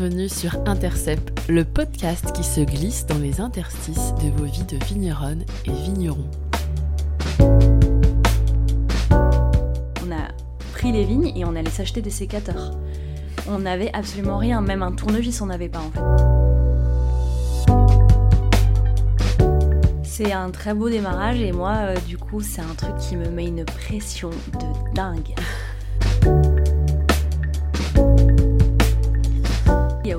bienvenue 0.00 0.30
sur 0.30 0.56
Intercept, 0.66 1.42
le 1.50 1.62
podcast 1.62 2.32
qui 2.32 2.42
se 2.42 2.62
glisse 2.62 3.04
dans 3.04 3.18
les 3.18 3.42
interstices 3.42 4.14
de 4.14 4.30
vos 4.30 4.46
vies 4.46 4.64
de 4.64 4.82
vigneronnes 4.86 5.44
et 5.66 5.72
vignerons. 5.72 6.30
On 10.02 10.10
a 10.10 10.28
pris 10.72 10.90
les 10.92 11.04
vignes 11.04 11.36
et 11.36 11.44
on 11.44 11.54
allait 11.54 11.68
s'acheter 11.68 12.00
des 12.00 12.08
sécateurs. 12.08 12.70
On 13.46 13.58
n'avait 13.58 13.92
absolument 13.92 14.38
rien, 14.38 14.62
même 14.62 14.82
un 14.82 14.92
tournevis 14.92 15.38
on 15.42 15.46
n'avait 15.46 15.68
pas 15.68 15.80
en 15.80 15.90
fait. 15.90 16.00
C'est 20.02 20.32
un 20.32 20.50
très 20.50 20.72
beau 20.72 20.88
démarrage 20.88 21.42
et 21.42 21.52
moi 21.52 21.74
euh, 21.74 21.96
du 22.08 22.16
coup 22.16 22.40
c'est 22.40 22.62
un 22.62 22.74
truc 22.74 22.96
qui 22.96 23.16
me 23.16 23.28
met 23.28 23.48
une 23.48 23.66
pression 23.66 24.30
de 24.30 24.94
dingue. 24.94 25.34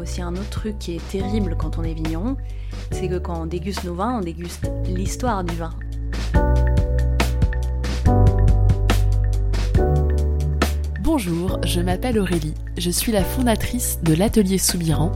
Aussi 0.02 0.22
un 0.22 0.34
autre 0.34 0.50
truc 0.50 0.80
qui 0.80 0.96
est 0.96 1.10
terrible 1.10 1.56
quand 1.58 1.78
on 1.78 1.84
est 1.84 1.94
vigneron, 1.94 2.36
c'est 2.92 3.08
que 3.08 3.20
quand 3.20 3.42
on 3.42 3.46
déguste 3.46 3.84
nos 3.84 3.94
vins, 3.94 4.18
on 4.18 4.22
déguste 4.22 4.70
l'histoire 4.86 5.44
du 5.44 5.56
vin. 5.56 5.72
Bonjour, 11.02 11.60
je 11.66 11.82
m'appelle 11.82 12.18
Aurélie, 12.18 12.56
je 12.78 12.90
suis 12.90 13.12
la 13.12 13.24
fondatrice 13.24 14.00
de 14.02 14.14
l'atelier 14.14 14.58
Soubiran 14.58 15.12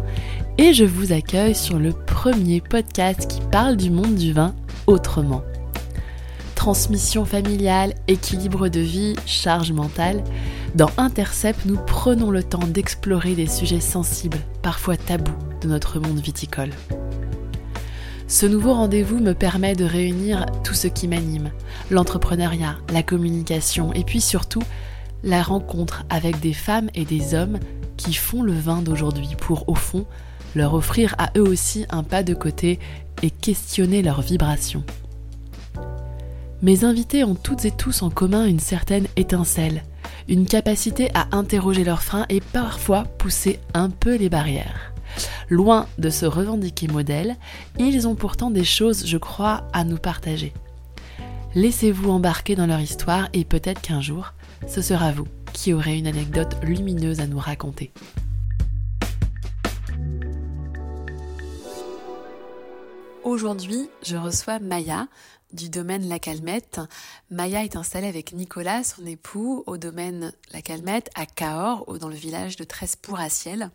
et 0.58 0.74
je 0.74 0.86
vous 0.86 1.14
accueille 1.14 1.56
sur 1.56 1.80
le 1.80 1.92
premier 1.92 2.62
podcast 2.62 3.28
qui 3.28 3.42
parle 3.52 3.78
du 3.78 3.90
monde 3.90 4.16
du 4.16 4.34
vin 4.34 4.54
autrement. 4.88 5.42
Transmission 6.54 7.26
familiale, 7.26 7.94
équilibre 8.08 8.70
de 8.70 8.80
vie, 8.80 9.16
charge 9.26 9.72
mentale, 9.72 10.24
dans 10.76 10.92
Intercept, 10.98 11.66
nous 11.66 11.78
prenons 11.78 12.32
le 12.32 12.44
temps 12.44 12.68
d'explorer 12.68 13.34
des 13.34 13.48
sujets 13.48 13.80
sensibles, 13.80 14.40
parfois 14.62 14.98
tabous, 14.98 15.32
de 15.62 15.70
notre 15.70 16.00
monde 16.00 16.20
viticole. 16.20 16.72
Ce 18.28 18.46
nouveau 18.46 18.74
rendez-vous 18.74 19.20
me 19.20 19.34
permet 19.34 19.76
de 19.76 19.86
réunir 19.86 20.46
tout 20.66 20.74
ce 20.74 20.88
qui 20.88 21.08
m'anime, 21.08 21.52
l'entrepreneuriat, 21.90 22.76
la 22.92 23.04
communication 23.04 23.94
et 23.94 24.04
puis 24.04 24.20
surtout 24.20 24.64
la 25.24 25.42
rencontre 25.42 26.04
avec 26.10 26.42
des 26.42 26.54
femmes 26.54 26.90
et 26.94 27.06
des 27.06 27.34
hommes 27.36 27.60
qui 27.96 28.14
font 28.14 28.44
le 28.44 28.54
vin 28.54 28.82
d'aujourd'hui 28.82 29.30
pour, 29.40 29.70
au 29.70 29.76
fond, 29.76 30.06
leur 30.56 30.74
offrir 30.74 31.16
à 31.18 31.30
eux 31.38 31.48
aussi 31.48 31.86
un 31.90 32.04
pas 32.04 32.24
de 32.24 32.34
côté 32.34 32.80
et 33.24 33.30
questionner 33.30 34.02
leurs 34.02 34.22
vibrations. 34.22 34.84
Mes 36.62 36.84
invités 36.84 37.24
ont 37.24 37.36
toutes 37.36 37.64
et 37.64 37.72
tous 37.72 38.02
en 38.02 38.10
commun 38.10 38.46
une 38.46 38.60
certaine 38.60 39.08
étincelle, 39.16 39.84
une 40.28 40.46
capacité 40.48 41.10
à 41.14 41.28
interroger 41.32 41.84
leurs 41.84 42.04
freins 42.04 42.26
et 42.30 42.42
parfois 42.42 43.04
pousser 43.04 43.60
un 43.74 43.90
peu 43.90 44.16
les 44.16 44.30
barrières. 44.30 44.94
Loin 45.50 45.88
de 45.98 46.10
se 46.10 46.26
revendiquer 46.26 46.88
modèle, 46.88 47.36
ils 47.78 48.08
ont 48.08 48.16
pourtant 48.16 48.52
des 48.52 48.64
choses, 48.64 49.06
je 49.06 49.18
crois, 49.18 49.64
à 49.74 49.84
nous 49.84 49.98
partager. 49.98 50.54
Laissez-vous 51.54 52.10
embarquer 52.10 52.56
dans 52.56 52.68
leur 52.68 52.82
histoire 52.82 53.30
et 53.34 53.46
peut-être 53.46 53.82
qu'un 53.82 54.02
jour, 54.02 54.34
ce 54.68 54.82
sera 54.82 55.12
vous 55.12 55.28
qui 55.54 55.74
aurez 55.74 55.98
une 55.98 56.08
anecdote 56.08 56.58
lumineuse 56.64 57.22
à 57.22 57.28
nous 57.28 57.40
raconter. 57.40 57.94
Aujourd'hui, 63.24 63.90
je 64.04 64.18
reçois 64.18 64.60
Maya, 64.60 65.08
du 65.56 65.70
domaine 65.70 66.08
La 66.08 66.20
Calmette. 66.20 66.82
Maya 67.32 67.64
est 67.64 67.76
installée 67.76 68.08
avec 68.08 68.34
Nicolas, 68.34 68.84
son 68.84 69.06
époux, 69.06 69.64
au 69.66 69.78
domaine 69.78 70.34
La 70.52 70.62
Calmette, 70.62 71.10
à 71.16 71.26
Cahors, 71.26 71.98
dans 71.98 72.10
le 72.10 72.16
village 72.16 72.58
de 72.58 72.64
Trespour-à-Ciel. 72.64 73.72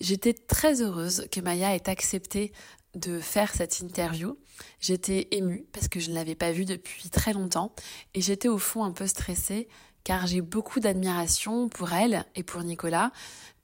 J'étais 0.00 0.34
très 0.34 0.82
heureuse 0.82 1.26
que 1.30 1.40
Maya 1.40 1.74
ait 1.74 1.88
accepté 1.88 2.52
de 2.94 3.20
faire 3.20 3.54
cette 3.54 3.80
interview. 3.80 4.36
J'étais 4.80 5.28
émue 5.30 5.66
parce 5.72 5.88
que 5.88 6.00
je 6.00 6.10
ne 6.10 6.14
l'avais 6.14 6.34
pas 6.34 6.52
vue 6.52 6.64
depuis 6.64 7.08
très 7.08 7.32
longtemps 7.32 7.72
et 8.14 8.20
j'étais 8.20 8.48
au 8.48 8.58
fond 8.58 8.84
un 8.84 8.92
peu 8.92 9.06
stressée 9.06 9.68
car 10.04 10.26
j'ai 10.26 10.40
beaucoup 10.40 10.80
d'admiration 10.80 11.68
pour 11.68 11.92
elle 11.92 12.24
et 12.34 12.42
pour 12.42 12.62
Nicolas, 12.62 13.12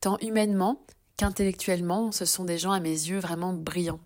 tant 0.00 0.18
humainement 0.18 0.84
qu'intellectuellement. 1.16 2.12
Ce 2.12 2.24
sont 2.24 2.44
des 2.44 2.58
gens 2.58 2.72
à 2.72 2.80
mes 2.80 2.90
yeux 2.90 3.18
vraiment 3.18 3.52
brillants. 3.52 4.00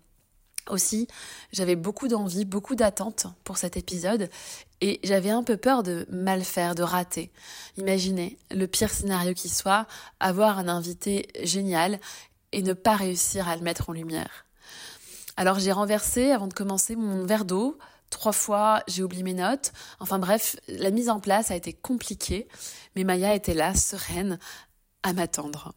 Aussi, 0.69 1.07
j'avais 1.51 1.75
beaucoup 1.75 2.07
d'envie, 2.07 2.45
beaucoup 2.45 2.75
d'attentes 2.75 3.27
pour 3.43 3.57
cet 3.57 3.77
épisode 3.77 4.29
et 4.81 4.99
j'avais 5.03 5.29
un 5.29 5.43
peu 5.43 5.57
peur 5.57 5.83
de 5.83 6.05
mal 6.09 6.43
faire, 6.43 6.75
de 6.75 6.83
rater. 6.83 7.31
Imaginez, 7.77 8.37
le 8.51 8.67
pire 8.67 8.91
scénario 8.91 9.33
qui 9.33 9.49
soit, 9.49 9.87
avoir 10.19 10.59
un 10.59 10.67
invité 10.67 11.27
génial 11.43 11.99
et 12.51 12.61
ne 12.61 12.73
pas 12.73 12.95
réussir 12.95 13.47
à 13.47 13.55
le 13.55 13.61
mettre 13.61 13.89
en 13.89 13.93
lumière. 13.93 14.45
Alors 15.35 15.59
j'ai 15.59 15.71
renversé, 15.71 16.31
avant 16.31 16.47
de 16.47 16.53
commencer, 16.53 16.95
mon 16.95 17.25
verre 17.25 17.45
d'eau. 17.45 17.77
Trois 18.09 18.31
fois, 18.31 18.81
j'ai 18.87 19.03
oublié 19.03 19.23
mes 19.23 19.33
notes. 19.33 19.73
Enfin 19.99 20.17
bref, 20.17 20.55
la 20.67 20.91
mise 20.91 21.09
en 21.09 21.19
place 21.19 21.51
a 21.51 21.55
été 21.55 21.73
compliquée, 21.73 22.47
mais 22.95 23.03
Maya 23.03 23.35
était 23.35 23.53
là, 23.53 23.75
sereine, 23.75 24.39
à 25.03 25.13
m'attendre. 25.13 25.73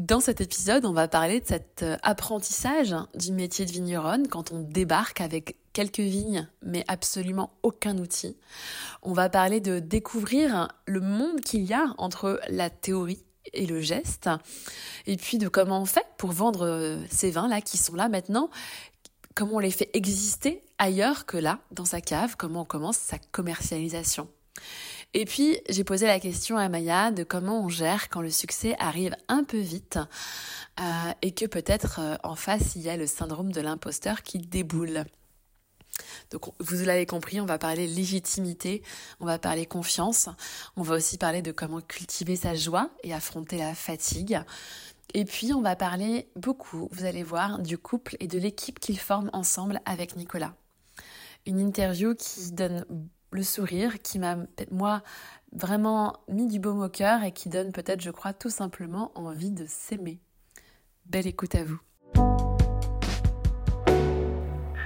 Dans 0.00 0.20
cet 0.20 0.40
épisode, 0.40 0.86
on 0.86 0.94
va 0.94 1.08
parler 1.08 1.40
de 1.40 1.46
cet 1.46 1.82
euh, 1.82 1.98
apprentissage 2.02 2.96
du 3.14 3.32
métier 3.32 3.66
de 3.66 3.70
vigneronne 3.70 4.28
quand 4.28 4.50
on 4.50 4.60
débarque 4.60 5.20
avec 5.20 5.56
quelques 5.74 6.00
vignes 6.00 6.48
mais 6.62 6.86
absolument 6.88 7.50
aucun 7.62 7.98
outil. 7.98 8.38
On 9.02 9.12
va 9.12 9.28
parler 9.28 9.60
de 9.60 9.78
découvrir 9.78 10.68
le 10.86 11.00
monde 11.00 11.42
qu'il 11.42 11.64
y 11.64 11.74
a 11.74 11.92
entre 11.98 12.40
la 12.48 12.70
théorie 12.70 13.22
et 13.52 13.66
le 13.66 13.82
geste 13.82 14.30
et 15.06 15.18
puis 15.18 15.36
de 15.36 15.48
comment 15.48 15.82
on 15.82 15.86
fait 15.86 16.06
pour 16.16 16.32
vendre 16.32 16.64
euh, 16.64 16.96
ces 17.10 17.30
vins 17.30 17.48
là 17.48 17.60
qui 17.60 17.76
sont 17.76 17.94
là 17.94 18.08
maintenant 18.08 18.48
comment 19.34 19.56
on 19.56 19.58
les 19.58 19.70
fait 19.70 19.90
exister 19.92 20.62
ailleurs 20.78 21.26
que 21.26 21.36
là 21.36 21.58
dans 21.72 21.84
sa 21.84 22.00
cave, 22.00 22.36
comment 22.38 22.62
on 22.62 22.64
commence 22.64 22.96
sa 22.96 23.18
commercialisation. 23.32 24.28
Et 25.12 25.24
puis, 25.24 25.58
j'ai 25.68 25.82
posé 25.82 26.06
la 26.06 26.20
question 26.20 26.56
à 26.56 26.68
Maya 26.68 27.10
de 27.10 27.24
comment 27.24 27.64
on 27.64 27.68
gère 27.68 28.08
quand 28.10 28.20
le 28.20 28.30
succès 28.30 28.76
arrive 28.78 29.16
un 29.26 29.42
peu 29.42 29.58
vite 29.58 29.98
euh, 30.78 30.82
et 31.20 31.32
que 31.32 31.46
peut-être 31.46 31.98
euh, 31.98 32.16
en 32.22 32.36
face, 32.36 32.76
il 32.76 32.82
y 32.82 32.90
a 32.90 32.96
le 32.96 33.08
syndrome 33.08 33.50
de 33.50 33.60
l'imposteur 33.60 34.22
qui 34.22 34.38
déboule. 34.38 35.04
Donc 36.30 36.52
vous 36.60 36.84
l'avez 36.84 37.06
compris, 37.06 37.40
on 37.40 37.46
va 37.46 37.58
parler 37.58 37.88
légitimité, 37.88 38.82
on 39.18 39.26
va 39.26 39.38
parler 39.38 39.66
confiance, 39.66 40.28
on 40.76 40.82
va 40.82 40.94
aussi 40.94 41.18
parler 41.18 41.42
de 41.42 41.50
comment 41.50 41.80
cultiver 41.80 42.36
sa 42.36 42.54
joie 42.54 42.90
et 43.02 43.12
affronter 43.12 43.58
la 43.58 43.74
fatigue. 43.74 44.40
Et 45.12 45.24
puis 45.24 45.52
on 45.52 45.60
va 45.60 45.74
parler 45.74 46.28
beaucoup, 46.36 46.88
vous 46.92 47.04
allez 47.04 47.24
voir, 47.24 47.58
du 47.58 47.76
couple 47.78 48.16
et 48.20 48.28
de 48.28 48.38
l'équipe 48.38 48.78
qu'ils 48.78 49.00
forment 49.00 49.30
ensemble 49.32 49.80
avec 49.84 50.14
Nicolas. 50.16 50.54
Une 51.46 51.58
interview 51.58 52.14
qui 52.14 52.52
donne 52.52 52.86
le 53.30 53.42
sourire 53.42 54.02
qui 54.02 54.18
m'a, 54.18 54.36
moi, 54.70 55.02
vraiment 55.52 56.16
mis 56.28 56.46
du 56.46 56.58
baume 56.58 56.82
au 56.82 56.88
cœur 56.88 57.22
et 57.22 57.32
qui 57.32 57.48
donne 57.48 57.72
peut-être, 57.72 58.00
je 58.00 58.10
crois, 58.10 58.32
tout 58.32 58.50
simplement 58.50 59.12
envie 59.14 59.50
de 59.50 59.66
s'aimer. 59.66 60.18
Belle 61.06 61.26
écoute 61.26 61.54
à 61.54 61.64
vous. 61.64 61.80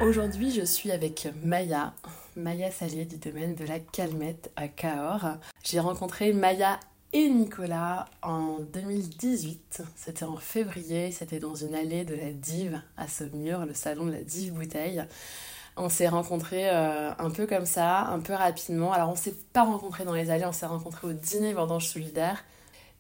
Aujourd'hui, 0.01 0.51
je 0.51 0.65
suis 0.65 0.91
avec 0.91 1.29
Maya, 1.43 1.95
Maya 2.37 2.71
Salier 2.71 3.05
du 3.05 3.17
domaine 3.17 3.55
de 3.55 3.65
la 3.65 3.79
Calmette 3.79 4.51
à 4.57 4.69
Cahors. 4.69 5.39
J'ai 5.63 5.81
rencontré 5.81 6.33
Maya 6.33 6.81
et 7.13 7.29
Nicolas 7.29 8.07
en 8.23 8.59
2018. 8.59 9.83
C'était 9.95 10.25
en 10.25 10.37
février, 10.37 11.13
c'était 11.13 11.39
dans 11.39 11.55
une 11.55 11.75
allée 11.75 12.05
de 12.05 12.15
la 12.15 12.33
Dive 12.33 12.83
à 12.97 13.07
Saumur, 13.07 13.65
le 13.65 13.73
salon 13.73 14.07
de 14.07 14.13
la 14.13 14.23
Dive 14.23 14.53
Bouteille. 14.53 15.05
On 15.77 15.89
s'est 15.89 16.09
rencontrés 16.09 16.71
euh, 16.71 17.11
un 17.19 17.31
peu 17.31 17.47
comme 17.47 17.67
ça, 17.67 18.03
un 18.07 18.21
peu 18.21 18.33
rapidement. 18.33 18.93
Alors 18.93 19.11
on 19.11 19.17
s'est 19.17 19.35
pas 19.53 19.65
rencontrés 19.65 20.05
dans 20.05 20.15
les 20.15 20.31
allées, 20.31 20.47
on 20.47 20.53
s'est 20.53 20.67
rencontrés 20.67 21.09
au 21.09 21.13
dîner 21.13 21.53
Vendange 21.53 21.87
Solidaire. 21.89 22.45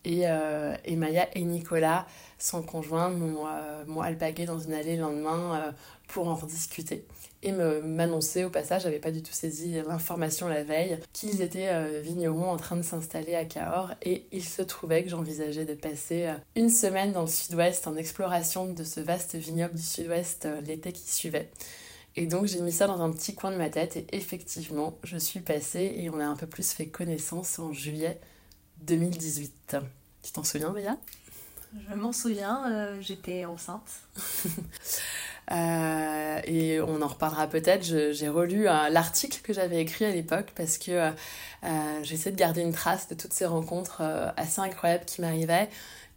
Et, 0.04 0.22
euh, 0.26 0.74
et, 0.84 0.96
Maya 0.96 1.28
et 1.34 1.42
Nicolas, 1.42 2.06
son 2.38 2.62
conjoint, 2.62 3.08
m'ont 3.08 3.46
euh, 3.46 4.00
alpagué 4.02 4.44
dans 4.44 4.58
une 4.58 4.74
allée 4.74 4.96
le 4.96 5.02
lendemain 5.02 5.54
euh, 5.54 5.72
pour 6.08 6.28
en 6.28 6.34
rediscuter. 6.34 7.06
Et 7.42 7.52
m'annoncer 7.52 8.44
au 8.44 8.50
passage, 8.50 8.84
j'avais 8.84 8.98
pas 8.98 9.10
du 9.10 9.22
tout 9.22 9.32
saisi 9.32 9.74
l'information 9.86 10.48
la 10.48 10.64
veille, 10.64 10.98
qu'ils 11.12 11.42
étaient 11.42 12.00
vignerons 12.00 12.50
en 12.50 12.56
train 12.56 12.76
de 12.76 12.82
s'installer 12.82 13.34
à 13.34 13.44
Cahors. 13.44 13.90
Et 14.00 14.26
il 14.32 14.42
se 14.42 14.62
trouvait 14.62 15.02
que 15.02 15.10
j'envisageais 15.10 15.66
de 15.66 15.74
passer 15.74 16.32
une 16.56 16.70
semaine 16.70 17.12
dans 17.12 17.20
le 17.20 17.26
sud-ouest 17.26 17.86
en 17.86 17.96
exploration 17.96 18.64
de 18.72 18.82
ce 18.82 19.00
vaste 19.00 19.34
vignoble 19.34 19.74
du 19.74 19.82
sud-ouest 19.82 20.48
l'été 20.66 20.92
qui 20.92 21.06
suivait. 21.10 21.50
Et 22.16 22.26
donc 22.26 22.46
j'ai 22.46 22.60
mis 22.60 22.72
ça 22.72 22.86
dans 22.86 23.00
un 23.02 23.10
petit 23.10 23.34
coin 23.34 23.50
de 23.50 23.56
ma 23.56 23.70
tête 23.70 23.96
et 23.96 24.06
effectivement 24.12 24.96
je 25.02 25.16
suis 25.16 25.40
passée 25.40 25.94
et 25.96 26.10
on 26.10 26.20
a 26.20 26.24
un 26.24 26.36
peu 26.36 26.46
plus 26.46 26.70
fait 26.70 26.86
connaissance 26.86 27.58
en 27.58 27.72
juillet 27.72 28.20
2018. 28.82 29.76
Tu 30.22 30.32
t'en 30.32 30.44
souviens 30.44 30.70
Béa? 30.70 30.96
Je 31.90 31.94
m'en 31.94 32.12
souviens, 32.12 32.70
euh, 32.70 33.00
j'étais 33.00 33.44
enceinte. 33.44 33.90
Euh, 35.52 36.40
et 36.44 36.80
on 36.80 37.02
en 37.02 37.06
reparlera 37.06 37.46
peut-être. 37.46 37.84
J'ai 37.84 38.28
relu 38.30 38.66
euh, 38.66 38.88
l'article 38.88 39.42
que 39.42 39.52
j'avais 39.52 39.78
écrit 39.78 40.06
à 40.06 40.10
l'époque 40.10 40.52
parce 40.56 40.78
que 40.78 41.12
j'essaie 42.02 42.30
de 42.30 42.36
garder 42.36 42.62
une 42.62 42.72
trace 42.72 43.08
de 43.08 43.14
toutes 43.14 43.34
ces 43.34 43.44
rencontres 43.44 44.00
assez 44.38 44.62
incroyables 44.62 45.04
qui 45.04 45.20
m'arrivaient 45.20 45.68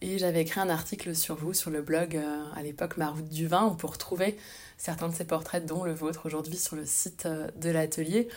Et 0.01 0.17
j'avais 0.17 0.41
écrit 0.41 0.59
un 0.59 0.69
article 0.69 1.15
sur 1.15 1.35
vous 1.35 1.53
sur 1.53 1.71
le 1.71 1.81
blog 1.81 2.19
à 2.55 2.61
l'époque 2.61 2.97
Ma 2.97 3.09
route 3.09 3.29
du 3.29 3.47
vin 3.47 3.65
où 3.65 3.75
pour 3.75 3.97
trouver 3.97 4.37
certains 4.77 5.09
de 5.09 5.15
ces 5.15 5.25
portraits, 5.25 5.65
dont 5.65 5.83
le 5.83 5.93
vôtre 5.93 6.25
aujourd'hui 6.25 6.55
sur 6.55 6.75
le 6.75 6.85
site 6.85 7.27
de 7.27 7.69
l'atelier. 7.69 8.27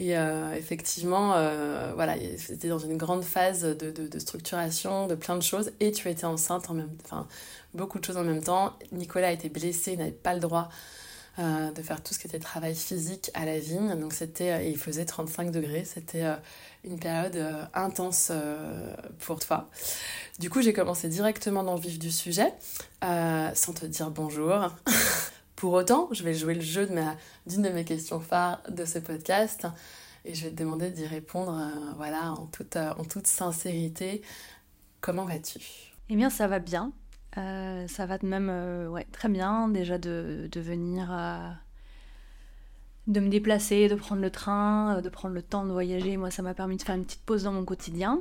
Et 0.00 0.16
euh, 0.16 0.54
effectivement, 0.54 1.34
euh, 1.34 1.92
voilà, 1.94 2.14
c'était 2.38 2.68
dans 2.68 2.78
une 2.78 2.96
grande 2.96 3.22
phase 3.22 3.60
de, 3.60 3.90
de, 3.90 4.18
structuration, 4.18 5.06
de 5.06 5.14
plein 5.14 5.36
de 5.36 5.42
choses. 5.42 5.72
Et 5.78 5.92
tu 5.92 6.08
étais 6.08 6.24
enceinte 6.24 6.70
en 6.70 6.74
même 6.74 6.88
enfin, 7.04 7.28
beaucoup 7.74 7.98
de 7.98 8.04
choses 8.06 8.16
en 8.16 8.24
même 8.24 8.42
temps. 8.42 8.74
Nicolas 8.92 9.30
été 9.30 9.50
blessé, 9.50 9.92
il 9.92 9.98
n'avait 9.98 10.10
pas 10.10 10.32
le 10.32 10.40
droit 10.40 10.70
euh, 11.38 11.70
de 11.70 11.82
faire 11.82 12.02
tout 12.02 12.14
ce 12.14 12.18
qui 12.18 12.28
était 12.28 12.38
travail 12.38 12.74
physique 12.74 13.30
à 13.34 13.44
la 13.44 13.58
vigne. 13.58 13.94
Donc 14.00 14.14
c'était, 14.14 14.70
il 14.70 14.78
faisait 14.78 15.04
35 15.04 15.50
degrés. 15.50 15.84
C'était 15.84 16.24
une 16.84 16.98
période 16.98 17.38
intense 17.74 18.32
pour 19.18 19.38
toi. 19.38 19.68
Du 20.38 20.48
coup, 20.50 20.62
j'ai 20.62 20.72
commencé 20.72 21.08
directement 21.08 21.62
dans 21.62 21.74
le 21.74 21.80
vif 21.80 21.98
du 21.98 22.10
sujet, 22.10 22.52
sans 23.02 23.72
te 23.74 23.86
dire 23.86 24.10
bonjour. 24.10 24.70
Pour 25.60 25.74
autant, 25.74 26.08
je 26.10 26.24
vais 26.24 26.32
jouer 26.32 26.54
le 26.54 26.62
jeu 26.62 26.86
d'une 26.86 27.62
de, 27.62 27.68
mes 27.68 27.84
questions 27.84 28.18
phares 28.18 28.62
de 28.70 28.86
ce 28.86 28.98
podcast 28.98 29.66
et 30.24 30.32
je 30.32 30.44
vais 30.44 30.50
te 30.50 30.56
demander 30.56 30.90
d'y 30.90 31.06
répondre 31.06 31.52
euh, 31.52 31.92
voilà, 31.98 32.32
en, 32.32 32.46
toute, 32.46 32.76
euh, 32.76 32.94
en 32.98 33.04
toute 33.04 33.26
sincérité. 33.26 34.22
Comment 35.02 35.26
vas-tu? 35.26 35.58
Eh 36.08 36.16
bien, 36.16 36.30
ça 36.30 36.46
va 36.46 36.60
bien. 36.60 36.92
Euh, 37.36 37.86
ça 37.88 38.06
va 38.06 38.16
même 38.22 38.48
ouais, 38.90 39.06
très 39.12 39.28
bien 39.28 39.68
déjà 39.68 39.98
de, 39.98 40.48
de 40.50 40.60
venir 40.62 41.10
de 43.06 43.20
me 43.20 43.28
déplacer, 43.28 43.88
de 43.88 43.94
prendre 43.94 44.22
le 44.22 44.30
train, 44.30 45.00
de 45.00 45.08
prendre 45.08 45.34
le 45.34 45.42
temps 45.42 45.64
de 45.64 45.72
voyager. 45.72 46.16
Moi, 46.16 46.30
ça 46.30 46.42
m'a 46.42 46.54
permis 46.54 46.76
de 46.76 46.82
faire 46.82 46.94
une 46.94 47.04
petite 47.04 47.22
pause 47.22 47.44
dans 47.44 47.52
mon 47.52 47.64
quotidien. 47.64 48.20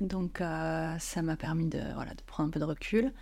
Donc, 0.00 0.38
ça 0.38 1.22
m'a 1.22 1.36
permis 1.36 1.66
de, 1.66 1.80
voilà, 1.94 2.14
de 2.14 2.22
prendre 2.26 2.48
un 2.48 2.50
peu 2.50 2.60
de 2.60 2.64
recul. 2.64 3.12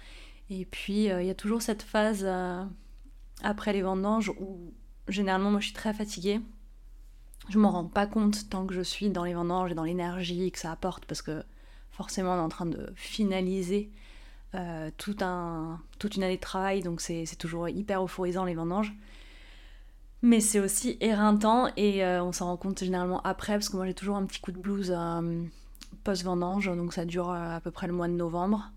Et 0.50 0.64
puis, 0.66 1.04
il 1.04 1.24
y 1.24 1.30
a 1.30 1.34
toujours 1.34 1.62
cette 1.62 1.82
phase 1.82 2.26
après 3.42 3.72
les 3.72 3.82
vendanges 3.82 4.30
où 4.40 4.72
généralement 5.08 5.50
moi 5.50 5.60
je 5.60 5.66
suis 5.66 5.74
très 5.74 5.92
fatiguée. 5.92 6.40
Je 7.48 7.58
m'en 7.58 7.70
rends 7.70 7.84
pas 7.84 8.06
compte 8.06 8.48
tant 8.48 8.66
que 8.66 8.74
je 8.74 8.80
suis 8.80 9.10
dans 9.10 9.24
les 9.24 9.34
vendanges 9.34 9.70
et 9.70 9.74
dans 9.74 9.84
l'énergie 9.84 10.50
que 10.50 10.58
ça 10.58 10.72
apporte 10.72 11.04
parce 11.06 11.22
que 11.22 11.44
forcément 11.90 12.34
on 12.34 12.38
est 12.38 12.40
en 12.40 12.48
train 12.48 12.66
de 12.66 12.92
finaliser 12.96 13.90
euh, 14.54 14.90
tout 14.96 15.16
toute 15.98 16.16
une 16.16 16.22
année 16.22 16.36
de 16.36 16.40
travail 16.40 16.82
donc 16.82 17.00
c'est 17.00 17.26
toujours 17.38 17.68
hyper 17.68 18.02
euphorisant 18.02 18.44
les 18.44 18.54
vendanges. 18.54 18.94
Mais 20.26 20.40
c'est 20.40 20.58
aussi 20.58 20.96
éreintant 21.00 21.68
et 21.76 22.04
euh, 22.04 22.22
on 22.24 22.32
s'en 22.32 22.46
rend 22.46 22.56
compte 22.56 22.80
généralement 22.80 23.20
après 23.22 23.52
parce 23.52 23.68
que 23.68 23.76
moi 23.76 23.86
j'ai 23.86 23.94
toujours 23.94 24.16
un 24.16 24.26
petit 24.26 24.40
coup 24.40 24.50
de 24.50 24.58
blues 24.58 24.92
euh, 24.96 25.44
post-vendange 26.02 26.66
donc 26.66 26.92
ça 26.94 27.04
dure 27.04 27.30
à 27.30 27.60
peu 27.60 27.70
près 27.70 27.86
le 27.86 27.92
mois 27.92 28.08
de 28.08 28.14
novembre 28.14 28.72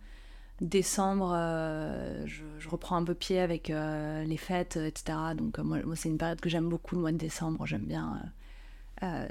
décembre, 0.61 1.33
euh, 1.35 2.25
je, 2.25 2.69
reprends 2.69 2.97
un 2.97 3.03
peu 3.03 3.13
pied 3.13 3.39
avec 3.39 3.69
euh, 3.69 4.23
les 4.23 4.37
fêtes, 4.37 4.77
etc. 4.77 5.17
Donc 5.35 5.59
euh, 5.59 5.63
moi, 5.63 5.79
c'est 5.95 6.09
une 6.09 6.17
période 6.17 6.39
que 6.39 6.49
j'aime 6.49 6.69
beaucoup, 6.69 6.95
le 6.95 7.01
mois 7.01 7.11
de 7.11 7.17
décembre. 7.17 7.65
J'aime 7.65 7.85
bien 7.85 8.21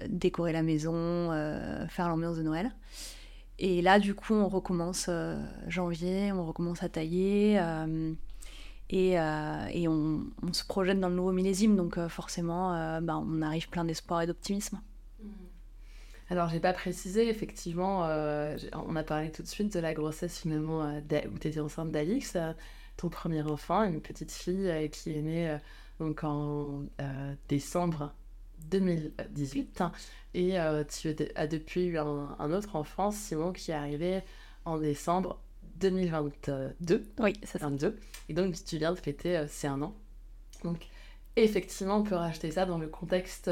décorer 0.08 0.52
la 0.52 0.62
maison, 0.62 1.30
faire 1.90 2.08
l'ambiance 2.08 2.38
de 2.38 2.42
Noël. 2.42 2.72
Et 3.58 3.82
là, 3.82 3.98
du 3.98 4.14
coup, 4.14 4.32
on 4.32 4.48
recommence 4.48 5.10
janvier, 5.66 6.32
on 6.32 6.46
recommence 6.46 6.82
à 6.82 6.88
tailler. 6.88 7.60
Et, 8.90 9.12
et 9.12 9.88
on, 9.88 10.24
se 10.52 10.64
projette 10.64 11.00
dans 11.00 11.08
le 11.08 11.14
nouveau 11.14 11.32
millésime, 11.32 11.76
donc 11.76 11.98
forcément, 12.08 13.00
bah, 13.00 13.18
on 13.18 13.42
arrive 13.42 13.68
plein 13.68 13.84
d'espoir 13.84 14.22
et 14.22 14.26
d'optimisme. 14.26 14.80
Alors, 16.30 16.50
j'ai 16.50 16.60
pas 16.60 16.74
précisé, 16.74 17.28
effectivement, 17.28 18.04
euh, 18.04 18.56
on 18.72 18.96
a 18.96 19.02
parlé 19.02 19.32
tout 19.32 19.42
de 19.42 19.46
suite 19.46 19.72
de 19.72 19.80
la 19.80 19.94
grossesse 19.94 20.38
finalement 20.38 20.84
euh, 20.84 21.00
où 21.32 21.38
tu 21.38 21.48
étais 21.48 21.60
enceinte 21.60 21.90
d'Alix, 21.90 22.36
euh, 22.36 22.52
ton 22.98 23.08
premier 23.08 23.42
enfant, 23.42 23.84
une 23.84 24.02
petite 24.02 24.32
fille 24.32 24.90
qui 24.90 25.16
est 25.16 25.22
née 25.22 25.56
donc 26.00 26.24
en 26.24 26.82
décembre 27.48 28.12
2018. 28.70 29.82
et 30.34 30.56
tu 30.88 31.16
as 31.36 31.46
depuis 31.46 31.86
eu 31.86 31.98
un, 31.98 32.52
autre 32.52 32.76
enfant, 32.76 33.10
Simon, 33.12 33.52
qui 33.52 33.70
est 33.70 33.74
arrivé 33.74 34.20
en 34.64 34.78
décembre 34.78 35.40
2022. 35.78 37.04
Oui, 37.18 37.32
c'est 37.42 37.58
ça. 37.58 37.70
Et 38.28 38.34
donc, 38.34 38.54
tu 38.64 38.78
viens 38.78 38.92
de 38.92 38.98
fêter 38.98 39.44
c'est 39.48 39.68
un 39.68 39.80
an. 39.82 39.94
Donc, 40.64 40.86
effectivement, 41.36 41.98
on 41.98 42.02
peut 42.02 42.14
racheter 42.14 42.50
ça 42.50 42.66
dans 42.66 42.78
le 42.78 42.88
contexte 42.88 43.50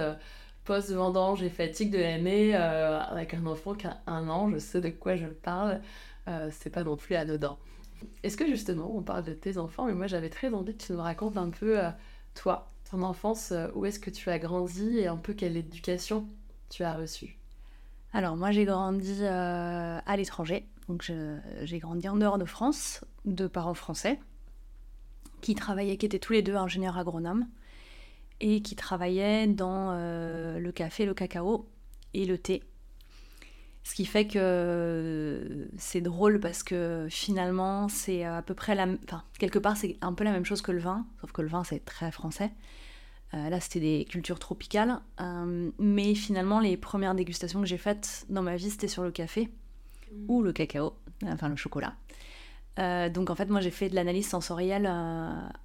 post-vendange 0.67 1.43
et 1.43 1.49
fatigue 1.49 1.91
de 1.91 1.99
l'année 1.99 2.55
euh, 2.55 3.01
avec 3.01 3.33
un 3.33 3.47
enfant 3.47 3.75
qui 3.75 3.87
a 3.87 3.99
un 4.07 4.29
an, 4.29 4.51
je 4.51 4.59
sais 4.59 4.81
de 4.81 4.91
quoi 4.91 5.17
je 5.17 5.27
parle, 5.27 5.81
euh, 6.29 6.51
c'est 6.53 6.71
pas 6.71 6.85
non 6.85 6.97
plus 6.97 7.15
anodin. 7.15 7.57
Est-ce 8.23 8.37
que 8.37 8.47
justement, 8.47 8.95
on 8.95 9.01
parle 9.01 9.25
de 9.25 9.33
tes 9.33 9.57
enfants, 9.57 9.87
mais 9.87 9.95
moi 9.95 10.09
j'avais 10.09 10.29
très 10.29 10.53
envie 10.53 10.77
que 10.77 10.83
tu 10.83 10.93
nous 10.93 11.01
racontes 11.01 11.39
un 11.39 11.51
peu 11.51 11.79
euh, 11.79 11.89
toi, 12.35 12.71
ton 12.91 13.03
enfance, 13.03 13.55
où 13.75 13.87
est-ce 13.87 13.99
que 13.99 14.11
tu 14.11 14.29
as 14.29 14.39
grandi 14.39 14.99
et 14.99 15.07
un 15.07 15.17
peu 15.17 15.33
quelle 15.33 15.57
éducation 15.57 16.27
tu 16.69 16.83
as 16.83 16.95
reçue? 16.95 17.39
Alors 18.13 18.37
moi 18.37 18.51
j'ai 18.51 18.65
grandi 18.65 19.25
à 19.25 20.17
l'étranger, 20.17 20.67
donc 20.89 21.11
j'ai 21.63 21.79
grandi 21.79 22.09
en 22.09 22.17
dehors 22.17 22.39
de 22.39 22.45
France, 22.45 23.05
de 23.25 23.47
parents 23.47 23.75
français, 23.75 24.21
qui 25.41 25.55
travaillaient, 25.55 25.97
qui 25.97 26.07
étaient 26.07 26.19
tous 26.19 26.33
les 26.33 26.43
deux 26.43 26.55
ingénieurs 26.55 26.97
agronomes 26.97 27.47
et 28.41 28.63
qui 28.63 28.77
travaillait 28.77 29.47
dans 29.47 29.91
euh, 29.93 30.59
le 30.59 30.73
café, 30.73 31.07
le 31.07 31.15
cacao 31.15 31.69
et 32.15 32.25
le 32.27 32.39
thé. 32.39 32.63
Ce 33.83 33.95
qui 33.95 34.05
fait 34.05 34.27
que 34.27 35.69
c'est 35.79 36.01
drôle 36.01 36.41
parce 36.41 36.65
que 36.65 37.07
finalement, 37.09 37.89
c'est 37.89 38.25
à 38.25 38.43
peu 38.43 38.53
près 38.53 38.75
la. 38.75 38.89
Quelque 39.39 39.61
part, 39.61 39.77
c'est 39.77 39.97
un 40.01 40.13
peu 40.13 40.25
la 40.25 40.33
même 40.33 40.45
chose 40.45 40.61
que 40.61 40.73
le 40.73 40.81
vin, 40.81 41.07
sauf 41.21 41.31
que 41.31 41.41
le 41.41 41.49
vin, 41.49 41.63
c'est 41.63 41.85
très 41.85 42.11
français. 42.11 42.51
Euh, 43.35 43.49
là, 43.49 43.61
c'était 43.61 43.81
des 43.81 44.05
cultures 44.09 44.41
tropicales. 44.41 45.01
Euh, 45.21 45.71
mais 45.79 46.15
finalement, 46.17 46.59
les 46.59 46.77
premières 46.77 47.15
dégustations 47.15 47.61
que 47.61 47.67
j'ai 47.67 47.79
faites 47.79 48.27
dans 48.29 48.43
ma 48.43 48.57
vie, 48.57 48.71
c'était 48.71 48.89
sur 48.89 49.05
le 49.05 49.13
café 49.13 49.49
ou 50.29 50.43
le 50.43 50.53
cacao, 50.53 50.95
enfin 51.25 51.49
le 51.49 51.57
chocolat. 51.57 51.95
donc 52.77 53.31
en 53.31 53.35
fait, 53.35 53.47
moi, 53.47 53.61
j'ai 53.61 53.71
fait 53.71 53.89
de 53.89 53.95
l'analyse 53.95 54.29
sensorielle 54.29 54.91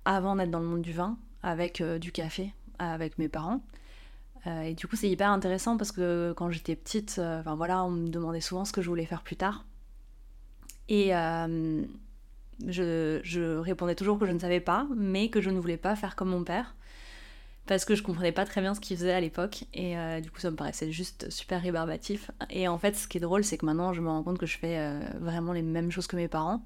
avant 0.05 0.35
d'être 0.35 0.51
dans 0.51 0.59
le 0.59 0.65
monde 0.65 0.81
du 0.81 0.93
vin, 0.93 1.17
avec 1.43 1.81
du 1.81 2.11
café, 2.11 2.53
avec 2.79 3.17
mes 3.17 3.29
parents. 3.29 3.61
Euh, 4.47 4.61
et 4.61 4.73
du 4.73 4.87
coup, 4.87 4.95
c'est 4.95 5.09
hyper 5.09 5.29
intéressant 5.29 5.77
parce 5.77 5.91
que 5.91 6.33
quand 6.35 6.49
j'étais 6.49 6.75
petite, 6.75 7.17
euh, 7.19 7.39
enfin 7.39 7.55
voilà, 7.55 7.83
on 7.83 7.91
me 7.91 8.07
demandait 8.07 8.41
souvent 8.41 8.65
ce 8.65 8.73
que 8.73 8.81
je 8.81 8.89
voulais 8.89 9.05
faire 9.05 9.21
plus 9.21 9.35
tard. 9.35 9.65
Et 10.89 11.15
euh, 11.15 11.83
je, 12.67 13.19
je, 13.23 13.57
répondais 13.57 13.95
toujours 13.95 14.17
que 14.17 14.25
je 14.25 14.31
ne 14.31 14.39
savais 14.39 14.59
pas, 14.59 14.87
mais 14.95 15.29
que 15.29 15.41
je 15.41 15.49
ne 15.49 15.59
voulais 15.59 15.77
pas 15.77 15.95
faire 15.95 16.15
comme 16.15 16.29
mon 16.29 16.43
père. 16.43 16.75
Parce 17.67 17.85
que 17.85 17.95
je 17.95 18.03
comprenais 18.03 18.31
pas 18.31 18.45
très 18.45 18.59
bien 18.59 18.73
ce 18.73 18.79
qu'il 18.79 18.97
faisait 18.97 19.13
à 19.13 19.21
l'époque. 19.21 19.65
Et 19.73 19.95
du 20.21 20.31
coup, 20.31 20.39
ça 20.39 20.49
me 20.51 20.55
paraissait 20.55 20.91
juste 20.91 21.29
super 21.29 21.61
rébarbatif. 21.61 22.31
Et 22.49 22.67
en 22.67 22.77
fait, 22.77 22.95
ce 22.95 23.07
qui 23.07 23.17
est 23.17 23.21
drôle, 23.21 23.43
c'est 23.43 23.57
que 23.57 23.65
maintenant, 23.65 23.93
je 23.93 24.01
me 24.01 24.09
rends 24.09 24.23
compte 24.23 24.39
que 24.39 24.47
je 24.47 24.57
fais 24.57 24.99
vraiment 25.19 25.53
les 25.53 25.61
mêmes 25.61 25.91
choses 25.91 26.07
que 26.07 26.15
mes 26.15 26.27
parents. 26.27 26.65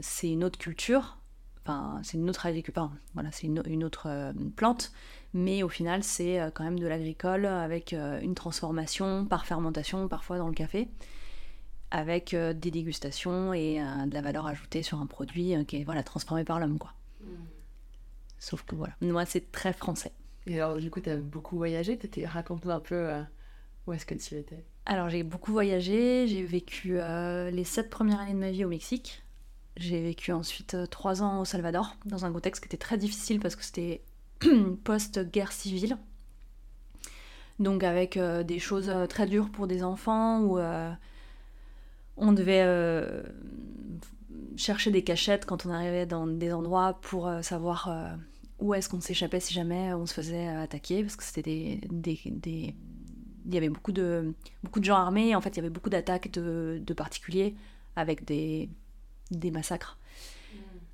c'est 0.00 0.28
une 0.28 0.44
autre 0.44 0.58
culture, 0.58 1.18
Enfin, 1.64 2.00
c'est 2.02 2.16
une 2.18 2.28
autre 2.28 2.44
agriculture, 2.46 2.90
voilà, 3.14 3.30
c'est 3.30 3.46
une, 3.46 3.84
autre 3.84 4.06
euh, 4.08 4.32
plante, 4.56 4.90
mais 5.32 5.62
au 5.62 5.68
final, 5.68 6.02
c'est 6.02 6.40
euh, 6.40 6.50
quand 6.52 6.64
même 6.64 6.78
de 6.78 6.86
l'agricole 6.88 7.46
avec 7.46 7.92
euh, 7.92 8.20
une 8.20 8.34
transformation 8.34 9.26
par 9.26 9.46
fermentation, 9.46 10.08
parfois 10.08 10.38
dans 10.38 10.48
le 10.48 10.54
café, 10.54 10.88
avec 11.92 12.34
des 12.34 12.70
dégustations 12.70 13.52
et 13.52 13.74
de 14.06 14.14
la 14.14 14.22
valeur 14.22 14.46
ajoutée 14.46 14.82
sur 14.82 14.98
un 14.98 15.06
produit 15.06 15.54
qui 15.66 15.76
est 15.76 15.84
voilà, 15.84 16.02
transformé 16.02 16.42
par 16.42 16.58
l'homme, 16.58 16.78
quoi. 16.78 16.94
Sauf 18.42 18.62
que 18.64 18.74
voilà, 18.74 18.94
moi, 19.00 19.24
c'est 19.24 19.52
très 19.52 19.72
français. 19.72 20.12
Et 20.46 20.60
alors, 20.60 20.78
du 20.78 20.90
coup, 20.90 21.00
tu 21.00 21.10
as 21.10 21.16
beaucoup 21.16 21.56
voyagé, 21.56 21.98
raconte-nous 22.24 22.70
un 22.72 22.80
peu 22.80 23.10
où 23.86 23.92
est-ce 23.92 24.04
que 24.04 24.14
tu 24.14 24.34
étais 24.34 24.64
Alors, 24.86 25.08
j'ai 25.08 25.22
beaucoup 25.22 25.52
voyagé, 25.52 26.26
j'ai 26.26 26.42
vécu 26.42 26.98
les 27.52 27.64
sept 27.64 27.88
premières 27.88 28.20
années 28.20 28.34
de 28.34 28.38
ma 28.38 28.50
vie 28.50 28.64
au 28.64 28.68
Mexique, 28.68 29.22
j'ai 29.76 30.02
vécu 30.02 30.32
ensuite 30.32 30.74
euh, 30.74 30.86
trois 30.86 31.22
ans 31.22 31.40
au 31.40 31.44
Salvador, 31.44 31.96
dans 32.04 32.24
un 32.24 32.32
contexte 32.32 32.62
qui 32.62 32.66
était 32.68 32.76
très 32.76 32.98
difficile 32.98 33.40
parce 33.40 33.56
que 33.56 33.64
c'était 33.64 34.02
post-guerre 34.84 35.52
civile. 35.52 35.96
Donc 37.58 37.84
avec 37.84 38.16
euh, 38.16 38.42
des 38.42 38.58
choses 38.58 38.90
euh, 38.90 39.06
très 39.06 39.26
dures 39.26 39.50
pour 39.50 39.66
des 39.66 39.82
enfants 39.82 40.40
où 40.42 40.58
on 42.18 42.32
devait 42.32 43.22
chercher 44.56 44.90
des 44.90 45.02
cachettes 45.02 45.46
quand 45.46 45.64
on 45.64 45.70
arrivait 45.70 46.04
dans 46.04 46.26
des 46.26 46.52
endroits 46.52 46.98
pour 47.00 47.30
savoir 47.40 47.90
où 48.62 48.74
est-ce 48.74 48.88
qu'on 48.88 49.00
s'échappait 49.00 49.40
si 49.40 49.52
jamais 49.52 49.92
on 49.92 50.06
se 50.06 50.14
faisait 50.14 50.46
attaquer 50.46 51.02
parce 51.02 51.16
que 51.16 51.24
c'était 51.24 51.42
des, 51.42 51.80
des, 51.90 52.20
des, 52.26 52.74
il 53.46 53.54
y 53.54 53.56
avait 53.56 53.68
beaucoup 53.68 53.92
de 53.92 54.34
beaucoup 54.62 54.80
de 54.80 54.84
gens 54.84 54.96
armés 54.96 55.34
en 55.34 55.40
fait 55.40 55.50
il 55.50 55.56
y 55.56 55.60
avait 55.60 55.70
beaucoup 55.70 55.90
d'attaques 55.90 56.30
de, 56.30 56.80
de 56.84 56.94
particuliers 56.94 57.54
avec 57.96 58.24
des 58.24 58.68
des 59.32 59.50
massacres. 59.50 59.98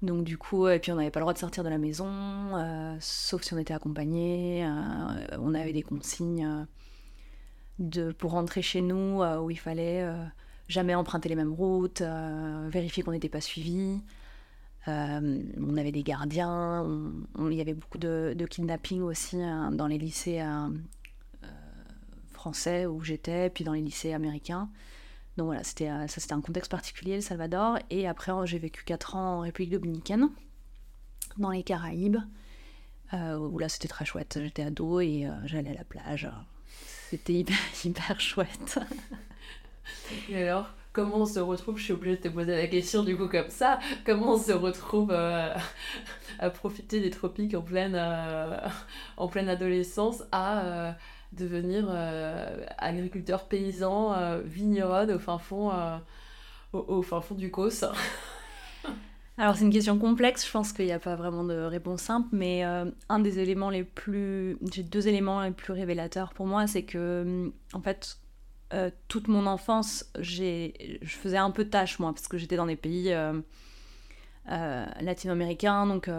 Mm. 0.02 0.06
Donc 0.06 0.25
du 0.25 0.38
coup, 0.38 0.68
et 0.68 0.78
puis 0.78 0.92
on 0.92 0.96
n'avait 0.96 1.10
pas 1.10 1.20
le 1.20 1.25
droit 1.25 1.34
de 1.34 1.38
sortir 1.38 1.64
de 1.64 1.68
la 1.68 1.78
maison, 1.78 2.08
euh, 2.08 2.96
sauf 3.00 3.42
si 3.42 3.54
on 3.54 3.58
était 3.58 3.75
accompagné. 3.75 4.64
Euh, 4.64 5.37
on 5.38 5.54
avait 5.54 5.72
des 5.72 5.82
consignes 5.82 6.46
euh, 6.46 6.64
de, 7.78 8.12
pour 8.12 8.32
rentrer 8.32 8.62
chez 8.62 8.80
nous 8.80 9.22
où 9.22 9.50
il 9.50 9.58
fallait 9.58 10.04
jamais 10.68 10.94
emprunter 10.94 11.28
les 11.28 11.37
mêmes 11.37 11.52
routes, 11.52 12.02
vérifier 12.02 13.02
qu'on 13.04 13.12
n'était 13.12 13.28
pas 13.28 13.40
suivi. 13.40 14.00
On 14.87 15.76
avait 15.76 15.92
des 15.92 16.02
gardiens, 16.02 16.87
il 17.38 17.52
y 17.52 17.61
avait 17.61 17.75
beaucoup 17.75 17.99
de, 17.99 18.47
kidnapping 18.49 19.02
aussi 19.02 19.40
hein, 19.42 19.70
dans 19.70 19.87
les 19.87 19.99
lycées 19.99 20.42
français 22.32 22.87
où 22.87 23.02
j'étais, 23.02 23.50
puis 23.50 23.64
dans 23.64 23.73
les 23.73 23.82
lycées 23.82 24.14
américains. 24.14 24.70
Donc 25.37 25.47
voilà, 25.47 25.62
c'était, 25.62 25.87
ça 25.87 26.20
c'était 26.20 26.32
un 26.32 26.40
contexte 26.40 26.70
particulier, 26.70 27.16
le 27.16 27.20
Salvador. 27.20 27.78
Et 27.90 28.08
après, 28.08 28.32
j'ai 28.44 28.58
vécu 28.58 28.82
4 28.85 29.16
ans 29.16 29.38
en 29.38 29.40
République 29.40 29.73
dominicaine, 29.73 30.30
dans 31.37 31.50
les 31.50 31.62
Caraïbes, 31.62 32.18
où 33.12 33.58
là 33.58 33.68
c'était 33.68 33.88
très 33.88 34.04
chouette. 34.04 34.38
J'étais 34.42 34.62
ado 34.62 35.00
et 35.00 35.28
j'allais 35.44 35.70
à 35.70 35.75
la 35.75 35.85
plage. 35.85 36.30
C'était 37.11 37.35
hyper, 37.35 37.56
hyper 37.85 38.20
chouette. 38.20 38.78
Et 40.28 40.42
alors, 40.42 40.70
comment 40.99 41.19
on 41.19 41.26
se 41.26 41.38
retrouve 41.38 41.78
Je 41.78 41.85
suis 41.85 41.93
obligée 41.93 42.17
de 42.17 42.23
te 42.23 42.28
poser 42.28 42.57
la 42.57 42.67
question 42.67 43.05
du 43.05 43.17
coup 43.17 43.28
comme 43.28 43.50
ça. 43.50 43.78
Comment 44.05 44.35
on 44.35 44.38
se 44.38 44.50
retrouve 44.50 45.11
euh, 45.12 45.55
à 46.40 46.50
profiter 46.50 46.99
des 46.99 47.11
tropiques 47.11 47.55
en 47.55 47.62
pleine, 47.62 47.95
euh, 47.97 48.59
en 49.17 49.28
pleine 49.28 49.49
adolescence 49.49 50.25
à 50.33 50.64
euh, 50.64 50.93
devenir 51.33 51.88
agriculteur 52.78 53.47
paysan, 53.47 54.40
vigneronne 54.45 55.12
au 55.12 55.21
fin 55.21 55.38
fond, 55.38 55.71
au, 56.73 57.02
fin 57.02 57.21
fond 57.21 57.37
du 57.37 57.52
Causse 57.52 57.85
alors 59.38 59.55
c'est 59.55 59.64
une 59.64 59.73
question 59.73 59.99
complexe, 59.99 60.45
je 60.45 60.50
pense 60.50 60.73
qu'il 60.73 60.87
n'y 60.87 60.93
a 60.93 60.99
pas 60.99 61.14
vraiment 61.14 61.45
de 61.45 61.55
réponse 61.55 62.00
simple, 62.00 62.28
mais 62.33 62.64
un 62.64 63.19
des 63.21 63.38
éléments 63.38 63.71
les 63.71 63.85
plus... 63.85 64.59
J'ai 64.73 64.83
deux 64.83 65.07
éléments 65.07 65.43
les 65.43 65.52
plus 65.52 65.73
révélateurs 65.75 66.33
pour 66.33 66.47
moi, 66.47 66.67
c'est 66.67 66.83
que 66.83 67.23
mm, 67.25 67.52
en 67.75 67.83
fait, 67.83 68.19
euh, 68.75 68.90
toute 69.08 69.28
mon 69.28 69.46
enfance, 69.46 70.04
je 70.18 70.70
faisais 71.04 71.37
un 71.37 71.50
peu 71.50 71.64
de 71.64 71.70
tâche 71.70 71.98
moi, 71.98 72.12
parce 72.12 72.28
que 72.28 72.38
j'étais 72.38 72.56
dans 72.56 72.66
des 72.66 72.76
pays 72.76 73.12
euh, 73.12 73.40
latino-américains, 75.00 75.87
donc 75.87 76.10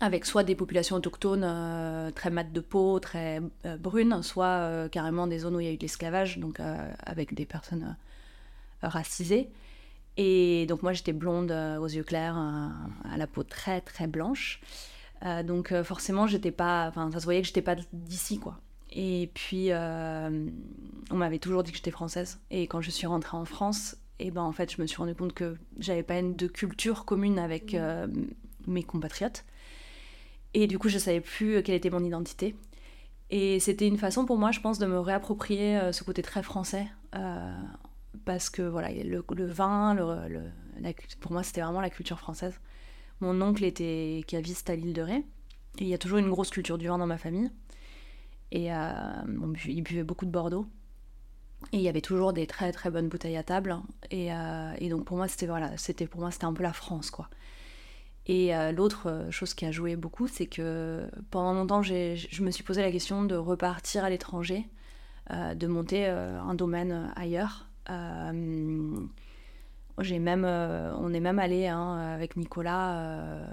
avec 0.00 0.24
soit 0.26 0.44
des 0.44 0.54
populations 0.54 0.96
autochtones 0.96 2.12
très 2.14 2.30
mates 2.30 2.52
de 2.52 2.60
peau, 2.60 3.00
très 3.00 3.40
brunes, 3.78 4.22
soit 4.22 4.88
carrément 4.90 5.26
des 5.26 5.40
zones 5.40 5.56
où 5.56 5.60
il 5.60 5.66
y 5.66 5.70
a 5.70 5.72
eu 5.72 5.76
de 5.76 5.82
l'esclavage, 5.82 6.38
donc 6.38 6.60
avec 7.04 7.34
des 7.34 7.46
personnes 7.46 7.96
racisées. 8.82 9.50
Et 10.18 10.66
donc 10.66 10.82
moi 10.82 10.92
j'étais 10.92 11.12
blonde 11.12 11.52
euh, 11.52 11.78
aux 11.78 11.86
yeux 11.86 12.02
clairs, 12.02 12.36
euh, 12.36 12.68
à 13.10 13.16
la 13.16 13.26
peau 13.28 13.44
très 13.44 13.80
très 13.80 14.08
blanche. 14.08 14.60
Euh, 15.24 15.44
donc 15.44 15.72
forcément 15.82 16.26
j'étais 16.26 16.50
pas, 16.50 16.86
enfin 16.88 17.10
ça 17.12 17.20
se 17.20 17.24
voyait 17.24 17.40
que 17.40 17.46
j'étais 17.46 17.62
pas 17.62 17.76
d'ici 17.92 18.38
quoi. 18.38 18.58
Et 18.90 19.30
puis 19.34 19.70
on 19.72 21.16
m'avait 21.16 21.38
toujours 21.38 21.62
dit 21.62 21.70
que 21.70 21.76
j'étais 21.76 21.90
française. 21.90 22.40
Et 22.50 22.66
quand 22.66 22.80
je 22.80 22.90
suis 22.90 23.06
rentrée 23.06 23.36
en 23.36 23.44
France, 23.44 23.96
et 24.20 24.28
eh 24.28 24.30
ben 24.30 24.42
en 24.42 24.52
fait 24.52 24.72
je 24.72 24.82
me 24.82 24.86
suis 24.86 24.96
rendu 24.96 25.14
compte 25.14 25.32
que 25.32 25.56
j'avais 25.78 26.02
pas 26.02 26.18
une 26.18 26.34
de 26.34 26.48
culture 26.48 27.04
commune 27.04 27.38
avec 27.38 27.74
mmh. 27.74 28.08
mes 28.66 28.82
compatriotes. 28.82 29.44
Et 30.54 30.66
du 30.66 30.78
coup 30.78 30.88
je 30.88 30.98
savais 30.98 31.20
plus 31.20 31.62
quelle 31.62 31.76
était 31.76 31.90
mon 31.90 32.02
identité. 32.02 32.56
Et 33.30 33.60
c'était 33.60 33.86
une 33.86 33.98
façon 33.98 34.24
pour 34.24 34.38
moi, 34.38 34.52
je 34.52 34.60
pense, 34.60 34.78
de 34.78 34.86
me 34.86 34.98
réapproprier 34.98 35.92
ce 35.92 36.02
côté 36.02 36.22
très 36.22 36.42
français 36.42 36.86
parce 38.24 38.50
que 38.50 38.62
voilà, 38.62 38.90
le, 38.90 39.24
vin, 39.46 39.94
le, 39.94 40.50
pour 41.20 41.32
moi 41.32 41.42
c'était 41.42 41.60
vraiment 41.60 41.80
la 41.80 41.90
culture 41.90 42.18
française. 42.18 42.60
Mon 43.20 43.40
oncle 43.40 43.64
était 43.64 44.22
caviste 44.26 44.70
à 44.70 44.76
l'île 44.76 44.92
de 44.92 45.02
Ré, 45.02 45.14
et 45.14 45.24
il 45.80 45.88
y 45.88 45.94
a 45.94 45.98
toujours 45.98 46.18
une 46.18 46.30
grosse 46.30 46.50
culture 46.50 46.78
du 46.78 46.88
vin 46.88 46.98
dans 46.98 47.06
ma 47.06 47.18
famille. 47.18 47.50
Et 48.50 48.72
euh, 48.72 49.02
il 49.66 49.82
buvait 49.82 50.04
beaucoup 50.04 50.26
de 50.26 50.30
Bordeaux. 50.30 50.66
Et 51.72 51.78
il 51.78 51.82
y 51.82 51.88
avait 51.88 52.00
toujours 52.00 52.32
des 52.32 52.46
très 52.46 52.70
très 52.72 52.90
bonnes 52.90 53.08
bouteilles 53.08 53.36
à 53.36 53.42
table. 53.42 53.76
Et, 54.10 54.32
euh, 54.32 54.88
donc 54.88 55.04
pour 55.04 55.16
moi 55.16 55.28
c'était 55.28 55.46
voilà, 55.46 55.72
pour 56.10 56.20
moi 56.20 56.30
c'était 56.30 56.44
un 56.44 56.52
peu 56.52 56.62
la 56.62 56.72
France 56.72 57.10
quoi. 57.10 57.28
Et 58.26 58.54
euh, 58.54 58.72
l'autre 58.72 59.26
chose 59.30 59.54
qui 59.54 59.64
a 59.64 59.72
joué 59.72 59.96
beaucoup, 59.96 60.28
c'est 60.28 60.46
que 60.46 61.08
pendant 61.30 61.54
longtemps, 61.54 61.82
je 61.82 62.42
me 62.42 62.50
suis 62.50 62.62
posé 62.62 62.82
la 62.82 62.92
question 62.92 63.24
de 63.24 63.34
repartir 63.34 64.04
à 64.04 64.10
l'étranger, 64.10 64.68
de 65.30 65.66
monter 65.66 66.06
un 66.06 66.54
domaine 66.54 67.10
ailleurs. 67.16 67.70
J'ai 70.00 70.18
même, 70.18 70.44
on 70.44 71.12
est 71.14 71.20
même 71.20 71.38
allé 71.38 71.68
hein, 71.68 71.96
avec 71.96 72.36
Nicolas 72.36 73.48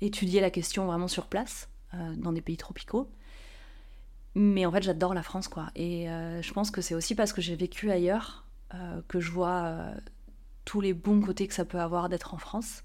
étudier 0.00 0.40
la 0.40 0.50
question 0.50 0.86
vraiment 0.86 1.08
sur 1.08 1.26
place, 1.26 1.68
dans 2.16 2.32
des 2.32 2.40
pays 2.40 2.56
tropicaux. 2.56 3.10
Mais 4.34 4.66
en 4.66 4.72
fait, 4.72 4.82
j'adore 4.82 5.14
la 5.14 5.22
France, 5.22 5.48
quoi. 5.48 5.70
Et 5.74 6.06
je 6.06 6.52
pense 6.52 6.70
que 6.70 6.80
c'est 6.80 6.94
aussi 6.94 7.14
parce 7.14 7.32
que 7.32 7.40
j'ai 7.40 7.56
vécu 7.56 7.90
ailleurs 7.90 8.44
que 9.08 9.20
je 9.20 9.30
vois 9.30 9.92
tous 10.64 10.80
les 10.80 10.92
bons 10.92 11.20
côtés 11.20 11.46
que 11.48 11.54
ça 11.54 11.64
peut 11.64 11.80
avoir 11.80 12.08
d'être 12.08 12.34
en 12.34 12.38
France, 12.38 12.84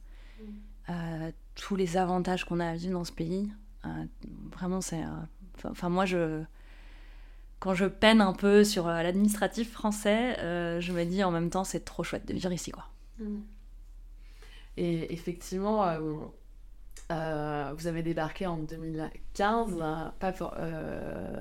tous 1.56 1.76
les 1.76 1.98
avantages 1.98 2.46
qu'on 2.46 2.60
a 2.60 2.68
à 2.68 2.76
vivre 2.76 2.94
dans 2.94 3.06
ce 3.06 3.12
pays. 3.12 3.52
vraiment, 4.52 4.82
c'est. 4.82 5.04
Enfin, 5.66 5.90
moi, 5.90 6.06
je 6.06 6.44
quand 7.62 7.76
je 7.76 7.86
peine 7.86 8.22
un 8.22 8.34
peu 8.34 8.64
sur 8.64 8.88
euh, 8.88 9.04
l'administratif 9.04 9.72
français, 9.72 10.38
euh, 10.40 10.82
je 10.82 10.92
me 10.92 11.06
dis 11.06 11.24
en 11.24 11.30
même 11.30 11.50
temps 11.52 11.64
c'est 11.64 11.86
trop 11.86 12.04
chouette 12.04 12.28
de 12.28 12.34
vivre 12.34 12.52
ici 12.52 12.72
quoi. 12.72 12.88
Mm. 13.20 13.40
Et 14.78 15.14
effectivement, 15.14 15.86
euh, 15.86 16.00
vous 17.12 17.88
avez 17.88 18.04
débarqué 18.04 18.48
en 18.48 18.58
2015 18.58 19.78
pas 20.20 20.34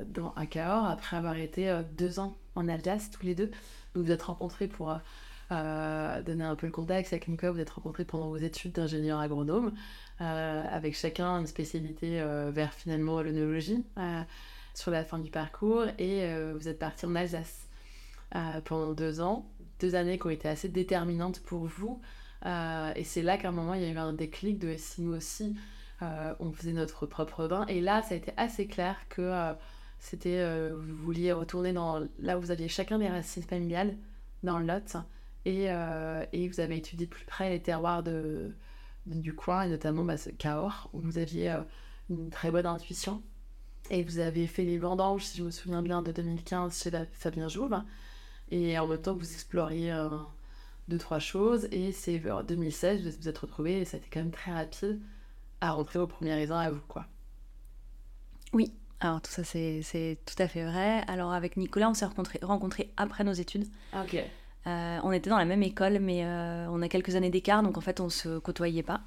dans, 0.06 0.32
à 0.34 0.46
Cahors 0.46 0.86
après 0.86 1.16
avoir 1.16 1.36
été 1.36 1.80
deux 1.96 2.18
ans 2.18 2.36
en 2.54 2.68
Alsace 2.68 3.10
tous 3.10 3.24
les 3.24 3.34
deux. 3.34 3.50
Vous 3.94 4.02
vous 4.02 4.10
êtes 4.10 4.22
rencontrés 4.22 4.68
pour 4.68 4.92
donner 5.50 6.44
un 6.44 6.56
peu 6.56 6.66
le 6.66 6.72
contexte 6.72 7.12
avec 7.12 7.28
Nicolas, 7.28 7.52
vous 7.52 7.60
êtes 7.60 7.70
rencontrés 7.70 8.04
pendant 8.04 8.28
vos 8.28 8.36
études 8.36 8.72
d'ingénieur 8.72 9.18
agronome 9.20 9.72
avec 10.18 10.96
chacun 10.96 11.38
une 11.38 11.46
spécialité 11.46 12.22
vers 12.52 12.72
finalement 12.74 13.22
l'œnologie 13.22 13.84
sur 14.74 14.90
la 14.90 15.04
fin 15.04 15.18
du 15.18 15.30
parcours 15.30 15.84
et 15.98 16.24
euh, 16.24 16.54
vous 16.56 16.68
êtes 16.68 16.78
parti 16.78 17.06
en 17.06 17.14
Alsace 17.14 17.68
euh, 18.34 18.60
pendant 18.64 18.92
deux 18.92 19.20
ans, 19.20 19.46
deux 19.80 19.94
années 19.94 20.18
qui 20.18 20.26
ont 20.26 20.30
été 20.30 20.48
assez 20.48 20.68
déterminantes 20.68 21.40
pour 21.40 21.66
vous. 21.66 22.00
Euh, 22.46 22.92
et 22.96 23.04
c'est 23.04 23.22
là 23.22 23.36
qu'à 23.36 23.48
un 23.48 23.52
moment 23.52 23.74
il 23.74 23.82
y 23.82 23.84
a 23.84 23.88
eu 23.88 23.98
un 23.98 24.12
déclic 24.14 24.58
de 24.58 24.74
si 24.76 25.02
nous 25.02 25.14
aussi 25.14 25.56
on 26.40 26.50
faisait 26.52 26.72
notre 26.72 27.04
propre 27.04 27.46
vin. 27.46 27.66
Et 27.66 27.82
là, 27.82 28.00
ça 28.00 28.14
a 28.14 28.16
été 28.16 28.32
assez 28.38 28.66
clair 28.66 28.96
que 29.10 29.52
c'était 29.98 30.70
vous 30.70 30.96
vouliez 30.96 31.30
retourner 31.32 31.74
dans 31.74 32.00
là 32.18 32.38
où 32.38 32.40
vous 32.40 32.50
aviez 32.50 32.68
chacun 32.68 32.98
des 32.98 33.08
racines 33.08 33.42
familiales 33.42 33.94
dans 34.42 34.58
le 34.58 34.64
Lot 34.64 34.96
et, 35.44 35.66
et 36.32 36.48
vous 36.48 36.60
avez 36.60 36.78
étudié 36.78 37.04
de 37.04 37.10
plus 37.10 37.26
près 37.26 37.50
les 37.50 37.60
terroirs 37.60 38.02
de, 38.02 38.54
du 39.04 39.34
coin 39.34 39.64
et 39.64 39.68
notamment 39.68 40.02
bah, 40.02 40.14
Cahors 40.38 40.88
où 40.94 41.00
vous 41.00 41.18
aviez 41.18 41.54
une 42.08 42.30
très 42.30 42.50
bonne 42.50 42.64
intuition 42.64 43.22
et 43.90 44.04
vous 44.04 44.18
avez 44.18 44.46
fait 44.46 44.64
les 44.64 44.78
vendanges, 44.78 45.24
si 45.24 45.38
je 45.38 45.42
me 45.42 45.50
souviens 45.50 45.82
bien, 45.82 46.00
de 46.00 46.12
2015 46.12 46.82
chez 46.82 46.90
Fabien 47.12 47.48
Jouve. 47.48 47.82
Et 48.50 48.78
en 48.78 48.86
même 48.86 49.00
temps, 49.00 49.14
vous 49.14 49.32
exploriez 49.32 49.92
euh, 49.92 50.08
deux, 50.90 50.98
trois 50.98 51.18
choses. 51.18 51.68
Et 51.72 51.92
c'est 51.92 52.18
vers 52.18 52.44
2016, 52.44 53.02
vous 53.02 53.10
vous 53.22 53.28
êtes 53.28 53.38
retrouvés 53.38 53.80
et 53.80 53.84
ça 53.84 53.96
a 53.96 54.00
été 54.00 54.08
quand 54.12 54.20
même 54.20 54.30
très 54.30 54.52
rapide 54.52 55.00
à 55.62 55.72
rentrer 55.72 55.98
au 55.98 56.06
premier 56.06 56.34
raisin 56.34 56.58
à 56.58 56.70
vous, 56.70 56.80
quoi. 56.88 57.06
Oui, 58.52 58.72
alors 59.00 59.22
tout 59.22 59.30
ça, 59.30 59.44
c'est 59.44 60.18
tout 60.26 60.42
à 60.42 60.48
fait 60.48 60.64
vrai. 60.64 61.02
Alors 61.06 61.32
avec 61.32 61.56
Nicolas, 61.56 61.88
on 61.88 61.94
s'est 61.94 62.06
rencontrés 62.42 62.90
après 62.96 63.24
nos 63.24 63.32
études. 63.32 63.66
Ah, 63.92 64.02
ok. 64.02 64.22
Euh, 64.66 64.98
on 65.02 65.12
était 65.12 65.30
dans 65.30 65.38
la 65.38 65.46
même 65.46 65.62
école, 65.62 65.98
mais 66.00 66.24
euh, 66.24 66.66
on 66.68 66.82
a 66.82 66.88
quelques 66.88 67.14
années 67.16 67.30
d'écart, 67.30 67.62
donc 67.62 67.78
en 67.78 67.80
fait, 67.80 68.00
on 68.00 68.10
se 68.10 68.38
côtoyait 68.38 68.82
pas. 68.82 69.00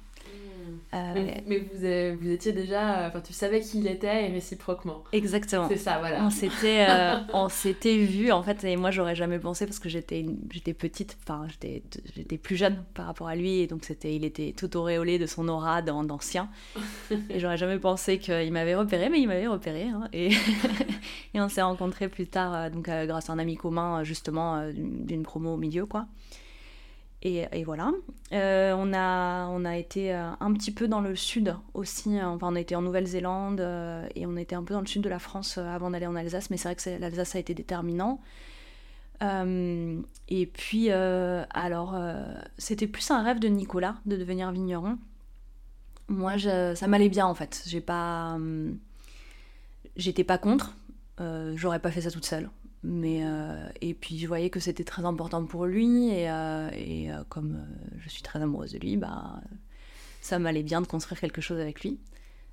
Euh, 0.92 1.30
mais, 1.46 1.58
vous, 1.58 2.18
vous, 2.20 2.30
étiez 2.30 2.52
déjà, 2.52 3.08
enfin 3.08 3.20
tu 3.20 3.32
savais 3.32 3.60
qui 3.60 3.78
il 3.78 3.86
était 3.86 4.28
et 4.28 4.32
réciproquement. 4.32 5.04
Exactement. 5.12 5.68
C'est 5.68 5.76
ça, 5.76 5.98
voilà. 5.98 6.24
On 6.24 6.30
s'était, 6.30 6.86
euh, 6.88 7.16
on 7.32 7.48
s'était 7.48 7.98
vu 7.98 8.30
en 8.30 8.42
fait 8.42 8.62
et 8.64 8.76
moi 8.76 8.90
j'aurais 8.90 9.14
jamais 9.14 9.38
pensé 9.38 9.66
parce 9.66 9.78
que 9.78 9.88
j'étais, 9.88 10.24
j'étais 10.50 10.74
petite, 10.74 11.16
enfin 11.22 11.46
j'étais, 11.48 11.82
j'étais 12.14 12.38
plus 12.38 12.56
jeune 12.56 12.84
par 12.94 13.06
rapport 13.06 13.28
à 13.28 13.34
lui 13.34 13.60
et 13.60 13.66
donc 13.66 13.84
c'était, 13.84 14.14
il 14.14 14.24
était 14.24 14.52
tout 14.56 14.76
auréolé 14.76 15.18
de 15.18 15.26
son 15.26 15.48
aura 15.48 15.82
d'ancien 15.82 16.48
et 17.30 17.40
j'aurais 17.40 17.56
jamais 17.56 17.78
pensé 17.78 18.18
qu'il 18.18 18.52
m'avait 18.52 18.76
repéré, 18.76 19.08
mais 19.08 19.20
il 19.20 19.26
m'avait 19.26 19.48
repéré 19.48 19.84
hein, 19.84 20.08
et, 20.12 20.28
et 21.34 21.40
on 21.40 21.48
s'est 21.48 21.62
rencontrés 21.62 22.08
plus 22.08 22.26
tard 22.26 22.54
euh, 22.54 22.70
donc 22.70 22.84
grâce 22.84 23.30
à 23.30 23.32
un 23.32 23.38
ami 23.38 23.56
commun 23.56 24.04
justement 24.04 24.68
d'une 24.72 25.22
promo 25.22 25.54
au 25.54 25.56
milieu 25.56 25.86
quoi. 25.86 26.06
Et, 27.26 27.64
voilà. 27.64 27.90
Euh, 28.32 28.74
on, 28.76 28.92
a, 28.92 29.46
on 29.48 29.64
a 29.64 29.78
été 29.78 30.12
euh, 30.12 30.30
un 30.40 30.52
petit 30.52 30.70
peu 30.70 30.88
dans 30.88 31.00
le 31.00 31.16
sud 31.16 31.56
aussi. 31.72 32.18
Hein. 32.18 32.28
Enfin, 32.28 32.48
on 32.52 32.54
été 32.54 32.76
en 32.76 32.82
Nouvelle-Zélande 32.82 33.62
euh, 33.62 34.06
et 34.14 34.26
on 34.26 34.36
était 34.36 34.54
un 34.54 34.62
peu 34.62 34.74
dans 34.74 34.80
le 34.80 34.86
sud 34.86 35.00
de 35.00 35.08
la 35.08 35.18
France 35.18 35.56
avant 35.56 35.90
d'aller 35.90 36.06
en 36.06 36.16
Alsace. 36.16 36.50
Mais 36.50 36.58
c'est 36.58 36.68
vrai 36.68 36.76
que 36.76 37.00
l'Alsace 37.00 37.34
a 37.34 37.38
été 37.38 37.54
déterminant. 37.54 38.20
et 39.22 40.46
puis, 40.52 40.90
alors, 40.90 41.98
c'était 42.58 42.86
plus 42.86 43.10
un 43.10 43.22
rêve 43.22 43.38
de 43.38 43.48
Nicolas 43.48 43.96
de 44.04 44.18
devenir 44.18 44.52
vigneron. 44.52 44.98
Moi, 46.08 46.34
ça 46.38 46.86
m'allait 46.86 47.08
bien 47.08 47.24
en 47.24 47.34
fait. 47.34 47.62
J'ai 47.66 47.80
pas, 47.80 48.38
j'étais 49.96 50.24
pas 50.24 50.36
contre. 50.36 50.74
J'aurais 51.54 51.78
pas 51.78 51.90
fait 51.90 52.02
ça 52.02 52.10
toute 52.10 52.26
seule. 52.26 52.50
Mais, 52.86 53.22
et 53.80 53.94
puis 53.94 54.18
je 54.18 54.26
voyais 54.26 54.50
que 54.50 54.60
c'était 54.60 54.84
très 54.84 55.06
important 55.06 55.44
pour 55.46 55.64
lui, 55.64 56.10
et, 56.10 56.24
et 56.74 57.10
comme 57.30 57.66
je 57.98 58.08
suis 58.10 58.22
très 58.22 58.42
amoureuse 58.42 58.72
de 58.72 58.78
lui, 58.78 58.98
bah, 58.98 59.40
ça 60.20 60.38
m'allait 60.38 60.62
bien 60.62 60.82
de 60.82 60.86
construire 60.86 61.18
quelque 61.18 61.40
chose 61.40 61.58
avec 61.60 61.82
lui. 61.82 61.98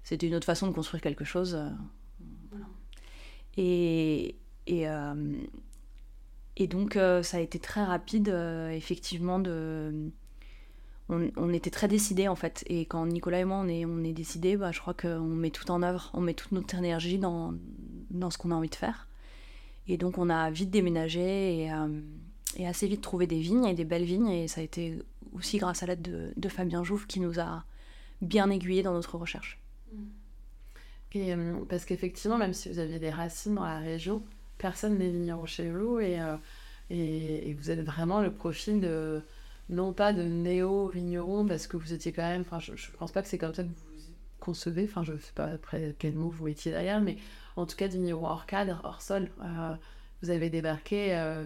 C'était 0.03 0.27
une 0.27 0.35
autre 0.35 0.45
façon 0.45 0.67
de 0.67 0.71
construire 0.71 1.01
quelque 1.01 1.25
chose. 1.25 1.59
Et, 3.57 4.38
et, 4.67 4.85
et 6.55 6.67
donc 6.67 6.93
ça 6.93 7.38
a 7.38 7.39
été 7.41 7.59
très 7.59 7.83
rapide, 7.83 8.29
effectivement, 8.71 9.39
de 9.39 10.11
on, 11.11 11.53
était 11.53 11.69
très 11.69 11.88
décidés 11.88 12.27
en 12.27 12.35
fait. 12.35 12.63
Et 12.67 12.85
quand 12.85 13.05
Nicolas 13.05 13.39
et 13.39 13.45
moi 13.45 13.57
on 13.57 13.67
est, 13.67 13.85
on 13.85 14.03
est 14.03 14.13
décidés, 14.13 14.57
bah, 14.57 14.71
je 14.71 14.79
crois 14.79 14.93
qu'on 14.93 15.19
met 15.19 15.51
tout 15.51 15.69
en 15.71 15.83
œuvre, 15.83 16.09
on 16.13 16.21
met 16.21 16.33
toute 16.33 16.51
notre 16.51 16.75
énergie 16.75 17.17
dans, 17.17 17.53
dans 18.09 18.29
ce 18.29 18.38
qu'on 18.38 18.51
a 18.51 18.55
envie 18.55 18.69
de 18.69 18.75
faire. 18.75 19.07
Et 19.91 19.98
donc 19.98 20.17
on 20.17 20.29
a 20.29 20.50
vite 20.50 20.69
déménagé 20.69 21.63
et, 21.63 21.74
euh, 21.74 22.00
et, 22.55 22.65
assez 22.65 22.88
vite 22.88 23.01
trouvé 23.01 23.27
des 23.27 23.41
vignes 23.41 23.65
et 23.65 23.74
des 23.74 23.83
belles 23.83 24.05
vignes. 24.05 24.29
Et 24.29 24.48
ça 24.48 24.62
a 24.62 24.63
été 24.63 24.98
aussi 25.33 25.57
grâce 25.57 25.83
à 25.83 25.86
l'aide 25.86 26.33
de, 26.36 26.50
Fabien 26.50 26.81
Jouve 26.81 27.07
qui 27.07 27.19
nous 27.19 27.41
a 27.41 27.65
bien 28.21 28.50
aiguillés 28.50 28.83
dans 28.83 28.93
notre 28.93 29.17
recherche. 29.17 29.60
Euh, 31.13 31.55
parce 31.67 31.83
qu'effectivement, 31.83 32.38
même 32.38 32.53
si 32.53 32.69
vous 32.69 32.79
aviez 32.79 33.00
des 33.00 33.10
racines 33.10 33.55
dans 33.55 33.65
la 33.65 33.79
région, 33.79 34.24
personne 34.57 34.98
n'est 34.98 35.10
vigneron 35.10 35.45
chez 35.45 35.69
vous 35.69 36.00
et, 36.00 36.21
euh, 36.21 36.38
vous 36.89 37.69
êtes 37.69 37.81
vraiment 37.81 38.21
le 38.21 38.31
profil 38.31 38.79
de 38.79 39.21
non 39.67 39.91
pas 39.91 40.13
de 40.13 40.24
néo-vigneron, 40.24 41.45
parce 41.45 41.67
que 41.67 41.75
vous 41.75 41.91
étiez 41.91 42.13
quand 42.13 42.24
même, 42.24 42.45
je, 42.60 42.71
ne 42.71 42.98
pense 42.98 43.12
pas 43.12 43.21
que 43.21 43.27
c'est 43.27 43.38
comme 43.38 43.53
ça 43.53 43.63
que 43.63 43.67
vous 43.67 43.74
vous 43.74 44.13
concevez, 44.39 44.86
enfin, 44.86 45.03
je 45.03 45.17
sais 45.17 45.33
pas 45.36 45.48
après 45.48 45.95
quel 46.00 46.15
mot 46.15 46.29
vous 46.29 46.48
étiez 46.48 46.71
derrière, 46.71 47.01
mais 47.01 47.17
en 47.55 47.65
tout 47.65 47.75
cas, 47.75 47.88
vigneron 47.88 48.25
hors 48.25 48.46
cadre, 48.46 48.81
hors 48.84 49.01
sol. 49.01 49.29
Euh, 49.43 49.75
vous 50.22 50.29
avez 50.29 50.50
débarqué, 50.50 51.15
euh, 51.15 51.46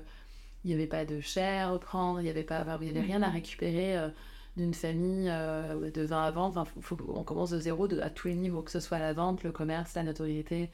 il 0.64 0.70
n'y 0.70 0.74
avait 0.74 0.88
pas 0.88 1.06
de 1.06 1.22
chair 1.22 1.68
à 1.68 1.72
reprendre, 1.72 2.20
il 2.20 2.24
n'y 2.24 2.30
avait 2.30 2.44
pas, 2.44 2.62
enfin, 2.62 2.78
il 2.82 2.90
avait 2.90 3.02
rien 3.02 3.22
à 3.22 3.30
récupérer 3.30 3.98
euh, 3.98 4.10
d'une 4.58 4.74
famille 4.74 5.28
de 5.28 6.02
vin 6.04 6.24
à 6.24 6.32
vendre. 6.32 6.58
Enfin, 6.78 6.98
on 7.08 7.24
commence 7.24 7.52
de 7.52 7.60
zéro 7.60 7.88
à 8.02 8.10
tous 8.10 8.28
les 8.28 8.36
niveaux, 8.36 8.62
que 8.62 8.72
ce 8.72 8.80
soit 8.80 9.00
la 9.00 9.14
vente, 9.14 9.44
le 9.44 9.52
commerce, 9.52 9.96
la 9.96 10.04
notoriété, 10.04 10.70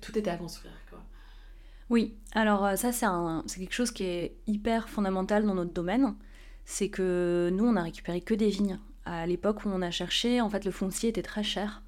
tout 0.00 0.16
était 0.18 0.30
à 0.30 0.36
construire, 0.36 0.74
quoi. 0.90 1.00
Oui, 1.90 2.16
alors 2.32 2.78
ça 2.78 2.92
c'est 2.92 3.60
quelque 3.60 3.74
chose 3.74 3.90
qui 3.90 4.04
est 4.04 4.36
hyper 4.46 4.88
fondamental 4.88 5.44
dans 5.44 5.54
notre 5.54 5.74
domaine 5.74 6.14
c'est 6.64 6.88
que 6.88 7.50
nous, 7.52 7.64
on 7.64 7.76
a 7.76 7.82
récupéré 7.82 8.20
que 8.20 8.34
des 8.34 8.48
vignes. 8.48 8.78
À 9.04 9.26
l'époque 9.26 9.64
où 9.64 9.68
on 9.68 9.82
a 9.82 9.90
cherché, 9.90 10.40
en 10.40 10.48
fait, 10.48 10.64
le 10.64 10.70
foncier 10.70 11.10
était 11.10 11.22
très 11.22 11.42
cher 11.42 11.82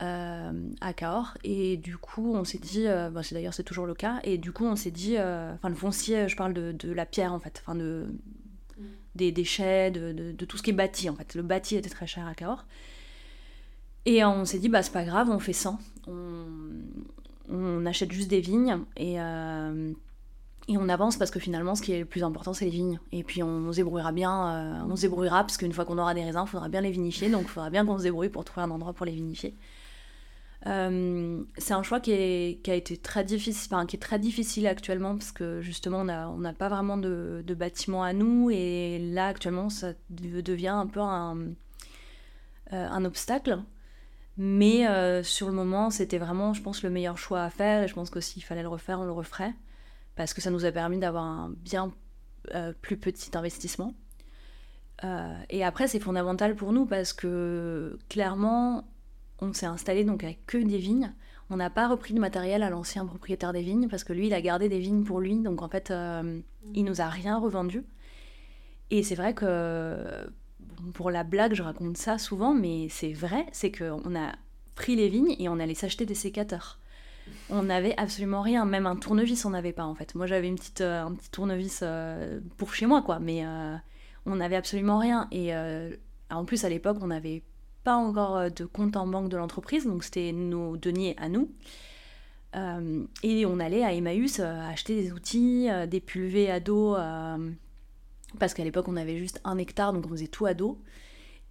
euh, 0.00 0.70
à 0.80 0.94
Cahors. 0.94 1.36
Et 1.44 1.76
du 1.76 1.98
coup, 1.98 2.34
on 2.34 2.44
s'est 2.44 2.58
dit, 2.58 2.86
euh, 2.86 3.10
c'est 3.22 3.34
d'ailleurs 3.34 3.52
c'est 3.52 3.62
toujours 3.62 3.84
le 3.84 3.94
cas, 3.94 4.20
et 4.24 4.38
du 4.38 4.50
coup, 4.50 4.64
on 4.64 4.74
s'est 4.74 4.90
dit, 4.90 5.16
euh, 5.18 5.52
enfin, 5.54 5.68
le 5.68 5.74
foncier, 5.74 6.28
je 6.28 6.36
parle 6.36 6.54
de, 6.54 6.92
la 6.92 7.04
pierre, 7.04 7.32
en 7.32 7.38
fait, 7.38 7.62
enfin, 7.62 7.74
de, 7.74 8.06
mm. 8.78 8.84
des 9.16 9.32
déchets, 9.32 9.90
de, 9.90 10.32
tout 10.44 10.56
ce 10.56 10.62
qui 10.62 10.70
est 10.70 10.74
bâti, 10.74 11.10
en 11.10 11.14
fait. 11.14 11.34
Le 11.34 11.42
bâti 11.42 11.76
était 11.76 11.90
très 11.90 12.06
cher 12.06 12.26
à 12.26 12.34
Cahors. 12.34 12.64
Et 14.06 14.24
on 14.24 14.46
s'est 14.46 14.58
dit, 14.58 14.70
bah, 14.70 14.82
c'est 14.82 14.92
pas 14.92 15.04
grave, 15.04 15.28
on 15.30 15.38
fait 15.38 15.52
100. 15.52 15.78
On, 16.08 16.46
on 17.50 17.84
achète 17.84 18.10
juste 18.12 18.28
des 18.28 18.40
vignes, 18.40 18.78
et 18.96 19.18
et 20.68 20.78
on 20.78 20.88
avance 20.88 21.16
parce 21.16 21.32
que 21.32 21.40
finalement, 21.40 21.74
ce 21.74 21.82
qui 21.82 21.92
est 21.92 21.98
le 21.98 22.04
plus 22.04 22.22
important, 22.22 22.54
c'est 22.54 22.64
les 22.64 22.70
vignes. 22.70 23.00
Et 23.10 23.24
puis 23.24 23.42
on, 23.42 23.72
se 23.72 23.76
débrouillera 23.76 24.12
bien, 24.12 24.86
on 24.88 24.94
se 24.94 25.02
débrouillera 25.02 25.42
parce 25.42 25.56
qu'une 25.56 25.72
fois 25.72 25.84
qu'on 25.84 25.98
aura 25.98 26.14
des 26.14 26.22
raisins, 26.24 26.44
il 26.46 26.48
faudra 26.48 26.68
bien 26.68 26.80
les 26.80 26.92
vinifier. 26.92 27.28
Donc 27.28 27.42
il 27.42 27.48
faudra 27.48 27.68
bien 27.68 27.84
qu'on 27.84 27.98
se 27.98 28.04
débrouille 28.04 28.28
pour 28.28 28.44
trouver 28.44 28.64
un 28.64 28.70
endroit 28.70 28.92
pour 28.92 29.04
les 29.04 29.12
vinifier. 29.12 29.56
Euh, 30.66 31.42
c'est 31.58 31.74
un 31.74 31.82
choix 31.82 31.98
qui, 31.98 32.12
est, 32.12 32.68
a 32.68 32.74
été 32.74 32.96
très 32.96 33.24
difficile, 33.24 33.74
enfin, 33.74 33.86
qui 33.86 33.96
est 33.96 33.98
très 33.98 34.18
difficile 34.18 34.66
actuellement 34.66 35.16
parce 35.16 35.32
que 35.32 35.60
justement 35.60 36.00
on 36.00 36.38
n'a 36.38 36.52
pas 36.52 36.68
vraiment 36.68 36.96
de, 36.96 37.44
bâtiment 37.58 38.04
à 38.04 38.12
nous 38.12 38.50
et 38.50 38.98
là 38.98 39.26
actuellement 39.26 39.68
ça 39.70 39.92
devient 40.10 40.68
un 40.68 40.86
peu 40.86 41.00
un, 41.00 41.36
euh, 42.72 43.04
obstacle. 43.04 43.58
Mais 44.38 44.86
sur 45.24 45.48
le 45.48 45.52
moment 45.52 45.90
c'était 45.90 46.18
vraiment, 46.18 46.54
je 46.54 46.62
pense, 46.62 46.82
le 46.82 46.90
meilleur 46.90 47.18
choix 47.18 47.42
à 47.42 47.50
faire 47.50 47.82
et 47.82 47.88
je 47.88 47.94
pense 47.94 48.10
que 48.10 48.20
s'il 48.20 48.44
fallait 48.44 48.62
le 48.62 48.68
refaire, 48.68 49.00
on 49.00 49.04
le 49.04 49.12
referait 49.12 49.52
parce 50.16 50.34
que 50.34 50.40
ça 50.40 50.50
nous 50.50 50.64
a 50.64 50.72
permis 50.72 50.98
d'avoir 50.98 51.24
un 51.24 51.50
bien 51.50 51.92
euh, 52.54 52.72
plus 52.82 52.96
petit 52.96 53.36
investissement. 53.36 53.94
Euh, 55.04 55.36
et 55.48 55.64
après, 55.64 55.86
c'est 55.86 56.00
fondamental 56.00 56.54
pour 56.56 56.72
nous 56.72 56.86
parce 56.86 57.12
que 57.12 57.98
clairement, 58.08 58.84
on 59.42 59.52
s'est 59.52 59.66
installé 59.66 60.04
donc 60.04 60.24
avec 60.24 60.46
que 60.46 60.58
des 60.58 60.78
vignes. 60.78 61.12
On 61.50 61.56
n'a 61.56 61.68
pas 61.68 61.88
repris 61.88 62.14
de 62.14 62.20
matériel 62.20 62.62
à 62.62 62.70
l'ancien 62.70 63.04
propriétaire 63.04 63.52
des 63.52 63.62
vignes 63.62 63.88
parce 63.88 64.04
que 64.04 64.12
lui, 64.12 64.28
il 64.28 64.34
a 64.34 64.40
gardé 64.40 64.68
des 64.68 64.78
vignes 64.78 65.04
pour 65.04 65.20
lui. 65.20 65.36
Donc 65.36 65.60
en 65.60 65.68
fait, 65.68 65.90
euh, 65.90 66.40
il 66.74 66.84
nous 66.84 67.00
a 67.00 67.08
rien 67.08 67.38
revendu. 67.38 67.84
Et 68.90 69.02
c'est 69.02 69.14
vrai 69.14 69.34
que 69.34 69.96
pour 70.94 71.10
la 71.10 71.24
blague, 71.24 71.54
je 71.54 71.62
raconte 71.62 71.96
ça 71.96 72.18
souvent, 72.18 72.54
mais 72.54 72.88
c'est 72.88 73.12
vrai, 73.12 73.46
c'est 73.52 73.72
qu'on 73.72 74.16
a 74.16 74.32
pris 74.74 74.96
les 74.96 75.08
vignes 75.08 75.36
et 75.38 75.48
on 75.48 75.58
allait 75.58 75.74
s'acheter 75.74 76.06
des 76.06 76.14
sécateurs 76.14 76.78
on 77.50 77.62
n'avait 77.62 77.96
absolument 77.98 78.42
rien, 78.42 78.64
même 78.64 78.86
un 78.86 78.96
tournevis 78.96 79.44
on 79.44 79.50
n'avait 79.50 79.72
pas 79.72 79.84
en 79.84 79.94
fait. 79.94 80.14
Moi 80.14 80.26
j'avais 80.26 80.48
une 80.48 80.56
petite, 80.56 80.80
euh, 80.80 81.04
un 81.04 81.14
petit 81.14 81.30
tournevis 81.30 81.80
euh, 81.82 82.40
pour 82.56 82.74
chez 82.74 82.86
moi 82.86 83.02
quoi, 83.02 83.18
mais 83.18 83.44
euh, 83.44 83.76
on 84.26 84.36
n'avait 84.36 84.56
absolument 84.56 84.98
rien. 84.98 85.28
Et 85.30 85.52
en 86.30 86.44
plus 86.44 86.64
à 86.64 86.68
l'époque 86.68 86.98
on 87.00 87.08
n'avait 87.08 87.42
pas 87.84 87.96
encore 87.96 88.50
de 88.50 88.64
compte 88.64 88.96
en 88.96 89.06
banque 89.06 89.28
de 89.28 89.36
l'entreprise, 89.36 89.86
donc 89.86 90.04
c'était 90.04 90.32
nos 90.32 90.76
deniers 90.76 91.14
à 91.18 91.28
nous. 91.28 91.50
et 93.22 93.46
on 93.46 93.58
allait 93.60 93.84
à 93.84 93.92
Emmaüs 93.92 94.40
acheter 94.40 95.02
des 95.02 95.12
outils, 95.12 95.68
des 95.88 96.00
pulvées 96.00 96.50
à 96.50 96.60
dos, 96.60 96.94
parce 98.38 98.54
qu'à 98.54 98.64
l'époque 98.64 98.88
on 98.88 98.96
avait 98.96 99.18
juste 99.18 99.40
un 99.44 99.58
hectare, 99.58 99.92
donc 99.92 100.06
on 100.06 100.10
faisait 100.10 100.28
tout 100.28 100.46
à 100.46 100.54
dos. 100.54 100.78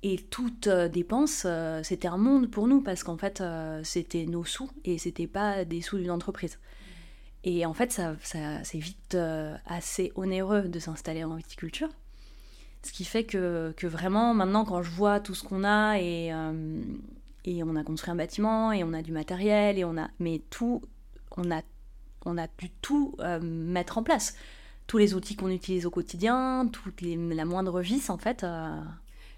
Et 0.03 0.17
toute 0.17 0.67
euh, 0.67 0.87
dépense, 0.87 1.43
euh, 1.45 1.81
c'était 1.83 2.07
un 2.07 2.17
monde 2.17 2.49
pour 2.49 2.67
nous 2.67 2.81
parce 2.81 3.03
qu'en 3.03 3.17
fait, 3.17 3.39
euh, 3.39 3.81
c'était 3.83 4.25
nos 4.25 4.43
sous 4.43 4.69
et 4.83 4.97
c'était 4.97 5.27
pas 5.27 5.63
des 5.63 5.81
sous 5.81 5.97
d'une 5.97 6.09
entreprise. 6.09 6.59
Et 7.43 7.65
en 7.65 7.73
fait, 7.73 7.91
ça, 7.91 8.15
ça 8.23 8.63
c'est 8.63 8.79
vite 8.79 9.17
assez 9.65 10.11
onéreux 10.15 10.63
de 10.63 10.79
s'installer 10.79 11.23
en 11.23 11.35
viticulture. 11.35 11.89
Ce 12.83 12.91
qui 12.91 13.05
fait 13.05 13.23
que, 13.23 13.73
que, 13.77 13.87
vraiment, 13.87 14.33
maintenant, 14.33 14.65
quand 14.65 14.81
je 14.81 14.89
vois 14.89 15.19
tout 15.19 15.35
ce 15.35 15.43
qu'on 15.43 15.63
a 15.63 15.99
et, 15.99 16.31
et 17.45 17.63
on 17.63 17.75
a 17.75 17.83
construit 17.83 18.11
un 18.11 18.15
bâtiment 18.15 18.71
et 18.71 18.83
on 18.83 18.93
a 18.93 19.03
du 19.03 19.11
matériel 19.11 19.77
et 19.77 19.85
on 19.85 19.97
a, 19.97 20.09
mais 20.19 20.41
tout, 20.49 20.81
on 21.37 21.51
a, 21.51 21.61
on 22.25 22.37
a 22.39 22.47
dû 22.57 22.71
tout 22.81 23.15
mettre 23.41 23.99
en 23.99 24.03
place. 24.03 24.35
Tous 24.87 24.97
les 24.97 25.13
outils 25.13 25.35
qu'on 25.35 25.49
utilise 25.49 25.85
au 25.85 25.91
quotidien, 25.91 26.67
toute 26.71 27.01
la 27.01 27.45
moindre 27.45 27.81
vis, 27.81 28.09
en 28.09 28.17
fait 28.17 28.43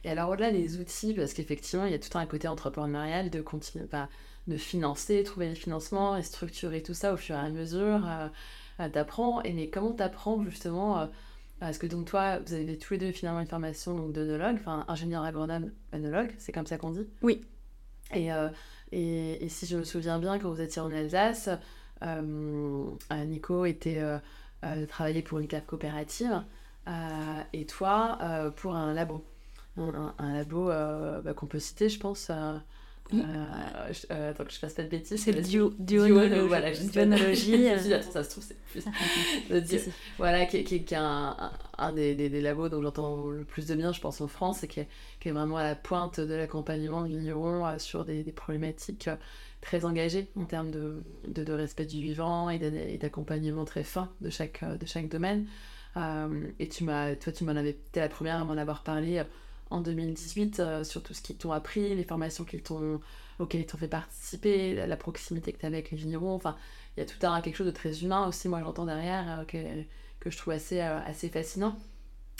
et 0.03 0.09
alors, 0.09 0.29
au-delà 0.29 0.51
des 0.51 0.79
outils, 0.79 1.13
parce 1.13 1.33
qu'effectivement, 1.33 1.85
il 1.85 1.91
y 1.91 1.95
a 1.95 1.99
tout 1.99 2.17
un 2.17 2.25
côté 2.25 2.47
entrepreneurial 2.47 3.29
de 3.29 3.41
continuer, 3.41 3.85
bah, 3.89 4.09
de 4.47 4.57
financer, 4.57 5.23
trouver 5.23 5.49
les 5.49 5.55
financements 5.55 6.17
et 6.17 6.23
structurer 6.23 6.83
tout 6.83 6.93
ça 6.93 7.13
au 7.13 7.17
fur 7.17 7.35
et 7.35 7.39
à 7.39 7.49
mesure. 7.49 8.05
Euh, 8.07 8.27
euh 8.81 8.89
t'apprends, 8.89 9.41
et 9.43 9.53
mais 9.53 9.69
comment 9.69 9.93
t'apprends 9.93 10.43
justement 10.43 10.99
euh, 10.99 11.05
Parce 11.59 11.77
que 11.77 11.87
donc 11.87 12.05
toi, 12.05 12.39
vous 12.39 12.53
avez 12.53 12.77
tous 12.77 12.93
les 12.93 12.99
deux 12.99 13.11
finalement 13.11 13.39
une 13.39 13.47
formation 13.47 13.95
donc 13.95 14.11
d'œnologue, 14.11 14.57
enfin 14.59 14.85
ingénieur 14.87 15.23
agronome, 15.23 15.71
œnologue, 15.93 16.33
c'est 16.37 16.51
comme 16.51 16.67
ça 16.67 16.77
qu'on 16.77 16.91
dit 16.91 17.07
Oui. 17.21 17.45
Et, 18.13 18.33
euh, 18.33 18.49
et, 18.91 19.43
et, 19.43 19.49
si 19.49 19.65
je 19.65 19.77
me 19.77 19.83
souviens 19.83 20.19
bien, 20.19 20.37
quand 20.39 20.51
vous 20.51 20.61
étiez 20.61 20.81
en 20.81 20.91
Alsace, 20.91 21.49
Nico 22.01 23.65
était 23.65 24.01
travaillait 24.89 25.21
pour 25.21 25.39
une 25.39 25.47
cave 25.47 25.65
coopérative 25.65 26.43
et 27.53 27.65
toi 27.65 28.51
pour 28.57 28.75
un 28.75 28.93
labo 28.93 29.25
un, 29.77 30.33
labo 30.33 30.69
euh, 30.69 31.21
bah, 31.21 31.33
qu'on 31.33 31.47
peut 31.47 31.59
citer, 31.59 31.89
je 31.89 31.99
pense. 31.99 32.31
Euh, 33.13 33.17
euh, 33.17 33.93
euh, 34.11 34.31
attends 34.31 34.45
que 34.45 34.51
je 34.51 34.57
fasse 34.57 34.73
pas 34.73 34.83
de 34.83 34.87
bêtises. 34.87 35.21
C'est 35.21 35.31
le 35.31 35.41
duo, 35.41 35.73
duonologie. 35.77 36.41
Voilà, 36.47 36.71
duonologie. 36.71 37.67
attends, 37.67 38.11
ça 38.11 38.23
se 38.23 38.29
trouve, 38.31 38.43
c'est 38.43 38.57
plus. 38.59 38.83
Voilà, 40.17 40.45
qui, 40.45 40.63
qui, 40.63 40.83
qui 40.83 40.93
est 40.93 40.97
un, 40.97 41.51
un 41.77 41.93
des, 41.93 42.15
des, 42.15 42.29
des, 42.29 42.41
labos 42.41 42.69
dont 42.69 42.81
j'entends 42.81 43.27
le 43.27 43.43
plus 43.43 43.67
de 43.67 43.75
bien, 43.75 43.91
je 43.91 44.01
pense, 44.01 44.21
en 44.21 44.27
France, 44.27 44.63
et 44.63 44.67
qui 44.67 44.79
est, 44.81 44.87
qui 45.19 45.29
est 45.29 45.31
vraiment 45.31 45.57
à 45.57 45.63
la 45.63 45.75
pointe 45.75 46.19
de 46.19 46.33
l'accompagnement 46.33 47.01
de 47.03 47.07
vignerons 47.07 47.77
sur 47.77 48.05
des, 48.05 48.23
des, 48.23 48.31
problématiques 48.31 49.09
très 49.61 49.85
engagées 49.85 50.27
en 50.35 50.45
termes 50.45 50.71
de, 50.71 51.03
de, 51.27 51.43
de 51.43 51.53
respect 51.53 51.85
du 51.85 52.01
vivant 52.01 52.49
et 52.49 52.97
d'accompagnement 52.97 53.65
très 53.65 53.83
fin 53.83 54.11
de 54.21 54.29
chaque, 54.29 54.63
de 54.63 54.85
chaque 54.85 55.09
domaine. 55.09 55.45
et 56.59 56.67
tu 56.67 56.83
m'as, 56.83 57.15
toi, 57.15 57.31
tu 57.31 57.43
m'en 57.43 57.55
avais, 57.55 57.71
été 57.71 57.99
la 57.99 58.09
première 58.09 58.41
à 58.41 58.43
m'en 58.43 58.57
avoir 58.57 58.83
parlé 58.83 59.23
en 59.73 59.81
2018 59.81 60.59
euh, 60.59 60.83
sur 60.83 61.01
tout 61.01 61.13
ce 61.13 61.21
qu'ils 61.21 61.35
t'ont 61.35 61.51
appris, 61.51 61.95
les 61.95 62.03
formations 62.03 62.43
qu'ils 62.43 62.61
auxquelles 63.39 63.61
ils 63.61 63.65
t'ont 63.65 63.77
fait 63.77 63.87
participer, 63.87 64.75
la, 64.75 64.95
proximité 64.95 65.51
que 65.51 65.59
tu 65.59 65.65
avais 65.65 65.77
avec 65.77 65.91
les 65.91 65.97
vignerons. 65.97 66.33
Enfin, 66.33 66.55
il 66.95 66.99
y 66.99 67.03
a 67.03 67.05
tout 67.05 67.17
un 67.25 67.41
quelque 67.41 67.55
chose 67.55 67.67
de 67.67 67.71
très 67.71 68.03
humain 68.03 68.27
aussi, 68.27 68.47
moi 68.47 68.61
j'entends 68.63 68.85
derrière, 68.85 69.39
euh, 69.39 69.45
que, 69.45 69.57
que, 70.19 70.29
je 70.29 70.37
trouve 70.37 70.53
assez, 70.53 70.79
euh, 70.79 70.99
assez 71.05 71.27
fascinant. 71.29 71.75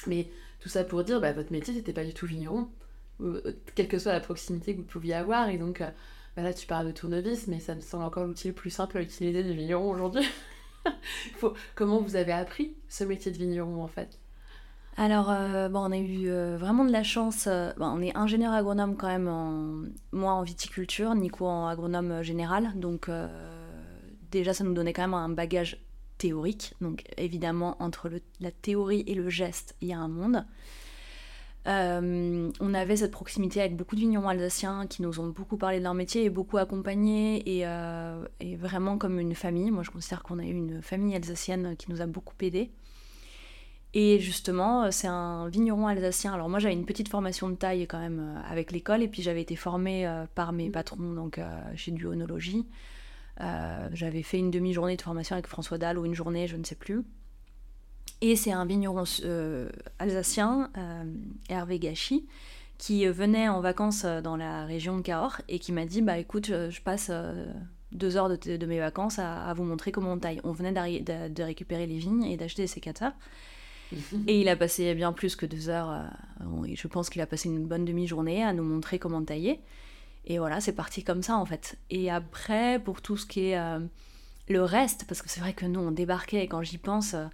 Mais 0.06 0.28
tout 0.60 0.70
ça 0.70 0.84
pour 0.84 1.04
dire, 1.04 1.20
bah, 1.20 1.34
votre 1.34 1.52
métier, 1.52 1.74
c'était 1.74 1.94
pas 1.94 2.06
du 2.06 2.14
tout 2.14 2.28
vigneron, 2.28 2.70
quelle 3.76 3.88
que 3.88 4.00
soit 4.00 4.12
la 4.14 4.20
proximité 4.20 4.76
que 4.76 4.82
vous 4.82 4.88
pouviez 4.88 5.16
avoir. 5.16 5.50
Et 5.50 5.58
donc, 5.58 5.80
bah, 6.36 6.44
là, 6.44 6.54
tu 6.54 6.68
parles 6.68 6.88
de 6.88 6.92
tournevis, 6.92 7.48
mais 7.48 7.60
ça 7.60 7.74
me 7.74 7.82
semble 7.82 8.04
encore 8.04 8.26
l'outil 8.26 8.48
le 8.48 8.54
plus 8.54 8.70
simple 8.70 8.98
à 8.98 9.02
utiliser 9.02 9.44
du 9.44 9.54
vigneron 9.54 9.90
aujourd'hui. 9.90 10.26
Comment 11.76 12.02
vous 12.02 12.16
avez 12.16 12.34
appris 12.34 12.76
ce 12.90 13.04
métier 13.04 13.32
de 13.32 13.38
vigneron 13.38 13.82
en 13.84 13.88
fait? 13.88 14.20
Alors, 14.96 15.32
euh, 15.32 15.70
on 15.74 15.92
a 15.92 15.98
eu 15.98 16.28
euh, 16.28 16.56
vraiment 16.58 16.86
de 16.86 16.92
la 16.92 17.04
chance. 17.04 17.48
Euh, 17.48 17.72
on 17.80 18.02
est 18.02 18.16
ingénieur 18.16 18.54
agronome 18.54 18.96
quand 18.96 19.08
même, 19.08 19.92
moi 20.12 20.34
en 20.34 20.44
viticulture, 20.44 21.16
Nico 21.16 21.48
en 21.48 21.68
agronome 21.68 22.22
général. 22.22 22.72
Donc, 22.76 23.10
déjà, 24.32 24.54
ça 24.54 24.64
nous 24.64 24.74
donnait 24.74 24.94
quand 24.94 25.04
même 25.04 25.14
un 25.16 25.30
bagage 25.30 25.78
théorique. 26.18 26.76
Donc, 26.80 27.04
évidemment, 27.18 27.76
entre 27.80 28.12
la 28.40 28.52
théorie 28.52 29.04
et 29.08 29.16
le 29.16 29.30
geste, 29.30 29.76
il 29.82 29.88
y 29.88 29.94
a 29.94 30.00
un 30.00 30.08
monde. 30.08 30.46
on 31.66 32.74
avait 32.74 32.98
cette 32.98 33.12
proximité 33.12 33.62
avec 33.62 33.76
beaucoup 33.76 33.96
de 33.96 34.02
vignerons 34.02 34.28
alsaciens 34.28 34.86
qui 34.86 35.02
nous 35.02 35.20
ont 35.20 35.28
beaucoup 35.28 35.58
parlé 35.58 35.80
de 35.80 35.84
leur 35.84 35.96
métier 35.96 36.24
et 36.24 36.30
beaucoup 36.30 36.58
accompagnés 36.58 37.44
et 37.50 38.56
vraiment 38.58 39.00
comme 39.00 39.20
une 39.20 39.34
famille. 39.34 39.72
Moi, 39.72 39.82
je 39.82 39.90
considère 39.90 40.22
qu'on 40.22 40.38
a 40.38 40.44
eu 40.44 40.54
une 40.54 40.84
famille 40.84 41.16
alsacienne 41.16 41.76
qui 41.78 41.90
nous 41.90 42.02
a 42.02 42.06
beaucoup 42.06 42.36
aidés. 42.42 42.70
Et 43.94 44.20
justement, 44.20 44.84
euh, 44.84 44.88
c'est 44.92 45.08
un 45.08 45.48
vigneron 45.50 45.88
alsacien. 45.88 46.34
Alors 46.34 46.50
moi, 46.50 46.60
j'avais 46.60 46.74
une 46.74 46.86
petite 46.86 47.10
formation 47.10 47.50
de 47.50 47.56
taille 47.56 47.86
quand 47.88 48.00
même 48.00 48.20
euh, 48.20 48.52
avec 48.52 48.72
l'école, 48.72 49.04
et 49.04 49.08
puis 49.08 49.22
j'avais 49.22 49.42
été 49.42 49.56
formée 49.56 50.08
euh, 50.08 50.26
par 50.34 50.52
mes 50.52 50.70
patrons 50.70 51.14
donc 51.14 51.40
chez 51.76 51.92
Duonologie. 51.92 52.66
j'avais 53.40 54.24
fait 54.24 54.40
une 54.40 54.52
demi-journée 54.52 54.96
de 54.96 55.02
formation 55.02 55.36
avec 55.36 55.48
François 55.48 55.78
Dalle 55.78 56.00
ou 56.00 56.06
une 56.06 56.16
journée, 56.16 56.48
je 56.48 56.58
ne 56.58 56.64
sais 56.64 56.76
plus. 56.76 57.04
Et 58.22 58.36
c'est 58.36 58.52
un 58.52 58.66
vigneron 58.66 59.04
alsacien, 60.00 60.72
Hervé 61.50 61.80
Gachi, 61.80 62.26
qui 62.78 63.06
venait 63.08 63.50
en 63.50 63.60
vacances 63.60 64.06
dans 64.06 64.38
la 64.38 64.66
région 64.66 64.98
de 64.98 65.02
Cahors 65.02 65.42
et 65.50 65.60
qui 65.60 65.72
m'a 65.72 65.86
dit 65.86 66.02
bah 66.02 66.18
écoute, 66.18 66.48
je 66.48 66.82
passe 66.82 67.12
deux 67.92 68.18
heures 68.18 68.30
de, 68.30 68.66
mes 68.66 68.80
vacances 68.80 69.20
à, 69.20 69.54
vous 69.54 69.64
montrer 69.64 69.92
comment 69.92 70.14
on 70.14 70.20
taille. 70.20 70.40
On 70.44 70.52
venait 70.52 70.72
de, 70.72 71.28
de 71.28 71.44
récupérer 71.44 71.86
les 71.86 71.98
vignes 71.98 72.24
et 72.24 72.38
d'acheter 72.38 72.64
des 72.64 72.68
sécateurs. 72.68 73.14
Et 74.28 74.42
il 74.42 74.50
a 74.50 74.56
passé 74.56 74.94
bien 74.96 75.14
plus 75.14 75.36
que 75.36 75.46
deux 75.46 75.70
heures. 75.70 75.92
Euh, 75.92 76.74
je 76.74 76.88
pense 76.88 77.10
qu'il 77.10 77.22
a 77.22 77.26
passé 77.26 77.50
une 77.50 77.66
bonne 77.66 77.86
demi-journée 77.86 78.44
à 78.44 78.54
nous 78.54 78.64
montrer 78.64 79.00
comment 79.00 79.24
tailler. 79.24 79.62
Et 80.26 80.40
voilà, 80.40 80.62
c'est 80.62 80.74
parti 80.74 81.04
comme 81.04 81.22
ça 81.22 81.36
en 81.38 81.46
fait. 81.46 81.78
Et 81.90 82.10
après, 82.10 82.80
pour 82.80 83.02
tout 83.02 83.18
ce 83.18 83.26
qui 83.26 83.48
est 83.48 83.60
euh, 83.60 83.80
le 84.48 84.64
reste, 84.64 85.06
parce 85.08 85.22
que 85.22 85.30
c'est 85.30 85.42
vrai 85.42 85.54
que 85.54 85.66
nous 85.66 85.80
on 85.80 85.92
débarquait 85.92 86.44
et 86.44 86.48
quand 86.48 86.64
j'y 86.64 86.78
pense, 86.78 87.14
euh, 87.14 87.26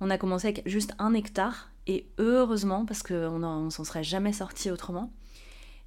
on 0.00 0.10
a 0.10 0.18
commencé 0.18 0.48
avec 0.48 0.66
juste 0.66 0.94
un 0.98 1.14
hectare. 1.14 1.70
Et 1.86 2.06
heureusement, 2.18 2.86
parce 2.86 3.02
qu'on 3.02 3.64
ne 3.64 3.70
s'en 3.70 3.84
serait 3.84 4.04
jamais 4.04 4.32
sorti 4.32 4.70
autrement. 4.70 5.12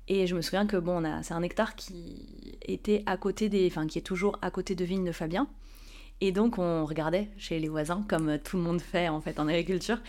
Et 0.07 0.27
je 0.27 0.35
me 0.35 0.41
souviens 0.41 0.67
que 0.67 0.77
bon, 0.77 1.03
c'est 1.23 1.33
un 1.33 1.41
hectare 1.41 1.75
qui 1.75 2.57
était 2.61 3.03
à 3.07 3.17
côté 3.17 3.49
des, 3.49 3.67
enfin 3.67 3.87
qui 3.87 3.97
est 3.97 4.03
toujours 4.03 4.37
à 4.43 4.51
côté 4.51 4.75
de 4.75 4.85
vignes 4.85 5.05
de 5.05 5.11
Fabien. 5.11 5.47
Et 6.21 6.31
donc 6.31 6.57
on 6.57 6.85
regardait 6.85 7.29
chez 7.37 7.59
les 7.59 7.69
voisins, 7.69 8.03
comme 8.07 8.37
tout 8.39 8.57
le 8.57 8.63
monde 8.63 8.81
fait 8.81 9.07
en 9.07 9.21
fait 9.21 9.39
en 9.39 9.47
agriculture, 9.47 9.99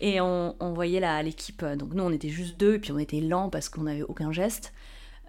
et 0.00 0.20
on, 0.20 0.54
voyait 0.74 1.00
l'équipe. 1.22 1.64
Donc 1.64 1.94
nous 1.94 2.04
on 2.04 2.12
était 2.12 2.28
juste 2.28 2.58
deux, 2.58 2.74
et 2.74 2.78
puis 2.78 2.92
on 2.92 2.98
était 2.98 3.20
lents 3.20 3.50
parce 3.50 3.68
qu'on 3.68 3.82
n'avait 3.82 4.02
aucun 4.02 4.32
geste. 4.32 4.72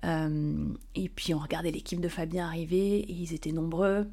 Euh, 0.04 0.68
et 0.96 1.10
puis 1.10 1.34
on 1.34 1.40
regardait 1.40 1.72
l'équipe 1.72 2.00
de 2.00 2.10
Fabien 2.10 2.46
arriver, 2.46 3.00
et 3.00 3.12
ils 3.12 3.34
étaient 3.34 3.52
nombreux. 3.52 4.08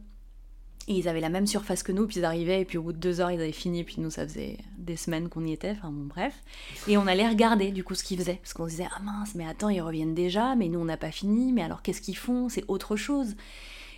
Et 0.86 0.98
ils 0.98 1.08
avaient 1.08 1.20
la 1.20 1.30
même 1.30 1.46
surface 1.46 1.82
que 1.82 1.92
nous, 1.92 2.06
puis 2.06 2.18
ils 2.18 2.24
arrivaient, 2.24 2.60
et 2.60 2.64
puis 2.66 2.76
au 2.76 2.82
bout 2.82 2.92
de 2.92 2.98
deux 2.98 3.20
heures, 3.20 3.30
ils 3.30 3.40
avaient 3.40 3.52
fini, 3.52 3.80
et 3.80 3.84
puis 3.84 3.96
nous, 3.98 4.10
ça 4.10 4.26
faisait 4.26 4.58
des 4.76 4.96
semaines 4.96 5.30
qu'on 5.30 5.44
y 5.44 5.52
était, 5.52 5.70
enfin 5.70 5.90
bon, 5.90 6.04
bref. 6.04 6.42
Et 6.88 6.98
on 6.98 7.06
allait 7.06 7.26
regarder, 7.26 7.72
du 7.72 7.84
coup, 7.84 7.94
ce 7.94 8.04
qu'ils 8.04 8.18
faisaient, 8.18 8.38
parce 8.42 8.52
qu'on 8.52 8.66
se 8.66 8.72
disait, 8.72 8.88
ah 8.94 9.00
mince, 9.00 9.34
mais 9.34 9.46
attends, 9.46 9.70
ils 9.70 9.80
reviennent 9.80 10.14
déjà, 10.14 10.54
mais 10.56 10.68
nous, 10.68 10.78
on 10.80 10.84
n'a 10.84 10.98
pas 10.98 11.10
fini, 11.10 11.52
mais 11.52 11.62
alors 11.62 11.80
qu'est-ce 11.80 12.02
qu'ils 12.02 12.18
font? 12.18 12.50
C'est 12.50 12.64
autre 12.68 12.96
chose. 12.96 13.34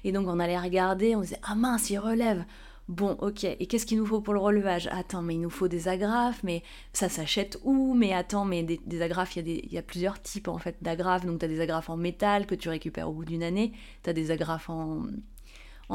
Et 0.04 0.12
donc 0.12 0.26
on 0.28 0.38
allait 0.40 0.58
regarder, 0.58 1.16
on 1.16 1.20
disait 1.20 1.40
ah 1.42 1.54
mince, 1.54 1.90
il 1.90 1.98
relève. 1.98 2.44
Bon, 2.88 3.16
ok, 3.20 3.42
et 3.42 3.66
qu'est-ce 3.66 3.84
qu'il 3.84 3.98
nous 3.98 4.06
faut 4.06 4.20
pour 4.20 4.32
le 4.32 4.38
relevage? 4.38 4.88
Attends, 4.92 5.20
mais 5.20 5.34
il 5.34 5.40
nous 5.40 5.50
faut 5.50 5.66
des 5.66 5.88
agrafes, 5.88 6.40
mais 6.44 6.62
ça 6.92 7.08
s'achète 7.08 7.58
où? 7.64 7.94
Mais 7.94 8.12
attends, 8.12 8.44
mais 8.44 8.62
des, 8.62 9.02
agrafes, 9.02 9.34
il 9.34 9.48
y, 9.48 9.58
a 9.58 9.72
y, 9.72 9.78
a 9.78 9.82
plusieurs 9.82 10.22
types 10.22 10.46
en 10.46 10.58
fait 10.58 10.76
d'agrafes. 10.82 11.26
Donc 11.26 11.40
tu 11.40 11.44
as 11.44 11.48
des 11.48 11.60
agrafes 11.60 11.90
en 11.90 11.96
métal 11.96 12.46
que 12.46 12.54
tu 12.54 12.68
récupères 12.68 13.08
au 13.08 13.12
bout 13.12 13.24
d'une 13.24 13.42
année, 13.42 13.72
tu 14.04 14.10
as 14.10 14.12
des 14.12 14.30
agrafes 14.30 14.70
en, 14.70 15.02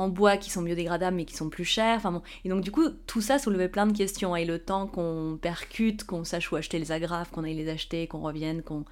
bois 0.09 0.35
qui 0.35 0.49
sont 0.49 0.61
biodégradables 0.61 1.15
mais 1.15 1.23
qui 1.23 1.35
sont 1.35 1.49
plus 1.49 1.63
chers. 1.63 1.95
Enfin 1.95 2.11
bon. 2.11 2.23
Et 2.43 2.49
donc 2.49 2.61
du 2.61 2.71
coup, 2.71 2.89
tout 3.07 3.21
ça 3.21 3.39
soulevait 3.39 3.69
plein 3.69 3.87
de 3.87 3.97
questions. 3.97 4.35
Et 4.35 4.43
le 4.43 4.59
temps 4.59 4.85
qu'on 4.87 5.39
percute, 5.41 6.03
qu'on 6.03 6.25
sache 6.25 6.51
où 6.51 6.57
acheter 6.57 6.77
les 6.77 6.91
agrafes, 6.91 7.31
qu'on 7.31 7.45
aille 7.45 7.55
les 7.55 7.69
acheter, 7.69 8.05
qu'on 8.07 8.21
revienne, 8.21 8.63
qu'on... 8.63 8.83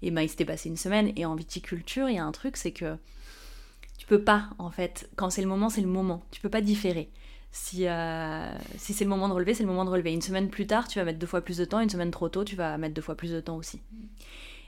Et 0.00 0.10
ben 0.10 0.22
il 0.22 0.28
s'était 0.30 0.46
passé 0.46 0.70
une 0.70 0.78
semaine. 0.78 1.12
Et 1.16 1.26
en 1.26 1.34
viticulture, 1.34 2.08
il 2.08 2.16
y 2.16 2.18
a 2.18 2.24
un 2.24 2.32
truc, 2.32 2.56
c'est 2.56 2.72
que 2.72 2.96
peux 4.12 4.22
pas, 4.22 4.50
en 4.58 4.70
fait. 4.70 5.08
Quand 5.16 5.30
c'est 5.30 5.40
le 5.40 5.48
moment, 5.48 5.70
c'est 5.70 5.80
le 5.80 5.86
moment. 5.86 6.22
Tu 6.32 6.42
peux 6.42 6.50
pas 6.50 6.60
différer. 6.60 7.08
Si, 7.50 7.88
euh, 7.88 8.52
si 8.76 8.92
c'est 8.92 9.04
le 9.04 9.10
moment 9.10 9.26
de 9.26 9.32
relever, 9.32 9.54
c'est 9.54 9.62
le 9.62 9.70
moment 9.70 9.86
de 9.86 9.90
relever. 9.90 10.12
Une 10.12 10.20
semaine 10.20 10.50
plus 10.50 10.66
tard, 10.66 10.86
tu 10.86 10.98
vas 10.98 11.06
mettre 11.06 11.18
deux 11.18 11.26
fois 11.26 11.40
plus 11.40 11.56
de 11.56 11.64
temps. 11.64 11.80
Une 11.80 11.88
semaine 11.88 12.10
trop 12.10 12.28
tôt, 12.28 12.44
tu 12.44 12.54
vas 12.54 12.76
mettre 12.76 12.92
deux 12.92 13.00
fois 13.00 13.14
plus 13.14 13.32
de 13.32 13.40
temps 13.40 13.56
aussi. 13.56 13.80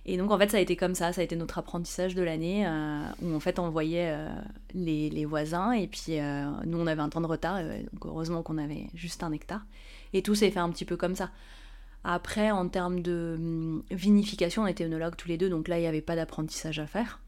Et 0.07 0.17
donc, 0.17 0.31
en 0.31 0.39
fait, 0.39 0.51
ça 0.51 0.57
a 0.57 0.61
été 0.61 0.77
comme 0.77 0.95
ça. 0.95 1.13
Ça 1.13 1.21
a 1.21 1.25
été 1.25 1.37
notre 1.37 1.59
apprentissage 1.59 2.15
de 2.15 2.23
l'année, 2.23 2.67
euh, 2.67 3.03
où 3.21 3.35
en 3.35 3.41
fait, 3.41 3.59
on 3.59 3.69
voyait 3.69 4.13
euh, 4.15 4.31
les, 4.73 5.11
les, 5.11 5.27
voisins. 5.27 5.73
Et 5.73 5.89
puis, 5.89 6.17
nous, 6.65 6.79
on 6.79 6.87
avait 6.87 7.03
un 7.03 7.11
temps 7.11 7.21
de 7.21 7.27
retard. 7.27 7.61
heureusement 8.03 8.43
qu'on 8.43 8.57
avait 8.57 8.87
juste 8.95 9.23
un 9.23 9.33
hectare. 9.33 9.67
Et 10.15 10.23
tout 10.23 10.35
s'est 10.35 10.51
fait 10.51 10.61
un 10.61 10.71
petit 10.71 10.87
peu 10.87 10.97
comme 10.97 11.17
ça. 11.17 11.29
Après, 12.03 12.51
en 12.51 12.67
termes 12.69 13.01
de 13.01 13.35
hum, 13.37 13.83
vinification, 13.91 14.63
on 14.63 14.67
était 14.67 14.85
œnologues 14.85 15.17
tous 15.17 15.29
les 15.29 15.37
deux. 15.37 15.51
Donc 15.51 15.69
là, 15.69 15.77
il 15.77 15.83
n'y 15.83 15.87
avait 15.87 16.01
pas 16.01 16.17
d'apprentissage 16.17 16.79
à 16.79 16.87
faire. 16.87 17.21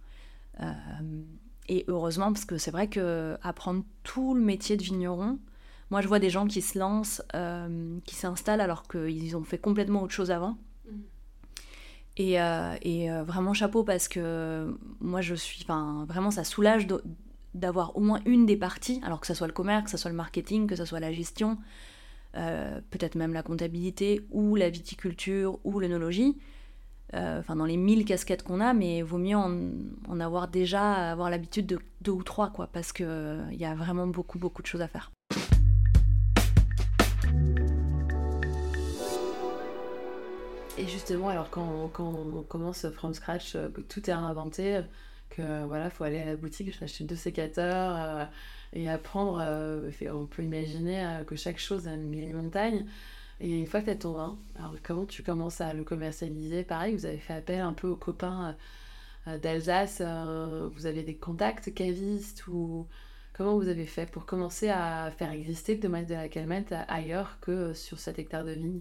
Et 1.69 1.85
heureusement, 1.89 2.33
parce 2.33 2.45
que 2.45 2.59
c'est 2.59 2.71
vrai 2.71 2.89
que 2.89 3.37
apprendre 3.43 3.85
tout 4.03 4.35
le 4.35 4.41
métier 4.41 4.77
de 4.77 4.83
vigneron, 4.83 5.39
moi 5.91 6.01
je 6.01 6.09
vois 6.09 6.19
des 6.19 6.31
gens 6.31 6.47
qui 6.47 6.63
se 6.63 6.79
lancent, 6.79 7.23
euh, 7.35 7.99
qui 8.05 8.15
s'installent 8.15 8.61
alors 8.61 8.85
qu'ils 8.85 9.37
ont 9.37 9.45
fait 9.45 9.59
complètement 9.59 10.03
autre 10.03 10.15
chose 10.15 10.31
avant. 10.31 10.57
Mm. 10.87 10.91
Et, 12.19 12.41
euh, 12.41 12.75
et 12.83 13.11
euh, 13.11 13.25
vraiment 13.25 13.53
chapeau 13.53 13.85
parce 13.85 14.09
que 14.09 14.75
moi 15.01 15.21
je 15.21 15.35
suis, 15.35 15.63
enfin 15.65 16.07
vraiment 16.09 16.31
ça 16.31 16.45
soulage 16.45 16.87
d'avoir 17.55 17.97
au 17.97 18.01
moins 18.01 18.21
une 18.27 18.47
des 18.47 18.57
parties, 18.57 19.01
alors 19.05 19.21
que 19.21 19.27
ce 19.27 19.35
soit 19.35 19.47
le 19.47 19.53
commerce, 19.53 19.85
que 19.85 19.91
ce 19.91 19.97
soit 19.97 20.11
le 20.11 20.17
marketing, 20.17 20.67
que 20.67 20.77
ce 20.77 20.85
soit 20.85 21.01
la 21.01 21.13
gestion, 21.13 21.59
peut-être 22.91 23.15
même 23.15 23.33
la 23.33 23.43
comptabilité 23.43 24.27
ou 24.31 24.57
la 24.57 24.69
viticulture 24.69 25.59
ou 25.65 25.81
l'œnologie 25.81 26.37
euh, 27.15 27.39
enfin 27.39 27.55
dans 27.55 27.65
les 27.65 27.77
mille 27.77 28.05
casquettes 28.05 28.43
qu'on 28.43 28.61
a, 28.61 28.75
mais 28.75 29.03
vaut 29.03 29.19
mieux 29.19 29.37
en, 29.37 30.21
avoir 30.21 30.49
déjà, 30.49 31.13
avoir 31.13 31.31
l'habitude 31.31 31.67
de 31.67 31.79
deux 32.01 32.11
ou 32.11 32.23
trois, 32.25 32.51
quoi, 32.51 32.67
parce 32.67 32.93
qu'il 32.93 33.07
euh, 33.09 33.45
y 33.53 33.65
a 33.65 33.75
vraiment 33.75 34.09
beaucoup, 34.09 34.39
beaucoup 34.39 34.61
de 34.63 34.67
choses 34.67 34.83
à 34.83 34.89
faire. 34.89 35.13
Et 40.79 40.87
justement, 40.87 41.29
alors 41.29 41.49
quand, 41.49 41.89
on 41.99 42.43
commence 42.43 42.89
from 42.91 43.15
scratch, 43.15 43.55
euh, 43.55 43.69
tout 43.89 44.11
est 44.11 44.15
réinventé, 44.15 44.81
que 45.31 45.65
voilà, 45.65 45.91
faut 45.91 46.05
aller 46.05 46.19
à 46.19 46.25
la 46.25 46.37
boutique, 46.37 46.71
acheter 46.83 47.05
deux 47.05 47.17
sécateurs 47.17 48.29
et 48.73 48.89
apprendre. 48.89 49.43
on 50.13 50.27
peut 50.27 50.43
imaginer 50.43 51.21
que 51.27 51.35
chaque 51.35 51.59
chose 51.59 51.89
a 51.89 51.95
une 51.95 52.09
mini-montagne. 52.09 52.87
Et 53.41 53.59
une 53.59 53.67
fois 53.67 53.81
que 53.81 53.87
tu 53.87 53.91
as 53.91 53.97
ton 53.97 54.13
vin, 54.13 54.39
comment 54.83 55.05
tu 55.05 55.23
commences 55.23 55.61
à 55.61 55.75
le 55.75 55.85
commercialiser? 55.85 56.65
Pareil, 56.65 56.95
vous 56.95 57.05
avez 57.07 57.19
fait 57.19 57.35
appel 57.35 57.61
un 57.61 57.75
peu 57.75 57.89
aux 57.89 57.97
copains 57.97 58.57
euh, 59.29 59.33
euh, 59.33 59.39
d'Alsace, 59.39 59.99
euh, 60.01 60.71
vous 60.75 60.87
avez 60.87 61.03
des 61.03 61.17
contacts 61.17 61.75
cavistes 61.75 62.47
ou 62.47 62.87
comment 63.35 63.57
vous 63.57 63.69
avez 63.69 63.87
fait 63.87 64.11
pour 64.11 64.25
commencer 64.25 64.71
à 64.71 65.11
faire 65.11 65.33
exister 65.33 65.75
le 65.75 65.81
domaine 65.81 66.07
de 66.07 66.15
la 66.15 66.29
calmette 66.29 66.75
ailleurs 66.89 67.39
que 67.41 67.75
sur 67.75 67.99
cet 67.99 68.19
hectare 68.19 68.45
de 68.45 68.53
vigne? 68.53 68.81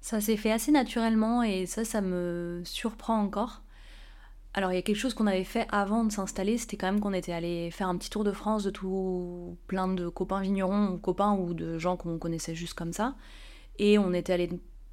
Ça 0.00 0.20
s'est 0.20 0.36
fait 0.36 0.52
assez 0.52 0.70
naturellement 0.70 1.42
et 1.42 1.66
ça, 1.66 1.84
ça 1.84 2.00
me 2.00 2.62
surprend 2.64 3.20
encore. 3.20 3.62
Alors 4.52 4.72
il 4.72 4.74
y 4.74 4.78
a 4.78 4.82
quelque 4.82 4.96
chose 4.96 5.14
qu'on 5.14 5.28
avait 5.28 5.44
fait 5.44 5.66
avant 5.70 6.04
de 6.04 6.10
s'installer, 6.10 6.58
c'était 6.58 6.76
quand 6.76 6.90
même 6.90 7.00
qu'on 7.00 7.12
était 7.12 7.32
allé 7.32 7.70
faire 7.70 7.88
un 7.88 7.96
petit 7.96 8.10
tour 8.10 8.24
de 8.24 8.32
France 8.32 8.64
de 8.64 8.70
tout 8.70 9.56
plein 9.68 9.86
de 9.86 10.08
copains 10.08 10.40
vignerons, 10.40 10.98
copains 10.98 11.34
ou 11.34 11.54
de 11.54 11.78
gens 11.78 11.96
qu'on 11.96 12.18
connaissait 12.18 12.56
juste 12.56 12.74
comme 12.74 12.92
ça. 12.92 13.14
Et 13.78 13.96
on 13.98 14.12
était 14.12 14.32
allé 14.32 14.50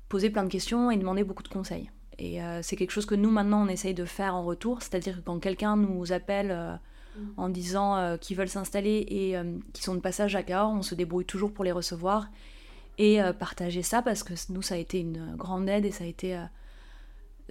poser 0.10 0.30
plein 0.30 0.44
de 0.44 0.50
questions 0.50 0.92
et 0.92 0.98
demander 0.98 1.24
beaucoup 1.24 1.42
de 1.42 1.48
conseils. 1.48 1.90
Et 2.20 2.42
euh, 2.42 2.62
c'est 2.62 2.76
quelque 2.76 2.92
chose 2.92 3.08
que 3.08 3.16
nous 3.16 3.32
maintenant 3.32 3.66
on 3.66 3.68
essaye 3.68 3.96
de 3.96 4.06
faire 4.06 4.36
en 4.36 4.44
retour, 4.44 4.82
c'est-à-dire 4.82 5.18
que 5.18 5.22
quand 5.22 5.40
quelqu'un 5.40 5.76
nous 5.76 6.12
appelle 6.14 6.52
euh, 6.52 6.76
en 7.36 7.50
disant 7.50 7.98
euh, 7.98 8.18
qu'ils 8.18 8.38
veulent 8.38 8.48
s'installer 8.50 9.06
et 9.10 9.36
qu'ils 9.74 9.84
sont 9.84 9.96
de 9.96 10.00
passage 10.00 10.36
à 10.36 10.44
Cahors, 10.44 10.72
on 10.72 10.84
se 10.84 10.94
débrouille 10.94 11.26
toujours 11.26 11.52
pour 11.52 11.66
les 11.66 11.72
recevoir 11.72 12.28
et 13.00 13.20
partager 13.38 13.84
ça 13.84 14.02
parce 14.02 14.24
que 14.24 14.34
nous 14.50 14.64
ça 14.64 14.76
a 14.76 14.78
été 14.78 15.00
une 15.00 15.36
grande 15.36 15.70
aide 15.70 15.86
et 15.86 15.92
ça 15.92 16.04
a 16.04 16.08
été 16.08 16.40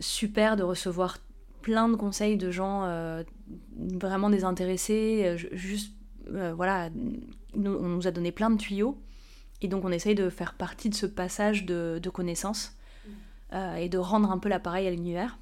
super 0.01 0.57
de 0.57 0.65
recevoir 0.65 1.19
plein 1.67 1.89
de 1.89 1.97
conseils 1.97 2.37
de 2.37 2.53
gens 2.53 2.85
euh, 2.85 3.25
vraiment 3.77 4.31
désintéressés. 4.31 5.23
Euh, 5.25 5.37
juste, 5.51 5.97
euh, 6.33 6.55
voilà, 6.55 6.91
on 7.57 7.59
nous 7.59 8.07
a 8.07 8.13
donné 8.13 8.31
plein 8.31 8.51
de 8.51 8.57
tuyaux. 8.57 8.97
Et 9.63 9.67
donc 9.67 9.85
on 9.85 9.91
essaye 9.91 10.15
de 10.15 10.31
faire 10.31 10.55
partie 10.55 10.91
de 10.91 10.95
ce 10.95 11.07
passage 11.07 11.67
de, 11.67 12.01
connaissances 12.13 12.77
et 13.53 13.89
de 13.89 13.99
rendre 13.99 14.31
un 14.31 14.39
peu 14.39 14.49
l'appareil 14.49 14.87
à 14.87 14.91
l'univers. 14.91 15.39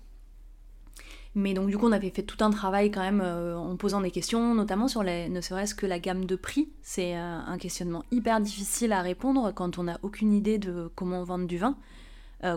Mais 1.35 1.53
donc 1.53 1.69
du 1.69 1.77
coup 1.77 1.89
on 1.89 1.93
avait 1.93 2.11
fait 2.11 2.23
tout 2.23 2.43
un 2.43 2.51
travail 2.51 2.91
quand 2.91 3.03
même 3.03 3.21
en 3.21 3.77
posant 3.77 4.01
des 4.01 4.13
questions, 4.13 4.55
notamment 4.55 4.87
sur 4.89 5.03
les, 5.03 5.29
ne 5.29 5.41
serait-ce 5.41 5.75
que 5.75 5.85
la 5.85 5.99
gamme 5.99 6.25
de 6.27 6.37
prix. 6.37 6.71
C'est 6.81 7.15
un 7.15 7.59
questionnement 7.59 8.05
hyper 8.13 8.41
difficile 8.41 8.93
à 8.93 9.03
répondre 9.03 9.53
quand 9.53 9.79
on 9.79 9.83
n'a 9.83 9.99
aucune 10.03 10.33
idée 10.33 10.59
de 10.59 10.91
comment 10.95 11.25
vendre 11.25 11.49
du 11.49 11.59
vin, 11.59 11.77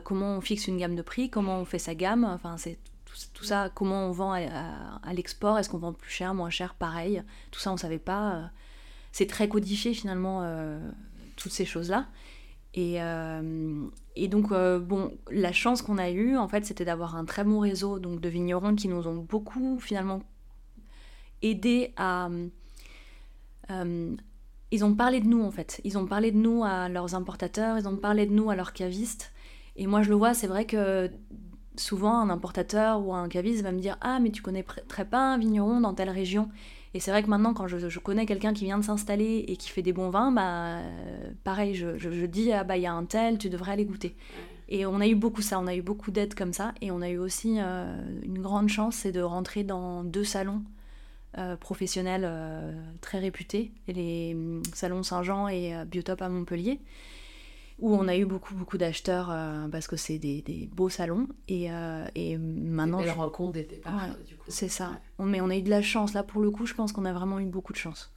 comment 0.03 0.37
on 0.37 0.41
fixe 0.41 0.67
une 0.67 0.77
gamme 0.77 0.95
de 0.95 1.01
prix, 1.01 1.31
comment 1.31 1.59
on 1.59 1.65
fait 1.65 1.79
sa 1.79 1.95
gamme. 1.95 2.23
Enfin 2.23 2.55
c'est 2.57 2.77
tout, 3.37 3.43
ça, 3.43 3.69
comment 3.73 4.07
on 4.07 4.11
vend 4.11 4.33
à, 4.33 5.13
l'export, 5.13 5.59
est-ce 5.59 5.69
qu'on 5.69 5.77
vend 5.77 5.93
plus 5.93 6.09
cher, 6.09 6.33
moins 6.33 6.49
cher, 6.49 6.73
pareil. 6.73 7.21
Tout 7.51 7.59
ça 7.59 7.71
on 7.71 7.77
savait 7.77 7.99
pas. 7.99 8.49
C'est 9.11 9.27
très 9.27 9.47
codifié 9.47 9.93
finalement 9.93 10.41
toutes 11.35 11.51
ces 11.51 11.65
choses-là. 11.65 12.07
Et, 12.77 13.01
euh, 13.01 13.87
et 14.15 14.27
donc, 14.27 14.51
euh, 14.51 14.79
bon, 14.79 15.11
la 15.31 15.51
chance 15.51 15.81
qu'on 15.81 15.97
a 15.97 16.11
eue, 16.11 16.37
en 16.37 16.47
fait, 16.47 16.63
c'était 16.63 16.85
d'avoir 16.85 17.15
un 17.15 17.25
très 17.25 17.43
bon 17.43 17.59
réseau 17.59 17.97
donc, 17.97 18.21
de 18.21 18.29
vignerons 18.29 18.75
qui 18.75 18.87
nous 18.87 19.07
ont 19.07 19.15
beaucoup, 19.15 19.79
finalement, 19.79 20.21
aidé 21.41 21.93
à... 21.97 22.29
Euh, 23.71 24.15
ils 24.69 24.85
ont 24.85 24.93
parlé 24.93 25.21
de 25.21 25.27
nous, 25.27 25.41
en 25.43 25.49
fait. 25.49 25.81
Ils 25.85 25.97
ont 25.97 26.05
parlé 26.05 26.31
de 26.31 26.37
nous 26.37 26.63
à 26.63 26.87
leurs 26.87 27.15
importateurs, 27.15 27.79
ils 27.79 27.87
ont 27.87 27.95
parlé 27.95 28.25
de 28.27 28.33
nous 28.33 28.49
à 28.49 28.55
leurs 28.55 28.73
cavistes. 28.73 29.31
Et 29.75 29.87
moi, 29.87 30.03
je 30.03 30.09
le 30.09 30.15
vois, 30.15 30.33
c'est 30.33 30.47
vrai 30.47 30.65
que 30.65 31.09
souvent, 31.77 32.19
un 32.19 32.29
importateur 32.29 33.05
ou 33.05 33.13
un 33.13 33.27
caviste 33.27 33.63
va 33.63 33.71
me 33.71 33.79
dire 33.79 33.97
Ah, 34.01 34.19
mais 34.19 34.31
tu 34.31 34.41
connais 34.41 34.63
très 34.87 35.05
pas 35.05 35.33
un 35.33 35.37
vigneron 35.37 35.81
dans 35.81 35.93
telle 35.93 36.09
région. 36.09 36.49
Et 36.93 36.99
c'est 36.99 37.11
vrai 37.11 37.21
que 37.21 37.29
maintenant, 37.29 37.53
quand 37.53 37.67
je, 37.67 37.99
connais 37.99 38.25
quelqu'un 38.25 38.53
qui 38.53 38.65
vient 38.65 38.77
de 38.77 38.83
s'installer 38.83 39.45
et 39.47 39.57
qui 39.57 39.69
fait 39.69 39.81
des 39.81 39.93
bons 39.93 40.09
vins, 40.09 40.31
bah, 40.31 40.79
pareil, 41.43 41.75
je, 41.75 42.25
dis, 42.25 42.51
ah 42.51 42.63
bah 42.63 42.77
il 42.77 42.83
y 42.83 42.87
a 42.87 42.93
un 42.93 43.05
tel, 43.05 43.37
tu 43.37 43.49
devrais 43.49 43.73
aller 43.73 43.85
goûter. 43.85 44.15
Et 44.69 44.85
on 44.85 44.99
a 44.99 45.07
eu 45.07 45.15
beaucoup 45.15 45.41
ça, 45.41 45.59
on 45.59 45.67
a 45.67 45.75
eu 45.75 45.81
beaucoup 45.81 46.11
d'aides 46.11 46.33
comme 46.33 46.53
ça. 46.53 46.73
Et 46.81 46.91
on 46.91 47.01
a 47.01 47.09
eu 47.09 47.17
aussi 47.17 47.57
euh, 47.59 48.01
une 48.23 48.39
grande 48.41 48.69
chance, 48.69 48.95
c'est 48.95 49.11
de 49.11 49.21
rentrer 49.21 49.63
dans 49.63 50.03
deux 50.03 50.23
salons 50.23 50.63
euh, 51.37 51.55
professionnels 51.55 52.23
euh, 52.25 52.73
très 53.01 53.19
réputés, 53.19 53.71
les 53.87 54.33
hum, 54.33 54.61
salons 54.73 55.03
Saint-Jean 55.03 55.47
et 55.47 55.73
Biotop 55.85 56.21
à 56.21 56.29
Montpellier 56.29 56.79
où 57.79 57.93
on 57.93 58.07
a 58.07 58.15
eu 58.15 58.25
beaucoup 58.25 58.55
beaucoup 58.55 58.77
d'acheteurs 58.77 59.29
euh, 59.29 59.67
parce 59.67 59.87
que 59.87 59.95
c'est 59.95 60.17
des, 60.17 60.41
des, 60.41 60.67
beaux 60.71 60.89
salons. 60.89 61.27
Et, 61.47 61.71
euh, 61.71 62.05
et 62.15 62.37
maintenant 62.37 63.01
je... 63.01 63.09
rencontre 63.09 63.53
des 63.53 63.63
départs 63.63 64.15
du 64.27 64.35
coup. 64.35 64.45
c'est 64.47 64.69
ça. 64.69 64.99
Mais 65.19 65.41
on 65.41 65.49
a 65.49 65.55
eu 65.55 65.61
de 65.61 65.69
la 65.69 65.81
chance. 65.81 66.13
Là 66.13 66.23
pour 66.23 66.41
le 66.41 66.49
coup 66.49 66.65
je 66.65 66.73
pense 66.73 66.91
qu'on 66.91 67.05
a 67.05 67.13
vraiment 67.13 67.39
eu 67.39 67.45
beaucoup 67.45 67.73
de 67.73 67.77
chance. 67.77 68.11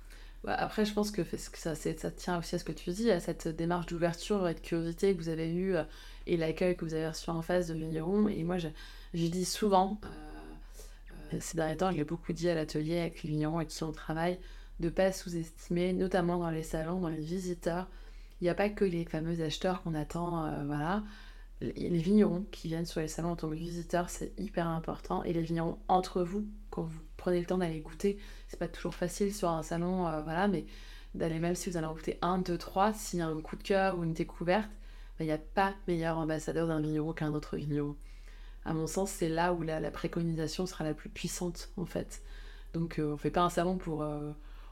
Après 0.46 0.86
je 0.86 0.94
pense 0.94 1.10
que 1.10 1.22
ça, 1.36 1.74
ça 1.74 2.10
tient 2.10 2.38
aussi 2.38 2.54
à 2.54 2.58
ce 2.58 2.64
que 2.64 2.72
tu 2.72 2.90
dis 2.90 3.10
à 3.10 3.20
cette 3.20 3.48
démarche 3.48 3.86
d'ouverture 3.86 4.48
et 4.48 4.54
de 4.54 4.60
curiosité 4.60 5.14
que 5.14 5.20
vous 5.20 5.28
avez 5.28 5.52
eue 5.52 5.76
euh, 5.76 5.84
et 6.26 6.38
l'accueil 6.38 6.76
que 6.76 6.84
vous 6.86 6.94
avez 6.94 7.08
reçu 7.08 7.28
en 7.28 7.42
face 7.42 7.66
de 7.66 7.74
vignerons 7.74 8.28
et 8.28 8.42
moi 8.42 8.56
je, 8.56 8.68
je 9.12 9.26
dis 9.26 9.44
souvent 9.44 10.00
ces 11.38 11.56
derniers 11.56 11.76
temps 11.76 11.92
j'ai 11.92 12.04
beaucoup 12.04 12.32
dit 12.32 12.48
à 12.48 12.54
l'atelier 12.54 13.00
avec 13.00 13.22
les 13.22 13.28
vignerons 13.28 13.58
avec 13.58 13.68
qui 13.68 13.84
on 13.84 13.92
travaille 13.92 14.38
de 14.80 14.88
pas 14.88 15.12
sous-estimer 15.12 15.92
notamment 15.92 16.38
dans 16.38 16.50
les 16.50 16.62
salons 16.62 17.00
dans 17.00 17.08
les 17.08 17.20
visiteurs 17.20 17.86
il 18.40 18.44
n'y 18.44 18.50
a 18.50 18.54
pas 18.54 18.70
que 18.70 18.84
les 18.84 19.04
fameux 19.04 19.42
acheteurs 19.42 19.82
qu'on 19.82 19.94
attend, 19.94 20.46
euh, 20.46 20.64
voilà. 20.64 21.02
Les 21.60 21.98
vignerons 21.98 22.46
qui 22.50 22.68
viennent 22.68 22.86
sur 22.86 23.00
les 23.00 23.08
salons 23.08 23.32
en 23.32 23.36
tant 23.36 23.50
que 23.50 23.54
visiteurs, 23.54 24.08
c'est 24.08 24.32
hyper 24.38 24.66
important. 24.66 25.22
Et 25.24 25.34
les 25.34 25.42
vignerons 25.42 25.78
entre 25.88 26.22
vous, 26.22 26.46
quand 26.70 26.82
vous 26.82 27.00
prenez 27.18 27.38
le 27.38 27.44
temps 27.44 27.58
d'aller 27.58 27.80
goûter, 27.80 28.18
c'est 28.48 28.58
pas 28.58 28.68
toujours 28.68 28.94
facile 28.94 29.34
sur 29.34 29.50
un 29.50 29.62
salon, 29.62 30.06
euh, 30.06 30.22
voilà, 30.22 30.48
mais 30.48 30.64
d'aller 31.14 31.38
même 31.38 31.54
si 31.54 31.68
vous 31.68 31.76
allez 31.76 31.86
en 31.86 31.92
goûter 31.92 32.18
un, 32.22 32.38
deux, 32.38 32.56
trois, 32.56 32.94
s'il 32.94 33.18
y 33.18 33.22
a 33.22 33.26
un 33.26 33.40
coup 33.42 33.56
de 33.56 33.62
cœur 33.62 33.98
ou 33.98 34.04
une 34.04 34.14
découverte, 34.14 34.70
ben, 35.18 35.24
il 35.24 35.26
n'y 35.26 35.32
a 35.32 35.38
pas 35.38 35.74
meilleur 35.86 36.16
ambassadeur 36.16 36.66
d'un 36.66 36.80
vigneron 36.80 37.12
qu'un 37.12 37.34
autre 37.34 37.58
vigneron. 37.58 37.94
À 38.64 38.72
mon 38.72 38.86
sens, 38.86 39.10
c'est 39.10 39.28
là 39.28 39.52
où 39.52 39.62
la, 39.62 39.90
préconisation 39.90 40.64
sera 40.64 40.84
la 40.84 40.94
plus 40.94 41.10
puissante, 41.10 41.70
en 41.76 41.84
fait. 41.84 42.22
Donc, 42.72 42.98
euh, 42.98 43.12
on 43.12 43.16
fait 43.18 43.30
pas 43.30 43.42
un 43.42 43.50
salon 43.50 43.76
pour 43.76 44.02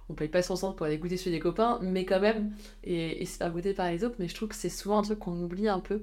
on 0.09 0.15
paye 0.15 0.29
pas 0.29 0.43
son 0.43 0.57
sang 0.57 0.73
pour 0.73 0.87
aller 0.87 0.99
goûter 0.99 1.17
chez 1.17 1.31
des 1.31 1.39
copains, 1.39 1.79
mais 1.83 2.05
quand 2.05 2.21
même, 2.21 2.53
et, 2.85 3.25
se 3.27 3.37
faire 3.37 3.51
goûter 3.53 3.75
par 3.75 3.91
les 3.91 4.05
autres. 4.05 4.17
Mais 4.19 4.29
je 4.29 4.35
trouve 4.35 4.49
que 4.49 4.55
c'est 4.55 4.69
souvent 4.69 4.99
un 4.99 5.03
truc 5.03 5.19
qu'on 5.19 5.41
oublie 5.43 5.69
un 5.69 5.81
peu, 5.81 6.03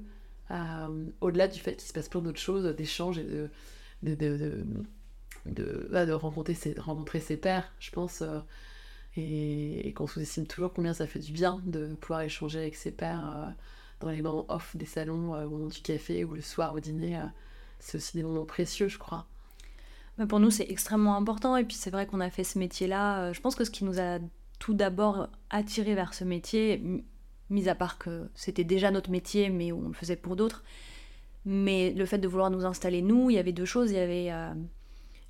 euh, 0.50 1.06
au-delà 1.20 1.48
du 1.48 1.58
fait 1.58 1.76
qu'il 1.76 1.88
se 1.88 1.92
passe 1.92 2.08
plein 2.08 2.20
d'autres 2.20 2.40
choses, 2.40 2.64
d'échanges 2.76 3.18
et 3.18 3.24
de, 3.24 3.50
de, 4.02 4.14
de, 5.46 5.88
de 6.04 6.12
rencontrer, 6.12 6.54
ses, 6.54 6.74
rencontrer 6.78 7.20
pairs, 7.36 7.72
je 7.80 7.90
pense. 7.90 8.22
Euh, 8.22 8.40
et, 9.16 9.92
qu'on 9.94 10.06
sous-estime 10.06 10.46
toujours 10.46 10.72
combien 10.72 10.92
ça 10.92 11.06
fait 11.06 11.18
du 11.18 11.32
bien 11.32 11.62
de 11.64 11.94
pouvoir 11.94 12.20
échanger 12.20 12.58
avec 12.58 12.76
ses 12.76 12.90
pairs 12.90 13.34
euh, 13.34 13.50
dans 14.00 14.10
les 14.10 14.20
moments 14.22 14.44
off 14.48 14.76
des 14.76 14.84
salons, 14.84 15.32
au 15.32 15.50
moment 15.50 15.68
du 15.68 15.80
café 15.80 16.24
ou 16.24 16.34
le 16.34 16.42
soir 16.42 16.74
au 16.74 16.80
dîner. 16.80 17.18
c'est 17.78 17.96
aussi 17.96 18.16
des 18.16 18.22
moments 18.22 18.44
précieux, 18.44 18.88
je 18.88 18.98
crois 18.98 19.26
pour 20.24 20.40
nous, 20.40 20.50
c'est 20.50 20.66
extrêmement 20.70 21.16
important. 21.16 21.56
Et 21.56 21.64
puis, 21.64 21.76
c'est 21.76 21.90
vrai 21.90 22.06
qu'on 22.06 22.20
a 22.20 22.30
fait 22.30 22.44
ce 22.44 22.58
métier-là. 22.58 23.20
Euh, 23.20 23.32
je 23.34 23.40
pense 23.40 23.54
que 23.54 23.64
ce 23.64 23.70
qui 23.70 23.84
nous 23.84 24.00
a 24.00 24.18
tout 24.58 24.72
d'abord 24.72 25.28
attiré 25.50 25.94
vers 25.94 26.14
ce 26.14 26.24
métier, 26.24 26.82
mis 27.50 27.68
à 27.68 27.74
part 27.74 27.98
que 27.98 28.30
c'était 28.34 28.64
déjà 28.64 28.90
notre 28.90 29.10
métier, 29.10 29.50
mais 29.50 29.72
on 29.72 29.88
le 29.88 29.92
faisait 29.92 30.16
pour 30.16 30.34
d'autres, 30.34 30.64
mais 31.44 31.92
le 31.92 32.06
fait 32.06 32.18
de 32.18 32.26
vouloir 32.26 32.50
nous 32.50 32.64
installer, 32.64 33.02
nous, 33.02 33.28
il 33.28 33.34
y 33.34 33.38
avait 33.38 33.52
deux 33.52 33.66
choses. 33.66 33.90
Il 33.90 33.98
y 33.98 34.00
avait 34.00 34.32
euh, 34.32 34.54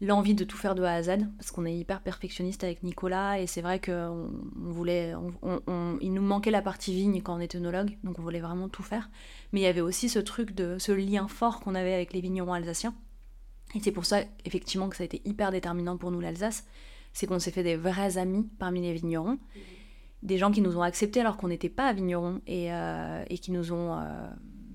l'envie 0.01 0.35
de 0.35 0.45
tout 0.45 0.57
faire 0.57 0.77
de 0.77 0.85
A 0.85 0.93
à 0.93 1.03
Z, 1.03 1.27
parce 1.37 1.51
qu'on 1.51 1.67
est 1.67 1.77
hyper 1.77 2.01
perfectionniste 2.01 2.63
avec 2.63 2.85
Nicolas, 2.85 3.41
et 3.41 3.49
c'est 3.49 3.63
vrai 3.63 3.81
qu'on 3.81 4.31
on 4.65 4.71
voulait. 4.71 5.15
il 6.01 6.13
nous 6.13 6.23
manquait 6.23 6.53
la 6.53 6.63
partie 6.63 6.95
vigne 6.95 7.21
quand 7.21 7.35
on 7.35 7.41
était 7.41 7.59
œnologue, 7.59 7.99
donc 8.05 8.21
on 8.21 8.23
voulait 8.23 8.41
vraiment 8.41 8.69
tout 8.69 8.85
faire. 8.85 9.11
Mais 9.53 9.61
il 9.61 9.65
y 9.65 9.69
avait 9.69 9.81
aussi 9.81 10.09
ce 10.09 10.21
truc 10.21 10.55
de 10.55 10.79
ce 10.79 10.93
lien 10.93 11.27
fort 11.27 11.59
qu'on 11.59 11.75
avait 11.75 11.95
avec 11.95 12.13
les 12.13 12.21
vignerons 12.21 12.53
alsaciens 12.53 12.95
et 13.75 13.81
c'est 13.81 13.93
pour 13.93 14.05
ça, 14.07 14.21
effectivement, 14.45 14.89
que 14.89 14.97
ça 14.97 15.03
a 15.03 15.07
été 15.07 15.21
hyper 15.25 15.51
déterminant 15.51 15.97
pour 15.97 16.11
nous, 16.11 16.21
l'Alsace. 16.21 16.65
C'est 17.13 17.27
qu'on 17.27 17.39
s'est 17.39 17.51
fait 17.51 17.63
des 17.63 17.77
vrais 17.77 18.19
amis 18.19 18.49
parmi 18.59 18.81
les 18.81 18.93
vignerons. 18.93 19.35
Mmh. 19.35 19.61
Des 20.23 20.39
gens 20.39 20.51
qui 20.51 20.61
nous 20.61 20.77
ont 20.77 20.83
acceptés 20.83 21.21
alors 21.21 21.37
qu'on 21.37 21.49
n'était 21.49 21.69
pas 21.69 21.93
vignerons 21.93 22.41
et, 22.47 22.73
euh, 22.73 23.25
et 23.29 23.39
qui 23.39 23.53
nous 23.53 23.73
ont 23.73 23.95
euh, 23.99 24.29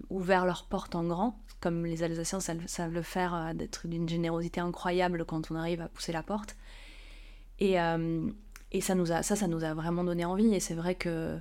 ouvert 0.09 0.45
leurs 0.45 0.65
portes 0.65 0.95
en 0.95 1.03
grand. 1.03 1.39
Comme 1.59 1.85
les 1.85 2.03
Alsaciens 2.03 2.39
savent, 2.39 2.93
le 2.93 3.01
faire, 3.01 3.35
euh, 3.35 3.53
d'être 3.53 3.87
d'une 3.87 4.09
générosité 4.09 4.59
incroyable 4.59 5.25
quand 5.25 5.51
on 5.51 5.55
arrive 5.55 5.81
à 5.81 5.87
pousser 5.87 6.11
la 6.11 6.23
porte. 6.23 6.55
Et, 7.59 7.75
et 8.71 8.81
ça, 8.81 8.95
nous 8.95 9.11
a, 9.11 9.21
ça, 9.21 9.35
ça 9.35 9.47
nous 9.47 9.63
a 9.63 9.75
vraiment 9.75 10.03
donné 10.03 10.25
envie. 10.25 10.51
Et 10.55 10.59
c'est 10.59 10.73
vrai 10.73 10.95
que 10.95 11.37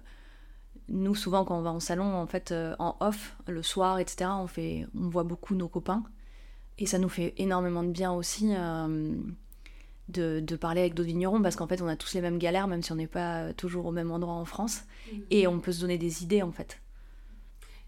nous, 0.89 1.15
souvent, 1.15 1.47
quand 1.47 1.59
on 1.59 1.63
va 1.63 1.73
en 1.73 1.81
salon, 1.81 2.15
en 2.15 2.27
fait, 2.27 2.53
en 2.79 2.95
off, 3.01 3.39
le 3.49 3.63
soir, 3.63 3.99
etc., 3.99 4.31
on, 4.35 4.47
fait, 4.47 4.87
on 4.95 5.09
voit 5.09 5.25
beaucoup 5.25 5.55
nos 5.55 5.69
copains. 5.69 6.05
Et 6.81 6.87
ça 6.87 6.99
nous 6.99 7.11
fait 7.11 7.35
énormément 7.37 7.83
de 7.83 7.91
bien 7.91 8.11
aussi 8.11 8.55
euh, 8.55 9.15
de, 10.09 10.57
parler 10.57 10.81
avec 10.81 10.95
d'autres 10.95 11.09
vignerons 11.09 11.41
parce 11.43 11.55
qu'en 11.55 11.67
fait 11.67 11.83
on 11.83 11.87
a 11.87 11.95
tous 11.95 12.15
les 12.15 12.23
mêmes 12.23 12.39
galères 12.39 12.67
même 12.67 12.83
si 12.83 12.91
on 12.91 12.97
n'est 12.97 13.07
pas 13.07 13.53
toujours 13.53 13.85
au 13.87 13.93
même 13.93 14.11
endroit 14.11 14.35
en 14.35 14.47
France 14.47 14.83
mhm. 15.13 15.23
et 15.31 15.47
on 15.47 15.61
peut 15.61 15.73
se 15.73 15.83
donner 15.83 15.99
des 15.99 16.23
idées 16.23 16.43
en 16.43 16.53
fait. 16.53 16.81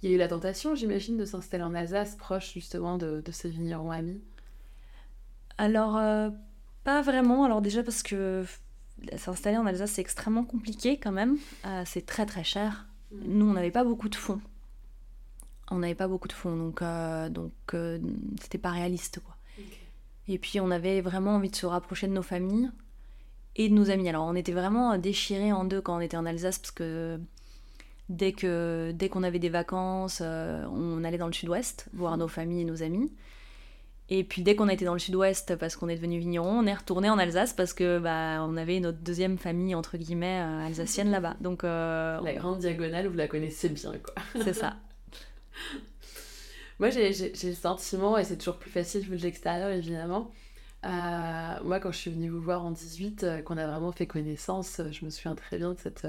Il 0.02 0.10
y 0.10 0.12
a 0.12 0.16
eu 0.16 0.18
la 0.18 0.28
tentation 0.28 0.74
j'imagine 0.74 1.16
de 1.16 1.24
s'installer 1.24 1.64
en 1.64 1.74
Alsace 1.74 2.16
proche 2.16 2.52
justement 2.52 2.98
de, 2.98 3.22
ces 3.30 3.48
vignerons 3.48 3.90
amis? 3.90 4.20
Alors 5.56 5.96
euh, 5.96 6.28
pas 6.84 7.00
vraiment 7.00 7.44
alors 7.44 7.62
déjà 7.62 7.82
parce 7.82 8.02
que 8.02 8.44
s'installer 9.16 9.56
en 9.56 9.64
Alsace 9.64 9.92
c'est 9.92 10.02
extrêmement 10.02 10.44
compliqué 10.44 10.98
quand 10.98 11.12
même 11.12 11.38
euh, 11.64 11.82
c'est 11.86 12.04
très 12.04 12.26
très 12.26 12.44
cher. 12.44 12.86
Mhm. 13.10 13.38
Nous 13.38 13.46
on 13.46 13.54
n'avait 13.54 13.70
pas 13.70 13.84
beaucoup 13.84 14.10
de 14.10 14.16
fonds 14.16 14.42
on 15.72 15.78
n'avait 15.78 15.94
pas 15.94 16.08
beaucoup 16.08 16.28
de 16.28 16.32
fonds, 16.32 16.56
donc 16.56 16.82
euh, 16.82 17.28
donc 17.28 17.52
euh, 17.74 17.98
c'était 18.40 18.58
pas 18.58 18.70
réaliste 18.70 19.20
quoi. 19.24 19.36
Et 20.28 20.38
puis 20.38 20.60
on 20.60 20.70
avait 20.70 21.00
vraiment 21.00 21.36
envie 21.36 21.50
de 21.50 21.56
se 21.56 21.66
rapprocher 21.66 22.06
de 22.06 22.12
nos 22.12 22.22
familles 22.22 22.70
et 23.56 23.68
de 23.68 23.74
nos 23.74 23.90
amis. 23.90 24.08
Alors 24.08 24.24
on 24.24 24.34
était 24.34 24.52
vraiment 24.52 24.96
déchirés 24.98 25.52
en 25.52 25.64
deux 25.64 25.80
quand 25.80 25.96
on 25.96 26.00
était 26.00 26.16
en 26.16 26.26
Alsace 26.26 26.58
parce 26.58 26.70
que 26.70 27.18
dès 28.08 28.32
que 28.32 28.92
dès 28.94 29.08
qu'on 29.08 29.22
avait 29.22 29.40
des 29.40 29.48
vacances, 29.48 30.20
euh, 30.22 30.64
on 30.66 31.02
allait 31.04 31.18
dans 31.18 31.26
le 31.26 31.32
sud-ouest 31.32 31.88
voir 31.92 32.16
nos 32.16 32.28
familles 32.28 32.62
et 32.62 32.64
nos 32.64 32.82
amis. 32.82 33.12
Et 34.08 34.24
puis 34.24 34.42
dès 34.42 34.54
qu'on 34.54 34.68
était 34.68 34.84
dans 34.84 34.92
le 34.92 34.98
sud-ouest 34.98 35.56
parce 35.56 35.74
qu'on 35.74 35.88
est 35.88 35.96
devenu 35.96 36.18
vigneron, 36.18 36.60
on 36.60 36.66
est 36.66 36.74
retourné 36.74 37.08
en 37.08 37.18
Alsace 37.18 37.54
parce 37.54 37.72
que 37.72 37.98
bah 37.98 38.44
on 38.46 38.56
avait 38.56 38.78
notre 38.78 38.98
deuxième 38.98 39.38
famille 39.38 39.74
entre 39.74 39.96
guillemets 39.96 40.38
alsacienne 40.38 41.10
là-bas. 41.10 41.36
Donc 41.40 41.62
la 41.62 42.34
grande 42.36 42.58
diagonale, 42.58 43.08
vous 43.08 43.16
la 43.16 43.26
connaissez 43.26 43.70
bien 43.70 43.92
quoi. 44.02 44.14
C'est 44.44 44.54
ça. 44.54 44.76
moi, 46.78 46.90
j'ai 46.90 47.10
le 47.10 47.54
sentiment, 47.54 48.18
et 48.18 48.24
c'est 48.24 48.36
toujours 48.36 48.58
plus 48.58 48.70
facile 48.70 49.02
vu 49.02 49.16
de 49.16 49.22
l'extérieur, 49.22 49.70
évidemment. 49.70 50.30
Euh, 50.84 51.54
moi, 51.62 51.78
quand 51.78 51.92
je 51.92 51.98
suis 51.98 52.10
venue 52.10 52.28
vous 52.28 52.40
voir 52.40 52.64
en 52.64 52.72
18, 52.72 53.22
euh, 53.22 53.42
qu'on 53.42 53.56
a 53.56 53.66
vraiment 53.66 53.92
fait 53.92 54.06
connaissance, 54.06 54.80
euh, 54.80 54.90
je 54.90 55.04
me 55.04 55.10
souviens 55.10 55.34
très 55.36 55.58
bien 55.58 55.74
de 55.74 55.78
cette, 55.78 56.08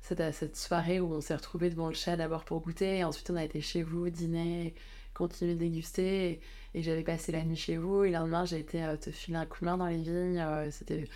cette, 0.00 0.32
cette 0.32 0.56
soirée 0.56 1.00
où 1.00 1.12
on 1.12 1.20
s'est 1.20 1.34
retrouvés 1.34 1.70
devant 1.70 1.88
le 1.88 1.94
chat 1.94 2.16
d'abord 2.16 2.44
pour 2.44 2.60
goûter, 2.60 2.98
et 2.98 3.04
ensuite 3.04 3.30
on 3.30 3.36
a 3.36 3.44
été 3.44 3.60
chez 3.60 3.82
vous, 3.82 4.08
dîner, 4.08 4.74
continuer 5.12 5.54
de 5.54 5.58
déguster, 5.58 6.40
et, 6.74 6.82
j'avais 6.82 7.02
passé 7.02 7.32
la 7.32 7.42
nuit 7.42 7.56
chez 7.56 7.76
vous, 7.78 8.04
et 8.04 8.10
le 8.10 8.14
lendemain 8.14 8.44
j'ai 8.44 8.60
été 8.60 8.84
te 9.00 9.10
filer 9.10 9.38
un 9.38 9.46
coup 9.46 9.60
de 9.60 9.64
main 9.64 9.78
dans 9.78 9.86
les 9.86 9.96
vignes. 9.96 10.44
C'était, 10.70 11.08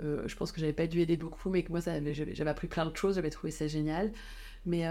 je 0.00 0.34
pense 0.34 0.50
que 0.50 0.60
j'avais 0.60 0.72
pas 0.72 0.86
dû 0.86 1.00
aider 1.02 1.16
beaucoup, 1.16 1.50
mais 1.50 1.62
que 1.62 1.70
moi 1.70 1.80
j'avais 1.80 2.50
appris 2.50 2.68
plein 2.68 2.86
de 2.86 2.96
choses, 2.96 3.16
j'avais 3.16 3.30
trouvé 3.30 3.50
ça 3.50 3.68
génial. 3.68 4.12
Mais 4.64 4.86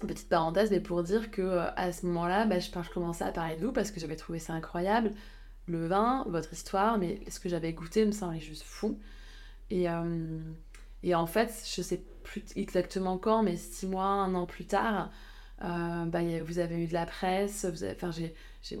Petite 0.00 0.28
parenthèse, 0.28 0.70
mais 0.70 0.80
pour 0.80 1.02
dire 1.02 1.30
que 1.30 1.40
euh, 1.40 1.70
à 1.76 1.90
ce 1.90 2.04
moment-là, 2.06 2.44
bah, 2.44 2.58
je, 2.58 2.68
je, 2.68 2.90
commençais 2.90 3.24
à 3.24 3.32
parler 3.32 3.56
de 3.56 3.64
vous 3.64 3.72
parce 3.72 3.90
que 3.90 3.98
j'avais 3.98 4.16
trouvé 4.16 4.38
ça 4.38 4.52
incroyable. 4.52 5.12
le 5.66 5.86
vin, 5.86 6.24
votre 6.28 6.52
histoire, 6.52 6.98
mais 6.98 7.20
ce 7.28 7.40
que 7.40 7.48
j'avais 7.48 7.72
goûté 7.72 8.04
me 8.04 8.12
semblait 8.12 8.40
juste 8.40 8.62
fou. 8.62 8.98
Et, 9.70 9.88
euh, 9.88 10.38
en 11.14 11.26
fait, 11.26 11.50
je 11.74 11.82
sais 11.82 12.02
plus 12.24 12.44
exactement 12.56 13.16
quand, 13.16 13.42
mais 13.42 13.56
six 13.56 13.86
mois, 13.86 14.04
un 14.04 14.34
an 14.34 14.44
plus 14.46 14.66
tard, 14.66 15.10
euh, 15.64 16.04
bah, 16.04 16.20
vous 16.44 16.58
avez 16.58 16.82
eu 16.82 16.86
de 16.86 16.92
la 16.92 17.06
presse, 17.06 17.66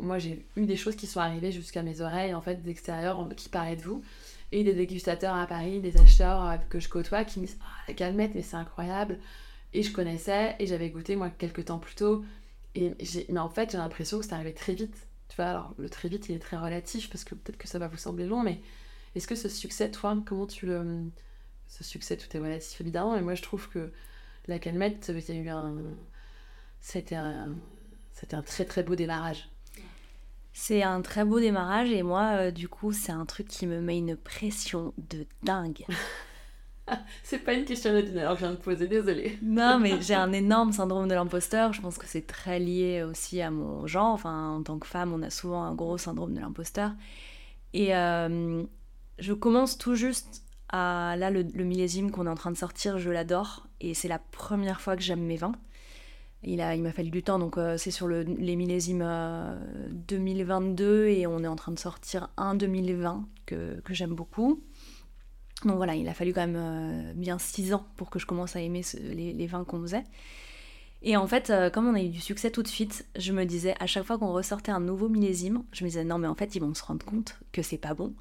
moi 0.02 0.18
j'ai 0.18 0.46
eu 0.56 0.66
des 0.66 0.76
choses 0.76 0.96
qui 0.96 1.06
sont 1.06 1.20
arrivées 1.20 1.52
jusqu'à 1.52 1.82
mes 1.82 2.00
oreilles, 2.02 2.34
en 2.34 2.42
fait, 2.42 2.62
d'extérieur, 2.62 3.26
qui 3.36 3.48
parlaient 3.48 3.76
de 3.76 3.82
vous. 3.82 4.02
Et 4.52 4.64
des 4.64 4.74
dégustateurs 4.74 5.34
à 5.34 5.46
Paris, 5.46 5.80
des 5.80 5.96
acheteurs 5.96 6.58
que 6.68 6.78
je 6.78 6.88
côtoie 6.88 7.24
qui 7.24 7.40
me 7.40 7.46
disent 7.46 7.58
Ah, 7.62 7.84
la 7.88 7.94
calmette, 7.94 8.34
mais 8.34 8.42
c'est 8.42 8.56
incroyable. 8.56 9.18
Et 9.76 9.82
je 9.82 9.92
connaissais, 9.92 10.56
et 10.58 10.66
j'avais 10.66 10.88
goûté 10.88 11.16
moi 11.16 11.28
quelques 11.28 11.66
temps 11.66 11.78
plus 11.78 11.94
tôt. 11.94 12.24
Et 12.74 12.94
mais 13.28 13.40
en 13.40 13.50
fait, 13.50 13.72
j'ai 13.72 13.76
l'impression 13.76 14.18
que 14.18 14.24
c'est 14.24 14.32
arrivé 14.32 14.54
très 14.54 14.72
vite. 14.72 15.06
Tu 15.28 15.36
vois, 15.36 15.44
alors 15.44 15.74
le 15.76 15.90
très 15.90 16.08
vite, 16.08 16.30
il 16.30 16.36
est 16.36 16.38
très 16.38 16.56
relatif 16.56 17.10
parce 17.10 17.24
que 17.24 17.34
peut-être 17.34 17.58
que 17.58 17.68
ça 17.68 17.78
va 17.78 17.86
vous 17.86 17.98
sembler 17.98 18.24
long, 18.24 18.42
mais 18.42 18.62
est-ce 19.14 19.26
que 19.26 19.34
ce 19.34 19.50
succès, 19.50 19.90
toi, 19.90 20.16
comment 20.24 20.46
tu 20.46 20.64
le. 20.64 21.10
Ce 21.68 21.84
succès, 21.84 22.16
tout 22.16 22.34
est 22.34 22.40
relatif 22.40 22.80
évidemment, 22.80 23.16
mais 23.16 23.20
moi 23.20 23.34
je 23.34 23.42
trouve 23.42 23.68
que 23.68 23.92
la 24.46 24.58
calmette, 24.58 25.12
il 25.14 25.34
y 25.34 25.38
a 25.38 25.42
eu 25.42 25.48
un. 25.50 25.76
C'était 26.80 27.16
un, 27.16 27.54
c'était 28.14 28.36
un 28.36 28.42
très 28.42 28.64
très 28.64 28.82
beau 28.82 28.94
démarrage. 28.94 29.50
C'est 30.54 30.82
un 30.82 31.02
très 31.02 31.26
beau 31.26 31.38
démarrage 31.38 31.90
et 31.90 32.02
moi, 32.02 32.30
euh, 32.38 32.50
du 32.50 32.66
coup, 32.66 32.92
c'est 32.92 33.12
un 33.12 33.26
truc 33.26 33.46
qui 33.46 33.66
me 33.66 33.82
met 33.82 33.98
une 33.98 34.16
pression 34.16 34.94
de 34.96 35.26
dingue. 35.42 35.84
c'est 37.22 37.38
pas 37.38 37.52
une 37.52 37.64
question 37.64 37.92
de 37.92 38.00
dîner, 38.00 38.26
je 38.34 38.38
viens 38.38 38.50
de 38.50 38.56
poser, 38.56 38.86
désolée. 38.86 39.38
non, 39.42 39.78
mais 39.78 40.00
j'ai 40.00 40.14
un 40.14 40.32
énorme 40.32 40.72
syndrome 40.72 41.08
de 41.08 41.14
l'imposteur. 41.14 41.72
Je 41.72 41.80
pense 41.80 41.98
que 41.98 42.06
c'est 42.06 42.26
très 42.26 42.58
lié 42.58 43.02
aussi 43.02 43.40
à 43.40 43.50
mon 43.50 43.86
genre. 43.86 44.12
Enfin, 44.12 44.56
en 44.56 44.62
tant 44.62 44.78
que 44.78 44.86
femme, 44.86 45.12
on 45.12 45.22
a 45.22 45.30
souvent 45.30 45.62
un 45.62 45.74
gros 45.74 45.98
syndrome 45.98 46.34
de 46.34 46.40
l'imposteur. 46.40 46.92
Et 47.72 47.94
euh, 47.94 48.62
je 49.18 49.32
commence 49.32 49.78
tout 49.78 49.94
juste 49.94 50.42
à. 50.68 51.16
Là, 51.18 51.30
le, 51.30 51.42
millésime 51.42 52.10
qu'on 52.10 52.26
est 52.26 52.30
en 52.30 52.36
train 52.36 52.52
de 52.52 52.56
sortir, 52.56 52.98
je 52.98 53.10
l'adore. 53.10 53.66
Et 53.80 53.94
c'est 53.94 54.08
la 54.08 54.18
première 54.18 54.80
fois 54.80 54.96
que 54.96 55.02
j'aime 55.02 55.22
mes 55.22 55.36
vins. 55.36 55.52
Il 56.42 56.58
m'a 56.58 56.76
il 56.76 56.92
fallu 56.92 57.10
du 57.10 57.22
temps, 57.24 57.40
donc 57.40 57.58
euh, 57.58 57.76
c'est 57.76 57.90
sur 57.90 58.06
le, 58.06 58.22
les 58.22 58.54
millésimes 58.54 59.04
2022 59.90 61.06
et 61.06 61.26
on 61.26 61.42
est 61.42 61.48
en 61.48 61.56
train 61.56 61.72
de 61.72 61.78
sortir 61.78 62.28
un 62.36 62.54
2020 62.54 63.26
que, 63.46 63.80
que 63.80 63.94
j'aime 63.94 64.14
beaucoup. 64.14 64.62
Donc 65.64 65.76
voilà, 65.76 65.94
il 65.94 66.06
a 66.08 66.14
fallu 66.14 66.32
quand 66.32 66.46
même 66.46 66.56
euh, 66.58 67.12
bien 67.14 67.38
6 67.38 67.72
ans 67.72 67.86
pour 67.96 68.10
que 68.10 68.18
je 68.18 68.26
commence 68.26 68.56
à 68.56 68.60
aimer 68.60 68.82
les, 69.02 69.46
vins 69.46 69.64
qu'on 69.64 69.80
faisait. 69.80 70.04
Et 71.02 71.16
en 71.16 71.26
fait, 71.26 71.50
euh, 71.50 71.70
comme 71.70 71.86
on 71.86 71.94
a 71.94 72.02
eu 72.02 72.08
du 72.08 72.20
succès 72.20 72.50
tout 72.50 72.62
de 72.62 72.68
suite, 72.68 73.06
je 73.16 73.32
me 73.32 73.44
disais, 73.44 73.74
à 73.80 73.86
chaque 73.86 74.04
fois 74.04 74.18
qu'on 74.18 74.32
ressortait 74.32 74.72
un 74.72 74.80
nouveau 74.80 75.08
millésime, 75.08 75.62
je 75.72 75.84
me 75.84 75.88
disais, 75.88 76.04
non 76.04 76.18
mais 76.18 76.28
en 76.28 76.34
fait, 76.34 76.54
ils 76.54 76.60
vont 76.60 76.74
se 76.74 76.82
rendre 76.82 77.04
compte 77.06 77.38
que 77.52 77.62
c'est 77.62 77.78
pas 77.78 77.94
bon. 77.94 78.12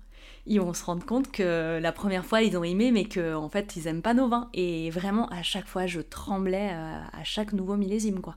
Ils 0.47 0.61
vont 0.61 0.73
se 0.73 0.83
rendre 0.83 1.05
compte 1.05 1.31
que 1.31 1.79
la 1.81 1.91
première 1.91 2.25
fois, 2.25 2.41
ils 2.41 2.55
ont 2.57 2.63
aimé, 2.63 2.91
mais 2.91 3.05
qu'en 3.05 3.43
en 3.43 3.49
fait, 3.49 3.75
ils 3.75 3.87
aiment 3.87 4.01
pas 4.01 4.13
nos 4.13 4.27
vins. 4.27 4.49
Et 4.53 4.89
vraiment, 4.91 5.27
à 5.29 5.43
chaque 5.43 5.67
fois, 5.67 5.87
je 5.87 6.01
tremblais 6.01 6.69
euh, 6.71 7.01
à 7.11 7.23
chaque 7.23 7.51
nouveau 7.51 7.75
millésime, 7.75 8.21
quoi. 8.21 8.35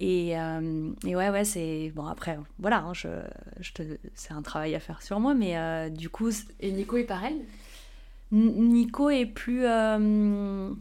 Et, 0.00 0.30
et, 0.30 1.16
ouais, 1.16 1.30
ouais, 1.30 1.44
c'est. 1.44 1.92
Bon, 1.94 2.04
après, 2.06 2.38
voilà, 2.58 2.80
hein, 2.80 2.92
je, 2.92 3.08
je 3.60 3.72
te... 3.72 3.82
c'est 4.14 4.32
un 4.32 4.42
travail 4.42 4.74
à 4.74 4.80
faire 4.80 5.00
sur 5.00 5.20
moi, 5.20 5.34
mais 5.34 5.90
du 5.90 6.10
coup. 6.10 6.30
Et 6.60 6.72
Nico 6.72 6.96
est 6.96 7.04
pareil? 7.04 7.42
Nico 8.32 9.10
est 9.10 9.26
plus. 9.26 9.64
Euh, 9.64 10.72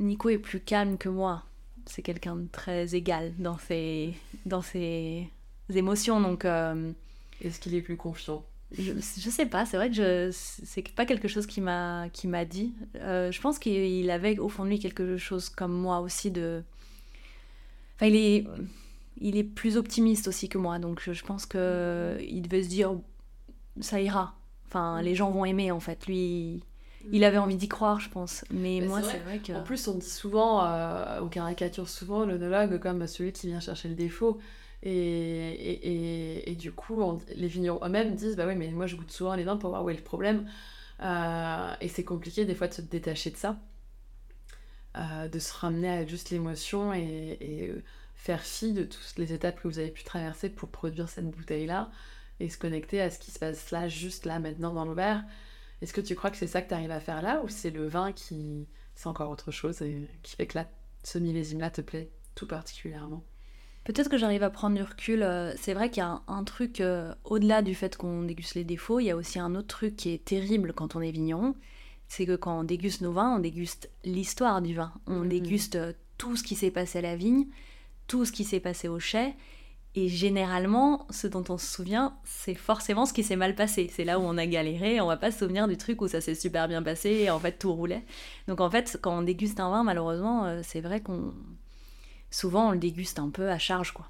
Nico 0.00 0.28
est 0.28 0.38
plus 0.38 0.60
calme 0.60 0.98
que 0.98 1.08
moi. 1.08 1.44
C'est 1.86 2.02
quelqu'un 2.02 2.36
de 2.36 2.46
très 2.50 2.94
égal 2.94 3.32
dans 3.38 3.58
ses, 3.58 4.14
dans 4.46 4.62
ses 4.62 5.28
émotions. 5.74 6.20
Donc. 6.20 6.44
Euh, 6.44 6.92
Est-ce 7.42 7.60
qu'il 7.60 7.74
est 7.74 7.82
plus 7.82 7.96
confiant? 7.96 8.44
je, 8.76 8.92
je 8.92 9.30
sais 9.30 9.46
pas, 9.46 9.64
c'est 9.64 9.78
vrai 9.78 9.88
que 9.88 9.96
je 9.96 10.28
c'est 10.32 10.86
pas 10.94 11.06
quelque 11.06 11.26
chose 11.28 11.46
qui 11.46 11.60
m'a 11.62 12.08
qui 12.12 12.28
m'a 12.28 12.44
dit. 12.44 12.74
Euh, 12.96 13.32
je 13.32 13.40
pense 13.40 13.58
qu'il 13.58 14.10
avait 14.10 14.38
au 14.38 14.48
fond 14.50 14.64
de 14.64 14.68
lui 14.70 14.78
quelque 14.78 15.16
chose 15.16 15.48
comme 15.48 15.72
moi 15.72 16.00
aussi 16.00 16.30
de. 16.30 16.62
Enfin, 17.96 18.06
il 18.06 18.16
est 18.16 18.46
il 19.20 19.36
est 19.36 19.44
plus 19.44 19.76
optimiste 19.76 20.28
aussi 20.28 20.48
que 20.48 20.58
moi, 20.58 20.78
donc 20.78 21.00
je, 21.02 21.12
je 21.12 21.24
pense 21.24 21.46
que 21.46 22.18
il 22.20 22.42
devait 22.42 22.62
se 22.62 22.68
dire 22.68 22.94
ça 23.80 24.00
ira. 24.00 24.37
Enfin, 24.68 25.02
les 25.02 25.14
gens 25.14 25.30
vont 25.30 25.44
aimer 25.44 25.70
en 25.72 25.80
fait. 25.80 26.06
Lui, 26.06 26.62
il 27.10 27.24
avait 27.24 27.38
envie 27.38 27.56
d'y 27.56 27.68
croire, 27.68 28.00
je 28.00 28.10
pense. 28.10 28.44
Mais, 28.50 28.80
moi, 28.80 29.02
c'est 29.02 29.18
vrai. 29.18 29.38
que. 29.38 29.52
En 29.52 29.62
plus, 29.62 29.88
on 29.88 29.94
dit 29.94 30.08
souvent, 30.08 30.64
euh, 30.64 31.20
on 31.22 31.28
caricature 31.28 31.88
souvent 31.88 32.24
l'onologue 32.24 32.78
comme 32.78 33.06
celui 33.06 33.32
qui 33.32 33.46
vient 33.46 33.60
chercher 33.60 33.88
le 33.88 33.94
défaut. 33.94 34.38
Et, 34.82 34.90
et, 34.90 36.50
et, 36.50 36.54
du 36.54 36.70
coup, 36.70 37.02
les 37.34 37.48
vignerons 37.48 37.80
eux-mêmes 37.84 38.14
disent 38.14 38.36
Bah 38.36 38.46
oui, 38.46 38.54
mais 38.54 38.70
moi 38.70 38.86
je 38.86 38.96
goûte 38.96 39.10
souvent 39.10 39.34
les 39.34 39.44
vins 39.44 39.56
pour 39.56 39.70
voir 39.70 39.84
où 39.84 39.90
est 39.90 39.94
le 39.94 40.02
problème. 40.02 40.46
Euh, 41.02 41.74
et 41.80 41.88
c'est 41.88 42.04
compliqué 42.04 42.44
des 42.44 42.54
fois 42.54 42.68
de 42.68 42.74
se 42.74 42.82
détacher 42.82 43.30
de 43.30 43.36
ça, 43.36 43.56
euh, 44.96 45.28
de 45.28 45.38
se 45.38 45.52
ramener 45.52 45.88
à 45.88 46.06
juste 46.06 46.30
l'émotion 46.30 46.92
et, 46.92 47.72
faire 48.14 48.42
fi 48.42 48.72
de 48.72 48.82
toutes 48.82 49.16
les 49.16 49.32
étapes 49.32 49.62
que 49.62 49.68
vous 49.68 49.78
avez 49.78 49.92
pu 49.92 50.02
traverser 50.02 50.48
pour 50.48 50.68
produire 50.68 51.08
cette 51.08 51.30
bouteille-là 51.30 51.88
et 52.40 52.48
se 52.48 52.58
connecter 52.58 53.00
à 53.00 53.10
ce 53.10 53.18
qui 53.18 53.30
se 53.30 53.38
passe 53.38 53.70
là, 53.70 53.88
juste 53.88 54.26
là, 54.26 54.38
maintenant 54.38 54.72
dans 54.72 54.84
le 54.84 54.94
verre. 54.94 55.24
Est-ce 55.80 55.92
que 55.92 56.00
tu 56.00 56.14
crois 56.14 56.30
que 56.30 56.36
c'est 56.36 56.46
ça 56.46 56.62
que 56.62 56.68
tu 56.68 56.74
arrives 56.74 56.90
à 56.90 57.00
faire 57.00 57.22
là 57.22 57.40
ou 57.44 57.48
c'est 57.48 57.70
le 57.70 57.86
vin 57.86 58.12
qui. 58.12 58.66
C'est 58.94 59.06
encore 59.06 59.30
autre 59.30 59.52
chose 59.52 59.80
et 59.82 60.08
qui 60.24 60.34
fait 60.34 60.48
que 60.48 60.58
là, 60.58 60.68
ce 61.04 61.18
millésime-là 61.18 61.70
te 61.70 61.80
plaît 61.80 62.10
tout 62.34 62.48
particulièrement? 62.48 63.22
Peut-être 63.84 64.10
que 64.10 64.18
j'arrive 64.18 64.42
à 64.42 64.50
prendre 64.50 64.76
du 64.76 64.82
recul. 64.82 65.22
Euh, 65.22 65.54
c'est 65.56 65.72
vrai 65.72 65.88
qu'il 65.88 66.02
y 66.02 66.06
a 66.06 66.20
un, 66.26 66.44
truc, 66.44 66.80
euh, 66.80 67.14
au-delà 67.24 67.62
du 67.62 67.74
fait 67.74 67.96
qu'on 67.96 68.22
déguste 68.22 68.54
les 68.54 68.64
défauts, 68.64 68.98
il 69.00 69.04
y 69.04 69.10
a 69.10 69.16
aussi 69.16 69.38
un 69.38 69.54
autre 69.54 69.68
truc 69.68 69.96
qui 69.96 70.10
est 70.10 70.24
terrible 70.24 70.72
quand 70.72 70.96
on 70.96 71.00
est 71.00 71.12
vigneron. 71.12 71.54
C'est 72.08 72.26
que 72.26 72.36
quand 72.36 72.60
on 72.60 72.64
déguste 72.64 73.00
nos 73.00 73.12
vins, 73.12 73.36
on 73.36 73.38
déguste 73.38 73.88
l'histoire 74.04 74.60
du 74.60 74.74
vin. 74.74 74.92
On 75.06 75.22
mm-hmm. 75.22 75.28
déguste 75.28 75.76
euh, 75.76 75.92
tout 76.18 76.36
ce 76.36 76.42
qui 76.42 76.54
s'est 76.54 76.70
passé 76.70 76.98
à 76.98 77.02
la 77.02 77.16
vigne, 77.16 77.46
tout 78.08 78.24
ce 78.24 78.32
qui 78.32 78.44
s'est 78.44 78.60
passé 78.60 78.88
au 78.88 78.98
chai. 78.98 79.34
Et 80.00 80.06
généralement, 80.06 81.08
ce 81.10 81.26
dont 81.26 81.42
on 81.48 81.58
se 81.58 81.66
souvient, 81.66 82.16
c'est 82.22 82.54
forcément 82.54 83.04
ce 83.04 83.12
qui 83.12 83.24
s'est 83.24 83.34
mal 83.34 83.56
passé. 83.56 83.90
C'est 83.92 84.04
là 84.04 84.20
où 84.20 84.22
on 84.22 84.38
a 84.38 84.46
galéré. 84.46 85.00
On 85.00 85.08
va 85.08 85.16
pas 85.16 85.32
se 85.32 85.40
souvenir 85.40 85.66
du 85.66 85.76
truc 85.76 86.00
où 86.00 86.06
ça 86.06 86.20
s'est 86.20 86.36
super 86.36 86.68
bien 86.68 86.84
passé 86.84 87.10
et 87.10 87.30
en 87.30 87.40
fait 87.40 87.58
tout 87.58 87.74
roulait. 87.74 88.04
Donc 88.46 88.60
en 88.60 88.70
fait, 88.70 88.96
quand 89.02 89.18
on 89.18 89.22
déguste 89.22 89.58
un 89.58 89.70
vin, 89.70 89.82
malheureusement, 89.82 90.44
euh, 90.44 90.60
c'est 90.62 90.80
vrai 90.80 91.00
qu'on 91.00 91.34
souvent 92.30 92.68
on 92.68 92.70
le 92.70 92.78
déguste 92.78 93.18
un 93.18 93.30
peu 93.30 93.50
à 93.50 93.58
charge, 93.58 93.90
quoi. 93.90 94.08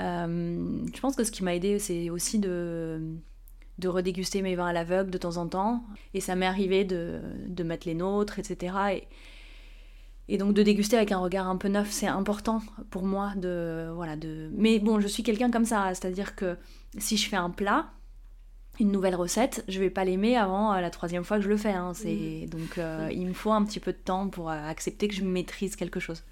Euh, 0.00 0.84
je 0.92 1.00
pense 1.00 1.14
que 1.14 1.22
ce 1.22 1.30
qui 1.30 1.44
m'a 1.44 1.54
aidé, 1.54 1.78
c'est 1.78 2.10
aussi 2.10 2.40
de 2.40 3.00
de 3.78 3.86
redéguster 3.86 4.42
mes 4.42 4.56
vins 4.56 4.66
à 4.66 4.72
l'aveugle 4.72 5.12
de 5.12 5.18
temps 5.18 5.36
en 5.36 5.46
temps. 5.46 5.84
Et 6.12 6.20
ça 6.20 6.34
m'est 6.34 6.46
arrivé 6.46 6.84
de, 6.84 7.20
de 7.46 7.62
mettre 7.62 7.86
les 7.86 7.94
nôtres, 7.94 8.40
etc. 8.40 8.74
Et 8.94 9.04
et 10.28 10.38
donc 10.38 10.54
de 10.54 10.62
déguster 10.62 10.96
avec 10.96 11.12
un 11.12 11.18
regard 11.18 11.48
un 11.48 11.56
peu 11.56 11.68
neuf, 11.68 11.90
c'est 11.90 12.06
important 12.06 12.62
pour 12.90 13.02
moi 13.04 13.34
de 13.36 13.90
voilà 13.94 14.16
de. 14.16 14.50
Mais 14.56 14.78
bon, 14.78 15.00
je 15.00 15.06
suis 15.06 15.22
quelqu'un 15.22 15.50
comme 15.50 15.66
ça, 15.66 15.88
c'est-à-dire 15.88 16.34
que 16.34 16.56
si 16.98 17.16
je 17.16 17.28
fais 17.28 17.36
un 17.36 17.50
plat, 17.50 17.90
une 18.80 18.90
nouvelle 18.90 19.14
recette, 19.14 19.64
je 19.68 19.78
vais 19.78 19.90
pas 19.90 20.04
l'aimer 20.04 20.36
avant 20.36 20.72
euh, 20.72 20.80
la 20.80 20.90
troisième 20.90 21.24
fois 21.24 21.36
que 21.36 21.44
je 21.44 21.48
le 21.48 21.56
fais. 21.56 21.72
Hein. 21.72 21.92
C'est 21.94 22.46
donc 22.46 22.78
euh, 22.78 23.08
il 23.12 23.26
me 23.26 23.32
faut 23.32 23.52
un 23.52 23.64
petit 23.64 23.80
peu 23.80 23.92
de 23.92 23.98
temps 23.98 24.28
pour 24.28 24.50
euh, 24.50 24.54
accepter 24.54 25.08
que 25.08 25.14
je 25.14 25.24
maîtrise 25.24 25.76
quelque 25.76 26.00
chose. 26.00 26.24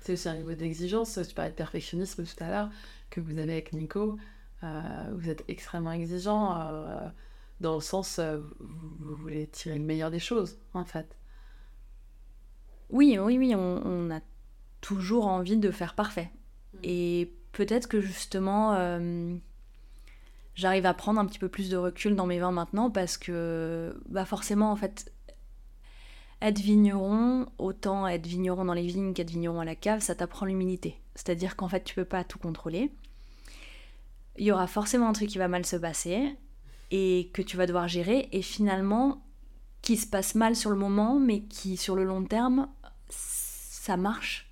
C'est 0.00 0.12
aussi 0.12 0.28
un 0.28 0.36
niveau 0.36 0.52
d'exigence. 0.52 1.18
Tu 1.28 1.34
parlais 1.34 1.50
de 1.50 1.56
perfectionnisme 1.56 2.24
tout 2.24 2.44
à 2.44 2.48
l'heure 2.48 2.70
que 3.10 3.20
vous 3.20 3.38
avez 3.38 3.52
avec 3.52 3.72
Nico. 3.72 4.16
vous 4.62 5.28
êtes 5.28 5.44
extrêmement 5.48 5.90
exigeant 5.90 6.56
dans 7.60 7.74
le 7.74 7.80
sens 7.80 8.20
vous 8.20 9.16
voulez 9.16 9.48
tirer 9.48 9.76
le 9.76 9.84
meilleur 9.84 10.12
des 10.12 10.20
choses 10.20 10.58
en 10.74 10.84
fait. 10.84 11.17
Oui, 12.90 13.18
oui, 13.20 13.38
oui, 13.38 13.54
on, 13.54 14.10
a 14.10 14.20
toujours 14.80 15.26
envie 15.26 15.56
de 15.56 15.70
faire 15.70 15.94
parfait. 15.94 16.30
Mm. 16.74 16.78
Et 16.84 17.32
peut-être 17.52 17.88
que 17.88 18.00
justement, 18.00 18.74
euh, 18.74 19.34
j'arrive 20.54 20.86
à 20.86 20.94
prendre 20.94 21.20
un 21.20 21.26
petit 21.26 21.38
peu 21.38 21.48
plus 21.48 21.70
de 21.70 21.76
recul 21.76 22.16
dans 22.16 22.26
mes 22.26 22.38
vins 22.38 22.52
maintenant 22.52 22.90
parce 22.90 23.18
que, 23.18 24.00
bah 24.08 24.24
forcément, 24.24 24.70
en 24.70 24.76
fait, 24.76 25.12
être 26.40 26.60
vigneron, 26.60 27.46
autant 27.58 28.06
être 28.06 28.26
vigneron 28.26 28.64
dans 28.64 28.74
les 28.74 28.86
vignes 28.86 29.12
qu'être 29.12 29.30
vigneron 29.30 29.60
à 29.60 29.64
la 29.64 29.74
cave, 29.74 30.00
ça 30.00 30.14
t'apprend 30.14 30.46
l'humilité. 30.46 31.00
C'est-à-dire 31.14 31.56
qu'en 31.56 31.68
fait, 31.68 31.82
tu 31.82 31.94
peux 31.94 32.04
pas 32.04 32.24
tout 32.24 32.38
contrôler. 32.38 32.92
Il 34.36 34.44
y 34.44 34.52
aura 34.52 34.68
forcément 34.68 35.08
un 35.08 35.12
truc 35.12 35.28
qui 35.28 35.38
va 35.38 35.48
mal 35.48 35.66
se 35.66 35.76
passer 35.76 36.36
et 36.92 37.30
que 37.34 37.42
tu 37.42 37.56
vas 37.56 37.66
devoir 37.66 37.88
gérer. 37.88 38.28
Et 38.30 38.40
finalement, 38.40 39.20
qui 39.82 39.96
se 39.96 40.06
passe 40.06 40.36
mal 40.36 40.54
sur 40.54 40.70
le 40.70 40.76
moment, 40.76 41.18
mais 41.18 41.40
qui 41.40 41.76
sur 41.76 41.96
le 41.96 42.04
long 42.04 42.24
terme 42.24 42.68
ça 43.08 43.96
marche. 43.96 44.44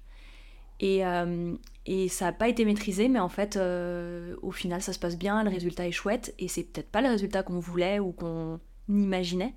Et, 0.79 1.07
euh, 1.07 1.55
et 1.87 2.09
ça 2.09 2.27
n'a 2.27 2.33
pas 2.33 2.49
été 2.49 2.65
maîtrisé, 2.65 3.09
mais 3.09 3.19
en 3.19 3.31
fait, 3.31 3.57
euh, 3.57 4.37
au 4.43 4.51
final, 4.51 4.83
ça 4.83 4.93
se 4.93 4.99
passe 4.99 5.17
bien, 5.17 5.43
le 5.43 5.49
résultat 5.49 5.87
est 5.89 5.93
chouette, 5.93 6.35
et 6.39 6.49
c'est 6.49 6.65
peut-être 6.65 6.91
pas 6.91 7.01
le 7.01 7.09
résultat 7.09 7.43
qu'on 7.43 7.61
voulait 7.61 7.99
ou 7.99 8.13
qu'on 8.13 8.61
imaginait, 8.89 9.55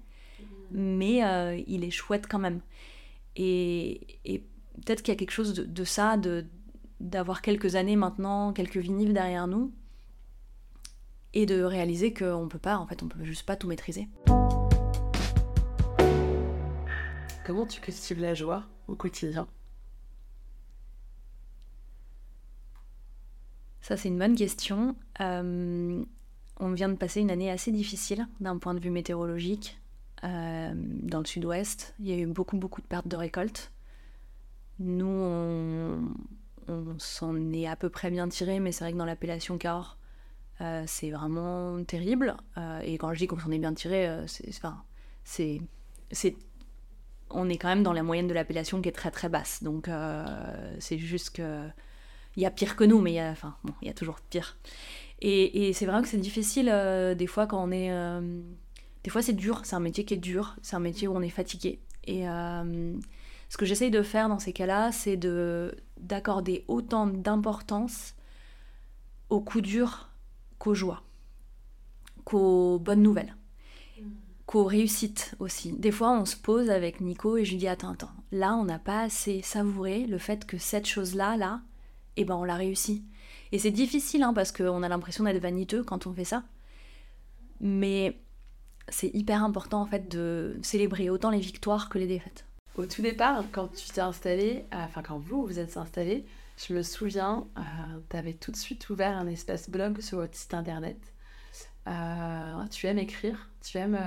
mais 0.72 1.26
euh, 1.26 1.62
il 1.68 1.84
est 1.84 1.91
chouette 1.91 2.26
quand 2.30 2.39
même. 2.39 2.62
Et, 3.36 4.20
et 4.24 4.39
peut-être 4.86 5.02
qu'il 5.02 5.14
y 5.14 5.18
a 5.18 5.20
quelque 5.20 5.32
chose 5.32 5.54
de, 5.54 5.84
ça, 5.84 6.16
de, 6.16 6.45
d'avoir 7.02 7.41
quelques 7.41 7.76
années 7.76 7.97
maintenant, 7.97 8.54
quelques 8.54 8.78
vinyles 8.78 9.14
derrière 9.14 9.47
nous, 9.47 9.74
et 11.34 11.45
de 11.45 11.62
réaliser 11.62 12.14
qu'on 12.14 12.47
peut 12.50 12.60
pas, 12.60 12.78
en 12.78 12.88
fait, 12.88 13.04
on 13.04 13.10
peut 13.10 13.24
juste 13.24 13.45
pas 13.45 13.58
tout 13.58 13.68
maîtriser. 13.68 14.08
Comment 17.45 17.66
tu 17.66 17.82
cultives 17.82 18.22
la 18.22 18.34
joie? 18.34 18.64
Au 18.89 18.95
quotidien 18.95 19.47
Ça, 23.81 23.97
c'est 23.97 24.09
une 24.09 24.19
bonne 24.19 24.35
question. 24.35 24.95
Euh, 25.19 26.03
on 26.59 26.71
vient 26.73 26.89
de 26.89 26.95
passer 26.95 27.21
une 27.21 27.31
année 27.31 27.49
assez 27.49 27.71
difficile 27.71 28.27
d'un 28.39 28.57
point 28.57 28.73
de 28.73 28.79
vue 28.79 28.91
météorologique. 28.91 29.79
Euh, 30.23 30.73
dans 30.75 31.19
le 31.19 31.25
sud-ouest, 31.25 31.95
il 31.99 32.07
y 32.07 32.13
a 32.13 32.17
eu 32.17 32.27
beaucoup, 32.27 32.57
beaucoup 32.57 32.81
de 32.81 32.85
pertes 32.85 33.07
de 33.07 33.15
récoltes. 33.15 33.71
Nous, 34.79 35.07
on, 35.07 36.03
s'en 36.99 37.51
est 37.51 37.67
à 37.67 37.75
peu 37.75 37.89
près 37.89 38.11
bien 38.11 38.27
tiré, 38.27 38.59
mais 38.59 38.71
c'est 38.71 38.83
vrai 38.83 38.93
que 38.93 38.97
dans 38.97 39.05
l'appellation 39.05 39.57
Cahors, 39.57 39.97
euh, 40.61 40.83
c'est 40.85 41.09
vraiment 41.09 41.83
terrible. 41.83 42.37
et 42.83 42.93
quand 42.99 43.11
je 43.13 43.19
dis 43.19 43.27
qu'on 43.27 43.39
s'en 43.39 43.49
est 43.49 43.57
bien 43.59 43.73
tiré, 43.73 44.23
c'est, 44.27 44.51
c'est, 46.11 46.35
on 47.30 47.49
est 47.49 47.57
quand 47.57 47.67
même 47.67 47.84
dans 47.84 47.93
la 47.93 48.03
moyenne 48.03 48.27
de 48.27 48.34
l'appellation 48.34 48.82
qui 48.82 48.89
est 48.89 48.93
très 48.93 49.11
très 49.11 49.30
basse. 49.30 49.63
Donc 49.63 49.89
c'est 50.80 50.97
juste 50.97 51.32
que 51.32 51.67
il 52.36 52.43
y 52.43 52.45
a 52.45 52.51
pire 52.51 52.75
que 52.75 52.84
nous, 52.84 53.01
mais 53.01 53.11
il 53.11 53.15
y 53.15 53.19
a, 53.19 53.32
enfin, 53.32 53.55
bon, 53.63 53.73
y 53.82 53.89
a 53.89 53.93
toujours 53.93 54.19
pire. 54.30 54.57
Et, 55.21 55.73
c'est 55.73 55.86
vrai 55.86 56.01
que 56.01 56.07
c'est 56.07 56.17
difficile 56.17 56.69
euh, 56.71 57.13
des 57.13 57.27
fois 57.27 57.47
quand 57.47 57.61
on 57.61 57.71
est. 57.71 57.91
Euh, 57.91 58.41
des 59.03 59.09
fois 59.09 59.21
c'est 59.21 59.34
dur, 59.34 59.61
c'est 59.65 59.75
un 59.75 59.82
métier 59.82 60.05
qui 60.05 60.13
est 60.13 60.17
dur, 60.17 60.55
c'est 60.61 60.75
un 60.75 60.80
métier 60.80 61.07
où 61.07 61.15
on 61.15 61.21
est 61.21 61.30
fatigué. 61.30 61.80
Et 62.05 62.30
euh, 62.30 62.93
ce 63.49 63.57
que 63.57 63.65
j'essaye 63.65 63.91
de 63.91 64.01
faire 64.01 64.30
dans 64.30 64.39
ces 64.39 64.53
cas-là, 64.53 64.91
c'est 64.91 65.17
de 65.17 65.75
d'accorder 65.97 66.63
autant 66.67 67.07
d'importance 67.07 68.15
aux 69.30 69.41
coups 69.41 69.63
durs 69.63 70.09
qu'aux 70.57 70.73
joies, 70.73 71.03
qu'aux 72.23 72.80
bonnes 72.80 73.03
nouvelles, 73.03 73.36
qu'aux 74.50 74.66
réussites 74.66 75.36
aussi. 75.38 75.74
Des 75.74 75.91
fois, 75.91 76.12
on 76.12 76.26
se 76.26 76.36
pose 76.36 76.72
avec 76.72 77.02
Nico 77.02 77.38
et 77.38 77.45
je 77.45 77.52
lui 77.52 77.60
dis 77.60 77.68
Attends, 77.68 77.91
attends, 77.91 78.10
là, 78.32 78.56
on 78.56 78.64
n'a 78.64 78.80
pas 78.80 79.02
assez 79.02 79.43
savouré 79.43 80.08
le 80.08 80.18
fait 80.18 80.47
que 80.47 80.58
cette 80.58 80.88
chose-là, 80.88 81.38
là, 81.38 81.62
eh 82.18 82.26
ben 82.26 82.34
on 82.34 82.43
l'a 82.43 82.56
réussi. 82.56 83.04
Et 83.52 83.60
c'est 83.60 83.70
difficile 83.70 84.24
hein, 84.24 84.34
parce 84.34 84.52
qu'on 84.52 84.82
a 84.82 84.89
l'impression 84.89 85.24
d'être 85.24 85.39
vaniteux 85.39 85.84
quand 85.84 86.08
on 86.08 86.14
fait 86.16 86.24
ça. 86.24 86.45
Mais 87.62 88.20
c'est 88.88 89.14
hyper 89.14 89.43
important 89.43 89.84
en 89.84 89.86
fait 89.86 90.10
de 90.10 90.58
célébrer 90.64 91.12
autant 91.12 91.30
les 91.30 91.39
victoires 91.39 91.88
que 91.88 92.00
les 92.00 92.08
défaites. 92.08 92.47
Au 92.76 92.88
tout 92.88 93.04
départ, 93.04 93.43
quand 93.52 93.68
tu 93.68 93.88
t'es 93.89 94.02
installé, 94.02 94.66
euh, 94.74 94.78
enfin 94.84 95.04
quand 95.04 95.20
vous 95.20 95.45
vous 95.45 95.60
êtes 95.60 95.78
installé, 95.78 96.26
je 96.58 96.74
me 96.74 96.82
souviens, 96.82 97.45
euh, 97.56 97.62
tu 98.10 98.18
avais 98.18 98.34
tout 98.34 98.52
de 98.52 98.58
suite 98.58 98.89
ouvert 98.89 99.16
un 99.16 99.28
espace 99.28 99.70
blog 99.70 100.02
sur 100.02 100.18
votre 100.18 100.36
site 100.36 100.56
internet. 100.56 100.97
Euh, 101.88 102.66
tu 102.72 102.88
aimes 102.88 102.97
écrire, 102.97 103.49
tu 103.62 103.78
aimes 103.78 103.99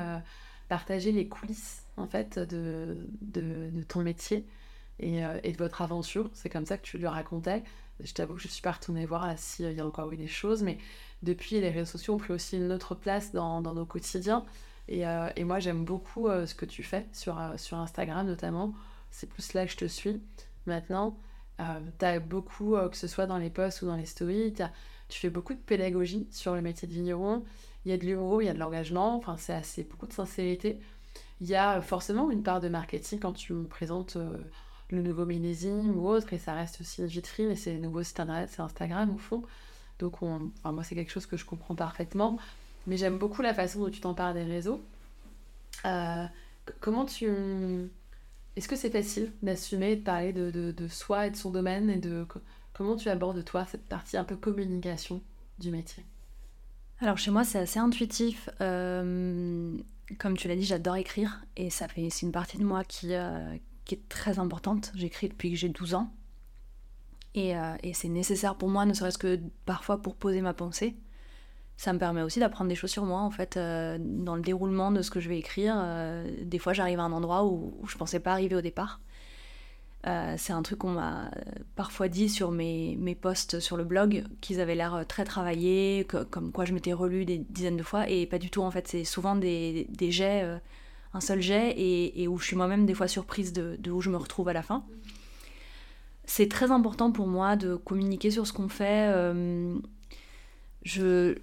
partager 0.68 1.12
les 1.12 1.28
coulisses 1.28 1.84
en 1.96 2.06
fait 2.06 2.38
de, 2.38 2.96
de, 3.20 3.82
ton 3.88 4.02
métier 4.02 4.46
et, 5.00 5.20
et, 5.42 5.52
de 5.52 5.58
votre 5.58 5.82
aventure. 5.82 6.30
C'est 6.32 6.48
comme 6.48 6.66
ça 6.66 6.78
que 6.78 6.82
tu 6.82 6.98
le 6.98 7.08
racontais. 7.08 7.62
Je 8.00 8.12
t'avoue 8.12 8.34
que 8.34 8.40
je 8.40 8.48
suis 8.48 8.62
pas 8.62 8.72
retournée 8.72 9.06
voir 9.06 9.32
s'il 9.36 9.72
y 9.72 9.80
a 9.80 9.86
encore 9.86 10.10
eu 10.12 10.16
des 10.16 10.26
choses, 10.26 10.62
mais 10.62 10.78
depuis, 11.22 11.60
les 11.60 11.70
réseaux 11.70 11.92
sociaux 11.92 12.14
ont 12.14 12.18
pris 12.18 12.32
aussi 12.32 12.56
une 12.56 12.72
autre 12.72 12.94
place 12.94 13.32
dans, 13.32 13.60
dans 13.60 13.74
nos 13.74 13.86
quotidiens. 13.86 14.44
Et, 14.88 15.06
euh, 15.06 15.30
et 15.36 15.44
moi, 15.44 15.60
j'aime 15.60 15.84
beaucoup 15.84 16.28
euh, 16.28 16.46
ce 16.46 16.54
que 16.54 16.64
tu 16.66 16.82
fais 16.82 17.06
sur, 17.12 17.38
euh, 17.38 17.56
sur 17.56 17.78
Instagram 17.78 18.26
notamment. 18.26 18.74
C'est 19.10 19.28
plus 19.28 19.52
là 19.52 19.64
que 19.64 19.72
je 19.72 19.76
te 19.76 19.84
suis. 19.84 20.20
Maintenant, 20.66 21.16
tu 21.98 22.04
as 22.04 22.18
beaucoup, 22.18 22.76
que 22.90 22.96
ce 22.96 23.06
soit 23.06 23.26
dans 23.26 23.38
les 23.38 23.50
posts 23.50 23.82
ou 23.82 23.86
dans 23.86 23.94
les 23.94 24.06
stories, 24.06 24.52
tu 25.08 25.20
fais 25.20 25.30
beaucoup 25.30 25.54
de 25.54 25.60
pédagogie 25.60 26.26
sur 26.30 26.54
le 26.54 26.62
métier 26.62 26.88
de 26.88 26.92
vigneron. 26.92 27.44
Il 27.84 27.90
y 27.90 27.94
a 27.94 27.98
de 27.98 28.04
l'humour, 28.04 28.42
il 28.42 28.46
y 28.46 28.48
a 28.48 28.54
de 28.54 28.58
l'engagement, 28.58 29.16
enfin, 29.16 29.36
c'est 29.36 29.54
assez 29.54 29.84
beaucoup 29.84 30.06
de 30.06 30.12
sincérité. 30.12 30.78
Il 31.40 31.48
y 31.48 31.56
a 31.56 31.80
forcément 31.80 32.30
une 32.30 32.42
part 32.42 32.60
de 32.60 32.68
marketing 32.68 33.18
quand 33.18 33.32
tu 33.32 33.52
me 33.52 33.64
présentes 33.64 34.16
le 34.92 35.02
nouveau 35.02 35.24
millésime 35.24 35.98
ou 35.98 36.06
autre, 36.06 36.32
et 36.32 36.38
ça 36.38 36.54
reste 36.54 36.80
aussi 36.80 37.00
une 37.00 37.06
vitrine, 37.06 37.50
et 37.50 37.56
c'est 37.56 37.72
les 37.72 37.78
nouveaux 37.78 38.02
sites 38.02 38.20
internet, 38.20 38.50
c'est 38.52 38.62
Instagram 38.62 39.10
au 39.12 39.18
fond. 39.18 39.42
Donc 39.98 40.22
on, 40.22 40.50
moi 40.64 40.84
c'est 40.84 40.94
quelque 40.94 41.10
chose 41.10 41.26
que 41.26 41.36
je 41.36 41.44
comprends 41.44 41.74
parfaitement, 41.74 42.38
mais 42.86 42.96
j'aime 42.96 43.18
beaucoup 43.18 43.42
la 43.42 43.54
façon 43.54 43.80
dont 43.80 43.90
tu 43.90 44.00
t'en 44.00 44.14
parles 44.14 44.34
des 44.34 44.44
réseaux. 44.44 44.82
Euh, 45.84 46.24
comment 46.80 47.04
tu... 47.04 47.30
Est-ce 48.54 48.68
que 48.68 48.76
c'est 48.76 48.90
facile 48.90 49.32
d'assumer, 49.42 49.96
de 49.96 50.02
parler 50.02 50.32
de, 50.32 50.50
de, 50.50 50.88
soi 50.88 51.26
et 51.26 51.30
de 51.30 51.36
son 51.36 51.50
domaine, 51.50 51.88
et 51.88 51.96
de 51.96 52.26
comment 52.74 52.96
tu 52.96 53.08
abordes 53.08 53.42
toi 53.44 53.64
cette 53.64 53.86
partie 53.86 54.18
un 54.18 54.24
peu 54.24 54.36
communication 54.36 55.22
du 55.58 55.70
métier? 55.70 56.04
Alors 57.02 57.18
chez 57.18 57.30
moi 57.30 57.44
c'est 57.44 57.58
assez 57.58 57.78
intuitif. 57.78 58.48
Euh, 58.60 59.76
comme 60.18 60.36
tu 60.36 60.48
l'as 60.48 60.56
dit, 60.56 60.64
j'adore 60.64 60.96
écrire 60.96 61.44
et 61.56 61.68
ça 61.68 61.88
fait 61.88 62.08
c'est 62.10 62.26
une 62.26 62.32
partie 62.32 62.58
de 62.58 62.64
moi 62.64 62.84
qui, 62.84 63.14
euh, 63.14 63.56
qui 63.84 63.96
est 63.96 64.08
très 64.08 64.38
importante. 64.38 64.92
J'écris 64.94 65.28
depuis 65.28 65.50
que 65.50 65.56
j'ai 65.56 65.68
12 65.68 65.94
ans. 65.94 66.12
Euh, 67.36 67.74
et, 67.82 67.94
c'est 67.94 68.08
nécessaire 68.08 68.56
pour 68.56 68.68
moi, 68.68 68.84
ne 68.84 68.92
serait-ce 68.92 69.18
que 69.18 69.40
parfois 69.64 70.00
pour 70.00 70.16
poser 70.16 70.42
ma 70.42 70.52
pensée. 70.52 70.96
Ça 71.78 71.92
me 71.92 71.98
permet 71.98 72.22
aussi 72.22 72.38
d'apprendre 72.38 72.68
des 72.68 72.74
choses 72.74 72.90
sur 72.90 73.06
moi, 73.06 73.20
en 73.20 73.30
fait, 73.30 73.56
dans 73.56 74.36
le 74.36 74.42
déroulement 74.42 74.92
de 74.92 75.00
ce 75.00 75.10
que 75.10 75.18
je 75.18 75.28
vais 75.30 75.38
écrire. 75.38 75.74
Des 76.42 76.58
fois, 76.58 76.74
j'arrive 76.74 77.00
à 77.00 77.04
un 77.04 77.12
endroit 77.12 77.46
où, 77.46 77.74
je 77.86 77.92
je 77.92 77.98
pensais 77.98 78.20
pas 78.20 78.32
arriver 78.32 78.54
au 78.54 78.60
départ. 78.60 79.00
C'est 80.04 80.52
un 80.52 80.62
truc 80.62 80.80
qu'on 80.80 80.92
m'a 80.92 81.30
parfois 81.76 82.08
dit 82.08 82.28
sur 82.28 82.50
mes, 82.50 82.96
mes 82.98 83.14
posts 83.14 83.60
sur 83.60 83.76
le 83.76 83.84
blog, 83.84 84.24
qu'ils 84.40 84.60
avaient 84.60 84.74
l'air 84.74 85.04
très 85.06 85.24
travaillés, 85.24 86.06
comme 86.30 86.52
quoi 86.52 86.64
je 86.64 86.72
m'étais 86.72 86.92
relu 86.92 87.24
des 87.24 87.38
dizaines 87.38 87.76
de 87.76 87.82
fois, 87.82 88.08
et 88.08 88.26
pas 88.26 88.38
du 88.38 88.50
tout, 88.50 88.62
en 88.62 88.70
fait. 88.70 88.88
C'est 88.88 89.04
souvent 89.04 89.36
des, 89.36 89.86
des 89.90 90.10
jets 90.10 90.60
un 91.14 91.20
seul 91.20 91.40
jet 91.40 91.74
et, 91.76 92.26
où 92.28 92.38
je 92.38 92.44
suis 92.44 92.56
moi-même 92.56 92.86
des 92.86 92.94
fois 92.94 93.08
surprise 93.08 93.52
de, 93.52 93.90
où 93.90 94.00
je 94.00 94.10
me 94.10 94.16
retrouve 94.16 94.48
à 94.48 94.52
la 94.52 94.62
fin. 94.62 94.84
C'est 96.24 96.48
très 96.48 96.70
important 96.70 97.12
pour 97.12 97.26
moi 97.26 97.56
de 97.56 97.76
communiquer 97.76 98.30
sur 98.30 98.46
ce 98.46 98.52
qu'on 98.52 98.68
fait. 98.68 99.08
Euh, 99.12 99.76
je 100.84 101.36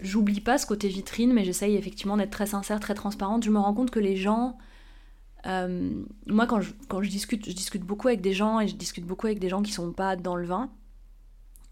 j'oublie 0.00 0.40
pas 0.40 0.58
ce 0.58 0.66
côté 0.66 0.88
vitrine, 0.88 1.32
mais 1.32 1.44
j'essaye 1.44 1.76
effectivement 1.76 2.16
d'être 2.16 2.30
très 2.30 2.46
sincère, 2.46 2.80
très 2.80 2.94
transparente. 2.94 3.44
Je 3.44 3.50
me 3.50 3.58
rends 3.58 3.74
compte 3.74 3.92
que 3.92 4.00
les 4.00 4.16
gens, 4.16 4.58
euh, 5.46 6.04
moi 6.26 6.46
quand 6.46 6.60
je, 6.60 6.72
quand 6.88 7.02
je 7.02 7.10
discute, 7.10 7.46
je 7.48 7.52
discute 7.52 7.82
beaucoup 7.82 8.08
avec 8.08 8.20
des 8.20 8.32
gens 8.32 8.60
et 8.60 8.68
je 8.68 8.74
discute 8.74 9.06
beaucoup 9.06 9.26
avec 9.26 9.38
des 9.38 9.48
gens 9.48 9.62
qui 9.62 9.72
sont 9.72 9.92
pas 9.92 10.16
dans 10.16 10.36
le 10.36 10.46
vin. 10.46 10.70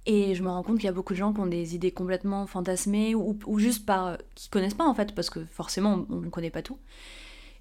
Et 0.07 0.35
je 0.35 0.43
me 0.43 0.49
rends 0.49 0.63
compte 0.63 0.77
qu'il 0.77 0.87
y 0.87 0.89
a 0.89 0.93
beaucoup 0.93 1.13
de 1.13 1.19
gens 1.19 1.33
qui 1.33 1.41
ont 1.41 1.47
des 1.47 1.75
idées 1.75 1.93
complètement 1.93 2.47
fantasmées 2.47 3.15
ou, 3.15 3.39
ou 3.47 3.59
juste 3.59 3.85
par 3.85 4.17
qui 4.35 4.49
connaissent 4.49 4.75
pas 4.75 4.87
en 4.87 4.95
fait 4.95 5.15
parce 5.15 5.29
que 5.29 5.45
forcément 5.45 6.07
on 6.09 6.17
ne 6.17 6.31
connaît 6.31 6.51
pas 6.51 6.63
tout. 6.63 6.79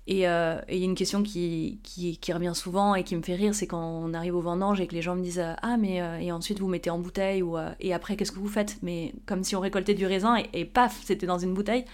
Euh, 0.10 0.62
et 0.68 0.76
il 0.76 0.80
y 0.80 0.84
a 0.84 0.86
une 0.86 0.96
question 0.96 1.22
qui, 1.22 1.80
qui, 1.84 2.34
revient 2.34 2.54
souvent 2.56 2.96
et 2.96 3.04
qui 3.04 3.16
me 3.16 3.22
fait 3.22 3.36
rire, 3.36 3.54
c'est 3.54 3.68
quand 3.68 4.02
on 4.04 4.14
arrive 4.14 4.36
au 4.36 4.42
vendange 4.42 4.82
et 4.82 4.88
que 4.88 4.96
les 4.96 5.02
gens 5.02 5.16
me 5.16 5.22
disent 5.22 5.44
Ah, 5.62 5.78
mais 5.78 6.02
euh, 6.02 6.18
et 6.18 6.32
ensuite 6.32 6.60
vous 6.60 6.68
mettez 6.68 6.90
en 6.90 7.00
bouteille, 7.00 7.44
ou 7.44 7.58
et 7.80 7.94
après 7.94 8.16
qu'est-ce 8.16 8.32
que 8.32 8.40
vous 8.40 8.48
faites? 8.48 8.78
Mais 8.82 9.14
comme 9.26 9.44
si 9.44 9.56
on 9.56 9.60
récoltait 9.60 9.94
du 9.94 10.06
raisin 10.06 10.38
et, 10.54 10.66
paf, 10.66 11.00
c'était 11.04 11.28
dans 11.28 11.38
une 11.38 11.54
bouteille. 11.54 11.86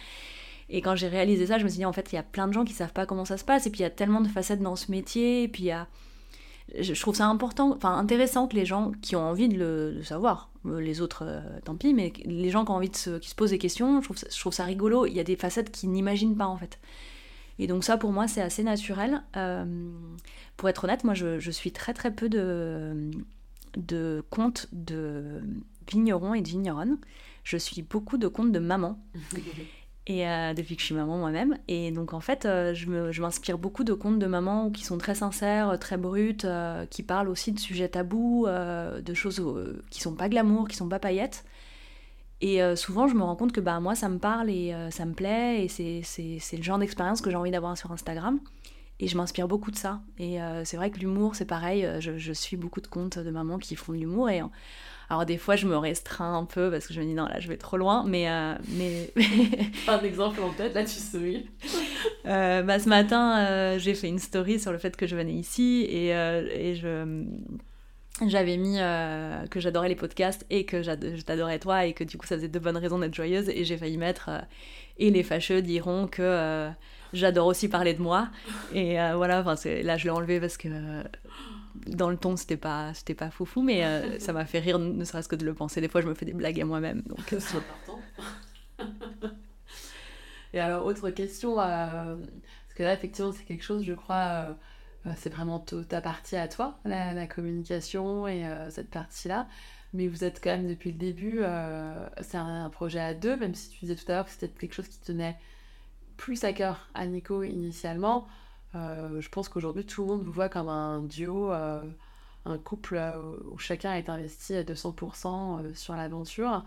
Et 0.70 0.82
quand 0.82 0.96
j'ai 0.96 1.08
réalisé 1.08 1.48
ça, 1.48 1.58
je 1.58 1.64
me 1.64 1.70
suis 1.70 1.78
dit 1.78 1.86
En 1.86 1.94
fait, 1.94 2.12
il 2.12 2.16
y 2.16 2.18
a 2.18 2.24
plein 2.24 2.48
de 2.48 2.54
gens 2.54 2.66
qui 2.66 2.74
savent 2.74 2.94
pas 2.94 3.06
comment 3.06 3.26
ça 3.26 3.38
se 3.38 3.46
passe, 3.46 3.68
et 3.68 3.70
puis 3.70 3.80
il 3.80 3.84
y 3.84 3.86
a 3.86 3.92
tellement 3.92 4.22
de 4.22 4.28
facettes 4.28 4.62
dans 4.62 4.76
ce 4.76 4.92
métier, 4.92 5.44
et 5.44 5.48
puis 5.48 5.64
il 5.64 5.68
y 5.68 5.72
a. 5.72 5.88
Je, 6.80 7.00
trouve 7.00 7.16
ça 7.16 7.28
important, 7.28 7.74
enfin 7.76 7.96
intéressant 7.96 8.48
que 8.48 8.56
les 8.56 8.66
gens 8.66 8.92
qui 9.04 9.16
ont 9.16 9.22
envie 9.22 9.48
de 9.48 9.56
le 9.56 10.02
savoir, 10.02 10.50
les 10.66 11.00
autres, 11.00 11.24
tant 11.64 11.76
pis, 11.76 11.94
mais 11.94 12.12
les 12.26 12.50
gens 12.50 12.66
qui 12.66 12.72
ont 12.72 12.76
envie 12.76 12.90
de 12.90 12.96
se, 12.96 13.20
qui 13.20 13.30
se 13.30 13.36
posent 13.36 13.52
des 13.52 13.60
questions, 13.60 14.02
je 14.02 14.06
trouve, 14.06 14.18
je 14.18 14.40
trouve 14.40 14.54
ça 14.54 14.64
rigolo. 14.64 15.06
Il 15.06 15.14
y 15.14 15.20
a 15.20 15.24
des 15.24 15.36
facettes 15.36 15.72
qu'ils 15.72 15.92
n'imaginent 15.92 16.36
pas 16.36 16.48
en 16.48 16.58
fait. 16.58 16.80
Et 17.60 17.68
donc 17.68 17.84
ça, 17.84 17.98
pour 17.98 18.12
moi, 18.12 18.28
c'est 18.28 18.42
assez 18.42 18.64
naturel. 18.64 19.24
Euh, 19.38 19.92
pour 20.58 20.70
être 20.70 20.84
honnête, 20.84 21.04
moi, 21.04 21.14
je, 21.14 21.52
suis 21.52 21.72
très 21.72 21.94
très 21.94 22.12
peu 22.12 22.30
de, 22.30 23.12
de 23.78 24.24
comptes 24.30 24.68
de 24.72 25.42
vignerons 25.90 26.34
et 26.34 26.42
de 26.42 26.50
vigneronnes. 26.50 26.98
Je 27.44 27.58
suis 27.58 27.82
beaucoup 27.82 28.18
de 28.18 28.28
comptes 28.28 28.52
de 28.52 28.60
maman. 28.60 29.00
Et 30.08 30.28
euh, 30.28 30.54
depuis 30.54 30.76
que 30.76 30.82
je 30.82 30.86
suis 30.86 30.96
maman 30.96 31.18
moi-même. 31.18 31.58
Et 31.68 31.92
donc 31.92 32.14
en 32.14 32.20
fait, 32.20 32.46
euh, 32.46 32.74
je 32.76 33.22
m'inspire 33.22 33.58
beaucoup 33.58 33.84
de 33.84 33.94
contes 33.94 34.20
de 34.20 34.28
maman 34.28 34.70
qui 34.70 34.84
sont 34.84 34.98
très 34.98 35.16
sincères, 35.16 35.78
très 35.80 35.98
brutes, 35.98 36.48
qui 36.92 37.04
parlent 37.04 37.30
aussi 37.30 37.52
de 37.52 37.60
sujets 37.60 37.90
tabous, 37.90 38.48
de 38.48 39.14
choses 39.14 39.44
qui 39.90 40.02
sont 40.02 40.14
pas 40.14 40.30
glamour, 40.30 40.68
qui 40.68 40.76
sont 40.76 40.90
pas 40.90 41.00
paillettes. 41.00 41.44
Et 42.42 42.62
euh, 42.62 42.76
souvent, 42.76 43.08
je 43.08 43.16
me 43.16 43.24
rends 43.24 43.36
compte 43.36 43.54
que 43.54 43.62
bah, 43.62 43.80
moi, 43.80 43.96
ça 43.96 44.10
me 44.10 44.20
parle 44.20 44.50
et 44.50 44.74
euh, 44.74 44.92
ça 44.92 45.06
me 45.06 45.14
plaît, 45.14 45.66
et 45.66 45.68
c'est 45.68 46.58
le 46.58 46.64
genre 46.64 46.78
d'expérience 46.78 47.22
que 47.22 47.30
j'ai 47.30 47.38
envie 47.38 47.52
d'avoir 47.52 47.78
sur 47.78 47.92
Instagram. 47.92 48.40
Et 49.00 49.08
je 49.08 49.18
m'inspire 49.18 49.48
beaucoup 49.48 49.72
de 49.72 49.76
ça. 49.76 50.02
Et 50.20 50.42
euh, 50.42 50.64
c'est 50.64 50.78
vrai 50.78 50.90
que 50.90 51.00
l'humour, 51.00 51.36
c'est 51.36 51.46
pareil, 51.46 51.88
je, 52.00 52.34
suis 52.34 52.56
beaucoup 52.56 52.82
de 52.82 52.88
comptes 52.88 53.20
de 53.20 53.30
mamans 53.30 53.58
qui 53.58 53.76
font 53.76 53.94
de 53.94 53.98
l'humour. 53.98 54.30
Et 54.30 54.42
alors, 55.10 55.26
des 55.26 55.38
fois, 55.38 55.56
je 55.56 55.68
me 55.68 55.78
restreins 55.78 56.36
un 56.36 56.46
peu 56.46 56.72
parce 56.72 56.88
que 56.88 56.94
je 56.94 57.00
me 57.00 57.06
dis 57.06 57.14
non, 57.14 57.26
là, 57.26 57.40
je 57.40 57.48
vais 57.48 57.58
trop 57.58 57.78
loin. 57.78 58.04
Mais. 58.08 58.28
mais... 58.70 59.14
un 59.88 60.00
exemple 60.02 60.42
en 60.42 60.50
tête, 60.52 60.74
là, 60.74 60.84
tu 60.84 61.00
souris. 61.00 61.50
bah, 62.26 62.80
ce 62.80 62.90
matin, 62.90 63.78
j'ai 63.78 63.94
fait 63.94 64.08
une 64.08 64.20
story 64.20 64.60
sur 64.60 64.72
le 64.72 64.78
fait 64.78 64.96
que 64.96 65.08
je 65.08 65.16
venais 65.16 65.34
ici 65.34 65.86
et, 65.90 66.10
et 66.10 66.76
je 66.76 67.26
j'avais 68.26 68.56
mis 68.56 68.78
euh, 68.80 69.46
que 69.48 69.60
j'adorais 69.60 69.90
les 69.90 69.96
podcasts 69.96 70.46
et 70.50 70.66
que 70.66 70.82
je 70.82 71.22
t'adorais 71.22 71.60
toi 71.60 71.86
et 71.86 71.94
que 71.94 72.04
du 72.04 72.18
coup 72.18 72.26
ça 72.26 72.36
faisait 72.36 72.48
de 72.48 72.60
bonnes 72.60 72.78
raisons 72.78 73.00
d'être 73.00 73.14
joyeuse 73.14 73.50
et 73.50 73.66
j'ai 73.66 73.78
failli 73.78 73.98
mettre 73.98 74.30
euh, 74.30 74.40
et 74.98 75.12
les 75.12 75.24
fâcheux 75.24 75.62
diront 75.62 76.08
que 76.08 76.22
euh, 76.22 76.70
j'adore 77.12 77.48
aussi 77.48 77.68
parler 77.68 77.94
de 77.94 78.02
moi 78.02 78.30
et 78.74 78.96
voilà 79.16 79.42
enfin 79.42 79.56
là 79.84 79.98
je 79.98 80.06
l'ai 80.06 80.10
enlevé 80.10 80.40
parce 80.40 80.56
que 80.56 80.70
dans 81.88 82.10
le 82.10 82.18
ton 82.18 82.36
c'était 82.36 82.58
pas 82.58 82.94
c'était 82.94 83.14
pas 83.14 83.30
foufou 83.30 83.62
mais 83.62 84.20
ça 84.20 84.34
m'a 84.34 84.46
fait 84.46 84.60
rire 84.60 84.80
ne 84.80 85.04
serait-ce 85.04 85.28
que 85.28 85.36
de 85.36 85.46
le 85.46 85.54
penser 85.54 85.82
des 85.82 85.88
fois 85.88 86.02
je 86.02 86.08
me 86.08 86.14
fais 86.14 86.26
des 86.26 86.34
blagues 86.34 86.60
à 86.60 86.66
moi-même 86.66 87.02
donc 87.04 87.20
c'est 87.40 87.58
important 87.58 88.00
et 90.54 90.60
alors 90.60 90.86
autre 90.86 91.10
question 91.10 91.56
parce 91.56 92.18
que 92.76 92.84
là 92.84 92.94
effectivement 92.94 93.32
c'est 93.32 93.44
quelque 93.44 93.64
chose 93.64 93.84
je 93.84 93.94
crois 93.94 94.56
euh, 95.08 95.12
c'est 95.18 95.30
vraiment 95.30 95.60
ta 95.60 96.02
partie 96.02 96.36
à 96.36 96.48
toi, 96.48 96.80
la, 96.86 97.28
communication 97.28 98.28
et 98.28 98.46
euh, 98.46 98.70
cette 98.70 98.90
partie-là. 98.90 99.48
Mais 99.94 100.08
vous 100.08 100.24
êtes 100.24 100.44
quand 100.44 100.50
même 100.50 100.68
depuis 100.68 100.92
le 100.92 100.98
début, 100.98 101.40
euh, 101.40 102.08
c'est 102.22 102.38
un, 102.38 102.70
projet 102.70 103.00
à 103.00 103.14
deux, 103.14 103.38
même 103.38 103.56
si 103.56 103.70
tu 103.70 103.80
disais 103.82 103.96
tout 103.96 104.12
à 104.12 104.16
l'heure 104.16 104.26
que 104.26 104.32
c'était 104.32 104.48
quelque 104.50 104.74
chose 104.74 104.88
qui 104.88 105.00
tenait 105.00 105.38
plus 106.18 106.44
à 106.44 106.54
cœur 106.54 106.90
à 106.94 107.06
Nico 107.06 107.44
initialement. 107.44 108.28
Je 108.76 109.30
pense 109.30 109.50
qu'aujourd'hui 109.50 109.86
tout 109.86 110.02
le 110.02 110.08
monde 110.08 110.24
vous 110.24 110.32
voit 110.32 110.50
comme 110.50 110.70
un 110.70 111.02
duo, 111.02 111.52
un 111.52 112.58
couple 112.64 113.02
où 113.52 113.58
chacun 113.58 113.94
est 113.94 114.10
investi 114.10 114.56
à 114.56 114.64
200% 114.64 115.74
sur 115.74 115.96
l'aventure. 115.96 116.66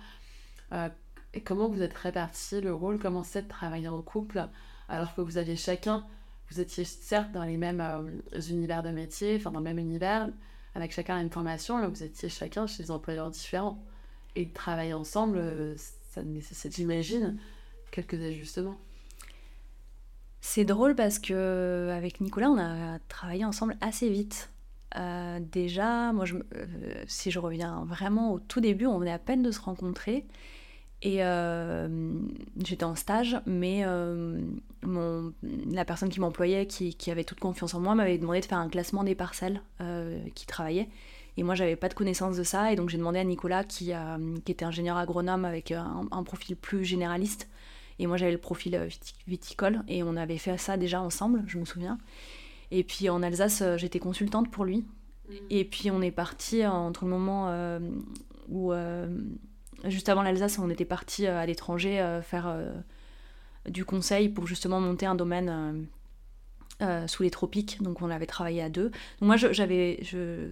et 0.72 1.40
comment 1.42 1.68
vous 1.68 1.82
êtes 1.82 1.94
répartis 1.94 2.60
le 2.60 2.74
rôle? 2.74 2.98
Comment 2.98 3.22
c'est 3.22 3.42
de 3.42 3.48
travailler 3.48 3.88
en 3.88 4.02
couple 4.02 4.48
alors 4.88 5.14
que 5.14 5.20
vous 5.20 5.36
aviez 5.36 5.56
chacun 5.56 6.06
vous 6.50 6.60
étiez 6.60 6.84
certes 6.84 7.32
dans 7.32 7.44
les 7.44 7.56
mêmes 7.56 7.80
euh, 7.80 8.40
univers 8.48 8.82
de 8.82 8.90
métier, 8.90 9.36
enfin 9.36 9.50
dans 9.50 9.58
le 9.58 9.64
même 9.64 9.78
univers, 9.78 10.28
avec 10.74 10.92
chacun 10.92 11.20
une 11.20 11.30
formation, 11.30 11.78
là 11.78 11.88
vous 11.88 12.02
étiez 12.02 12.28
chacun 12.28 12.66
chez 12.66 12.84
des 12.84 12.90
employeurs 12.90 13.30
différents. 13.30 13.82
Et 14.36 14.50
travailler 14.50 14.94
ensemble, 14.94 15.38
euh, 15.38 15.74
ça 16.10 16.22
nécessite, 16.22 16.74
j'imagine, 16.74 17.38
quelques 17.90 18.14
ajustements. 18.14 18.78
C'est 20.40 20.64
drôle 20.64 20.94
parce 20.94 21.18
que 21.18 21.90
avec 21.96 22.20
Nicolas, 22.20 22.50
on 22.50 22.58
a 22.58 22.98
travaillé 23.08 23.44
ensemble 23.44 23.76
assez 23.80 24.08
vite. 24.08 24.50
Euh, 24.96 25.38
déjà, 25.40 26.12
moi, 26.12 26.24
je, 26.24 26.36
si 27.06 27.30
je 27.30 27.38
reviens 27.38 27.84
vraiment 27.86 28.32
au 28.32 28.38
tout 28.38 28.60
début, 28.60 28.86
on 28.86 28.98
venait 28.98 29.12
à 29.12 29.18
peine 29.18 29.42
de 29.42 29.50
se 29.50 29.60
rencontrer. 29.60 30.26
Et 31.02 31.22
euh, 31.22 31.88
j'étais 32.64 32.84
en 32.84 32.96
stage, 32.96 33.36
mais 33.46 33.82
euh, 33.84 34.40
la 34.82 35.84
personne 35.84 36.08
qui 36.08 36.18
m'employait, 36.18 36.66
qui, 36.66 37.10
avait 37.10 37.22
toute 37.24 37.38
confiance 37.38 37.74
en 37.74 37.80
moi, 37.80 37.94
m'avait 37.94 38.18
demandé 38.18 38.40
de 38.40 38.46
faire 38.46 38.58
un 38.58 38.68
classement 38.68 39.04
des 39.04 39.14
parcelles 39.14 39.62
euh, 39.80 40.18
qui 40.34 40.46
travaillaient. 40.46 40.88
Et 41.36 41.44
moi, 41.44 41.54
j'avais 41.54 41.76
pas 41.76 41.88
de 41.88 41.94
connaissance 41.94 42.36
de 42.36 42.42
ça. 42.42 42.72
Et 42.72 42.76
donc, 42.76 42.88
j'ai 42.88 42.98
demandé 42.98 43.20
à 43.20 43.24
Nicolas, 43.24 43.62
qui 43.62 43.92
était 44.48 44.64
ingénieur 44.64 44.96
agronome 44.96 45.44
avec 45.44 45.70
un, 45.70 46.22
profil 46.24 46.56
plus 46.56 46.84
généraliste. 46.84 47.48
Et 47.98 48.06
moi, 48.06 48.16
j'avais 48.16 48.32
le 48.32 48.38
profil 48.38 48.88
viticole. 49.26 49.82
Et 49.88 50.02
on 50.02 50.16
avait 50.16 50.38
fait 50.38 50.56
ça 50.58 50.76
déjà 50.76 51.00
ensemble, 51.00 51.42
je 51.46 51.58
me 51.58 51.64
souviens. 51.64 51.98
Et 52.70 52.84
puis, 52.84 53.08
en 53.08 53.22
Alsace, 53.22 53.62
j'étais 53.76 53.98
consultante 53.98 54.50
pour 54.50 54.64
lui. 54.64 54.78
Mmh. 55.28 55.34
Et 55.50 55.64
puis, 55.64 55.90
on 55.90 56.02
est 56.02 56.10
parti 56.10 56.64
entre 56.66 57.04
le 57.04 57.10
moment 57.10 57.78
où 58.48 58.72
Juste 59.84 60.08
avant 60.08 60.22
l'Alsace, 60.22 60.58
on 60.58 60.70
était 60.70 60.84
parti 60.84 61.26
euh, 61.26 61.38
à 61.38 61.46
l'étranger 61.46 62.00
euh, 62.00 62.20
faire 62.20 62.48
euh, 62.48 62.72
du 63.68 63.84
conseil 63.84 64.28
pour 64.28 64.46
justement 64.46 64.80
monter 64.80 65.06
un 65.06 65.14
domaine 65.14 65.86
sous 67.06 67.22
les 67.22 67.30
tropiques. 67.30 67.82
Donc 67.82 68.02
on 68.02 68.10
avait 68.10 68.26
travaillé 68.26 68.62
à 68.62 68.68
deux. 68.68 68.90
Donc 69.20 69.22
moi, 69.22 69.36
j'avais. 69.36 69.98
Je, 70.02 70.48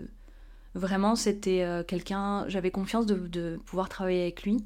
vraiment, 0.75 1.15
c'était 1.15 1.65
quelqu'un. 1.87 2.47
J'avais 2.49 2.71
confiance 2.71 3.07
de, 3.07 3.59
pouvoir 3.65 3.89
travailler 3.89 4.23
avec 4.23 4.43
lui. 4.43 4.59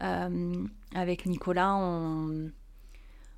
Avec 0.00 1.26
Nicolas, 1.26 1.74
on, 1.76 2.50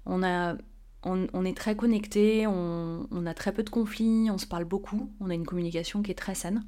on 0.07 0.23
a. 0.23 0.57
On, 1.05 1.45
est 1.45 1.57
très 1.57 1.75
connectés, 1.75 2.47
on, 2.47 3.09
on, 3.11 3.27
a 3.27 3.35
très 3.35 3.51
peu 3.51 3.65
de 3.65 3.71
conflits, 3.71 4.31
on 4.31 4.39
se 4.39 4.47
parle 4.47 4.65
beaucoup, 4.65 5.11
on 5.19 5.31
a 5.31 5.35
une 5.35 5.45
communication 5.45 6.01
qui 6.01 6.13
est 6.13 6.15
très 6.15 6.37
saine. 6.37 6.63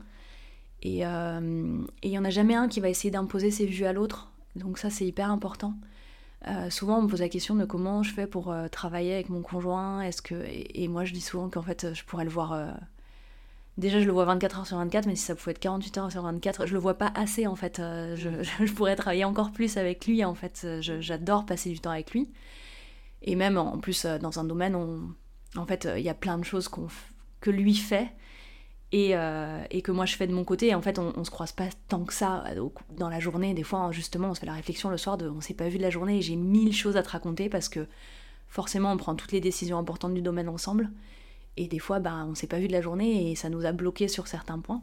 Euh, 0.84 1.82
et 2.02 2.08
il 2.08 2.10
n'y 2.10 2.18
en 2.18 2.24
a 2.24 2.30
jamais 2.30 2.54
un 2.54 2.68
qui 2.68 2.80
va 2.80 2.88
essayer 2.88 3.10
d'imposer 3.10 3.50
ses 3.50 3.66
vues 3.66 3.84
à 3.84 3.92
l'autre. 3.92 4.30
Donc 4.56 4.78
ça, 4.78 4.90
c'est 4.90 5.06
hyper 5.06 5.30
important. 5.30 5.74
Euh, 6.46 6.68
souvent, 6.68 6.98
on 6.98 7.02
me 7.02 7.08
pose 7.08 7.20
la 7.20 7.28
question 7.28 7.54
de 7.56 7.64
comment 7.64 8.02
je 8.02 8.12
fais 8.12 8.26
pour 8.26 8.52
euh, 8.52 8.68
travailler 8.68 9.14
avec 9.14 9.30
mon 9.30 9.40
conjoint. 9.40 10.02
Est-ce 10.02 10.20
que 10.20 10.34
et, 10.46 10.88
moi, 10.88 11.04
je 11.04 11.12
dis 11.12 11.22
souvent 11.22 11.48
qu'en 11.48 11.62
fait, 11.62 11.94
je 11.94 12.04
pourrais 12.04 12.24
le 12.24 12.30
voir. 12.30 12.76
Déjà, 13.76 14.00
je 14.00 14.06
le 14.06 14.12
vois 14.12 14.24
24 14.24 14.60
heures 14.60 14.66
sur 14.66 14.76
24, 14.76 15.06
mais 15.06 15.16
si 15.16 15.24
ça 15.24 15.34
pouvait 15.34 15.50
être 15.50 15.58
48 15.58 15.98
heures 15.98 16.12
sur 16.12 16.22
24, 16.22 16.66
je 16.66 16.74
le 16.74 16.78
vois 16.78 16.94
pas 16.94 17.12
assez 17.14 17.46
en 17.46 17.56
fait. 17.56 17.78
Je, 17.78 18.42
je, 18.64 18.72
pourrais 18.72 18.96
travailler 18.96 19.24
encore 19.24 19.50
plus 19.50 19.76
avec 19.76 20.06
lui 20.06 20.24
en 20.24 20.34
fait. 20.34 20.66
J'adore 20.80 21.44
passer 21.44 21.70
du 21.70 21.80
temps 21.80 21.90
avec 21.90 22.12
lui. 22.12 22.30
Et 23.22 23.36
même 23.36 23.56
en 23.58 23.78
plus, 23.78 24.06
dans 24.06 24.38
un 24.38 24.44
domaine 24.44 24.76
en 25.56 25.66
fait, 25.66 25.88
il 25.96 26.02
y 26.02 26.08
a 26.08 26.14
plein 26.14 26.38
de 26.38 26.44
choses 26.44 26.68
que 27.40 27.50
lui 27.50 27.74
fait 27.74 28.12
euh, 28.94 29.64
et, 29.70 29.82
que 29.82 29.90
moi 29.90 30.06
je 30.06 30.14
fais 30.14 30.26
de 30.26 30.32
mon 30.32 30.44
côté. 30.44 30.74
en 30.74 30.82
fait, 30.82 30.98
on, 30.98 31.12
on, 31.16 31.24
se 31.24 31.30
croise 31.30 31.50
pas 31.50 31.68
tant 31.88 32.04
que 32.04 32.12
ça 32.12 32.44
euh, 32.46 32.68
dans 32.96 33.08
la 33.08 33.18
journée. 33.18 33.52
Des 33.52 33.64
fois, 33.64 33.90
justement, 33.90 34.28
on 34.28 34.34
se 34.34 34.40
fait 34.40 34.46
la 34.46 34.52
réflexion 34.52 34.88
le 34.88 34.98
soir 34.98 35.18
de 35.18 35.28
on 35.28 35.40
s'est 35.40 35.54
pas 35.54 35.68
vu 35.68 35.78
de 35.78 35.82
la 35.82 35.90
journée 35.90 36.18
et 36.18 36.22
j'ai 36.22 36.36
mille 36.36 36.72
choses 36.72 36.96
à 36.96 37.02
te 37.02 37.10
raconter 37.10 37.48
parce 37.48 37.68
que 37.68 37.88
forcément, 38.46 38.92
on 38.92 38.96
prend 38.96 39.16
toutes 39.16 39.32
les 39.32 39.40
décisions 39.40 39.78
importantes 39.78 40.14
du 40.14 40.22
domaine 40.22 40.48
ensemble. 40.48 40.90
Et 41.56 41.68
des 41.68 41.78
fois, 41.78 42.00
ben, 42.00 42.26
on 42.28 42.34
s'est 42.34 42.46
pas 42.46 42.58
vu 42.58 42.66
de 42.68 42.72
la 42.72 42.80
journée 42.80 43.30
et 43.30 43.34
ça 43.34 43.48
nous 43.48 43.64
a 43.64 43.72
bloqué 43.72 44.08
sur 44.08 44.26
certains 44.26 44.58
points. 44.58 44.82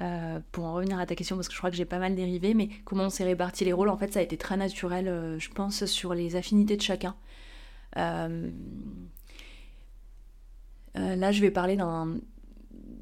Euh, 0.00 0.40
pour 0.50 0.64
en 0.64 0.74
revenir 0.74 0.98
à 0.98 1.06
ta 1.06 1.14
question, 1.14 1.36
parce 1.36 1.46
que 1.46 1.54
je 1.54 1.58
crois 1.58 1.70
que 1.70 1.76
j'ai 1.76 1.84
pas 1.84 1.98
mal 1.98 2.16
dérivé, 2.16 2.54
mais 2.54 2.68
comment 2.84 3.04
on 3.04 3.10
s'est 3.10 3.24
réparti 3.24 3.64
les 3.64 3.72
rôles, 3.72 3.88
en 3.88 3.96
fait, 3.96 4.12
ça 4.12 4.18
a 4.20 4.22
été 4.22 4.36
très 4.36 4.56
naturel, 4.56 5.36
je 5.38 5.48
pense, 5.50 5.84
sur 5.84 6.14
les 6.14 6.36
affinités 6.36 6.76
de 6.76 6.82
chacun. 6.82 7.14
là, 7.94 8.28
je 10.96 11.40
vais 11.40 11.50
parler 11.50 11.76
d'un 11.76 12.18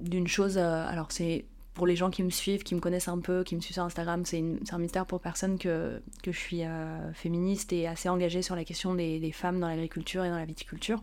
d'une 0.03 0.29
chose. 0.29 0.59
Euh, 0.59 0.87
alors, 0.87 1.11
c'est 1.11 1.45
pour 1.75 1.87
les 1.87 1.97
gens 1.97 2.11
qui 2.11 2.23
me 2.23 2.31
suivent, 2.31 2.65
qui 2.65 2.75
me 2.75 2.81
connaissent 2.81 3.09
un 3.09 3.19
peu, 3.19 3.45
qui 3.45 3.57
me 3.57 3.61
suivent 3.61 3.75
sur 3.75 3.85
Instagram, 3.85 4.27
c'est 4.27 4.45
un 4.73 4.79
mystère 4.79 5.07
pour 5.07 5.21
personne 5.21 5.59
que, 5.59 6.03
que 6.23 6.31
je 6.31 6.39
suis 6.39 6.65
euh, 6.65 7.13
féministe 7.15 7.73
et 7.73 7.87
assez 7.87 8.11
engagée 8.11 8.43
sur 8.43 8.55
la 8.55 8.65
question 8.65 8.95
des, 8.95 9.33
femmes 9.33 9.59
dans 9.59 9.69
l'agriculture 9.69 10.23
et 10.25 10.29
dans 10.29 10.37
la 10.37 10.45
viticulture. 10.45 11.03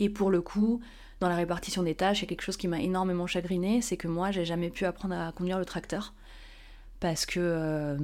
Et 0.00 0.08
pour 0.08 0.30
le 0.30 0.40
coup, 0.40 0.80
dans 1.20 1.28
la 1.28 1.36
répartition 1.36 1.82
des 1.82 1.94
tâches, 1.94 2.20
il 2.20 2.22
y 2.22 2.26
a 2.26 2.28
quelque 2.28 2.42
chose 2.42 2.56
qui 2.56 2.68
m'a 2.68 2.80
énormément 2.80 3.26
chagrinée, 3.26 3.80
c'est 3.82 3.96
que 3.96 4.08
moi, 4.08 4.30
j'ai 4.30 4.44
jamais 4.44 4.70
pu 4.70 4.84
apprendre 4.84 5.14
à 5.14 5.32
conduire 5.32 5.58
le 5.58 5.64
tracteur. 5.64 6.14
Parce 7.00 7.26
que, 7.26 7.40
euh, 7.40 7.96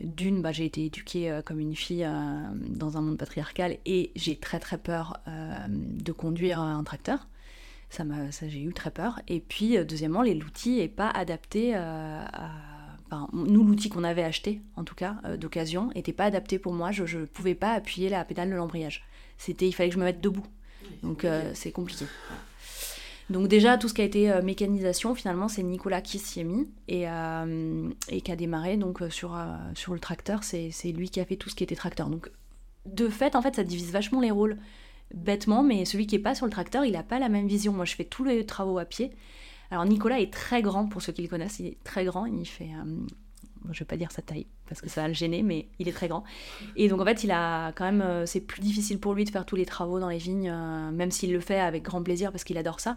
d'une, 0.00 0.40
bah, 0.42 0.52
j'ai 0.52 0.64
été 0.64 0.84
éduquée 0.86 1.40
comme 1.44 1.60
une 1.60 1.76
fille 1.76 2.08
dans 2.68 2.96
un 2.96 3.02
monde 3.02 3.18
patriarcal 3.18 3.76
et 3.84 4.10
j'ai 4.16 4.36
très 4.36 4.58
très 4.58 4.78
peur 4.78 5.20
de 5.26 6.12
conduire 6.12 6.60
un 6.60 6.82
tracteur 6.82 7.26
ça, 7.92 8.04
ça 8.30 8.48
j'ai 8.48 8.62
eu 8.62 8.72
très 8.72 8.90
peur. 8.90 9.20
Et 9.28 9.40
puis, 9.40 9.76
euh, 9.76 9.84
deuxièmement, 9.84 10.22
l'outil 10.22 10.78
n'est 10.78 10.88
pas 10.88 11.10
adapté 11.10 11.72
euh, 11.74 12.24
à... 12.32 12.50
Nous, 13.34 13.62
l'outil 13.62 13.90
qu'on 13.90 14.04
avait 14.04 14.24
acheté, 14.24 14.62
en 14.76 14.84
tout 14.84 14.94
cas, 14.94 15.16
euh, 15.26 15.36
d'occasion, 15.36 15.90
n'était 15.94 16.14
pas 16.14 16.24
adapté 16.24 16.58
pour 16.58 16.72
moi. 16.72 16.92
Je 16.92 17.18
ne 17.18 17.26
pouvais 17.26 17.54
pas 17.54 17.72
appuyer 17.72 18.08
la 18.08 18.24
pédale 18.24 18.48
de 18.48 18.54
l'embrayage. 18.54 19.04
C'était, 19.36 19.68
il 19.68 19.72
fallait 19.72 19.90
que 19.90 19.94
je 19.94 20.00
me 20.00 20.04
mette 20.04 20.22
debout. 20.22 20.46
Donc, 21.02 21.26
c'est 21.54 21.72
compliqué. 21.72 22.04
Donc 23.30 23.48
déjà, 23.48 23.78
tout 23.78 23.88
ce 23.88 23.94
qui 23.94 24.02
a 24.02 24.04
été 24.04 24.32
mécanisation, 24.42 25.14
finalement, 25.14 25.48
c'est 25.48 25.62
Nicolas 25.62 26.02
qui 26.02 26.18
s'y 26.18 26.40
est 26.40 26.44
mis 26.44 26.68
et, 26.88 27.04
et 28.08 28.20
qui 28.20 28.32
a 28.32 28.36
démarré 28.36 28.76
donc, 28.76 29.00
sur, 29.10 29.38
sur 29.74 29.94
le 29.94 30.00
tracteur. 30.00 30.44
C'est 30.44 30.92
lui 30.92 31.08
qui 31.08 31.20
a 31.20 31.24
fait 31.24 31.36
tout 31.36 31.48
ce 31.48 31.54
qui 31.54 31.64
était 31.64 31.76
tracteur. 31.76 32.08
Donc 32.08 32.30
de 32.84 33.08
fait, 33.08 33.36
en 33.36 33.42
fait, 33.42 33.56
ça 33.56 33.64
divise 33.64 33.92
vachement 33.92 34.20
les 34.20 34.30
rôles 34.30 34.58
bêtement, 35.14 35.62
mais 35.62 35.84
celui 35.84 36.06
qui 36.06 36.16
est 36.16 36.20
pas 36.20 36.34
sur 36.34 36.46
le 36.46 36.52
tracteur, 36.52 36.84
il 36.84 36.92
n'a 36.92 37.02
pas 37.02 37.18
la 37.18 37.28
même 37.28 37.46
vision. 37.46 37.72
Moi, 37.72 37.84
je 37.84 37.94
fais 37.94 38.04
tous 38.04 38.24
les 38.24 38.44
travaux 38.44 38.78
à 38.78 38.84
pied. 38.84 39.12
Alors, 39.70 39.84
Nicolas 39.84 40.20
est 40.20 40.32
très 40.32 40.60
grand, 40.62 40.86
pour 40.86 41.00
ceux 41.00 41.12
qui 41.12 41.22
le 41.22 41.28
connaissent, 41.28 41.58
il 41.60 41.66
est 41.66 41.84
très 41.84 42.04
grand. 42.04 42.26
Il 42.26 42.44
fait. 42.46 42.70
Euh, 43.66 43.72
je 43.72 43.80
vais 43.80 43.84
pas 43.84 43.96
dire 43.96 44.10
sa 44.10 44.22
taille 44.22 44.46
parce 44.68 44.80
que 44.80 44.88
ça 44.88 45.02
va 45.02 45.08
le 45.08 45.14
gêner, 45.14 45.42
mais 45.42 45.68
il 45.78 45.88
est 45.88 45.92
très 45.92 46.08
grand. 46.08 46.24
Et 46.76 46.88
donc 46.88 47.00
en 47.00 47.04
fait, 47.04 47.24
il 47.24 47.30
a 47.30 47.72
quand 47.72 47.84
même, 47.84 48.02
euh, 48.02 48.26
c'est 48.26 48.40
plus 48.40 48.60
difficile 48.60 48.98
pour 48.98 49.14
lui 49.14 49.24
de 49.24 49.30
faire 49.30 49.46
tous 49.46 49.56
les 49.56 49.66
travaux 49.66 50.00
dans 50.00 50.08
les 50.08 50.18
vignes, 50.18 50.50
euh, 50.50 50.90
même 50.90 51.10
s'il 51.10 51.32
le 51.32 51.40
fait 51.40 51.60
avec 51.60 51.82
grand 51.82 52.02
plaisir 52.02 52.32
parce 52.32 52.44
qu'il 52.44 52.58
adore 52.58 52.80
ça. 52.80 52.96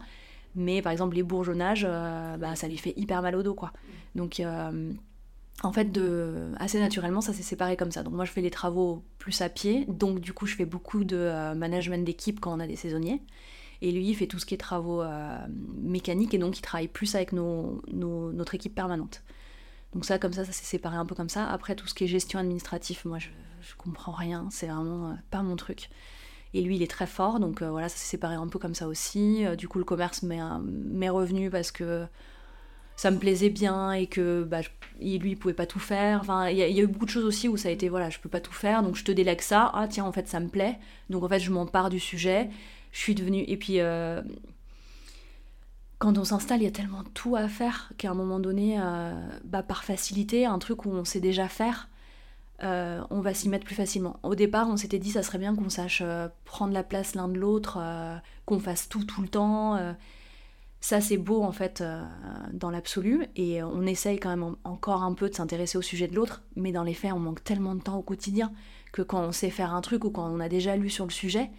Mais 0.55 0.81
par 0.81 0.91
exemple, 0.91 1.15
les 1.15 1.23
bourgeonnages, 1.23 1.83
bah, 1.83 2.55
ça 2.55 2.69
lui 2.69 2.77
fait 2.77 2.93
hyper 2.95 3.21
mal 3.21 3.35
au 3.35 3.43
dos, 3.43 3.55
quoi. 3.55 3.73
Donc 4.15 4.41
en 5.63 5.71
fait, 5.71 5.91
de, 5.91 6.51
assez 6.59 6.79
naturellement, 6.79 7.21
ça 7.21 7.33
s'est 7.33 7.43
séparé 7.43 7.77
comme 7.77 7.91
ça. 7.91 8.03
Donc 8.03 8.13
moi, 8.13 8.25
je 8.25 8.31
fais 8.31 8.41
les 8.41 8.51
travaux 8.51 9.03
plus 9.19 9.41
à 9.41 9.49
pied. 9.49 9.85
Donc 9.87 10.19
du 10.19 10.33
coup, 10.33 10.45
je 10.45 10.55
fais 10.55 10.65
beaucoup 10.65 11.03
de 11.03 11.17
euh, 11.17 11.55
management 11.55 12.03
d'équipe 12.05 12.39
quand 12.39 12.55
on 12.55 12.59
a 12.59 12.67
des 12.67 12.75
saisonniers. 12.75 13.21
Et 13.81 13.91
lui, 13.91 14.09
il 14.09 14.15
fait 14.15 14.27
tout 14.27 14.39
ce 14.39 14.45
qui 14.45 14.53
est 14.53 14.57
travaux 14.57 15.01
euh, 15.01 15.37
mécaniques 15.81 16.33
et 16.33 16.37
donc 16.37 16.57
il 16.57 16.61
travaille 16.61 16.87
plus 16.87 17.15
avec 17.15 17.33
nos, 17.33 17.81
notre 17.91 18.55
équipe 18.55 18.75
permanente. 18.75 19.23
Donc 19.95 20.05
ça, 20.05 20.19
comme 20.19 20.33
ça, 20.33 20.45
ça 20.45 20.51
s'est 20.51 20.65
séparé 20.65 20.97
un 20.97 21.05
peu 21.05 21.15
comme 21.15 21.29
ça. 21.29 21.49
Après, 21.49 21.75
tout 21.75 21.87
ce 21.87 21.95
qui 21.95 22.03
est 22.03 22.07
gestion 22.07 22.37
administrative, 22.37 23.01
moi, 23.05 23.17
je, 23.17 23.29
je 23.61 23.73
comprends 23.75 24.11
rien. 24.11 24.47
C'est 24.51 24.67
vraiment 24.67 25.09
euh, 25.09 25.13
pas 25.31 25.41
mon 25.41 25.55
truc. 25.55 25.89
Et 26.53 26.61
lui, 26.61 26.75
il 26.75 26.83
est 26.83 26.91
très 26.91 27.07
fort. 27.07 27.39
Donc 27.39 27.63
voilà, 27.63 27.89
ça 27.89 27.97
s'est 27.97 28.11
séparé 28.11 28.35
un 28.35 28.47
peu 28.47 28.59
comme 28.59 28.75
ça 28.75 28.87
aussi. 28.87 29.45
du 29.57 29.67
coup, 29.67 29.79
le 29.79 29.85
commerce 29.85 30.21
met, 30.21 30.39
mes 30.63 31.09
revenus 31.09 31.49
parce 31.51 31.71
que 31.71 32.05
ça 32.95 33.11
me 33.11 33.17
plaisait 33.17 33.49
bien 33.49 33.91
et 33.91 34.07
que 34.07 34.43
bah, 34.43 34.61
lui, 34.99 35.31
il 35.31 35.37
pouvait 35.37 35.53
pas 35.53 35.65
tout 35.65 35.79
faire. 35.79 36.21
Enfin, 36.21 36.49
il 36.49 36.57
y, 36.57 36.61
a 36.63 36.69
eu 36.69 36.87
beaucoup 36.87 37.05
de 37.05 37.09
choses 37.09 37.25
aussi 37.25 37.49
où 37.49 37.57
ça 37.57 37.69
a 37.69 37.71
été, 37.71 37.89
voilà, 37.89 38.09
je 38.09 38.19
peux 38.19 38.29
pas 38.29 38.39
tout 38.39 38.53
faire, 38.53 38.83
donc 38.83 38.95
je 38.95 39.03
te 39.03 39.11
délègue 39.11 39.41
ça. 39.41 39.69
Ah, 39.73 39.87
tiens, 39.89 40.05
en 40.05 40.11
fait, 40.11 40.27
ça 40.27 40.39
me 40.39 40.47
plaît. 40.47 40.77
Donc, 41.09 41.23
en 41.23 41.29
fait, 41.29 41.39
je 41.39 41.51
m'empare 41.51 41.89
du 41.89 41.99
sujet. 41.99 42.49
Je 42.91 42.99
suis 42.99 43.15
devenue. 43.15 43.43
Et 43.47 43.57
puis, 43.57 43.81
euh, 43.81 44.21
quand 46.05 46.17
on 46.19 46.23
s'installe, 46.23 46.61
il 46.61 46.65
y 46.65 46.67
a 46.67 46.71
tellement 46.71 47.03
tout 47.13 47.35
à 47.35 47.47
faire 47.47 47.91
qu'à 47.97 48.11
un 48.11 48.13
moment 48.13 48.39
donné, 48.39 48.77
euh, 48.79 49.13
bah, 49.43 49.63
par 49.63 49.83
facilité, 49.83 50.45
un 50.45 50.59
truc 50.59 50.85
où 50.85 50.89
on 50.89 51.03
sait 51.03 51.19
déjà 51.19 51.47
faire, 51.47 51.89
euh, 52.63 53.01
on 53.09 53.21
va 53.21 53.33
s'y 53.33 53.49
mettre 53.49 53.65
plus 53.65 53.75
facilement. 53.75 54.19
Au 54.23 54.35
départ, 54.35 54.69
on 54.69 54.77
s'était 54.77 54.99
dit, 54.99 55.11
ça 55.11 55.23
serait 55.23 55.39
bien 55.39 55.55
qu'on 55.55 55.69
sache 55.69 56.03
prendre 56.45 56.73
la 56.73 56.83
place 56.83 57.15
l'un 57.15 57.27
de 57.27 57.37
l'autre, 57.37 57.79
qu'on 58.45 58.59
fasse 58.59 58.87
tout 58.87 59.03
tout 59.03 59.21
le 59.21 59.27
temps 59.27 59.95
ça, 60.85 61.01
c'est 61.01 61.17
beau 61.17 61.41
en 61.41 61.51
fait 61.51 61.81
euh, 61.81 62.03
dans 62.53 62.69
l'absolu 62.69 63.25
et 63.35 63.63
on 63.63 63.87
essaye 63.87 64.19
quand 64.19 64.29
même 64.29 64.55
encore 64.63 65.01
un 65.01 65.15
peu 65.15 65.29
de 65.29 65.33
s'intéresser 65.33 65.79
au 65.79 65.81
sujet 65.81 66.07
de 66.07 66.13
l'autre, 66.13 66.43
mais 66.55 66.71
dans 66.71 66.83
les 66.83 66.93
faits, 66.93 67.11
on 67.11 67.17
manque 67.17 67.43
tellement 67.43 67.73
de 67.73 67.81
temps 67.81 67.97
au 67.97 68.03
quotidien 68.03 68.51
que 68.91 69.01
quand 69.01 69.19
on 69.19 69.31
sait 69.31 69.49
faire 69.49 69.73
un 69.73 69.81
truc 69.81 70.05
ou 70.05 70.11
quand 70.11 70.29
on 70.31 70.39
a 70.39 70.47
déjà 70.47 70.75
lu 70.75 70.91
sur 70.91 71.05
le 71.05 71.11
sujet, 71.11 71.49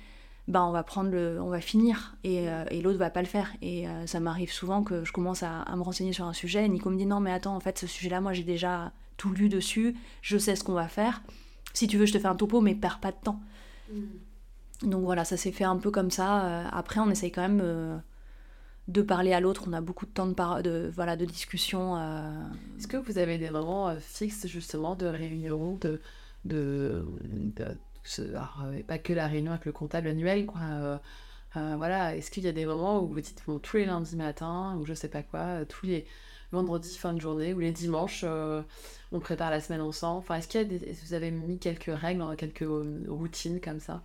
bah 0.49 0.65
on 0.65 0.71
va 0.71 0.83
prendre 0.83 1.11
le, 1.11 1.41
on 1.41 1.49
va 1.49 1.61
finir 1.61 2.17
et, 2.23 2.49
euh, 2.49 2.65
et 2.71 2.81
l'autre 2.81 2.99
va 2.99 3.11
pas 3.11 3.23
le 3.23 3.29
faire. 3.29 3.53
Et 3.63 3.89
euh, 3.89 4.07
ça 4.07 4.21
m'arrive 4.21 4.53
souvent 4.53 4.83
que 4.83 5.05
je 5.05 5.13
commence 5.13 5.43
à, 5.43 5.65
me 5.77 5.83
renseigner 5.83 6.13
sur 6.13 6.25
un 6.25 6.33
sujet 6.33 6.65
et 6.65 6.69
Nico 6.69 6.91
me 6.91 6.97
dit 6.97 7.07
non 7.07 7.21
mais 7.21 7.33
attends 7.33 7.57
en 7.57 7.61
fait 7.61 7.79
ce 7.79 7.87
sujet-là 7.87 8.21
moi 8.21 8.33
j'ai 8.33 8.45
déjà 8.45 8.93
tout 9.17 9.33
lu 9.33 9.49
dessus, 9.49 9.97
je 10.23 10.39
sais 10.39 10.57
ce 10.57 10.65
qu'on 10.65 10.75
va 10.75 10.89
faire. 10.89 11.23
Si 11.73 11.87
tu 11.89 11.99
veux 11.99 12.07
je 12.07 12.13
te 12.13 12.19
fais 12.19 12.29
un 12.29 12.37
topo 12.37 12.61
mais 12.61 12.75
perds 12.75 13.01
pas 13.01 13.13
de 13.13 13.19
temps. 13.23 13.41
Mm. 13.93 14.91
Donc 14.91 15.05
voilà 15.05 15.25
ça 15.25 15.37
s'est 15.37 15.53
fait 15.53 15.65
un 15.65 15.77
peu 15.77 15.91
comme 15.91 16.11
ça. 16.11 16.69
après 16.69 17.01
on 17.01 17.11
essaye 17.11 17.33
quand 17.33 17.43
même 17.43 18.03
de 18.89 19.03
parler 19.03 19.33
à 19.33 19.41
l'autre. 19.41 19.65
On 19.67 19.73
a 19.73 19.81
beaucoup 19.81 20.07
de 20.07 20.11
temps 20.11 20.27
de, 20.27 20.63
de, 20.63 20.91
voilà, 20.95 21.17
de 21.17 21.25
discussion. 21.25 21.97
Euh. 21.97 22.31
Est-ce 22.79 22.87
que 22.87 22.97
vous 22.97 23.19
avez 23.19 23.39
des 23.39 23.51
moments 23.51 23.89
euh, 23.89 23.97
fixes 23.99 24.47
justement 24.47 24.95
de 24.95 25.07
réunion, 25.07 25.79
de, 25.81 26.01
de, 26.45 27.05
euh, 28.19 28.83
pas 28.87 28.99
que 28.99 29.13
la 29.13 29.27
réunion 29.27 29.53
avec 29.53 29.65
le 29.65 29.73
comptable 29.73 30.09
annuel, 30.09 30.47
quoi. 30.47 31.01
voilà, 31.55 32.17
est-ce 32.17 32.31
qu'il 32.31 32.45
y 32.45 32.49
a 32.49 32.53
des 32.53 32.67
moments 32.67 33.01
où 33.03 33.09
vous 33.09 33.21
dites 33.21 33.43
bon, 33.47 33.59
tous 33.59 33.79
les 33.79 33.87
lundis 33.87 34.17
matin, 34.17 34.77
ou 34.79 34.85
je 34.85 34.95
sais 34.95 35.09
pas 35.09 35.23
quoi, 35.23 35.65
tous 35.67 35.87
les 35.87 36.07
vendredis 36.53 36.97
fin 36.97 37.13
de 37.13 37.21
journée, 37.21 37.55
ou 37.55 37.61
les 37.61 37.73
dimanches, 37.73 38.25
on 38.25 39.21
prépare 39.21 39.51
la 39.51 39.61
semaine 39.61 39.81
ensemble? 39.81 40.19
Enfin, 40.19 40.37
est-ce 40.37 40.49
qu'il 40.49 40.61
y 40.61 40.77
a 40.77 40.93
vous 41.05 41.15
avez 41.15 41.31
mis 41.31 41.59
quelques 41.59 41.91
règles, 41.95 42.25
quelques 42.37 42.67
routines 43.09 43.61
comme 43.61 43.81
ça? 43.81 44.03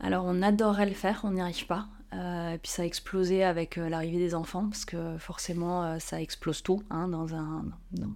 Alors 0.00 0.24
on 0.26 0.42
adorerait 0.42 0.86
le 0.86 0.94
faire, 0.94 1.20
on 1.24 1.32
n'y 1.32 1.40
arrive 1.40 1.66
pas. 1.66 1.86
Euh, 2.12 2.54
et 2.54 2.58
puis 2.58 2.70
ça 2.70 2.82
a 2.82 2.84
explosé 2.84 3.44
avec 3.44 3.78
euh, 3.78 3.88
l'arrivée 3.88 4.18
des 4.18 4.34
enfants, 4.34 4.68
parce 4.68 4.84
que 4.84 5.16
forcément 5.18 5.84
euh, 5.84 5.98
ça 6.00 6.20
explose 6.20 6.62
tout 6.62 6.82
hein, 6.90 7.06
dans, 7.06 7.34
un, 7.34 7.64
dans, 7.92 8.08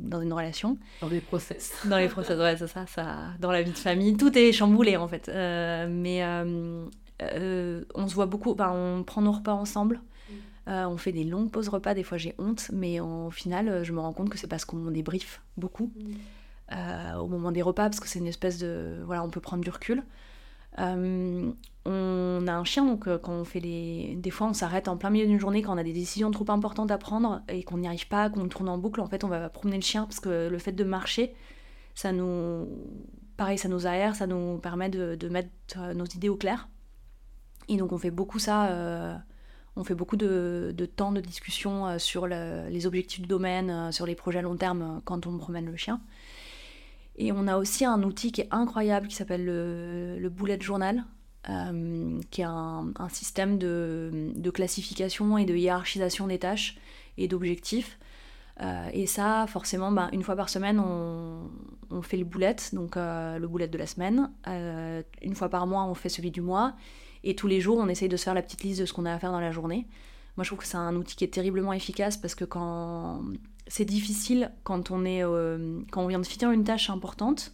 une 0.00 0.32
relation. 0.32 0.78
Dans 1.00 1.08
les 1.08 1.20
process. 1.20 1.72
Dans 1.84 1.98
les 1.98 2.08
process, 2.08 2.38
ouais, 2.38 2.56
c'est 2.56 2.66
ça, 2.66 2.86
ça. 2.86 3.16
Dans 3.40 3.50
la 3.50 3.62
vie 3.62 3.72
de 3.72 3.78
famille, 3.78 4.16
tout 4.16 4.36
est 4.36 4.52
chamboulé 4.52 4.96
en 4.96 5.08
fait. 5.08 5.28
mais 5.28 6.22
on 7.94 8.08
se 8.08 8.14
voit 8.14 8.26
beaucoup, 8.26 8.56
on 8.58 9.02
prend 9.04 9.22
nos 9.22 9.32
repas 9.32 9.52
ensemble. 9.52 10.00
Mm. 10.66 10.72
on 10.72 10.96
fait 10.98 11.12
des 11.12 11.24
longues 11.24 11.50
pauses 11.50 11.68
repas, 11.68 11.94
des 11.94 12.02
fois 12.02 12.18
j'ai 12.18 12.34
honte, 12.38 12.70
mais 12.72 13.00
au 13.00 13.30
final, 13.30 13.82
je 13.84 13.92
me 13.92 14.00
rends 14.00 14.12
compte 14.12 14.28
que 14.28 14.38
c'est 14.38 14.46
parce 14.46 14.64
qu'on 14.64 14.90
débriefe 14.90 15.42
beaucoup 15.56 15.92
mm. 15.96 17.16
au 17.18 17.26
moment 17.26 17.52
des 17.52 17.62
repas, 17.62 17.84
parce 17.84 18.00
que 18.00 18.08
c'est 18.08 18.18
une 18.18 18.26
espèce 18.26 18.58
de. 18.58 18.98
Voilà, 19.04 19.22
on 19.22 19.30
peut 19.30 19.40
prendre 19.40 19.62
du 19.62 19.70
recul. 19.70 20.02
Euh, 20.80 21.50
on 21.84 22.46
a 22.46 22.52
un 22.52 22.64
chien, 22.64 22.84
donc 22.84 23.08
euh, 23.08 23.18
quand 23.18 23.32
on 23.32 23.44
fait 23.44 23.60
les... 23.60 24.14
Des 24.16 24.30
fois, 24.30 24.48
on 24.48 24.52
s'arrête 24.52 24.88
en 24.88 24.96
plein 24.96 25.10
milieu 25.10 25.26
d'une 25.26 25.40
journée 25.40 25.62
quand 25.62 25.74
on 25.74 25.78
a 25.78 25.82
des 25.82 25.92
décisions 25.92 26.30
trop 26.30 26.50
importantes 26.50 26.90
à 26.90 26.98
prendre 26.98 27.42
et 27.48 27.62
qu'on 27.62 27.78
n'y 27.78 27.86
arrive 27.86 28.08
pas, 28.08 28.28
qu'on 28.28 28.48
tourne 28.48 28.68
en 28.68 28.78
boucle. 28.78 29.00
En 29.00 29.06
fait, 29.06 29.24
on 29.24 29.28
va 29.28 29.48
promener 29.48 29.76
le 29.76 29.82
chien 29.82 30.04
parce 30.04 30.20
que 30.20 30.48
le 30.48 30.58
fait 30.58 30.72
de 30.72 30.84
marcher, 30.84 31.34
ça 31.94 32.12
nous... 32.12 32.68
Pareil, 33.36 33.56
ça 33.56 33.68
nous 33.68 33.86
aère, 33.86 34.16
ça 34.16 34.26
nous 34.26 34.58
permet 34.58 34.88
de, 34.88 35.28
mettre 35.28 35.50
euh, 35.78 35.94
nos 35.94 36.04
idées 36.04 36.28
au 36.28 36.36
clair. 36.36 36.68
Et 37.68 37.76
donc, 37.76 37.92
on 37.92 37.98
fait 37.98 38.10
beaucoup 38.10 38.38
ça... 38.38 39.22
On 39.76 39.84
fait 39.84 39.94
beaucoup 39.94 40.16
de, 40.16 40.74
temps 40.96 41.12
de 41.12 41.20
discussion 41.20 42.00
sur 42.00 42.26
les 42.26 42.86
objectifs 42.88 43.20
du 43.20 43.28
domaine, 43.28 43.92
sur 43.92 44.06
les 44.06 44.16
projets 44.16 44.40
à 44.40 44.42
long 44.42 44.56
terme 44.56 45.00
quand 45.04 45.28
on 45.28 45.38
promène 45.38 45.66
le 45.66 45.76
chien. 45.76 46.00
Et 47.18 47.32
on 47.32 47.48
a 47.48 47.56
aussi 47.58 47.84
un 47.84 48.02
outil 48.04 48.30
qui 48.30 48.40
est 48.40 48.48
incroyable 48.52 49.08
qui 49.08 49.16
s'appelle 49.16 49.44
le, 49.44 50.18
le, 50.18 50.28
bullet 50.28 50.58
journal, 50.60 51.04
euh, 51.50 52.20
qui 52.30 52.42
est 52.42 52.46
un, 52.48 52.92
système 53.10 53.58
de, 53.58 54.50
classification 54.54 55.36
et 55.36 55.44
de 55.44 55.54
hiérarchisation 55.54 56.28
des 56.28 56.38
tâches 56.38 56.78
et 57.16 57.26
d'objectifs. 57.26 57.98
Euh, 58.60 58.88
et 58.92 59.06
ça, 59.06 59.46
forcément, 59.48 59.90
bah, 59.90 60.08
une 60.12 60.22
fois 60.22 60.36
par 60.36 60.48
semaine, 60.48 60.78
on, 60.80 62.02
fait 62.02 62.18
le 62.18 62.24
bullet, 62.24 62.56
donc 62.72 62.96
euh, 62.96 63.38
le 63.38 63.48
bullet 63.48 63.66
de 63.66 63.78
la 63.78 63.86
semaine. 63.86 64.30
une 64.46 65.34
fois 65.34 65.48
par 65.48 65.66
mois, 65.66 65.84
on 65.84 65.94
fait 65.94 66.08
celui 66.08 66.30
du 66.30 66.40
mois. 66.40 66.74
Et 67.24 67.34
tous 67.34 67.48
les 67.48 67.60
jours, 67.60 67.78
on 67.78 67.88
essaye 67.88 68.08
de 68.08 68.16
se 68.16 68.24
faire 68.24 68.34
la 68.34 68.42
petite 68.42 68.62
liste 68.62 68.80
de 68.80 68.86
ce 68.86 68.92
qu'on 68.92 69.06
a 69.06 69.12
à 69.12 69.18
faire 69.18 69.32
dans 69.32 69.40
la 69.40 69.50
journée. 69.50 69.88
Moi, 70.36 70.44
je 70.44 70.50
trouve 70.50 70.60
que 70.60 70.66
c'est 70.66 70.76
un 70.76 70.94
outil 70.94 71.16
qui 71.16 71.24
est 71.24 71.34
terriblement 71.34 71.72
efficace 71.72 72.16
parce 72.16 72.36
que 72.36 72.44
quand 72.44 73.22
c'est 73.68 73.84
difficile 73.84 74.50
quand 74.64 74.90
on 74.90 75.04
est 75.04 75.22
euh, 75.22 75.80
quand 75.90 76.02
on 76.02 76.06
vient 76.08 76.18
de 76.18 76.26
finir 76.26 76.50
une 76.50 76.64
tâche 76.64 76.90
importante 76.90 77.52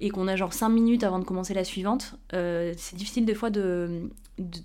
et 0.00 0.10
qu'on 0.10 0.28
a 0.28 0.36
genre 0.36 0.52
5 0.52 0.68
minutes 0.68 1.04
avant 1.04 1.18
de 1.18 1.24
commencer 1.24 1.54
la 1.54 1.64
suivante, 1.64 2.16
euh, 2.34 2.74
c'est 2.76 2.96
difficile 2.96 3.24
des 3.24 3.34
fois 3.34 3.50
de, 3.50 4.10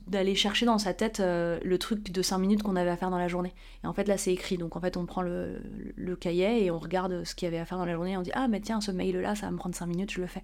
d'aller 0.08 0.36
chercher 0.36 0.66
dans 0.66 0.80
sa 0.80 0.94
tête 0.94 1.20
euh, 1.20 1.60
le 1.64 1.78
truc 1.78 2.12
de 2.12 2.22
5 2.22 2.38
minutes 2.40 2.64
qu'on 2.64 2.76
avait 2.76 2.90
à 2.90 2.98
faire 2.98 3.10
dans 3.10 3.18
la 3.18 3.28
journée. 3.28 3.54
Et 3.84 3.88
en 3.88 3.94
fait 3.94 4.08
là 4.08 4.18
c'est 4.18 4.34
écrit, 4.34 4.58
donc 4.58 4.76
en 4.76 4.82
fait 4.82 4.98
on 4.98 5.06
prend 5.06 5.22
le, 5.22 5.62
le 5.96 6.16
cahier 6.16 6.66
et 6.66 6.72
on 6.72 6.80
regarde 6.80 7.24
ce 7.24 7.36
qu'il 7.36 7.46
y 7.46 7.48
avait 7.48 7.60
à 7.60 7.66
faire 7.66 7.78
dans 7.78 7.86
la 7.86 7.94
journée 7.94 8.12
et 8.12 8.18
on 8.18 8.22
dit 8.22 8.32
ah 8.34 8.48
mais 8.48 8.60
tiens 8.60 8.82
ce 8.82 8.92
mail 8.92 9.18
là 9.18 9.36
ça 9.36 9.46
va 9.46 9.52
me 9.52 9.58
prendre 9.58 9.76
5 9.76 9.86
minutes, 9.86 10.12
je 10.12 10.22
le 10.22 10.28
fais. 10.28 10.44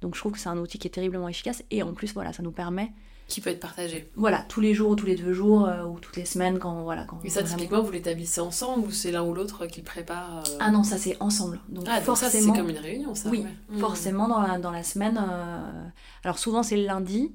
Donc 0.00 0.14
je 0.14 0.20
trouve 0.20 0.32
que 0.32 0.38
c'est 0.38 0.48
un 0.48 0.58
outil 0.58 0.78
qui 0.78 0.88
est 0.88 0.90
terriblement 0.90 1.28
efficace 1.28 1.62
et 1.70 1.82
en 1.82 1.92
plus 1.92 2.12
voilà 2.12 2.32
ça 2.32 2.42
nous 2.42 2.52
permet 2.52 2.92
qui 3.28 3.40
peut 3.40 3.50
être 3.50 3.60
partagé. 3.60 4.08
Voilà, 4.14 4.44
tous 4.48 4.60
les 4.60 4.72
jours 4.72 4.90
ou 4.90 4.96
tous 4.96 5.06
les 5.06 5.16
deux 5.16 5.32
jours 5.32 5.66
euh, 5.66 5.84
ou 5.84 5.98
toutes 5.98 6.16
les 6.16 6.24
semaines 6.24 6.58
quand 6.58 6.82
voilà 6.82 7.04
quand. 7.04 7.18
Et 7.24 7.30
ça 7.30 7.42
typiquement 7.42 7.82
vous 7.82 7.90
l'établissez 7.90 8.40
ensemble 8.40 8.86
ou 8.86 8.90
c'est 8.90 9.10
l'un 9.10 9.24
ou 9.24 9.34
l'autre 9.34 9.66
qui 9.66 9.82
prépare 9.82 10.38
euh 10.38 10.58
Ah 10.60 10.70
non 10.70 10.84
ça 10.84 10.96
c'est 10.96 11.16
ensemble. 11.20 11.60
Donc 11.68 11.84
ah, 11.88 12.00
forcément 12.00 12.30
ça 12.30 12.38
c'est 12.38 12.46
comme 12.46 12.70
une 12.70 12.78
réunion 12.78 13.14
ça. 13.14 13.28
Oui, 13.28 13.44
hmm. 13.68 13.78
forcément 13.78 14.28
dans 14.28 14.40
la, 14.40 14.58
dans 14.58 14.70
la 14.70 14.84
semaine. 14.84 15.18
Euh, 15.18 15.88
alors 16.22 16.38
souvent 16.38 16.62
c'est 16.62 16.76
le 16.76 16.84
lundi 16.84 17.34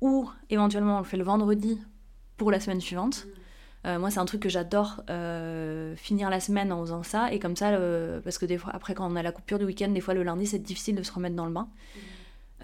ou 0.00 0.28
éventuellement 0.48 0.96
on 0.96 1.00
le 1.00 1.04
fait 1.04 1.18
le 1.18 1.24
vendredi 1.24 1.78
pour 2.38 2.50
la 2.50 2.58
semaine 2.58 2.80
suivante. 2.80 3.26
Hmm. 3.84 3.98
moi, 3.98 4.10
c'est 4.10 4.18
un 4.18 4.24
truc 4.24 4.42
que 4.42 4.48
j'adore, 4.48 5.02
finir 5.96 6.28
la 6.28 6.40
semaine 6.40 6.72
en 6.72 6.80
faisant 6.80 7.02
ça. 7.02 7.32
Et 7.32 7.38
comme 7.38 7.56
ça, 7.56 7.70
parce 8.24 8.36
que 8.36 8.44
des 8.44 8.58
fois, 8.58 8.72
après, 8.74 8.94
quand 8.94 9.10
on 9.10 9.16
a 9.16 9.22
la 9.22 9.32
coupure 9.32 9.58
du 9.58 9.64
week-end, 9.64 9.88
des 9.88 10.00
fois, 10.00 10.12
le 10.12 10.22
lundi, 10.24 10.46
c'est 10.46 10.58
difficile 10.58 10.96
de 10.96 11.02
se 11.02 11.12
remettre 11.12 11.36
dans 11.36 11.46
le 11.46 11.52
bain. 11.52 11.68
Hmm. 11.94 12.00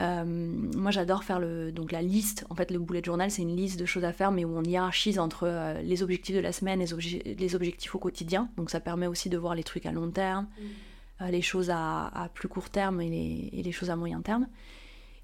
Euh, 0.00 0.24
moi, 0.24 0.90
j'adore 0.90 1.22
faire 1.24 1.38
le, 1.38 1.70
donc 1.70 1.92
la 1.92 2.02
liste. 2.02 2.46
En 2.50 2.54
fait, 2.54 2.70
le 2.70 2.78
bullet 2.78 3.02
journal, 3.04 3.30
c'est 3.30 3.42
une 3.42 3.54
liste 3.54 3.78
de 3.78 3.84
choses 3.84 4.04
à 4.04 4.12
faire, 4.12 4.32
mais 4.32 4.44
où 4.44 4.56
on 4.56 4.62
hiérarchise 4.62 5.18
entre 5.18 5.46
euh, 5.46 5.80
les 5.82 6.02
objectifs 6.02 6.34
de 6.34 6.40
la 6.40 6.52
semaine 6.52 6.80
et 6.80 6.86
les, 7.34 7.54
objectifs 7.54 7.94
au 7.94 7.98
quotidien. 7.98 8.48
Donc, 8.56 8.70
ça 8.70 8.80
permet 8.80 9.06
aussi 9.06 9.28
de 9.28 9.36
voir 9.36 9.54
les 9.54 9.64
trucs 9.64 9.86
à 9.86 9.92
long 9.92 10.10
terme, 10.10 10.46
mm. 10.58 11.22
euh, 11.22 11.28
les 11.28 11.42
choses 11.42 11.70
à, 11.70 12.30
plus 12.34 12.48
court 12.48 12.70
terme 12.70 13.00
et 13.00 13.10
les, 13.10 13.50
et 13.52 13.62
les, 13.62 13.72
choses 13.72 13.90
à 13.90 13.96
moyen 13.96 14.22
terme. 14.22 14.48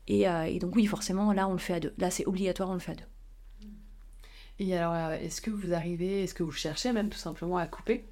Et, 0.07 0.23
et, 0.23 0.59
donc, 0.59 0.75
oui, 0.75 0.87
forcément, 0.87 1.33
là, 1.35 1.47
on 1.49 1.53
le 1.53 1.59
fait 1.59 1.75
à 1.75 1.81
deux. 1.81 1.93
Là, 1.99 2.11
c'est 2.11 2.27
obligatoire, 2.27 2.71
on 2.71 2.75
le 2.75 2.79
fait 2.79 2.93
à 2.93 2.95
deux. 2.95 3.05
Et 4.59 4.75
alors, 4.75 5.13
est-ce 5.13 5.43
que 5.43 5.51
vous 5.51 5.75
arrivez, 5.75 6.25
est-ce 6.25 6.33
que 6.35 6.43
vous 6.43 6.51
cherchez 6.51 6.93
même 6.93 7.11
tout 7.11 7.19
simplement 7.19 7.59
à 7.59 7.67
couper? 7.67 8.07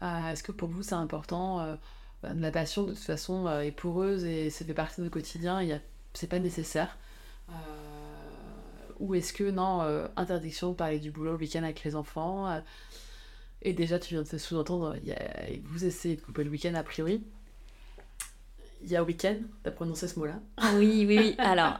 Est-ce 0.00 0.42
que 0.42 0.50
pour 0.50 0.70
vous, 0.70 0.82
c'est 0.82 0.94
important 0.94 1.76
La 2.22 2.50
passion, 2.50 2.84
de 2.84 2.92
toute 2.92 2.98
façon, 2.98 3.50
est 3.60 3.70
poreuse 3.70 4.24
et 4.24 4.48
ça 4.48 4.64
fait 4.64 4.72
partie 4.72 4.96
de 4.96 5.02
notre 5.02 5.12
quotidien? 5.12 5.60
Il 5.60 5.68
y 5.68 5.72
a 5.72 5.80
c'est 6.14 6.28
pas 6.28 6.38
nécessaire. 6.38 6.98
Euh, 7.48 7.52
ou 8.98 9.14
est-ce 9.14 9.32
que 9.32 9.50
non, 9.50 9.82
euh, 9.82 10.06
interdiction 10.16 10.70
de 10.70 10.74
parler 10.74 10.98
du 10.98 11.10
boulot 11.10 11.32
le 11.32 11.38
week-end 11.38 11.62
avec 11.62 11.82
les 11.84 11.96
enfants 11.96 12.48
euh, 12.48 12.60
Et 13.62 13.72
déjà, 13.72 13.98
tu 13.98 14.14
viens 14.14 14.22
de 14.22 14.38
sous-entendre, 14.38 14.96
vous 15.64 15.84
essayez 15.84 16.16
de 16.16 16.20
couper 16.20 16.44
le 16.44 16.50
week-end 16.50 16.74
a 16.74 16.82
priori. 16.82 17.22
Il 18.84 18.90
y 18.90 18.96
a 18.96 19.04
week-end, 19.04 19.36
t'as 19.62 19.70
prononcé 19.70 20.08
ce 20.08 20.18
mot-là 20.18 20.40
Oui, 20.74 21.04
oui, 21.06 21.16
oui. 21.18 21.34
Alors, 21.38 21.78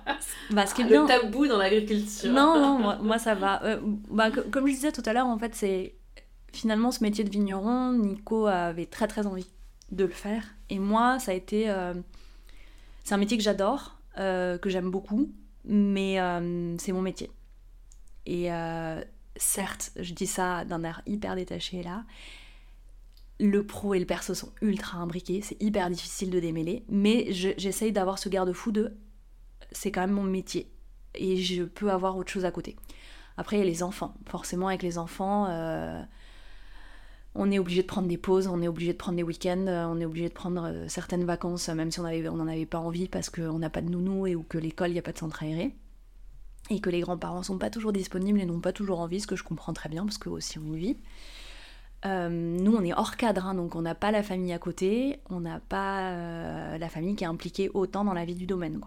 ce 0.50 0.74
qui 0.74 0.82
est 0.82 0.84
bien... 0.84 1.02
Le 1.02 1.08
tabou 1.08 1.48
dans 1.48 1.58
l'agriculture. 1.58 2.32
Non, 2.32 2.60
non, 2.60 3.02
moi, 3.02 3.18
ça 3.18 3.34
va. 3.34 3.60
bah, 4.08 4.30
comme 4.30 4.68
je 4.68 4.72
disais 4.72 4.92
tout 4.92 5.02
à 5.06 5.12
l'heure, 5.12 5.26
en 5.26 5.38
fait, 5.38 5.54
c'est 5.54 5.96
finalement 6.52 6.92
ce 6.92 7.02
métier 7.02 7.24
de 7.24 7.30
vigneron, 7.30 7.92
Nico 7.94 8.46
avait 8.46 8.86
très 8.86 9.08
très 9.08 9.26
envie 9.26 9.48
de 9.90 10.04
le 10.04 10.10
faire. 10.10 10.44
Et 10.70 10.78
moi, 10.78 11.18
ça 11.18 11.32
a 11.32 11.34
été. 11.34 11.74
c'est 13.02 13.14
un 13.14 13.18
métier 13.18 13.36
que 13.36 13.42
j'adore. 13.42 13.96
Euh, 14.18 14.58
que 14.58 14.68
j'aime 14.68 14.90
beaucoup, 14.90 15.32
mais 15.64 16.20
euh, 16.20 16.76
c'est 16.76 16.92
mon 16.92 17.00
métier. 17.00 17.30
Et 18.26 18.52
euh, 18.52 19.02
certes, 19.36 19.90
je 19.98 20.12
dis 20.12 20.26
ça 20.26 20.66
d'un 20.66 20.84
air 20.84 21.00
hyper 21.06 21.34
détaché 21.34 21.82
là, 21.82 22.04
le 23.40 23.66
pro 23.66 23.94
et 23.94 23.98
le 23.98 24.04
perso 24.04 24.34
sont 24.34 24.52
ultra 24.60 24.98
imbriqués, 24.98 25.40
c'est 25.40 25.60
hyper 25.62 25.88
difficile 25.88 26.30
de 26.30 26.40
démêler, 26.40 26.84
mais 26.90 27.32
j'essaye 27.32 27.90
d'avoir 27.90 28.18
ce 28.18 28.28
garde-fou 28.28 28.70
de 28.70 28.94
c'est 29.72 29.90
quand 29.90 30.02
même 30.02 30.12
mon 30.12 30.24
métier 30.24 30.70
et 31.14 31.38
je 31.38 31.62
peux 31.62 31.90
avoir 31.90 32.18
autre 32.18 32.30
chose 32.30 32.44
à 32.44 32.50
côté. 32.50 32.76
Après, 33.38 33.56
il 33.56 33.60
y 33.60 33.62
a 33.62 33.66
les 33.66 33.82
enfants. 33.82 34.14
Forcément, 34.26 34.68
avec 34.68 34.82
les 34.82 34.98
enfants, 34.98 35.46
on 37.34 37.50
est 37.50 37.58
obligé 37.58 37.82
de 37.82 37.86
prendre 37.86 38.08
des 38.08 38.18
pauses, 38.18 38.46
on 38.46 38.60
est 38.60 38.68
obligé 38.68 38.92
de 38.92 38.98
prendre 38.98 39.16
des 39.16 39.22
week-ends, 39.22 39.66
on 39.66 40.00
est 40.00 40.04
obligé 40.04 40.28
de 40.28 40.34
prendre 40.34 40.84
certaines 40.88 41.24
vacances, 41.24 41.68
même 41.68 41.90
si 41.90 42.00
on 42.00 42.02
n'en 42.02 42.46
avait 42.48 42.66
pas 42.66 42.78
envie 42.78 43.08
parce 43.08 43.30
qu'on 43.30 43.58
n'a 43.58 43.70
pas 43.70 43.80
de 43.80 43.88
nounou 43.88 44.26
et 44.26 44.34
ou 44.34 44.42
que 44.42 44.58
l'école, 44.58 44.90
il 44.90 44.94
n'y 44.94 44.98
a 44.98 45.02
pas 45.02 45.12
de 45.12 45.18
centre 45.18 45.42
aéré. 45.42 45.74
Et 46.70 46.80
que 46.80 46.90
les 46.90 47.00
grands-parents 47.00 47.42
sont 47.42 47.58
pas 47.58 47.70
toujours 47.70 47.92
disponibles 47.92 48.40
et 48.40 48.46
n'ont 48.46 48.60
pas 48.60 48.72
toujours 48.72 49.00
envie, 49.00 49.20
ce 49.20 49.26
que 49.26 49.36
je 49.36 49.44
comprends 49.44 49.72
très 49.72 49.88
bien 49.88 50.04
parce 50.04 50.18
qu'eux 50.18 50.30
aussi 50.30 50.58
vie. 50.58 50.96
Euh, 52.04 52.28
nous, 52.28 52.74
on 52.74 52.84
est 52.84 52.92
hors 52.92 53.16
cadre, 53.16 53.46
hein, 53.46 53.54
donc 53.54 53.76
on 53.76 53.82
n'a 53.82 53.94
pas 53.94 54.10
la 54.10 54.22
famille 54.22 54.52
à 54.52 54.58
côté, 54.58 55.20
on 55.30 55.40
n'a 55.40 55.60
pas 55.60 56.10
euh, 56.10 56.78
la 56.78 56.88
famille 56.88 57.14
qui 57.14 57.24
est 57.24 57.28
impliquée 57.28 57.70
autant 57.74 58.04
dans 58.04 58.14
la 58.14 58.24
vie 58.24 58.34
du 58.34 58.46
domaine. 58.46 58.80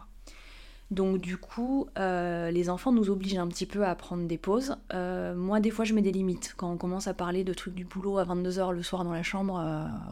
Donc 0.91 1.19
du 1.19 1.37
coup, 1.37 1.87
euh, 1.97 2.51
les 2.51 2.69
enfants 2.69 2.91
nous 2.91 3.09
obligent 3.09 3.39
un 3.39 3.47
petit 3.47 3.65
peu 3.65 3.85
à 3.85 3.95
prendre 3.95 4.27
des 4.27 4.37
pauses. 4.37 4.75
moi, 4.93 5.59
des 5.59 5.71
fois, 5.71 5.85
je 5.85 5.93
mets 5.93 6.01
des 6.01 6.11
limites. 6.11 6.53
Quand 6.57 6.71
on 6.71 6.77
commence 6.77 7.07
à 7.07 7.13
parler 7.13 7.43
de 7.43 7.53
trucs 7.53 7.73
du 7.73 7.85
boulot 7.85 8.17
à 8.17 8.25
22h 8.25 8.71
le 8.71 8.83
soir 8.83 9.03
dans 9.03 9.13
la 9.13 9.23
chambre, 9.23 9.55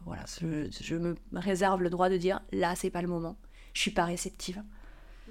voilà, 0.05 0.23
je, 0.39 0.95
me 0.95 1.15
réserve 1.33 1.81
le 1.81 1.89
droit 1.89 2.09
de 2.09 2.17
dire, 2.17 2.41
là, 2.51 2.75
c'est 2.75 2.89
pas 2.89 3.01
le 3.01 3.07
moment. 3.07 3.35
Je 3.73 3.81
suis 3.81 3.91
pas 3.91 4.05
réceptive. 4.05 4.63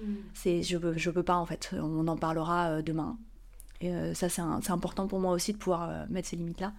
Mm. 0.01 0.15
C'est, 0.35 0.63
je, 0.63 0.77
veux, 0.77 0.97
je 0.97 1.11
peux 1.11 1.25
pas, 1.25 1.37
en 1.37 1.47
fait. 1.47 1.75
On 1.81 2.07
en 2.07 2.17
parlera 2.17 2.81
demain. 2.83 3.19
Et 3.81 4.15
ça, 4.15 4.29
c'est, 4.29 4.43
important 4.71 5.09
pour 5.09 5.19
moi 5.19 5.33
aussi 5.33 5.53
de 5.53 5.59
pouvoir 5.59 6.07
mettre 6.09 6.29
ces 6.29 6.37
limites-là. 6.37 6.73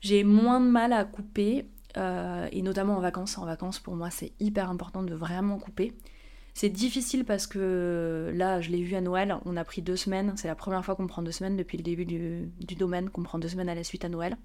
J'ai 0.00 0.24
moins 0.24 0.60
de 0.60 0.66
mal 0.66 0.92
à 0.92 1.04
couper, 1.04 1.66
euh, 1.96 2.48
et 2.52 2.62
notamment 2.62 2.96
en 2.96 3.00
vacances. 3.00 3.36
En 3.38 3.44
vacances, 3.44 3.78
pour 3.78 3.96
moi, 3.96 4.10
c'est 4.10 4.32
hyper 4.40 4.70
important 4.70 5.02
de 5.02 5.14
vraiment 5.14 5.58
couper. 5.58 5.92
C'est 6.60 6.68
difficile 6.68 7.24
parce 7.24 7.46
que 7.46 8.30
là, 8.34 8.60
je 8.60 8.68
l'ai 8.68 8.82
vu 8.82 8.94
à 8.94 9.00
Noël, 9.00 9.38
on 9.46 9.56
a 9.56 9.64
pris 9.64 9.80
deux 9.80 9.96
semaines. 9.96 10.34
C'est 10.36 10.46
la 10.46 10.54
première 10.54 10.84
fois 10.84 10.94
qu'on 10.94 11.06
prend 11.06 11.22
deux 11.22 11.32
semaines 11.32 11.56
depuis 11.56 11.78
le 11.78 11.82
début 11.82 12.04
du, 12.04 12.74
domaine, 12.76 13.08
qu'on 13.08 13.22
prend 13.22 13.38
deux 13.38 13.48
semaines 13.48 13.70
à 13.70 13.74
la 13.74 13.82
suite 13.82 14.04
à 14.04 14.10
Noël. 14.10 14.36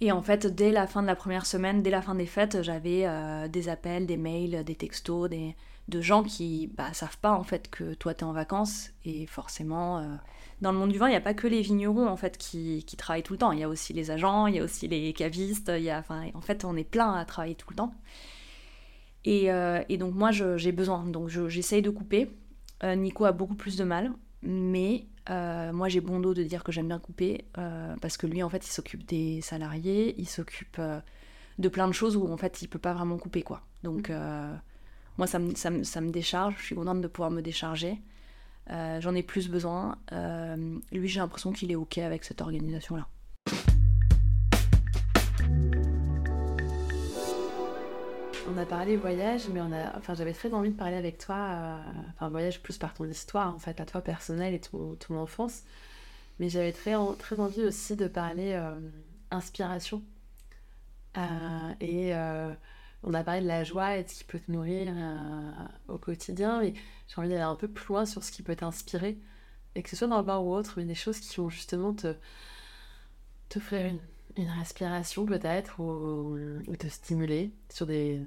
Et 0.00 0.12
en 0.12 0.22
fait, 0.22 0.46
dès 0.46 0.70
la 0.70 0.86
fin 0.86 1.02
de 1.02 1.08
la 1.08 1.16
première 1.16 1.44
semaine, 1.44 1.82
dès 1.82 1.90
la 1.90 2.02
fin 2.02 2.14
des 2.14 2.24
fêtes, 2.24 2.62
j'avais 2.62 3.04
euh, 3.04 3.48
des 3.48 3.68
appels, 3.68 4.06
des 4.06 4.16
mails, 4.16 4.62
des 4.62 4.76
textos, 4.76 5.28
des, 5.28 5.56
de 5.88 6.00
gens 6.00 6.22
qui 6.22 6.68
bah, 6.68 6.92
savent 6.92 7.18
pas 7.18 7.32
en 7.32 7.42
fait 7.42 7.68
que 7.68 7.94
toi 7.94 8.14
t'es 8.14 8.22
en 8.22 8.32
vacances 8.32 8.90
et 9.04 9.26
forcément 9.26 9.98
euh, 9.98 10.14
dans 10.60 10.70
le 10.70 10.78
monde 10.78 10.92
du 10.92 10.98
vin 10.98 11.08
il 11.08 11.12
n'y 11.12 11.16
a 11.16 11.20
pas 11.20 11.34
que 11.34 11.48
les 11.48 11.62
vignerons 11.62 12.06
en 12.06 12.16
fait 12.16 12.38
qui, 12.38 12.84
qui, 12.86 12.96
travaillent 12.96 13.24
tout 13.24 13.32
le 13.32 13.38
temps 13.38 13.50
il 13.50 13.58
y 13.58 13.64
a 13.64 13.68
aussi 13.68 13.92
les 13.92 14.10
agents 14.12 14.46
il 14.46 14.56
y 14.56 14.58
a 14.60 14.62
aussi 14.62 14.86
les 14.86 15.12
cavistes 15.14 15.72
y 15.76 15.88
a 15.88 16.04
en 16.34 16.40
fait 16.42 16.64
on 16.64 16.76
est 16.76 16.84
plein 16.84 17.14
à 17.14 17.24
travailler 17.24 17.54
tout 17.54 17.70
le 17.70 17.76
temps 17.76 17.94
et, 19.24 19.50
euh, 19.50 19.82
et 19.88 19.98
donc 19.98 20.14
moi 20.14 20.30
j'ai 20.30 20.72
besoin 20.72 21.04
donc 21.04 21.28
j'essaye 21.28 21.82
de 21.82 21.90
couper 21.90 22.30
euh, 22.84 22.94
Nico 22.94 23.24
a 23.24 23.32
beaucoup 23.32 23.54
plus 23.54 23.76
de 23.76 23.84
mal 23.84 24.12
mais 24.42 25.06
moi 25.30 25.88
j'ai 25.88 26.00
bon 26.00 26.20
dos 26.20 26.32
de 26.32 26.42
dire 26.42 26.64
que 26.64 26.72
j'aime 26.72 26.88
bien 26.88 26.98
couper 26.98 27.44
parce 28.00 28.16
que 28.16 28.26
lui 28.26 28.42
en 28.42 28.48
fait 28.48 28.66
il 28.66 28.70
s'occupe 28.70 29.04
des 29.06 29.40
salariés 29.40 30.14
il 30.18 30.28
s'occupe 30.28 30.80
de 31.58 31.68
plein 31.68 31.86
de 31.86 31.92
choses 31.92 32.16
où 32.16 32.26
en 32.32 32.36
fait 32.36 32.62
il 32.62 32.68
peut 32.68 32.78
pas 32.78 32.94
vraiment 32.94 33.18
couper 33.18 33.42
quoi 33.42 33.62
donc 33.82 34.10
moi, 35.18 35.26
ça 35.26 35.40
me, 35.40 35.54
ça, 35.54 35.70
ça 35.82 36.00
me, 36.00 36.10
décharge. 36.10 36.54
Je 36.58 36.64
suis 36.64 36.74
contente 36.76 37.00
de 37.00 37.08
pouvoir 37.08 37.30
me 37.30 37.42
décharger. 37.42 38.00
Euh, 38.70 39.00
j'en 39.00 39.14
ai 39.14 39.24
plus 39.24 39.48
besoin. 39.48 39.98
Euh, 40.12 40.78
lui, 40.92 41.08
j'ai 41.08 41.20
l'impression 41.20 41.52
qu'il 41.52 41.72
est 41.72 41.76
OK 41.76 41.98
avec 41.98 42.24
cette 42.24 42.40
organisation-là. 42.40 43.06
On 48.50 48.56
a 48.56 48.66
parlé 48.66 48.96
voyage, 48.96 49.48
mais 49.48 49.60
on 49.60 49.72
a, 49.72 49.96
enfin, 49.96 50.14
j'avais 50.14 50.32
très 50.32 50.52
envie 50.54 50.70
de 50.70 50.76
parler 50.76 50.96
avec 50.96 51.18
toi, 51.18 51.36
euh, 51.36 51.78
enfin, 52.14 52.28
voyage 52.30 52.62
plus 52.62 52.78
par 52.78 52.94
ton 52.94 53.04
histoire, 53.04 53.54
en 53.54 53.58
fait, 53.58 53.80
à 53.80 53.84
toi 53.84 54.00
personnelle 54.00 54.54
et 54.54 54.60
ton, 54.60 54.94
ton 54.96 55.16
enfance. 55.16 55.62
Mais 56.38 56.48
j'avais 56.48 56.72
très, 56.72 56.94
très 57.18 57.40
envie 57.40 57.62
aussi 57.62 57.96
de 57.96 58.08
parler 58.08 58.60
inspiration. 59.30 60.02
et 61.80 62.14
on 63.02 63.14
a 63.14 63.22
parlé 63.22 63.40
de 63.42 63.46
la 63.46 63.64
joie 63.64 63.96
et 63.96 64.04
de 64.04 64.08
ce 64.08 64.16
qui 64.16 64.24
peut 64.24 64.40
te 64.40 64.50
nourrir 64.50 64.88
euh, 64.88 65.50
au 65.88 65.98
quotidien, 65.98 66.60
mais 66.60 66.74
j'ai 67.06 67.18
envie 67.18 67.28
d'aller 67.28 67.40
un 67.40 67.54
peu 67.54 67.68
plus 67.68 67.88
loin 67.88 68.06
sur 68.06 68.24
ce 68.24 68.32
qui 68.32 68.42
peut 68.42 68.56
t'inspirer, 68.56 69.18
et 69.74 69.82
que 69.82 69.90
ce 69.90 69.96
soit 69.96 70.08
dans 70.08 70.18
le 70.18 70.24
bar 70.24 70.44
ou 70.44 70.54
autre, 70.54 70.74
mais 70.76 70.84
des 70.84 70.94
choses 70.94 71.20
qui 71.20 71.36
vont 71.36 71.48
justement 71.48 71.94
te 71.94 72.14
t'offrir 73.48 73.86
une, 73.86 74.00
une 74.36 74.50
respiration 74.50 75.26
peut-être, 75.26 75.80
ou, 75.80 76.36
te 76.76 76.88
stimuler 76.88 77.52
sur 77.70 77.86
des, 77.86 78.20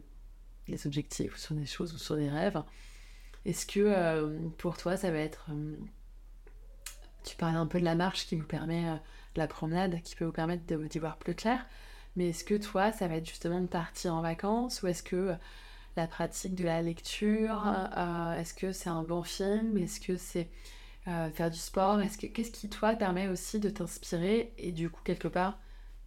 objectifs, 0.85 1.35
ou 1.35 1.37
sur 1.37 1.55
des 1.55 1.65
choses, 1.65 1.93
ou 1.93 1.97
sur 1.97 2.15
des 2.15 2.29
rêves. 2.29 2.61
Est-ce 3.45 3.65
que 3.65 3.79
euh, 3.79 4.37
pour 4.57 4.77
toi, 4.77 4.97
ça 4.97 5.11
va 5.11 5.17
être... 5.17 5.47
Euh, 5.51 5.75
tu 7.23 7.35
parlais 7.35 7.57
un 7.57 7.67
peu 7.67 7.79
de 7.79 7.85
la 7.85 7.95
marche 7.95 8.25
qui 8.27 8.35
vous 8.35 8.45
permet, 8.45 8.83
de 8.83 9.39
la 9.39 9.47
promenade, 9.47 10.01
qui 10.01 10.15
peut 10.15 10.25
vous 10.25 10.31
permettre 10.31 10.63
d'y 10.65 10.99
voir 10.99 11.17
plus 11.17 11.35
clair. 11.35 11.65
Mais 12.15 12.29
est-ce 12.29 12.43
que 12.43 12.55
toi, 12.55 12.91
ça 12.91 13.07
va 13.07 13.15
être 13.15 13.27
justement 13.27 13.61
de 13.61 13.67
partir 13.67 14.13
en 14.13 14.21
vacances 14.21 14.81
ou 14.81 14.87
est-ce 14.87 15.03
que 15.03 15.15
euh, 15.15 15.35
la 15.95 16.07
pratique 16.07 16.55
de 16.55 16.63
la 16.63 16.81
lecture, 16.81 17.63
euh, 17.97 18.33
est-ce 18.37 18.53
que 18.53 18.71
c'est 18.71 18.89
un 18.89 19.03
bon 19.03 19.23
film, 19.23 19.77
est-ce 19.77 19.99
que 19.99 20.17
c'est 20.17 20.49
euh, 21.07 21.29
faire 21.31 21.49
du 21.49 21.57
sport, 21.57 22.01
est-ce 22.01 22.17
que 22.17 22.27
qu'est-ce 22.27 22.51
qui 22.51 22.69
toi 22.69 22.95
permet 22.95 23.27
aussi 23.27 23.59
de 23.59 23.69
t'inspirer 23.69 24.53
et 24.57 24.71
du 24.71 24.89
coup 24.89 25.01
quelque 25.03 25.27
part, 25.27 25.57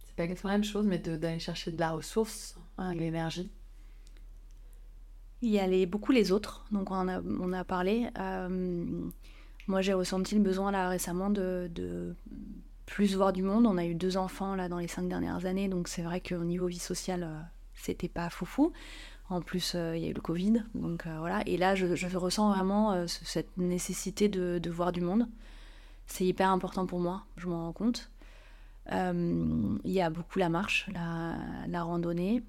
c'est 0.05 0.15
pas 0.15 0.23
exactement 0.23 0.51
la 0.51 0.57
même 0.57 0.63
chose, 0.63 0.85
mais 0.85 0.99
d'aller 0.99 1.39
chercher 1.39 1.71
de 1.71 1.79
la 1.79 1.91
ressource, 1.91 2.57
hein, 2.77 2.93
l'énergie? 2.93 3.51
Il 5.41 5.49
y 5.49 5.59
a 5.59 5.85
beaucoup 5.85 6.11
les 6.11 6.31
autres, 6.31 6.65
donc 6.71 6.91
on 6.91 7.07
a, 7.07 7.21
on 7.21 7.53
a 7.53 7.63
parlé. 7.63 8.09
moi 9.67 9.81
j'ai 9.81 9.93
ressenti 9.93 10.35
le 10.35 10.41
besoin 10.41 10.71
là 10.71 10.89
récemment 10.89 11.29
de, 11.29 11.69
de 11.73 12.15
plus 12.85 13.15
voir 13.15 13.33
du 13.33 13.43
monde. 13.43 13.65
On 13.65 13.77
a 13.77 13.85
eu 13.85 13.95
deux 13.95 14.17
enfants 14.17 14.55
là 14.55 14.69
dans 14.69 14.79
les 14.79 14.87
cinq 14.87 15.07
dernières 15.07 15.45
années, 15.45 15.67
donc 15.67 15.87
c'est 15.87 16.01
vrai 16.01 16.21
qu'au 16.21 16.43
niveau 16.43 16.67
vie 16.67 16.79
sociale, 16.79 17.23
euh, 17.23 17.41
c'était 17.73 18.07
pas 18.07 18.29
foufou. 18.29 18.71
En 19.29 19.41
plus, 19.41 19.73
euh, 19.75 19.97
il 19.97 20.03
y 20.03 20.05
a 20.05 20.09
eu 20.09 20.13
le 20.13 20.21
Covid, 20.21 20.63
donc 20.75 21.07
euh, 21.07 21.17
voilà. 21.19 21.41
Et 21.47 21.57
là, 21.57 21.73
je, 21.73 21.85
ressens 22.15 22.53
vraiment 22.53 23.07
cette 23.07 23.57
nécessité 23.57 24.29
de, 24.29 24.69
voir 24.69 24.91
du 24.91 25.01
monde. 25.01 25.27
C'est 26.05 26.25
hyper 26.25 26.49
important 26.51 26.85
pour 26.85 26.99
moi, 26.99 27.25
je 27.37 27.47
m'en 27.47 27.65
rends 27.65 27.73
compte. 27.73 28.11
Il 28.91 29.79
y 29.91 30.01
a 30.01 30.09
beaucoup 30.11 30.37
la 30.37 30.49
marche, 30.49 30.87
la, 30.93 31.83
randonnée, 31.83 32.43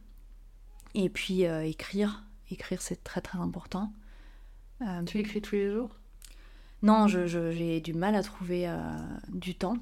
et 0.94 1.08
puis 1.08 1.44
écrire. 1.44 2.24
Écrire, 2.50 2.80
c'est 2.80 3.02
très 3.02 3.20
très 3.20 3.38
important. 3.38 3.92
tu 5.06 5.18
écris 5.18 5.42
tous 5.42 5.54
les 5.54 5.70
jours? 5.70 5.90
Non, 6.82 7.08
j'ai 7.08 7.80
du 7.80 7.94
mal 7.94 8.14
à 8.14 8.22
trouver 8.22 8.70
du 9.28 9.54
temps. 9.54 9.78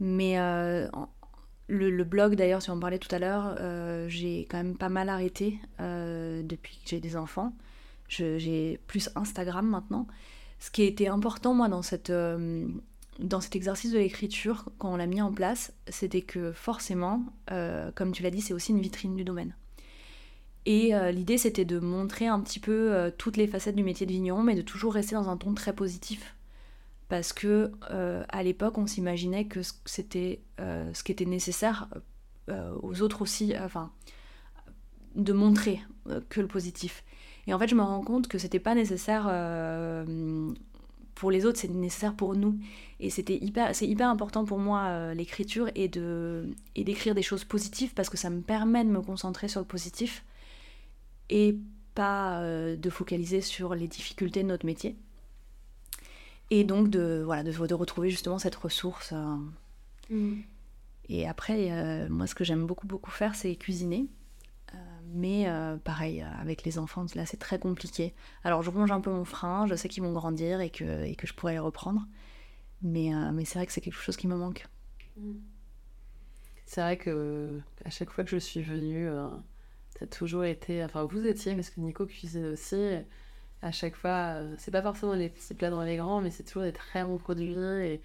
Mais 0.00 0.38
euh, 0.38 0.88
le, 1.68 2.04
blog, 2.04 2.34
d'ailleurs, 2.34 2.62
si 2.62 2.70
on 2.70 2.80
parlait 2.80 2.98
tout 2.98 3.14
à 3.14 3.18
l'heure, 3.18 3.54
euh, 3.60 4.08
j'ai 4.08 4.46
quand 4.50 4.56
même 4.56 4.76
pas 4.76 4.88
mal 4.88 5.08
arrêté 5.10 5.58
euh, 5.78 6.42
depuis 6.42 6.80
que 6.82 6.88
j'ai 6.90 7.00
des 7.00 7.16
enfants. 7.16 7.52
J'ai 8.08 8.80
plus 8.86 9.10
Instagram 9.14 9.68
maintenant. 9.68 10.08
Ce 10.58 10.70
qui 10.70 10.82
a 10.82 10.86
été 10.86 11.06
important, 11.06 11.54
moi, 11.54 11.68
dans, 11.68 11.82
cette, 11.82 12.10
dans 12.10 13.40
cet 13.40 13.54
exercice 13.54 13.92
de 13.92 13.98
l'écriture, 13.98 14.64
quand 14.78 14.92
on 14.92 14.96
l'a 14.96 15.06
mis 15.06 15.22
en 15.22 15.32
place, 15.32 15.72
c'était 15.88 16.22
que 16.22 16.50
forcément, 16.50 17.22
comme 17.94 18.10
tu 18.12 18.24
l'as 18.24 18.30
dit, 18.30 18.40
c'est 18.40 18.52
aussi 18.52 18.72
une 18.72 18.80
vitrine 18.80 19.14
du 19.14 19.22
domaine. 19.22 19.54
Et 20.66 20.92
l'idée, 21.12 21.38
c'était 21.38 21.64
de 21.64 21.78
montrer 21.78 22.26
un 22.26 22.38
petit 22.40 22.60
peu 22.60 23.10
toutes 23.16 23.36
les 23.36 23.46
facettes 23.46 23.76
du 23.76 23.82
métier 23.82 24.06
de 24.06 24.12
vigneron, 24.12 24.42
mais 24.42 24.54
de 24.54 24.62
toujours 24.62 24.92
rester 24.92 25.14
dans 25.14 25.28
un 25.28 25.36
ton 25.36 25.54
très 25.54 25.72
positif 25.72 26.34
parce 27.10 27.32
que 27.34 27.72
euh, 27.90 28.24
à 28.30 28.42
l'époque 28.42 28.78
on 28.78 28.86
s'imaginait 28.86 29.44
que 29.44 29.60
c'était 29.84 30.40
euh, 30.60 30.88
ce 30.94 31.02
qui 31.02 31.12
était 31.12 31.26
nécessaire 31.26 31.88
euh, 32.48 32.72
aux 32.82 33.02
autres 33.02 33.20
aussi, 33.20 33.52
enfin 33.60 33.90
de 35.16 35.32
montrer 35.32 35.80
que 36.28 36.40
le 36.40 36.46
positif. 36.46 37.04
Et 37.48 37.52
en 37.52 37.58
fait 37.58 37.66
je 37.66 37.74
me 37.74 37.82
rends 37.82 38.02
compte 38.02 38.28
que 38.28 38.38
c'était 38.38 38.60
pas 38.60 38.76
nécessaire 38.76 39.24
pour 41.16 41.30
les 41.32 41.44
autres, 41.44 41.58
c'est 41.58 41.68
nécessaire 41.68 42.14
pour 42.14 42.36
nous. 42.36 42.58
Et 43.00 43.10
c'était 43.10 43.36
hyper, 43.36 43.74
c'est 43.74 43.88
hyper 43.88 44.08
important 44.08 44.44
pour 44.44 44.58
moi 44.58 45.12
l'écriture 45.12 45.68
et 45.74 45.88
de 45.88 46.48
et 46.76 46.84
d'écrire 46.84 47.16
des 47.16 47.22
choses 47.22 47.42
positives 47.42 47.92
parce 47.92 48.08
que 48.08 48.16
ça 48.16 48.30
me 48.30 48.40
permet 48.40 48.84
de 48.84 48.90
me 48.90 49.02
concentrer 49.02 49.48
sur 49.48 49.60
le 49.60 49.66
positif 49.66 50.24
et 51.30 51.56
pas 51.94 52.42
de 52.44 52.90
focaliser 52.90 53.40
sur 53.40 53.74
les 53.74 53.88
difficultés 53.88 54.42
de 54.42 54.48
notre 54.48 54.66
métier. 54.66 54.96
Et 56.50 56.64
donc 56.64 56.90
de, 56.90 57.22
voilà, 57.24 57.44
de, 57.44 57.52
de 57.52 57.74
retrouver 57.74 58.10
justement 58.10 58.38
cette 58.38 58.56
ressource. 58.56 59.12
Euh. 59.12 59.36
Mm. 60.10 60.42
Et 61.08 61.28
après, 61.28 61.70
euh, 61.70 62.08
moi, 62.08 62.26
ce 62.26 62.34
que 62.34 62.44
j'aime 62.44 62.66
beaucoup, 62.66 62.86
beaucoup 62.86 63.10
faire, 63.10 63.34
c'est 63.34 63.54
cuisiner. 63.56 64.06
Euh, 64.74 64.76
mais 65.12 65.46
pareil, 65.82 66.22
avec 66.22 66.64
les 66.64 66.78
enfants, 66.78 67.06
là, 67.14 67.26
c'est 67.26 67.36
très 67.36 67.58
compliqué. 67.58 68.14
Alors, 68.44 68.62
je 68.62 68.70
ronge 68.70 68.92
un 68.92 69.00
peu 69.00 69.10
mon 69.10 69.24
frein, 69.24 69.66
je 69.66 69.74
sais 69.74 69.88
qu'ils 69.88 70.02
vont 70.02 70.12
grandir 70.12 70.60
et 70.60 70.70
que, 70.70 71.04
et 71.04 71.16
que 71.16 71.26
je 71.26 71.34
pourrais 71.34 71.54
les 71.54 71.58
reprendre. 71.58 72.06
Mais, 72.82 73.10
mais 73.32 73.44
c'est 73.44 73.58
vrai 73.58 73.66
que 73.66 73.72
c'est 73.72 73.80
quelque 73.80 73.94
chose 74.00 74.16
qui 74.16 74.28
me 74.28 74.36
manque. 74.36 74.68
Mm. 75.16 75.32
C'est 76.66 76.80
vrai 76.80 76.96
que 76.96 77.60
à 77.84 77.90
chaque 77.90 78.10
fois 78.10 78.22
que 78.22 78.30
je 78.30 78.36
suis 78.36 78.62
venue, 78.62 79.08
a 80.00 80.06
toujours 80.06 80.44
été. 80.44 80.84
Enfin, 80.84 81.04
vous 81.04 81.26
étiez, 81.26 81.54
parce 81.54 81.70
que 81.70 81.80
Nico 81.80 82.06
cuisine 82.06 82.46
aussi 82.46 82.76
à 83.62 83.72
chaque 83.72 83.96
fois. 83.96 84.34
Euh, 84.36 84.54
c'est 84.58 84.70
pas 84.70 84.82
forcément 84.82 85.14
les 85.14 85.28
petits 85.28 85.54
plats 85.54 85.70
dans 85.70 85.82
les 85.82 85.96
grands, 85.96 86.20
mais 86.20 86.30
c'est 86.30 86.44
toujours 86.44 86.62
des 86.62 86.72
très 86.72 87.04
bons 87.04 87.18
produits. 87.18 87.54
Et, 87.82 88.00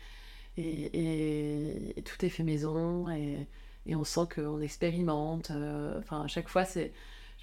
et, 0.58 2.02
tout 2.04 2.24
est 2.26 2.30
fait 2.30 2.43
maison 2.43 3.10
et, 3.10 3.48
on 3.96 4.04
sent 4.04 4.22
qu'on 4.36 4.62
expérimente. 4.62 5.52
Enfin, 6.00 6.24
à 6.24 6.28
chaque 6.28 6.50
fois, 6.50 6.66
c'est. 6.66 6.93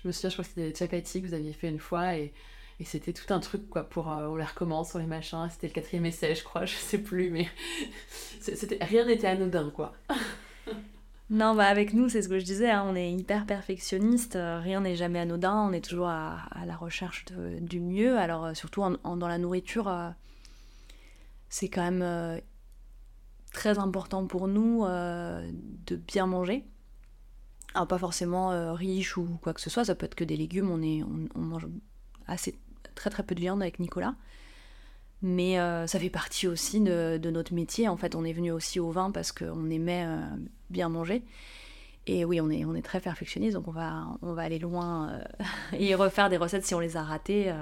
Je 0.03 0.09
me 0.09 0.13
souviens, 0.13 0.31
je 0.31 0.35
crois 0.35 0.45
que 0.45 0.51
c'était 0.51 0.71
des 0.71 0.75
chapati 0.75 1.23
que 1.23 1.29
vous 1.29 1.35
aviez 1.35 1.53
fait 1.53 1.69
une 1.69 1.79
fois 1.79 2.17
et, 2.17 2.33
c'était 2.85 3.13
tout 3.13 3.33
un 3.33 3.39
truc 3.39 3.71
quoi 3.71 3.85
pour 3.85 4.09
on 4.09 4.35
les 4.35 4.45
recommence, 4.45 4.97
on 4.97 4.99
les 4.99 5.07
machins. 5.07 5.49
C'était 5.51 5.69
le 5.69 5.73
quatrième 5.73 6.05
essai, 6.07 6.35
je 6.35 6.43
crois, 6.43 6.65
je 6.67 6.75
sais 6.75 6.99
plus, 6.99 7.31
mais 7.31 7.49
c'était 8.41 8.83
rien 8.85 9.05
n'était 9.07 9.29
anodin 9.29 9.71
quoi. 9.71 9.95
Non, 11.31 11.55
bah 11.55 11.67
avec 11.67 11.95
nous, 11.95 12.09
c'est 12.09 12.21
ce 12.21 12.29
que 12.29 12.39
je 12.39 12.45
disais, 12.45 12.71
hein, 12.71 12.85
on 12.87 12.95
est 12.95 13.11
hyper 13.11 13.47
perfectionniste, 13.47 14.37
euh, 14.37 14.61
rien 14.61 14.81
n'est 14.83 14.97
jamais 14.97 15.19
anodin, 15.19 15.67
on 15.69 15.73
est 15.73 15.81
toujours 15.81 16.09
à, 16.09 16.47
la 16.67 16.77
recherche 16.77 17.25
du 17.61 17.81
mieux. 17.81 18.19
Alors, 18.19 18.45
euh, 18.45 18.55
surtout 18.55 18.83
dans 18.83 19.29
la 19.29 19.39
nourriture, 19.39 19.89
euh, 19.89 20.11
c'est 21.49 21.69
quand 21.69 21.91
même 21.91 22.41
très 23.53 23.79
important 23.79 24.27
pour 24.27 24.49
nous 24.49 24.85
de 24.85 25.97
bien 25.97 26.27
manger. 26.27 26.65
Alors, 27.75 27.89
pas 27.89 27.99
forcément 27.99 28.75
riche 28.75 29.17
ou 29.17 29.39
quoi 29.43 29.55
que 29.55 29.61
ce 29.61 29.71
soit, 29.71 29.85
ça 29.85 29.95
peut 29.95 30.07
être 30.07 30.15
que 30.15 30.25
des 30.25 30.37
légumes, 30.37 30.71
on, 30.71 31.29
on 31.35 31.43
mange 31.43 31.67
assez, 32.27 32.59
très 32.95 33.11
très 33.11 33.23
peu 33.23 33.35
de 33.35 33.41
viande 33.41 33.63
avec 33.63 33.79
Nicolas. 33.79 34.15
Mais 35.23 35.61
euh, 35.61 35.87
ça 35.87 36.01
fait 36.01 36.11
partie 36.11 36.49
aussi 36.49 36.81
de, 36.81 37.31
notre 37.31 37.55
métier. 37.55 37.89
En 37.89 37.97
fait, 37.97 38.17
on 38.17 38.25
est 38.25 38.33
venu 38.33 38.51
aussi 38.51 38.81
au 38.81 38.91
vin 38.91 39.13
parce 39.13 39.31
qu'on 39.31 39.71
aimait 39.71 40.05
euh, 40.05 40.21
bien 40.69 40.89
manger. 40.89 41.23
Et 42.09 42.25
oui, 42.25 42.41
on 42.41 42.51
est, 42.51 42.65
on 42.65 42.75
est 42.75 42.83
très 42.83 42.99
perfectionniste, 42.99 43.55
donc 43.55 43.69
on 43.69 43.73
va, 43.73 44.09
on 44.23 44.33
va 44.33 44.43
aller 44.43 44.59
loin 44.59 45.11
euh, 45.11 45.45
et 45.79 45.95
refaire 45.95 46.29
des 46.29 46.37
recettes 46.37 46.67
si 46.67 46.75
on 46.75 46.81
les 46.81 46.97
a 46.97 47.05
ratées. 47.05 47.55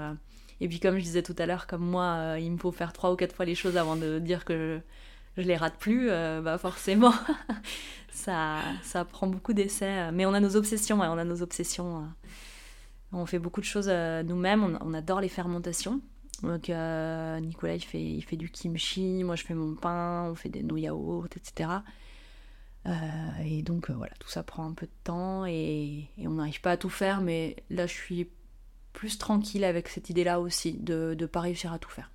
Et 0.59 0.67
puis, 0.67 0.79
comme 0.79 0.97
je 0.97 1.03
disais 1.03 1.21
tout 1.21 1.35
à 1.37 1.45
l'heure, 1.45 1.67
comme 1.67 1.85
moi, 1.85 2.35
il 2.39 2.51
me 2.51 2.57
faut 2.57 2.71
faire 2.71 2.93
trois 2.93 3.11
ou 3.11 3.15
quatre 3.15 3.35
fois 3.35 3.45
les 3.45 3.55
choses 3.55 3.77
avant 3.77 3.95
de 3.95 4.17
dire 4.17 4.43
que 4.43 4.81
je, 5.37 5.43
je 5.43 5.47
les 5.47 5.55
rate 5.55 5.75
plus, 5.77 6.07
bah 6.07 6.57
forcément, 6.57 7.13
ça, 8.11 8.57
ça 8.81 9.05
prend 9.05 9.27
beaucoup 9.27 9.53
d'essais. 9.53 10.11
Mais 10.11 10.25
on 10.25 10.33
a 10.33 10.39
nos 10.39 10.55
obsessions, 10.55 10.99
on 10.99 11.17
a 11.17 11.23
nos 11.23 11.43
obsessions. 11.43 12.07
On 13.11 13.25
fait 13.27 13.39
beaucoup 13.39 13.61
de 13.61 13.65
choses 13.65 13.89
nous-mêmes, 13.89 14.79
on 14.81 14.93
adore 14.95 15.21
les 15.21 15.29
fermentations. 15.29 16.01
Donc 16.43 16.69
euh, 16.69 17.39
Nicolas 17.39 17.75
il 17.75 17.83
fait, 17.83 18.03
il 18.03 18.21
fait 18.23 18.35
du 18.35 18.49
kimchi, 18.49 19.23
moi 19.23 19.35
je 19.35 19.43
fais 19.43 19.53
mon 19.53 19.75
pain, 19.75 20.27
on 20.31 20.35
fait 20.35 20.49
des 20.49 20.63
no 20.63 20.75
yaourts, 20.75 21.27
etc. 21.35 21.69
Euh, 22.87 22.91
et 23.45 23.61
donc 23.61 23.89
euh, 23.89 23.93
voilà, 23.93 24.13
tout 24.19 24.29
ça 24.29 24.41
prend 24.41 24.65
un 24.65 24.73
peu 24.73 24.87
de 24.87 24.91
temps 25.03 25.45
et, 25.45 26.07
on 26.17 26.31
n'arrive 26.31 26.61
pas 26.61 26.71
à 26.71 26.77
tout 26.77 26.89
faire, 26.89 27.21
mais 27.21 27.55
là 27.69 27.85
je 27.85 27.93
suis 27.93 28.29
plus 28.93 29.17
tranquille 29.17 29.63
avec 29.63 29.87
cette 29.87 30.09
idée-là 30.09 30.39
aussi, 30.39 30.73
de 30.73 31.15
ne 31.17 31.25
pas 31.27 31.41
réussir 31.41 31.71
à 31.71 31.79
tout 31.79 31.91
faire. 31.91 32.11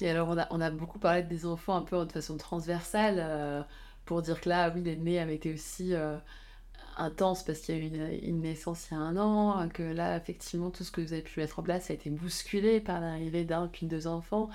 Et 0.00 0.08
alors 0.08 0.28
on 0.28 0.38
a, 0.38 0.46
on 0.50 0.60
a 0.60 0.70
beaucoup 0.70 0.98
parlé 0.98 1.22
des 1.22 1.46
enfants 1.46 1.76
un 1.76 1.82
peu 1.82 2.04
de 2.04 2.12
façon 2.12 2.36
transversale, 2.36 3.66
pour 4.06 4.22
dire 4.22 4.40
que 4.40 4.48
là, 4.48 4.70
oui, 4.74 4.82
l'aîné 4.82 5.18
avait 5.18 5.36
été 5.36 5.52
aussi 5.52 5.94
intense 6.96 7.44
parce 7.44 7.60
qu'il 7.60 7.76
y 7.76 7.78
a 7.78 7.80
eu 7.80 8.20
une, 8.22 8.40
naissance 8.40 8.88
il 8.90 8.94
y 8.94 8.96
a 8.96 9.00
un 9.00 9.16
an, 9.16 9.68
que 9.68 9.82
là, 9.82 10.16
effectivement, 10.16 10.70
tout 10.70 10.84
ce 10.84 10.90
que 10.90 11.00
vous 11.00 11.12
avez 11.12 11.22
pu 11.22 11.40
mettre 11.40 11.58
en 11.58 11.62
place 11.62 11.90
a 11.90 11.94
été 11.94 12.10
bousculé 12.10 12.80
par 12.80 13.00
l'arrivée 13.00 13.44
d'un 13.44 13.68
puis 13.68 13.86
deux 13.86 14.06
enfants. 14.06 14.50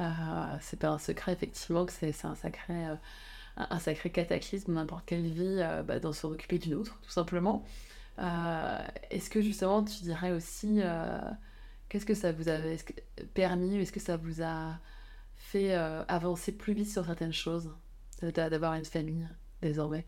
Euh, 0.00 0.56
c'est 0.60 0.78
pas 0.78 0.88
un 0.88 0.98
secret, 0.98 1.32
effectivement, 1.32 1.84
que 1.84 1.92
c'est 1.92 2.24
un 2.24 2.34
sacré, 2.34 2.86
euh, 2.86 2.94
un 3.56 3.78
sacré 3.78 4.10
cataclysme 4.10 4.72
n'importe 4.72 5.04
quelle 5.06 5.26
vie 5.26 5.58
euh, 5.60 5.82
bah, 5.82 5.98
d'en 6.00 6.12
s'en 6.12 6.30
occuper 6.30 6.58
d'une 6.58 6.74
autre, 6.74 6.98
tout 7.02 7.10
simplement. 7.10 7.64
est-ce 9.10 9.30
que 9.30 9.40
justement, 9.42 9.84
tu 9.84 10.02
dirais 10.02 10.32
aussi, 10.32 10.80
qu'est-ce 11.88 12.06
que 12.06 12.14
ça 12.14 12.32
vous 12.32 12.48
avait 12.48 12.78
permis, 13.34 13.76
est-ce 13.76 13.92
que 13.92 14.00
ça 14.00 14.16
vous 14.16 14.42
a 14.42 14.78
fait 15.36 15.74
avancer 15.74 16.52
plus 16.52 16.74
vite 16.74 16.90
sur 16.90 17.06
certaines 17.06 17.32
choses, 17.32 17.74
d'avoir 18.22 18.74
une 18.74 18.84
famille 18.84 19.26
désormais? 19.62 20.06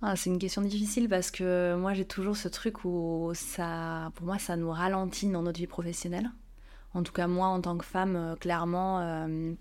Ah, 0.00 0.14
c'est 0.14 0.30
une 0.30 0.38
question 0.38 0.62
difficile 0.62 1.08
parce 1.08 1.32
que 1.32 1.74
moi 1.76 1.92
j'ai 1.92 2.04
toujours 2.04 2.36
ce 2.36 2.46
truc 2.46 2.84
où 2.84 3.32
ça, 3.34 4.12
pour 4.14 4.26
moi 4.26 4.38
ça 4.38 4.54
nous 4.56 4.70
ralentit 4.70 5.28
dans 5.28 5.42
notre 5.42 5.58
vie 5.58 5.66
professionnelle. 5.66 6.30
En 6.94 7.02
tout 7.02 7.12
cas 7.12 7.26
moi 7.26 7.48
en 7.48 7.60
tant 7.60 7.76
que 7.76 7.84
femme, 7.84 8.14
euh, 8.14 8.36
clairement, 8.36 9.00
euh, 9.00 9.52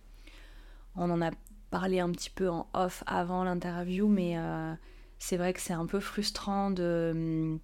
on 0.95 1.09
en 1.09 1.21
a 1.23 1.31
parlé 1.71 1.99
un 1.99 2.11
petit 2.11 2.29
peu 2.29 2.49
en 2.49 2.67
off 2.73 3.03
avant 3.07 3.43
l'interview, 3.43 4.07
mais 4.07 4.37
euh, 4.37 4.73
c'est 5.17 5.37
vrai 5.37 5.53
que 5.53 5.59
c'est 5.59 5.73
un 5.73 5.87
peu 5.87 5.99
frustrant 5.99 6.69
de, 6.69 7.57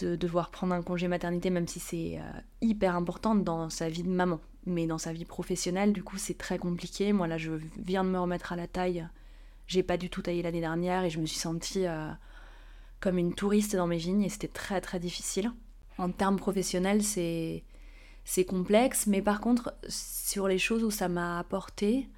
de 0.00 0.16
devoir 0.16 0.50
prendre 0.50 0.74
un 0.74 0.82
congé 0.82 1.06
maternité, 1.06 1.50
même 1.50 1.68
si 1.68 1.80
c'est 1.80 2.18
hyper 2.62 2.96
important 2.96 3.34
dans 3.34 3.68
sa 3.68 3.90
vie 3.90 4.02
de 4.02 4.08
maman. 4.08 4.40
Mais 4.66 4.86
dans 4.86 4.98
sa 4.98 5.12
vie 5.12 5.26
professionnelle, 5.26 5.92
du 5.92 6.02
coup 6.02 6.16
c'est 6.16 6.38
très 6.38 6.58
compliqué. 6.58 7.12
Moi 7.12 7.26
là 7.26 7.36
je 7.36 7.52
viens 7.78 8.04
de 8.04 8.10
me 8.10 8.18
remettre 8.18 8.52
à 8.52 8.56
la 8.56 8.66
taille 8.66 9.06
j'ai 9.68 9.82
pas 9.82 9.98
du 9.98 10.10
tout 10.10 10.22
taillé 10.22 10.42
l'année 10.42 10.60
dernière 10.60 11.04
et 11.04 11.10
je 11.10 11.20
me 11.20 11.26
suis 11.26 11.38
sentie 11.38 11.86
euh, 11.86 12.08
comme 13.00 13.18
une 13.18 13.34
touriste 13.34 13.76
dans 13.76 13.86
mes 13.86 13.98
vignes 13.98 14.22
et 14.22 14.30
c'était 14.30 14.48
très 14.48 14.80
très 14.80 14.98
difficile. 14.98 15.52
En 15.98 16.10
termes 16.10 16.36
professionnels, 16.36 17.04
c'est 17.04 17.62
c'est 18.24 18.44
complexe, 18.44 19.06
mais 19.06 19.22
par 19.22 19.40
contre, 19.40 19.74
sur 19.88 20.48
les 20.48 20.58
choses 20.58 20.84
où 20.84 20.90
ça 20.90 21.08
m'a 21.08 21.38
apporté, 21.38 22.08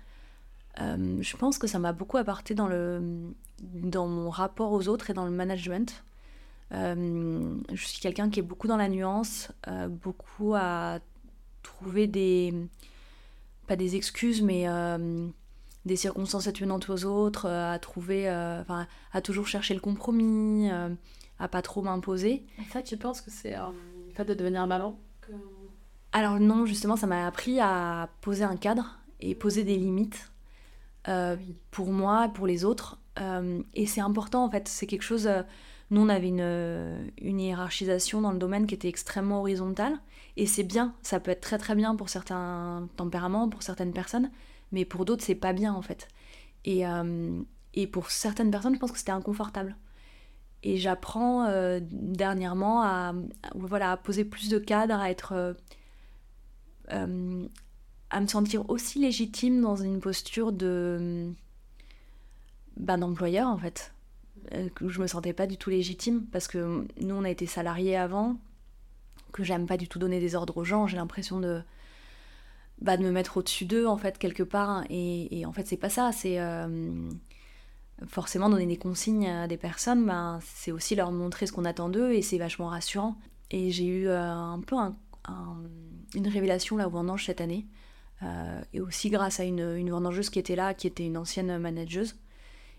euh, 0.80 1.18
je 1.20 1.36
pense 1.36 1.57
que 1.59 1.68
ça 1.68 1.78
m'a 1.78 1.92
beaucoup 1.92 2.16
apporté 2.16 2.55
dans, 2.55 2.66
le, 2.66 3.32
dans 3.61 4.09
mon 4.09 4.28
rapport 4.28 4.72
aux 4.72 4.88
autres 4.88 5.11
et 5.11 5.14
dans 5.14 5.24
le 5.24 5.30
management. 5.30 6.03
Euh, 6.72 7.55
je 7.72 7.86
suis 7.86 8.01
quelqu'un 8.01 8.28
qui 8.28 8.40
est 8.40 8.44
beaucoup 8.44 8.66
dans 8.66 8.76
la 8.76 8.88
nuance, 8.88 9.53
beaucoup 9.88 10.55
à 10.57 10.98
trouver 11.62 12.09
des. 12.09 12.55
pas 13.68 13.76
des 13.76 13.94
excuses, 13.94 14.42
mais 14.42 14.66
des 15.84 15.96
circonstances 15.96 16.46
atténuantes 16.46 16.88
aux 16.90 17.04
autres, 17.04 17.46
euh, 17.46 17.72
à 17.72 17.78
trouver, 17.78 18.28
euh, 18.28 18.60
enfin, 18.60 18.86
à 19.12 19.20
toujours 19.20 19.46
chercher 19.46 19.74
le 19.74 19.80
compromis, 19.80 20.70
euh, 20.70 20.90
à 21.38 21.48
pas 21.48 21.62
trop 21.62 21.82
m'imposer. 21.82 22.44
Ça, 22.72 22.82
tu 22.82 22.96
penses 22.96 23.20
que 23.20 23.30
c'est 23.30 23.52
le 23.56 24.14
fait 24.14 24.24
de 24.24 24.34
devenir 24.34 24.66
maman 24.66 24.98
Alors 26.12 26.38
non, 26.38 26.66
justement, 26.66 26.96
ça 26.96 27.06
m'a 27.06 27.26
appris 27.26 27.60
à 27.60 28.10
poser 28.20 28.44
un 28.44 28.56
cadre 28.56 28.98
et 29.20 29.34
poser 29.34 29.64
des 29.64 29.76
limites 29.76 30.30
pour 31.70 31.90
moi, 31.92 32.30
pour 32.34 32.46
les 32.46 32.64
autres. 32.64 32.98
et 33.74 33.86
c'est 33.86 34.02
important, 34.02 34.44
en 34.44 34.50
fait, 34.50 34.68
c'est 34.68 34.86
quelque 34.86 35.02
chose... 35.02 35.28
nous, 35.90 36.02
on 36.02 36.10
avait 36.10 36.28
une, 36.28 37.10
une 37.22 37.40
hiérarchisation 37.40 38.20
dans 38.20 38.32
le 38.32 38.38
domaine 38.38 38.66
qui 38.66 38.74
était 38.74 38.88
extrêmement 38.88 39.40
horizontale. 39.40 39.98
Et 40.36 40.46
c'est 40.46 40.62
bien, 40.62 40.94
ça 41.02 41.20
peut 41.20 41.30
être 41.30 41.40
très 41.40 41.58
très 41.58 41.74
bien 41.74 41.96
pour 41.96 42.10
certains 42.10 42.86
tempéraments, 42.96 43.48
pour 43.48 43.62
certaines 43.62 43.92
personnes 43.92 44.30
mais 44.72 44.84
pour 44.84 45.04
d'autres, 45.04 45.24
c'est 45.24 45.34
pas 45.34 45.52
bien 45.52 45.72
en 45.72 45.82
fait. 45.82 46.08
Et, 46.64 46.86
euh, 46.86 47.40
et 47.74 47.86
pour 47.86 48.10
certaines 48.10 48.50
personnes, 48.50 48.74
je 48.74 48.78
pense 48.78 48.92
que 48.92 48.98
c'était 48.98 49.12
inconfortable. 49.12 49.76
Et 50.62 50.76
j'apprends 50.76 51.46
euh, 51.46 51.80
dernièrement 51.82 52.82
à, 52.82 53.14
voilà, 53.54 53.96
poser 53.96 54.24
plus 54.24 54.48
de 54.48 54.58
cadres, 54.58 54.94
à 54.94 55.10
être. 55.10 55.54
Euh, 56.92 57.46
à 58.12 58.20
me 58.20 58.26
sentir 58.26 58.68
aussi 58.68 58.98
légitime 58.98 59.60
dans 59.60 59.76
une 59.76 60.00
posture 60.00 60.52
de. 60.52 61.32
Ben, 62.76 62.98
d'employeur 62.98 63.48
en 63.48 63.58
fait. 63.58 63.92
Je 64.52 65.00
me 65.00 65.06
sentais 65.06 65.32
pas 65.32 65.46
du 65.46 65.56
tout 65.56 65.70
légitime 65.70 66.26
parce 66.26 66.48
que 66.48 66.86
nous, 67.00 67.14
on 67.14 67.24
a 67.24 67.30
été 67.30 67.46
salariés 67.46 67.96
avant, 67.96 68.36
que 69.32 69.44
j'aime 69.44 69.66
pas 69.66 69.76
du 69.76 69.86
tout 69.86 69.98
donner 69.98 70.18
des 70.18 70.34
ordres 70.34 70.56
aux 70.56 70.64
gens, 70.64 70.86
j'ai 70.86 70.96
l'impression 70.96 71.40
de 71.40 71.62
bah, 72.80 72.96
de 72.96 73.02
me 73.02 73.10
mettre 73.10 73.36
au-dessus 73.36 73.66
d'eux, 73.66 73.86
en 73.86 73.96
fait, 73.96 74.18
quelque 74.18 74.42
part. 74.42 74.84
Et, 74.88 75.44
en 75.46 75.52
fait, 75.52 75.66
c'est 75.66 75.76
pas 75.76 75.90
ça. 75.90 76.12
C'est 76.12 76.40
euh, 76.40 77.08
forcément 78.06 78.48
donner 78.48 78.66
des 78.66 78.78
consignes 78.78 79.28
à 79.28 79.46
des 79.46 79.58
personnes, 79.58 80.06
ben, 80.06 80.38
c'est 80.42 80.72
aussi 80.72 80.94
leur 80.94 81.12
montrer 81.12 81.46
ce 81.46 81.52
qu'on 81.52 81.64
attend 81.64 81.88
d'eux 81.88 82.12
et 82.12 82.22
c'est 82.22 82.38
vachement 82.38 82.68
rassurant. 82.68 83.16
Et 83.50 83.70
j'ai 83.70 83.84
eu 83.84 84.08
euh, 84.08 84.22
un 84.22 84.60
peu 84.60 84.76
une 86.14 86.28
révélation 86.28 86.76
là 86.76 86.86
au 86.86 86.90
vendange 86.90 87.26
cette 87.26 87.40
année. 87.40 87.66
Euh, 88.22 88.60
et 88.74 88.80
aussi 88.80 89.08
grâce 89.08 89.40
à 89.40 89.44
une, 89.44 89.76
une 89.76 89.90
vendangeuse 89.90 90.30
qui 90.30 90.38
était 90.38 90.56
là, 90.56 90.74
qui 90.74 90.86
était 90.86 91.06
une 91.06 91.16
ancienne 91.16 91.58
manageuse 91.58 92.16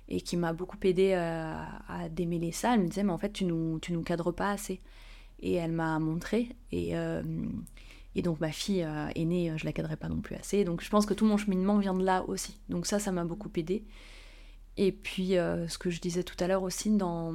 et 0.07 0.21
qui 0.21 0.37
m'a 0.37 0.53
beaucoup 0.53 0.77
aidé 0.83 1.13
à 1.13 2.09
démêler 2.09 2.51
ça. 2.51 2.73
Elle 2.73 2.81
me 2.81 2.87
disait, 2.87 3.03
mais 3.03 3.13
en 3.13 3.17
fait, 3.17 3.31
tu 3.31 3.45
nous, 3.45 3.79
tu 3.79 3.93
nous 3.93 4.01
cadres 4.01 4.31
pas 4.31 4.51
assez. 4.51 4.81
Et 5.39 5.53
elle 5.53 5.71
m'a 5.71 5.99
montré. 5.99 6.49
Et, 6.71 6.93
et 8.15 8.21
donc 8.21 8.39
ma 8.39 8.51
fille 8.51 8.83
euh, 8.83 9.07
aînée, 9.15 9.51
euh, 9.51 9.57
je 9.57 9.65
la 9.65 9.71
cadrais 9.71 9.95
pas 9.95 10.09
non 10.09 10.21
plus 10.21 10.35
assez. 10.35 10.63
Donc 10.63 10.81
je 10.81 10.89
pense 10.89 11.05
que 11.05 11.13
tout 11.13 11.25
mon 11.25 11.37
cheminement 11.37 11.77
vient 11.77 11.93
de 11.93 12.03
là 12.03 12.23
aussi. 12.27 12.59
Donc 12.69 12.85
ça, 12.85 12.99
ça 12.99 13.11
m'a 13.11 13.23
beaucoup 13.23 13.49
aidé. 13.55 13.85
Et 14.77 14.91
puis 14.91 15.37
euh, 15.37 15.67
ce 15.67 15.77
que 15.77 15.89
je 15.89 16.01
disais 16.01 16.23
tout 16.23 16.35
à 16.43 16.47
l'heure 16.47 16.63
aussi 16.63 16.89
dans, 16.89 17.33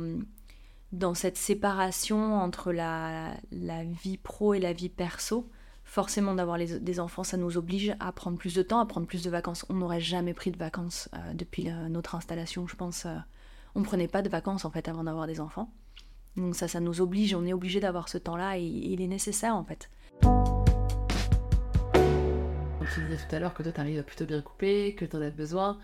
dans 0.92 1.14
cette 1.14 1.36
séparation 1.36 2.36
entre 2.36 2.72
la, 2.72 3.34
la, 3.50 3.84
vie 3.84 4.18
pro 4.18 4.54
et 4.54 4.60
la 4.60 4.72
vie 4.72 4.88
perso, 4.88 5.50
forcément 5.84 6.34
d'avoir 6.34 6.58
des 6.58 7.00
enfants, 7.00 7.24
ça 7.24 7.36
nous 7.36 7.56
oblige 7.56 7.94
à 8.00 8.12
prendre 8.12 8.36
plus 8.36 8.54
de 8.54 8.62
temps, 8.62 8.80
à 8.80 8.86
prendre 8.86 9.06
plus 9.06 9.22
de 9.22 9.30
vacances. 9.30 9.64
On 9.68 9.74
n'aurait 9.74 10.00
jamais 10.00 10.34
pris 10.34 10.50
de 10.50 10.58
vacances 10.58 11.08
depuis 11.34 11.70
notre 11.88 12.16
installation, 12.16 12.66
je 12.66 12.74
pense. 12.74 13.06
on 13.76 13.82
prenait 13.82 14.08
pas 14.08 14.22
de 14.22 14.28
vacances 14.28 14.64
en 14.64 14.70
fait 14.70 14.88
avant 14.88 15.04
d'avoir 15.04 15.28
des 15.28 15.40
enfants. 15.40 15.70
Donc 16.36 16.56
ça, 16.56 16.66
ça 16.66 16.80
nous 16.80 17.00
oblige, 17.00 17.34
on 17.34 17.46
est 17.46 17.52
obligé 17.52 17.78
d'avoir 17.78 18.08
ce 18.08 18.18
temps-là 18.18 18.58
et 18.58 18.64
il 18.64 19.00
est 19.00 19.06
nécessaire 19.06 19.54
en 19.54 19.62
fait 19.62 19.88
tu 22.96 23.02
disais 23.02 23.18
tout 23.28 23.34
à 23.36 23.38
l'heure 23.38 23.54
que 23.54 23.62
toi, 23.62 23.72
tu 23.72 23.80
arrives 23.80 23.98
à 23.98 24.02
plutôt 24.02 24.24
bien 24.24 24.40
couper, 24.40 24.94
que 24.94 25.04
tu 25.04 25.16
en 25.16 25.22
as 25.22 25.30
besoin. 25.30 25.78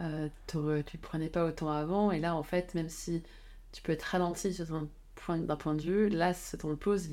Euh, 0.00 0.28
tu 0.46 0.58
ne 0.58 0.82
prenais 1.00 1.28
pas 1.28 1.44
autant 1.44 1.70
avant. 1.70 2.10
Et 2.10 2.18
là, 2.18 2.34
en 2.34 2.42
fait, 2.42 2.74
même 2.74 2.88
si 2.88 3.22
tu 3.72 3.82
peux 3.82 3.92
être 3.92 4.02
ralenti 4.02 4.52
sur 4.52 4.66
point, 5.14 5.38
d'un 5.38 5.56
point 5.56 5.74
de 5.74 5.82
vue, 5.82 6.08
là, 6.08 6.34
ce 6.34 6.56
temps 6.56 6.70
de 6.70 6.74
pause, 6.74 7.08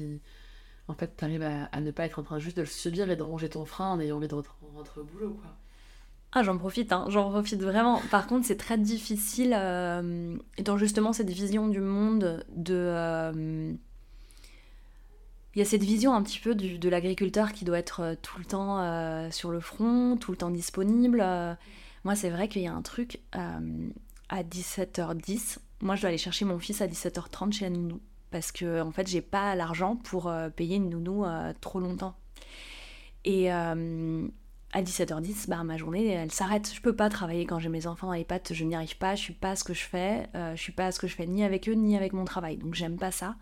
en 0.88 0.93
fait, 0.95 1.16
tu 1.16 1.24
arrives 1.24 1.43
à, 1.43 1.82
ne 1.82 1.91
pas 1.91 2.06
être 2.06 2.20
en 2.20 2.24
train 2.24 2.39
juste 2.39 2.58
de 2.58 2.64
le 2.64 2.68
subir 2.68 3.10
et 3.10 3.16
de 3.16 3.24
ranger 3.24 3.49
ton 3.49 3.66
frein 3.66 3.91
en 3.91 3.99
ayant 3.99 4.18
envie 4.18 4.28
de 4.28 4.36
rentrer, 4.36 5.01
au 5.01 5.04
boulot. 5.04 5.34
Quoi. 5.34 5.51
Ah, 6.32 6.41
j'en 6.41 6.58
profite, 6.58 6.91
hein. 6.91 7.06
j'en 7.10 7.30
profite 7.30 7.62
vraiment. 7.62 8.01
Par 8.10 8.26
contre, 8.26 8.47
c'est 8.47 8.58
très 8.58 8.80
difficile, 8.80 9.56
euh, 9.56 10.36
étant 10.58 10.78
justement 10.78 11.14
cette 11.14 11.30
vision 11.30 11.68
du 11.68 11.80
monde 11.80 12.43
de. 12.49 12.74
Euh, 12.74 13.74
il 15.56 15.60
y 15.60 15.62
a 15.62 15.66
cette 15.66 15.84
vision 15.84 16.14
un 16.14 16.24
petit 16.24 16.39
peu 16.39 16.56
de 16.56 16.89
l'agriculteur 16.89 17.51
qui 17.51 17.64
doit 17.64 17.78
être 17.78 17.99
euh, 18.01 18.16
tout 18.20 18.39
le 18.39 18.45
temps 18.45 18.80
euh, 18.80 19.30
sur 19.30 19.51
le 19.51 19.60
front, 19.60 20.18
tout 20.18 20.32
le 20.32 20.38
temps 20.38 20.49
disponible. 20.49 21.22
Euh. 21.22 21.54
moi, 22.04 22.16
c'est 22.16 22.32
vrai 22.32 22.47
qu'il 22.47 22.64
y 22.64 22.68
a 22.68 22.74
un 22.74 22.82
truc 22.82 23.20
à 23.32 24.43
17h10. 24.43 25.58
Moi, 25.82 25.95
je 25.95 26.01
dois 26.01 26.08
aller 26.08 26.18
chercher 26.18 26.45
mon 26.45 26.58
fils 26.58 26.82
à 26.82 26.88
17h30 26.88 27.54
chez 27.54 27.66
la 27.66 27.70
nounou. 27.70 28.01
Parce 28.32 28.51
que, 28.51 28.82
en 28.82 28.91
fait, 28.91 29.08
j'ai 29.08 29.22
pas 29.22 29.54
l'argent 29.54 29.95
pour 29.95 30.34
payer 30.56 30.78
une 30.78 30.89
nounou 30.89 31.24
trop 31.62 31.80
longtemps. 31.80 32.16
Et 33.26 33.51
à 33.51 33.76
17h10, 34.76 35.47
bah, 35.49 35.64
ma 35.64 35.78
journée, 35.78 36.08
elle 36.08 36.32
s'arrête. 36.32 36.72
Je 36.74 36.82
peux 36.82 36.95
pas 36.95 37.10
travailler 37.10 37.45
quand 37.45 37.60
j'ai 37.60 37.70
mes 37.70 37.86
enfants 37.86 38.08
dans 38.08 38.14
les 38.14 38.24
pattes, 38.24 38.54
je 38.54 38.64
n'y 38.64 38.74
arrive 38.74 38.97
pas, 38.97 39.14
je 39.14 39.22
suis 39.22 39.34
pas 39.34 39.51
à 39.51 39.56
ce 39.56 39.64
que 39.64 39.76
je 39.76 39.84
fais, 39.84 40.28
je 40.34 40.60
suis 40.60 40.72
pas 40.72 40.88
à 40.88 40.91
ce 40.91 40.99
que 40.99 41.06
je 41.06 41.16
fais 41.16 41.28
ni 41.28 41.43
avec 41.43 41.70
eux, 41.70 41.74
ni 41.74 41.95
avec 41.95 42.14
mon 42.14 42.26
travail. 42.26 42.58
Donc 42.58 42.74
j'aime 42.74 42.97
pas 42.97 43.12
ça. 43.12 43.36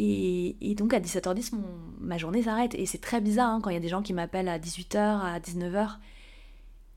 Et, 0.00 0.74
donc 0.76 0.94
à 0.94 1.00
17h10, 1.00 1.50
ma 1.98 2.18
journée 2.18 2.44
s'arrête. 2.44 2.74
Et 2.76 2.86
c'est 2.86 3.00
très 3.00 3.20
bizarre 3.20 3.50
hein, 3.50 3.60
quand 3.60 3.70
il 3.70 3.74
y 3.74 3.76
a 3.76 3.80
des 3.80 3.88
gens 3.88 4.02
qui 4.02 4.12
m'appellent 4.12 4.48
à 4.48 4.58
18h, 4.58 4.96
à 4.96 5.40
19h. 5.40 5.96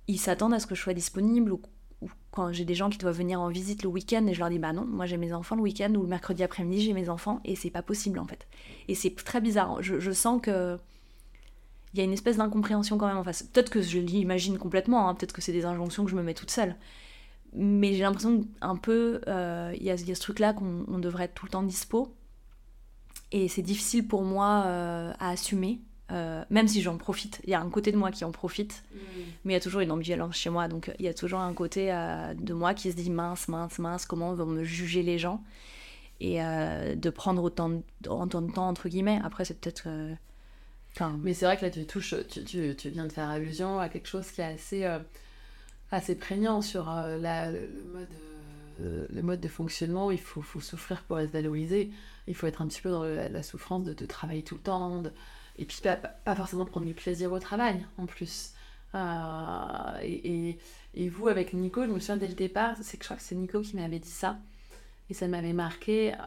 Ils 0.07 0.19
s'attendent 0.19 0.53
à 0.53 0.59
ce 0.59 0.67
que 0.67 0.75
je 0.75 0.81
sois 0.81 0.93
disponible 0.93 1.51
ou, 1.51 1.61
quand 2.29 2.53
j'ai 2.53 2.63
des 2.63 2.75
gens 2.75 2.89
qui 2.89 2.97
doivent 2.97 3.17
venir 3.17 3.41
en 3.41 3.49
visite 3.49 3.83
le 3.83 3.89
week-end 3.89 4.25
et 4.27 4.33
je 4.33 4.39
leur 4.39 4.49
dis 4.49 4.57
bah 4.57 4.71
non, 4.71 4.85
moi 4.85 5.05
j'ai 5.05 5.17
mes 5.17 5.33
enfants 5.33 5.55
le 5.55 5.61
week-end 5.61 5.93
ou 5.95 6.01
le 6.01 6.07
mercredi 6.07 6.43
après-midi 6.43 6.81
j'ai 6.81 6.93
mes 6.93 7.09
enfants 7.09 7.41
et 7.43 7.55
c'est 7.55 7.69
pas 7.69 7.81
possible 7.81 8.19
en 8.19 8.25
fait. 8.25 8.47
Et 8.87 8.95
c'est 8.95 9.15
très 9.15 9.41
bizarre. 9.41 9.81
Je, 9.81 10.11
sens 10.11 10.41
que 10.41 10.77
il 11.93 11.99
y 11.99 12.01
a 12.01 12.05
une 12.05 12.13
espèce 12.13 12.37
d'incompréhension 12.37 12.97
quand 12.97 13.07
même 13.07 13.17
en 13.17 13.23
face. 13.23 13.43
Peut-être 13.43 13.69
que 13.69 13.81
je 13.81 13.99
l'imagine 13.99 14.57
complètement, 14.57 15.09
hein. 15.09 15.15
peut-être 15.15 15.33
que 15.33 15.41
c'est 15.41 15.51
des 15.51 15.65
injonctions 15.65 16.05
que 16.05 16.11
je 16.11 16.15
me 16.15 16.23
mets 16.23 16.33
toute 16.33 16.51
seule. 16.51 16.75
Mais 17.53 17.93
j'ai 17.93 18.03
l'impression 18.03 18.43
qu'un 18.61 18.77
peu, 18.77 19.21
euh, 19.27 19.73
il 19.75 19.83
y, 19.83 19.89
a 19.89 19.97
ce 19.97 20.21
truc-là 20.21 20.53
qu'on 20.53 20.99
devrait 20.99 21.25
être 21.25 21.33
tout 21.33 21.45
le 21.45 21.51
temps 21.51 21.63
dispo 21.63 22.15
et 23.31 23.47
c'est 23.47 23.61
difficile 23.61 24.07
pour 24.07 24.23
moi 24.23 24.63
euh, 24.65 25.13
à 25.19 25.29
assumer, 25.29 25.79
euh, 26.11 26.43
même 26.49 26.67
si 26.67 26.81
j'en 26.81 26.97
profite. 26.97 27.41
Il 27.45 27.49
y 27.49 27.53
a 27.53 27.61
un 27.61 27.69
côté 27.69 27.91
de 27.91 27.97
moi 27.97 28.11
qui 28.11 28.25
en 28.25 28.31
profite, 28.31 28.83
mm. 28.93 28.97
mais 29.45 29.53
il 29.53 29.55
y 29.55 29.57
a 29.57 29.61
toujours 29.61 29.81
une 29.81 29.91
ambivalence 29.91 30.35
chez 30.35 30.49
moi. 30.49 30.67
Donc 30.67 30.91
il 30.99 31.05
y 31.05 31.07
a 31.07 31.13
toujours 31.13 31.39
un 31.39 31.53
côté 31.53 31.91
euh, 31.91 32.33
de 32.33 32.53
moi 32.53 32.73
qui 32.73 32.91
se 32.91 32.95
dit 32.95 33.09
mince, 33.09 33.47
mince, 33.47 33.79
mince, 33.79 34.05
comment 34.05 34.33
vont 34.33 34.45
me 34.45 34.63
juger 34.63 35.03
les 35.03 35.17
gens? 35.17 35.43
Et 36.23 36.37
de 36.37 37.09
prendre 37.09 37.41
autant 37.41 37.69
de, 37.69 37.81
autant 38.07 38.43
de 38.43 38.51
temps, 38.51 38.67
entre 38.67 38.89
guillemets. 38.89 39.19
Après, 39.23 39.43
c'est 39.43 39.59
peut-être. 39.59 39.89
Mais 41.23 41.33
c'est 41.33 41.45
vrai 41.45 41.57
que 41.57 41.65
là, 41.65 41.71
tu 41.71 41.83
touches, 41.87 42.13
tu, 42.29 42.43
tu, 42.43 42.75
tu, 42.75 42.89
viens 42.91 43.07
de 43.07 43.11
faire 43.11 43.27
allusion 43.27 43.79
à 43.79 43.89
quelque 43.89 44.07
chose 44.07 44.29
qui 44.29 44.41
est 44.41 44.53
assez, 44.53 44.85
assez 45.89 46.13
prégnant 46.13 46.61
sur 46.61 46.85
la, 46.85 47.49
le 47.51 47.83
mode 47.91 48.07
euh, 48.81 49.05
le 49.09 49.21
mode 49.21 49.39
de 49.39 49.47
fonctionnement 49.47 50.07
où 50.07 50.11
il 50.11 50.19
faut, 50.19 50.41
faut, 50.41 50.61
souffrir 50.61 51.03
pour 51.03 51.19
être 51.19 51.31
valorisé. 51.31 51.91
Il 52.27 52.35
faut 52.35 52.47
être 52.47 52.61
un 52.61 52.67
petit 52.67 52.81
peu 52.81 52.89
dans 52.89 53.03
la, 53.03 53.43
souffrance 53.43 53.83
de, 53.83 54.05
travailler 54.05 54.43
tout 54.43 54.55
le 54.55 54.61
temps. 54.61 55.03
et 55.57 55.65
puis 55.65 55.81
pas, 55.81 56.35
forcément 56.35 56.65
prendre 56.65 56.85
du 56.85 56.93
plaisir 56.93 57.31
au 57.31 57.39
travail 57.39 57.85
en 57.97 58.05
plus. 58.05 58.53
Euh, 58.93 59.99
et, 60.03 60.57
et, 60.93 61.09
vous, 61.09 61.27
avec 61.27 61.53
Nico, 61.53 61.83
je 61.83 61.89
me 61.89 61.99
souviens 61.99 62.17
dès 62.17 62.27
le 62.27 62.33
départ, 62.33 62.75
c'est 62.81 62.97
que 62.97 63.03
je 63.03 63.07
crois 63.07 63.17
que 63.17 63.23
c'est 63.23 63.35
Nico 63.35 63.61
qui 63.61 63.75
m'avait 63.75 63.99
dit 63.99 64.09
ça. 64.09 64.37
Et 65.09 65.13
ça 65.13 65.27
m'avait 65.27 65.53
marqué. 65.53 66.13
Euh, 66.13 66.17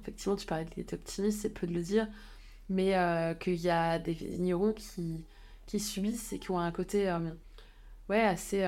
effectivement, 0.00 0.36
tu 0.36 0.46
parlais 0.46 0.66
d'être 0.76 0.94
optimiste, 0.94 1.40
c'est 1.42 1.50
peu 1.50 1.66
de 1.66 1.74
le 1.74 1.82
dire. 1.82 2.08
Mais 2.70 2.96
qu'il 3.40 3.56
y 3.56 3.70
a 3.70 3.98
des 3.98 4.14
vignerons 4.14 4.72
qui, 4.72 5.24
qui 5.66 5.80
subissent 5.80 6.32
et 6.32 6.38
qui 6.38 6.50
ont 6.50 6.58
un 6.58 6.72
côté 6.72 7.14
ouais, 8.08 8.22
assez 8.22 8.66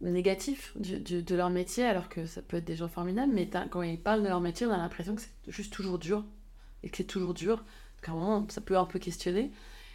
négatif 0.00 0.76
de 0.76 1.34
leur 1.34 1.50
métier, 1.50 1.84
alors 1.84 2.08
que 2.08 2.26
ça 2.26 2.42
peut 2.42 2.58
être 2.58 2.64
des 2.64 2.76
gens 2.76 2.88
formidables, 2.88 3.32
mais 3.32 3.48
quand 3.70 3.82
ils 3.82 4.00
parlent 4.00 4.22
de 4.22 4.28
leur 4.28 4.40
métier, 4.40 4.66
on 4.66 4.72
a 4.72 4.76
l'impression 4.76 5.14
que 5.14 5.22
c'est 5.22 5.30
juste 5.48 5.72
toujours 5.72 5.98
dur, 5.98 6.24
et 6.82 6.90
que 6.90 6.96
c'est 6.98 7.04
toujours 7.04 7.34
dur, 7.34 7.64
qu'à 8.02 8.12
un 8.12 8.14
moment, 8.14 8.46
ça 8.48 8.60
peut 8.60 8.76
un 8.76 8.84
peu 8.84 8.98
questionner. 8.98 9.50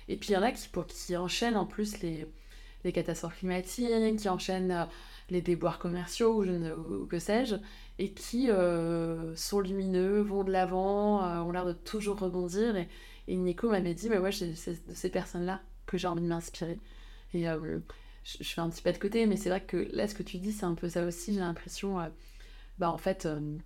Et 0.07 0.17
puis 0.17 0.29
il 0.29 0.33
y 0.33 0.37
en 0.37 0.41
a 0.41 0.51
qui, 0.51 0.67
pour, 0.69 0.87
qui 0.87 1.15
enchaînent 1.15 1.55
en 1.55 1.65
plus 1.65 2.01
les, 2.01 2.27
les 2.83 2.91
catastrophes 2.91 3.37
climatiques, 3.37 4.17
qui 4.17 4.29
enchaînent 4.29 4.71
euh, 4.71 4.85
les 5.29 5.41
déboires 5.41 5.79
commerciaux, 5.79 6.43
ou, 6.43 7.05
que 7.05 7.19
sais-je, 7.19 7.55
et 7.99 8.11
qui 8.11 8.49
euh, 8.49 9.35
sont 9.35 9.59
lumineux, 9.59 10.21
vont 10.21 10.43
de 10.43 10.51
l'avant, 10.51 11.23
euh, 11.23 11.41
ont 11.41 11.51
l'air 11.51 11.65
de 11.65 11.73
toujours 11.73 12.17
rebondir. 12.17 12.75
Et, 12.75 12.89
et 13.27 13.35
Nico 13.35 13.69
m'avait 13.69 13.93
dit, 13.93 14.09
mais 14.09 14.17
ouais, 14.17 14.31
c'est 14.31 14.87
de 14.87 14.93
ces 14.93 15.09
personnes-là 15.09 15.61
que 15.85 15.97
j'ai 15.97 16.07
envie 16.07 16.23
de 16.23 16.27
m'inspirer. 16.27 16.79
Et 17.33 17.45
je, 18.23 18.43
fais 18.43 18.61
un 18.61 18.69
petit 18.69 18.81
pas 18.81 18.91
de 18.91 18.97
côté, 18.97 19.25
mais 19.25 19.35
c'est 19.35 19.49
vrai 19.49 19.61
que 19.61 19.89
là, 19.93 20.07
ce 20.07 20.15
que 20.15 20.23
tu 20.23 20.37
dis, 20.37 20.51
c'est 20.51 20.65
un 20.65 20.75
peu 20.75 20.89
ça 20.89 21.03
aussi. 21.05 21.33
J'ai 21.33 21.39
l'impression, 21.39 21.99
euh, 21.99 22.09
bah 22.77 22.91
en 22.91 22.97
fait, 22.97 23.25
euh, 23.25 23.57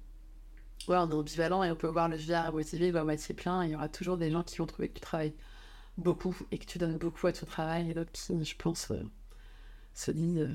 ouais, 0.87 0.97
on 0.97 1.09
est 1.09 1.13
ambivalent 1.13 1.63
et 1.63 1.71
on 1.71 1.75
peut 1.75 1.87
voir 1.87 2.09
le 2.09 2.17
verre 2.17 2.45
à 2.45 2.51
moitié 2.51 2.79
vide 2.79 2.95
ou 2.95 2.97
à 2.97 3.03
moitié 3.03 3.35
plein. 3.35 3.63
Il 3.65 3.71
y 3.71 3.75
aura 3.75 3.89
toujours 3.89 4.17
des 4.17 4.31
gens 4.31 4.43
qui 4.43 4.57
vont 4.57 4.65
trouver 4.65 4.89
que 4.89 4.95
tu 4.95 5.01
travailles 5.01 5.35
beaucoup 5.97 6.35
et 6.51 6.57
que 6.57 6.65
tu 6.65 6.77
donnes 6.77 6.97
beaucoup 6.97 7.27
à 7.27 7.33
ton 7.33 7.45
travail, 7.45 7.89
et 7.89 7.93
d'autres 7.93 8.11
qui, 8.11 8.43
je 8.43 8.55
pense, 8.55 8.91
euh, 8.91 9.03
se 9.93 10.11
disent 10.11 10.49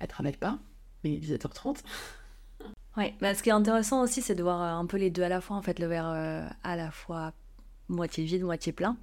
elle 0.00 0.08
travaille 0.08 0.36
pas, 0.36 0.58
mais 1.02 1.14
il 1.14 1.32
est 1.32 1.36
17h30. 1.36 1.78
Ouais, 2.96 3.12
bah, 3.20 3.34
ce 3.34 3.42
qui 3.42 3.48
est 3.48 3.52
intéressant 3.52 4.02
aussi, 4.02 4.22
c'est 4.22 4.36
de 4.36 4.42
voir 4.44 4.60
un 4.62 4.86
peu 4.86 4.98
les 4.98 5.10
deux 5.10 5.24
à 5.24 5.28
la 5.28 5.40
fois, 5.40 5.56
en 5.56 5.62
fait, 5.62 5.80
le 5.80 5.88
verre 5.88 6.06
à 6.06 6.76
la 6.76 6.92
fois 6.92 7.32
moitié 7.88 8.24
vide, 8.24 8.44
moitié 8.44 8.72
plein 8.72 8.96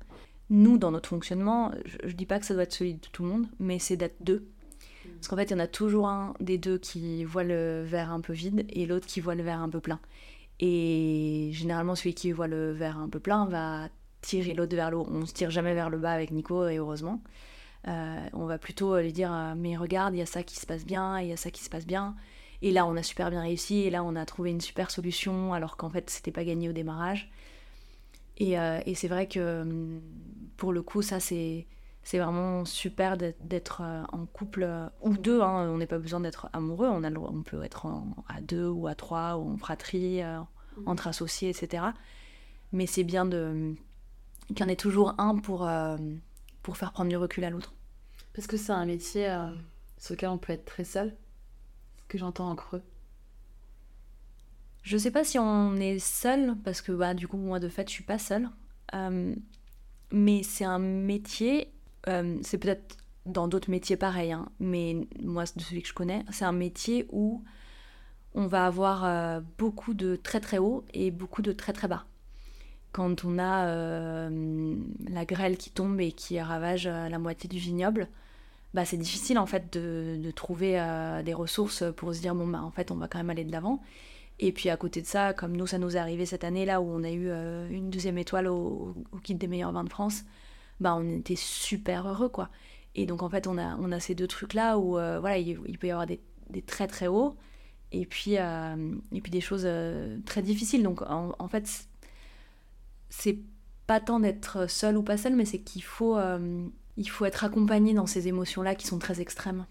nous, 0.52 0.78
dans 0.78 0.92
notre 0.92 1.10
fonctionnement, 1.10 1.72
je, 1.86 2.08
ne 2.08 2.12
dis 2.12 2.26
pas 2.26 2.40
que 2.40 2.46
ça 2.46 2.54
doit 2.54 2.64
être 2.64 2.74
celui 2.74 2.96
de 2.96 3.08
tout 3.12 3.24
le 3.24 3.30
monde, 3.30 3.48
mais 3.60 3.80
c'est 3.80 3.96
d'être 3.96 4.18
deux. 4.20 4.46
Parce 5.16 5.28
qu'en 5.30 5.38
fait, 5.38 5.46
il 5.46 5.52
y 5.52 5.56
en 5.56 5.60
a 5.60 5.68
toujours 5.68 6.08
un 6.08 6.34
des 6.40 6.58
deux 6.58 6.78
qui 6.78 7.24
voit 7.24 7.44
le 7.44 7.84
verre 7.84 8.12
un 8.12 8.22
peu 8.22 8.34
vide 8.34 8.66
et 8.70 8.86
l'autre 8.86 9.08
qui 9.08 9.22
voit 9.22 9.34
le 9.34 9.44
verre 9.44 9.62
un 9.62 9.70
peu 9.70 9.80
plein. 9.80 10.00
Et 10.60 11.50
généralement, 11.54 11.96
celui 11.96 12.14
qui 12.14 12.32
voit 12.32 12.48
le 12.48 12.72
verre 12.72 12.98
un 12.98 13.10
peu 13.10 13.20
plein 13.20 13.46
va 13.46 13.88
tirer 14.22 14.54
l'autre 14.54 14.76
vers 14.76 14.92
le 14.92 14.98
haut. 14.98 15.08
On 15.10 15.26
se 15.26 15.34
tire 15.34 15.50
jamais 15.52 15.74
vers 15.74 15.90
le 15.90 15.98
bas 15.98 16.12
avec 16.12 16.32
Nico, 16.32 16.68
et 16.68 16.78
heureusement. 16.78 17.22
Euh, 17.88 18.20
on 18.34 18.46
va 18.46 18.58
plutôt 18.58 19.00
lui 19.00 19.14
dire 19.14 19.34
euh, 19.34 19.54
Mais 19.56 19.78
regarde, 19.78 20.14
il 20.14 20.18
y 20.18 20.22
a 20.22 20.28
ça 20.28 20.44
qui 20.44 20.56
se 20.56 20.66
passe 20.66 20.86
bien, 20.86 21.20
il 21.20 21.30
y 21.30 21.34
a 21.34 21.38
ça 21.38 21.50
qui 21.50 21.64
se 21.64 21.70
passe 21.70 21.88
bien. 21.88 22.16
Et 22.62 22.72
là, 22.72 22.86
on 22.86 22.96
a 22.98 23.04
super 23.04 23.32
bien 23.32 23.42
réussi, 23.42 23.80
et 23.80 23.90
là, 23.90 24.04
on 24.04 24.16
a 24.16 24.26
trouvé 24.26 24.52
une 24.52 24.62
super 24.62 24.92
solution, 24.92 25.54
alors 25.54 25.78
qu'en 25.78 25.90
fait, 25.90 26.10
c'était 26.10 26.32
pas 26.32 26.44
gagné 26.44 26.70
au 26.70 26.74
démarrage. 26.74 27.32
Et, 28.42 28.58
euh, 28.58 28.80
et 28.88 28.96
c'est 28.96 29.08
vrai 29.08 29.28
que 29.28 29.62
hum, 29.62 30.02
pour 30.58 30.74
le 30.74 30.82
coup, 30.82 31.02
ça, 31.02 31.20
c'est 31.20 31.68
c'est 32.04 32.18
vraiment 32.18 32.66
super 32.66 33.16
d'être 33.16 33.82
euh, 33.84 34.02
en 34.12 34.26
couple 34.26 34.64
euh, 34.64 34.88
ou 35.02 35.16
deux. 35.16 35.42
Hein. 35.42 35.70
On 35.70 35.78
n'est 35.78 35.86
pas 35.86 36.00
besoin 36.00 36.20
d'être 36.20 36.50
amoureux. 36.52 36.88
On, 36.88 37.04
a, 37.04 37.12
on 37.12 37.44
peut 37.44 37.64
être 37.64 37.86
à 38.28 38.42
deux 38.42 38.68
ou 38.68 38.88
à 38.88 38.96
trois 38.96 39.38
ou 39.38 39.54
en 39.54 39.58
fratrie, 39.58 40.24
mm. 40.24 40.88
entre 40.88 41.08
associés, 41.08 41.50
etc. 41.50 41.84
Mais 42.72 42.88
c'est 42.88 43.04
bien 43.04 43.26
de 43.26 43.76
qu'il 44.48 44.60
y 44.60 44.64
en 44.64 44.68
ait 44.68 44.76
toujours 44.76 45.14
un 45.20 45.38
pour, 45.38 45.70
pour 46.64 46.78
faire 46.78 46.92
prendre 46.92 47.10
du 47.10 47.18
recul 47.18 47.44
à 47.44 47.52
l'autre. 47.52 47.76
Parce 48.34 48.48
que 48.48 48.58
c'est 48.58 48.72
un 48.72 48.86
métier 48.86 49.28
sur 49.98 50.16
lequel 50.16 50.30
on 50.30 50.40
peut 50.40 50.54
être 50.54 50.66
très 50.66 50.84
seul. 50.84 51.16
Ce 52.02 52.08
que 52.08 52.18
j'entends 52.18 52.50
en 52.50 52.56
creux. 52.56 52.82
Je 54.82 54.98
sais 54.98 55.12
pas 55.12 55.24
si 55.24 55.38
on 55.38 55.76
est 55.76 56.00
seul, 56.00 56.56
parce 56.64 56.82
que 56.82 56.92
bah, 56.92 57.14
du 57.14 57.28
coup, 57.28 57.38
moi 57.38 57.60
de 57.60 57.70
fait, 57.70 57.88
je 57.88 57.94
suis 57.94 58.04
pas 58.04 58.18
seule. 58.18 58.50
Euh, 58.96 59.36
mais 60.12 60.44
c'est 60.44 60.66
un 60.66 60.80
métier, 60.80 61.72
euh, 62.08 62.38
c'est 62.42 62.58
peut-être 62.58 62.98
dans 63.26 63.48
d'autres 63.48 63.70
métiers 63.70 63.96
pareils, 63.96 64.32
hein, 64.32 64.50
mais 64.60 65.08
moi, 65.22 65.44
de 65.56 65.62
celui 65.62 65.84
que 65.84 65.88
je 65.88 65.94
connais, 65.94 66.26
c'est 66.32 66.46
un 66.46 66.52
métier 66.52 67.08
où 67.12 67.44
on 68.34 68.48
va 68.48 68.66
avoir 68.66 69.06
euh, 69.06 69.42
beaucoup 69.58 69.94
de 69.94 70.16
très 70.16 70.40
très 70.40 70.58
haut 70.58 70.84
et 70.94 71.12
beaucoup 71.12 71.42
de 71.42 71.52
très 71.52 71.74
très 71.74 71.88
bas. 71.88 72.06
Quand 72.92 73.24
on 73.24 73.40
a 73.40 74.30
la 74.30 75.26
grêle 75.26 75.56
qui 75.56 75.70
tombe 75.70 76.02
et 76.02 76.12
qui 76.12 76.42
ravage 76.42 76.88
la 76.88 77.20
moitié 77.20 77.48
du 77.48 77.58
vignoble, 77.58 78.10
bah, 78.74 78.84
c'est 78.84 78.98
difficile 78.98 79.40
en 79.40 79.46
fait 79.46 79.72
de, 79.72 80.20
de 80.22 80.32
trouver 80.32 80.74
des 81.24 81.34
ressources 81.34 81.86
pour 81.96 82.14
se 82.14 82.20
dire 82.20 82.36
bon 82.36 82.48
bah 82.48 82.62
en 82.62 82.72
fait 82.72 82.92
on 82.92 82.96
va 82.96 83.08
quand 83.08 83.20
même 83.20 83.30
aller 83.30 83.46
de 83.46 83.52
l'avant. 83.54 83.82
Et 84.42 84.52
puis 84.52 84.70
à 84.70 84.78
côté 84.78 85.02
de 85.04 85.08
ça, 85.08 85.34
comme 85.34 85.56
nous, 85.56 85.68
ça 85.68 85.78
nous 85.78 85.96
est 85.96 86.00
arrivé 86.00 86.26
cette 86.26 86.44
année 86.44 86.66
là 86.66 86.82
où 86.82 86.86
on 86.90 87.04
a 87.04 87.12
eu 87.12 87.30
euh, 87.30 87.70
une 87.70 87.92
deuxième 87.92 88.18
étoile 88.18 88.48
au, 88.48 88.96
kit 89.24 89.36
des 89.36 89.48
meilleurs 89.48 89.72
vins 89.72 89.84
de 89.84 89.90
France, 89.90 90.24
bah 90.80 90.96
on 90.96 91.20
était 91.20 91.36
super 91.36 92.08
heureux 92.08 92.30
quoi. 92.30 92.50
Et 92.96 93.06
donc 93.06 93.22
en 93.22 93.30
fait, 93.30 93.46
on 93.46 93.58
a, 93.60 93.78
on 93.78 93.92
a 93.92 94.00
ces 94.00 94.16
deux 94.16 94.28
trucs 94.28 94.56
là 94.56 94.80
où 94.80 94.98
euh, 94.98 95.20
voilà, 95.20 95.38
il, 95.38 95.78
peut 95.78 95.88
y 95.88 95.92
avoir 95.92 96.08
des, 96.08 96.20
des, 96.50 96.64
très 96.64 96.88
très 96.88 97.06
hauts 97.06 97.36
et 97.92 98.06
puis, 98.08 98.38
euh, 98.40 98.96
des 99.12 99.42
choses 99.42 99.68
très 100.26 100.42
difficiles. 100.42 100.82
Donc 100.82 101.04
en, 101.04 101.36
en 101.38 101.48
fait, 101.48 101.88
c'est 103.10 103.38
pas 103.86 104.00
tant 104.00 104.20
d'être 104.20 104.68
seul 104.70 104.98
ou 104.98 105.04
pas 105.04 105.18
seul, 105.18 105.36
mais 105.36 105.46
c'est 105.46 105.60
qu'il 105.60 105.84
faut, 105.84 106.18
faut 107.08 107.26
être 107.26 107.44
accompagné 107.44 107.94
dans 107.94 108.08
ces 108.08 108.28
émotions-là 108.28 108.74
qui 108.76 108.88
sont 108.88 108.98
très 108.98 109.22
extrêmes. 109.22 109.66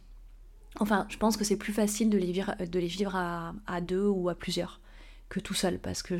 Enfin, 0.78 1.06
je 1.08 1.16
pense 1.16 1.36
que 1.36 1.44
c'est 1.44 1.56
plus 1.56 1.72
facile 1.72 2.10
de 2.10 2.18
les 2.18 2.32
vivre, 2.32 2.54
de 2.58 2.78
les 2.78 2.86
vivre 2.86 3.16
à, 3.16 3.80
deux 3.80 4.06
ou 4.06 4.28
à 4.28 4.34
plusieurs 4.34 4.80
que 5.28 5.40
tout 5.40 5.54
seul, 5.54 5.78
parce 5.78 6.02
que 6.02 6.16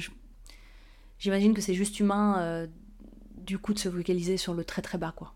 j'imagine 1.18 1.54
que 1.54 1.60
c'est 1.60 1.74
juste 1.74 1.98
humain 2.00 2.68
du 3.36 3.58
coup 3.58 3.74
de 3.74 3.78
se 3.78 3.90
focaliser 3.90 4.36
sur 4.36 4.54
le 4.54 4.64
très 4.64 4.82
très 4.82 4.98
bas, 4.98 5.12
quoi. 5.16 5.34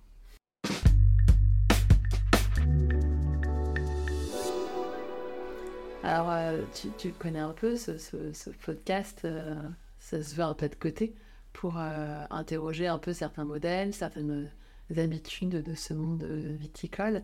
Alors, 6.04 6.30
euh, 6.30 6.60
tu, 6.98 7.12
connais 7.12 7.38
un 7.38 7.54
peu 7.54 7.76
ce, 7.76 8.50
podcast, 8.64 9.22
euh, 9.24 9.54
ça 9.98 10.22
se 10.22 10.34
veut 10.34 10.42
un 10.42 10.52
peu 10.52 10.68
de 10.68 10.74
côté, 10.74 11.14
pour 11.54 11.78
euh, 11.78 12.24
interroger 12.28 12.86
un 12.86 12.98
peu 12.98 13.14
certains 13.14 13.46
modèles, 13.46 13.94
certaines 13.94 14.50
habitudes 14.94 15.62
de 15.62 15.74
ce 15.74 15.94
monde 15.94 16.24
viticole. 16.24 17.22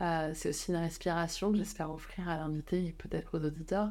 C'est 0.00 0.48
aussi 0.48 0.70
une 0.70 0.76
inspiration 0.76 1.52
que 1.52 1.58
j'espère 1.58 1.90
offrir 1.90 2.28
à 2.28 2.36
l'invité 2.36 2.86
et 2.86 2.92
peut-être 2.92 3.38
aux 3.38 3.44
auditeurs. 3.44 3.90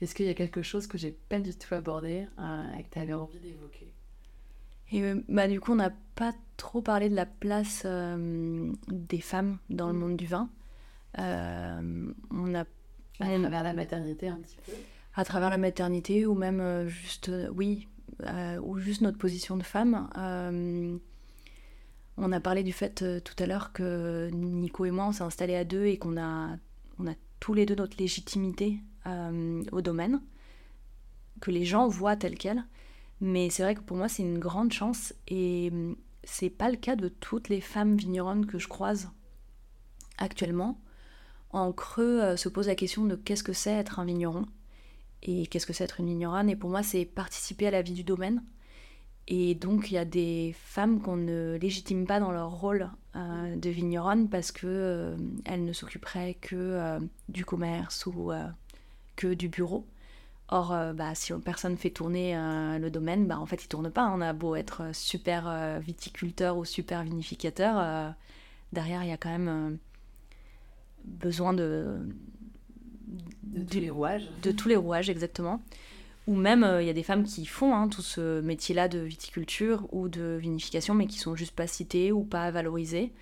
Est-ce 0.00 0.14
qu'il 0.14 0.26
y 0.26 0.30
a 0.30 0.34
quelque 0.34 0.62
chose 0.62 0.86
que 0.86 0.98
j'ai 0.98 1.12
pas 1.12 1.40
du 1.40 1.54
tout 1.54 1.74
abordé 1.74 2.26
et 2.78 2.82
que 2.82 2.90
tu 2.90 2.98
avais 2.98 3.14
envie 3.14 3.38
d'évoquer? 3.38 3.92
Et 4.92 5.14
bah, 5.28 5.48
du 5.48 5.60
coup, 5.60 5.72
on 5.72 5.76
n'a 5.76 5.92
pas 6.14 6.32
trop 6.56 6.82
parlé 6.82 7.08
de 7.08 7.14
la 7.14 7.26
place 7.26 7.86
des 7.86 9.20
femmes 9.20 9.58
dans 9.70 9.86
le 9.86 9.94
mm. 9.94 9.98
monde 9.98 10.16
du 10.16 10.26
vin. 10.26 10.50
on 11.16 12.54
a 12.54 12.64
à 13.20 13.38
travers 13.38 13.62
la 13.62 13.72
maternité 13.72 14.28
un 14.28 14.36
petit 14.36 14.56
peu 14.64 14.72
À 15.14 15.24
travers 15.24 15.50
la 15.50 15.58
maternité 15.58 16.26
ou 16.26 16.34
même 16.34 16.60
euh, 16.60 16.86
juste, 16.86 17.28
euh, 17.28 17.48
oui, 17.54 17.88
euh, 18.24 18.58
ou 18.60 18.78
juste 18.78 19.00
notre 19.00 19.18
position 19.18 19.56
de 19.56 19.62
femme. 19.62 20.08
On 22.18 22.32
a 22.32 22.40
parlé 22.40 22.62
du 22.62 22.72
fait 22.72 23.22
tout 23.22 23.42
à 23.42 23.46
l'heure 23.46 23.72
que 23.72 24.30
Nico 24.32 24.84
et 24.84 24.90
moi, 24.90 25.06
on 25.06 25.12
s'est 25.12 25.22
installés 25.22 25.56
à 25.56 25.64
deux 25.64 25.86
et 25.86 25.98
qu'on 25.98 26.16
a, 26.16 26.56
on 26.98 27.06
a 27.06 27.14
tous 27.40 27.54
les 27.54 27.66
deux 27.66 27.74
notre 27.74 27.96
légitimité 27.98 28.78
au 29.70 29.80
domaine, 29.82 30.20
que 31.40 31.50
les 31.50 31.64
gens 31.64 31.86
voient 31.86 32.16
tel 32.16 32.36
quel. 32.36 32.64
Mais 33.20 33.50
c'est 33.50 33.62
vrai 33.62 33.74
que 33.74 33.80
pour 33.80 33.96
moi, 33.96 34.08
c'est 34.08 34.22
une 34.22 34.38
grande 34.38 34.72
chance 34.72 35.14
et 35.28 35.72
c'est 36.24 36.50
pas 36.50 36.70
le 36.70 36.76
cas 36.76 36.96
de 36.96 37.08
toutes 37.08 37.48
les 37.48 37.60
femmes 37.60 37.96
vigneronnes 37.96 38.46
que 38.46 38.58
je 38.58 38.68
croise 38.68 39.10
actuellement 40.18 40.80
en 41.50 41.72
creux 41.72 42.22
euh, 42.22 42.36
se 42.36 42.48
pose 42.48 42.66
la 42.66 42.74
question 42.74 43.04
de 43.04 43.16
qu'est-ce 43.16 43.42
que 43.42 43.52
c'est 43.52 43.72
être 43.72 43.98
un 43.98 44.04
vigneron 44.04 44.46
et 45.22 45.46
qu'est-ce 45.46 45.66
que 45.66 45.72
c'est 45.72 45.84
être 45.84 46.00
une 46.00 46.06
vigneronne. 46.06 46.50
Et 46.50 46.56
pour 46.56 46.70
moi, 46.70 46.82
c'est 46.82 47.04
participer 47.04 47.66
à 47.66 47.70
la 47.70 47.82
vie 47.82 47.94
du 47.94 48.04
domaine. 48.04 48.42
Et 49.28 49.54
donc, 49.54 49.90
il 49.90 49.94
y 49.94 49.98
a 49.98 50.04
des 50.04 50.54
femmes 50.56 51.00
qu'on 51.00 51.16
ne 51.16 51.58
légitime 51.60 52.06
pas 52.06 52.20
dans 52.20 52.30
leur 52.30 52.50
rôle 52.50 52.90
euh, 53.16 53.56
de 53.56 53.70
vigneronne 53.70 54.28
parce 54.28 54.52
qu'elles 54.52 54.68
euh, 54.70 55.16
ne 55.56 55.72
s'occuperaient 55.72 56.34
que 56.34 57.00
du 57.28 57.44
commerce 57.44 58.06
ou 58.06 58.30
que 59.16 59.34
du 59.34 59.48
bureau. 59.48 59.86
Or, 60.48 60.76
bah, 60.94 61.16
si 61.16 61.32
personne 61.44 61.76
fait 61.76 61.90
tourner 61.90 62.36
le 62.78 62.88
domaine, 62.88 63.26
bah, 63.26 63.40
en 63.40 63.46
fait, 63.46 63.64
il 63.64 63.68
tourne 63.68 63.90
pas. 63.90 64.08
On 64.14 64.20
a 64.20 64.32
beau 64.32 64.54
être 64.54 64.94
super 64.94 65.80
viticulteur 65.80 66.56
ou 66.56 66.64
super 66.64 67.02
vinificateur, 67.02 68.14
derrière, 68.72 69.02
il 69.02 69.08
y 69.08 69.12
a 69.12 69.16
quand 69.16 69.36
même 69.36 69.78
besoin 71.06 71.52
de, 71.52 71.98
de, 73.42 73.64
tous 73.64 73.80
les 73.80 73.90
rouages. 73.90 74.28
De 74.42 74.52
tous 74.52 74.68
les 74.68 74.76
rouages, 74.76 75.08
exactement. 75.10 75.62
Ou 76.26 76.34
même, 76.34 76.64
euh, 76.64 76.82
il 76.82 76.86
y 76.86 76.90
a 76.90 76.94
des 76.94 77.04
femmes 77.04 77.22
qui 77.22 77.46
font 77.46 77.74
hein, 77.74 77.88
tout 77.88 78.02
ce 78.02 78.40
métier-là 78.40 78.88
de 78.88 78.98
viticulture 78.98 79.86
ou 79.92 80.08
de 80.08 80.36
vinification, 80.40 80.94
mais 80.94 81.06
qui 81.06 81.18
sont 81.18 81.36
juste 81.36 81.54
pas 81.54 81.68
citées 81.68 82.10
ou 82.10 82.24
pas 82.24 82.50
valorisées. 82.50 83.12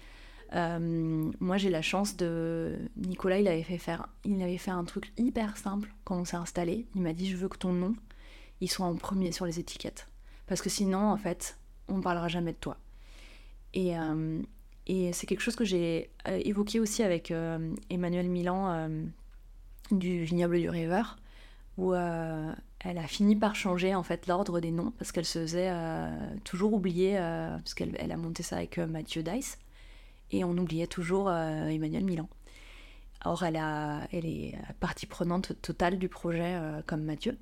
Euh, 0.54 1.30
moi, 1.40 1.58
j'ai 1.58 1.68
la 1.68 1.82
chance 1.82 2.16
de. 2.16 2.78
Nicolas, 2.96 3.40
il 3.40 3.48
avait, 3.48 3.62
fait 3.62 3.78
faire... 3.78 4.08
il 4.24 4.42
avait 4.42 4.56
fait 4.56 4.70
un 4.70 4.84
truc 4.84 5.12
hyper 5.18 5.56
simple 5.56 5.92
quand 6.04 6.16
on 6.16 6.24
s'est 6.24 6.36
installé. 6.36 6.86
Il 6.94 7.02
m'a 7.02 7.12
dit 7.12 7.28
Je 7.28 7.36
veux 7.36 7.48
que 7.48 7.58
ton 7.58 7.72
nom, 7.72 7.94
il 8.60 8.70
soit 8.70 8.86
en 8.86 8.94
premier 8.96 9.32
sur 9.32 9.44
les 9.44 9.58
étiquettes. 9.58 10.08
Parce 10.46 10.62
que 10.62 10.70
sinon, 10.70 11.10
en 11.10 11.16
fait, 11.18 11.58
on 11.88 11.98
ne 11.98 12.02
parlera 12.02 12.28
jamais 12.28 12.52
de 12.52 12.58
toi. 12.58 12.78
Et, 13.74 13.98
euh, 13.98 14.40
et 14.86 15.12
c'est 15.12 15.26
quelque 15.26 15.40
chose 15.40 15.56
que 15.56 15.64
j'ai 15.64 16.10
évoqué 16.26 16.80
aussi 16.80 17.02
avec 17.02 17.32
Emmanuel 17.90 18.28
Milan 18.28 18.88
du 19.90 20.24
vignoble 20.24 20.60
du 20.60 20.68
River, 20.68 21.02
où 21.78 21.94
elle 22.84 22.98
a 22.98 23.06
fini 23.06 23.34
par 23.34 23.54
changer 23.54 23.94
en 23.94 24.02
fait 24.02 24.26
l'ordre 24.26 24.60
des 24.60 24.70
noms 24.70 24.92
parce 24.98 25.12
qu'elle 25.12 25.24
se 25.24 25.40
faisait 25.40 25.72
toujours 26.44 26.74
oublier, 26.74 27.16
parce 27.16 27.74
qu'elle 27.74 27.96
elle 27.98 28.12
a 28.12 28.16
monté 28.16 28.42
ça 28.42 28.56
avec 28.56 28.78
Mathieu 28.78 29.22
Dice, 29.22 29.58
et 30.30 30.44
on 30.44 30.56
oubliait 30.58 30.86
toujours 30.86 31.30
Emmanuel 31.30 32.04
Milan. 32.04 32.28
Or, 33.24 33.42
elle, 33.42 33.56
a, 33.56 34.06
elle 34.12 34.26
est 34.26 34.54
partie 34.80 35.06
prenante 35.06 35.52
totale 35.62 35.98
du 35.98 36.08
projet 36.08 36.60
comme 36.86 37.02
Mathieu. 37.02 37.38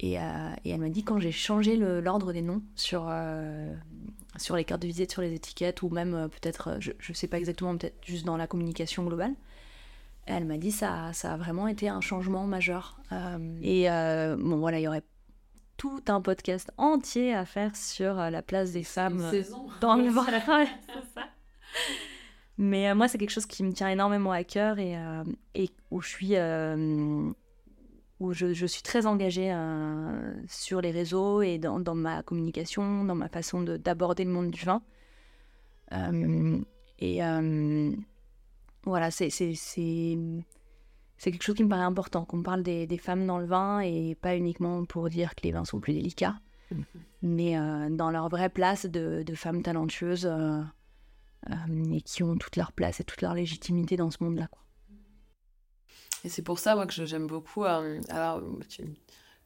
Et, 0.00 0.14
et 0.14 0.70
elle 0.70 0.80
m'a 0.80 0.90
dit 0.90 1.04
quand 1.04 1.18
j'ai 1.18 1.32
changé 1.32 1.76
l'ordre 1.76 2.32
des 2.32 2.42
noms 2.42 2.62
sur, 2.76 3.10
sur 4.36 4.56
les 4.56 4.64
cartes 4.64 4.82
de 4.82 4.86
visite, 4.86 5.10
sur 5.10 5.22
les 5.22 5.34
étiquettes, 5.34 5.82
ou 5.82 5.88
même 5.88 6.14
euh, 6.14 6.28
peut-être, 6.28 6.68
euh, 6.68 6.76
je 6.80 6.92
ne 7.08 7.14
sais 7.14 7.26
pas 7.26 7.38
exactement, 7.38 7.76
peut-être 7.76 7.96
juste 8.04 8.24
dans 8.24 8.36
la 8.36 8.46
communication 8.46 9.04
globale. 9.04 9.34
Elle 10.26 10.44
m'a 10.44 10.58
dit 10.58 10.70
ça, 10.70 11.12
ça 11.12 11.34
a 11.34 11.36
vraiment 11.36 11.66
été 11.66 11.88
un 11.88 12.00
changement 12.00 12.46
majeur. 12.46 13.00
Euh, 13.12 13.58
et 13.62 13.86
bon 14.38 14.58
voilà, 14.58 14.78
il 14.78 14.82
y 14.82 14.88
aurait 14.88 15.02
tout 15.76 16.02
un 16.08 16.20
podcast 16.20 16.70
entier 16.76 17.34
à 17.34 17.44
faire 17.44 17.74
sur 17.74 18.14
la 18.14 18.42
place 18.42 18.72
des 18.72 18.84
femmes 18.84 19.30
dans 19.80 19.96
le 19.96 20.08
vin. 20.10 20.26
Mais 22.58 22.94
moi, 22.94 23.08
c'est 23.08 23.18
quelque 23.18 23.30
chose 23.30 23.46
qui 23.46 23.64
me 23.64 23.72
tient 23.72 23.88
énormément 23.88 24.32
à 24.32 24.44
cœur 24.44 24.78
et, 24.78 24.96
et 25.54 25.70
où 25.90 26.00
je 26.00 26.08
suis 26.08 26.36
où 28.20 28.34
je, 28.34 28.66
suis 28.66 28.82
très 28.82 29.06
engagée 29.06 29.50
euh, 29.50 30.34
sur 30.46 30.82
les 30.82 30.90
réseaux 30.90 31.40
et 31.40 31.58
dans, 31.58 31.94
ma 31.94 32.22
communication, 32.22 33.04
dans 33.04 33.14
ma 33.14 33.28
façon 33.28 33.62
d'aborder 33.62 34.24
le 34.24 34.30
monde 34.30 34.50
du 34.50 34.62
vin. 34.64 34.82
Euh, 35.92 36.60
et 36.98 37.24
euh, 37.24 37.90
voilà, 38.84 39.10
c'est 39.10 39.28
quelque 41.18 41.42
chose 41.42 41.54
qui 41.54 41.64
me 41.64 41.68
paraît 41.68 41.82
important, 41.82 42.24
qu'on 42.24 42.42
parle 42.42 42.62
des, 42.62 42.98
femmes 42.98 43.26
dans 43.26 43.38
le 43.38 43.46
vin 43.46 43.80
et 43.80 44.14
pas 44.14 44.36
uniquement 44.36 44.84
pour 44.84 45.08
dire 45.10 45.34
que 45.34 45.42
les 45.42 45.52
vins 45.52 45.64
sont 45.64 45.80
plus 45.80 45.92
délicats, 45.92 46.36
mais 47.22 47.56
dans 47.90 48.10
leur 48.10 48.28
vraie 48.28 48.48
place 48.48 48.86
de, 48.86 49.22
de 49.22 49.34
femmes 49.34 49.62
talentueuses 49.62 50.30
et 51.92 52.00
qui 52.02 52.22
ont 52.22 52.36
toute 52.36 52.56
leur 52.56 52.72
place 52.72 53.00
et 53.00 53.04
toute 53.04 53.22
leur 53.22 53.34
légitimité 53.34 53.96
dans 53.96 54.10
ce 54.10 54.22
monde-là. 54.22 54.48
Et 56.24 56.28
c'est 56.28 56.42
pour 56.42 56.58
ça, 56.58 56.74
moi, 56.74 56.86
que 56.86 56.92
j'aime 56.92 57.26
beaucoup. 57.26 57.64
Euh, 57.64 58.00
alors, 58.08 58.42
tu 58.68 58.84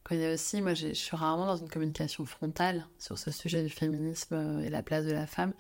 connais 0.02 0.32
aussi, 0.32 0.61
moi, 0.61 0.74
je 0.74 0.93
suis 0.93 1.16
rarement 1.16 1.47
dans 1.47 1.56
une 1.56 1.69
communication 1.69 2.24
frontale 2.24 2.86
sur 2.98 3.19
ce 3.19 3.31
sujet 3.31 3.62
du 3.62 3.69
féminisme 3.69 4.35
euh, 4.35 4.61
et 4.61 4.70
la 4.70 4.82
place 4.82 5.05
de 5.05 5.12
la 5.12 5.27
femme. 5.27 5.52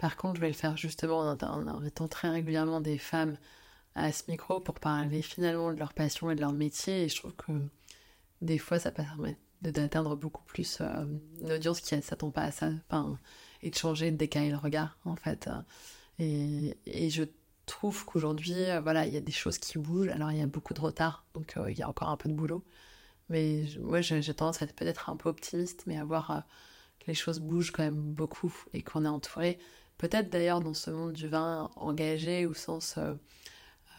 Par 0.00 0.16
contre, 0.16 0.36
je 0.36 0.40
vais 0.40 0.48
le 0.48 0.54
faire 0.54 0.76
justement 0.76 1.20
en, 1.20 1.66
invitant 1.68 2.08
très 2.08 2.30
régulièrement 2.30 2.80
des 2.80 2.98
femmes 2.98 3.36
à 3.94 4.12
ce 4.12 4.22
micro 4.28 4.60
pour 4.60 4.80
parler 4.80 5.22
finalement 5.22 5.72
de 5.72 5.78
leur 5.78 5.92
passion 5.92 6.30
et 6.30 6.34
de 6.34 6.40
leur 6.40 6.52
métier. 6.52 7.04
Et 7.04 7.08
je 7.08 7.16
trouve 7.16 7.34
que 7.34 7.52
des 8.40 8.58
fois, 8.58 8.78
ça 8.78 8.90
permet 8.90 9.36
d'atteindre 9.62 10.16
beaucoup 10.16 10.44
plus 10.44 10.78
euh, 10.80 11.04
une 11.42 11.52
audience 11.52 11.80
qui 11.80 11.94
ne 11.94 12.00
s'attend 12.00 12.30
pas 12.30 12.44
à 12.44 12.50
ça. 12.50 12.70
Enfin, 12.88 13.18
et 13.62 13.70
de 13.70 13.76
changer, 13.76 14.10
de 14.10 14.16
décaler 14.16 14.50
le 14.50 14.56
regard, 14.56 14.96
en 15.04 15.16
fait. 15.16 15.48
Et, 16.18 17.10
je 17.10 17.24
trouve 17.66 18.04
qu'aujourd'hui, 18.04 18.64
euh, 18.70 18.80
voilà, 18.80 19.06
il 19.06 19.14
y 19.14 19.16
a 19.16 19.20
des 19.20 19.32
choses 19.32 19.58
qui 19.58 19.78
bougent. 19.78 20.08
Alors, 20.08 20.32
il 20.32 20.38
y 20.38 20.42
a 20.42 20.46
beaucoup 20.46 20.74
de 20.74 20.80
retard, 20.80 21.24
donc 21.34 21.56
euh, 21.56 21.70
il 21.70 21.78
y 21.78 21.82
a 21.82 21.88
encore 21.88 22.08
un 22.08 22.16
peu 22.16 22.28
de 22.28 22.34
boulot. 22.34 22.64
Mais 23.28 23.64
moi, 23.80 24.00
j'ai 24.00 24.34
tendance 24.34 24.60
à 24.60 24.64
être 24.64 24.74
peut-être 24.74 25.08
un 25.08 25.16
peu 25.16 25.28
optimiste, 25.28 25.84
mais 25.86 25.98
à 25.98 26.04
voir 26.04 26.30
euh, 26.30 26.40
que 27.00 27.06
les 27.06 27.14
choses 27.14 27.40
bougent 27.40 27.70
quand 27.70 27.82
même 27.82 27.94
beaucoup 27.94 28.52
et 28.72 28.82
qu'on 28.82 29.04
est 29.04 29.08
entouré. 29.08 29.58
Peut-être 30.00 30.30
d'ailleurs 30.30 30.60
dans 30.60 30.72
ce 30.72 30.90
monde 30.90 31.12
du 31.12 31.28
vin 31.28 31.70
engagé 31.76 32.46
au 32.46 32.54
sens 32.54 32.98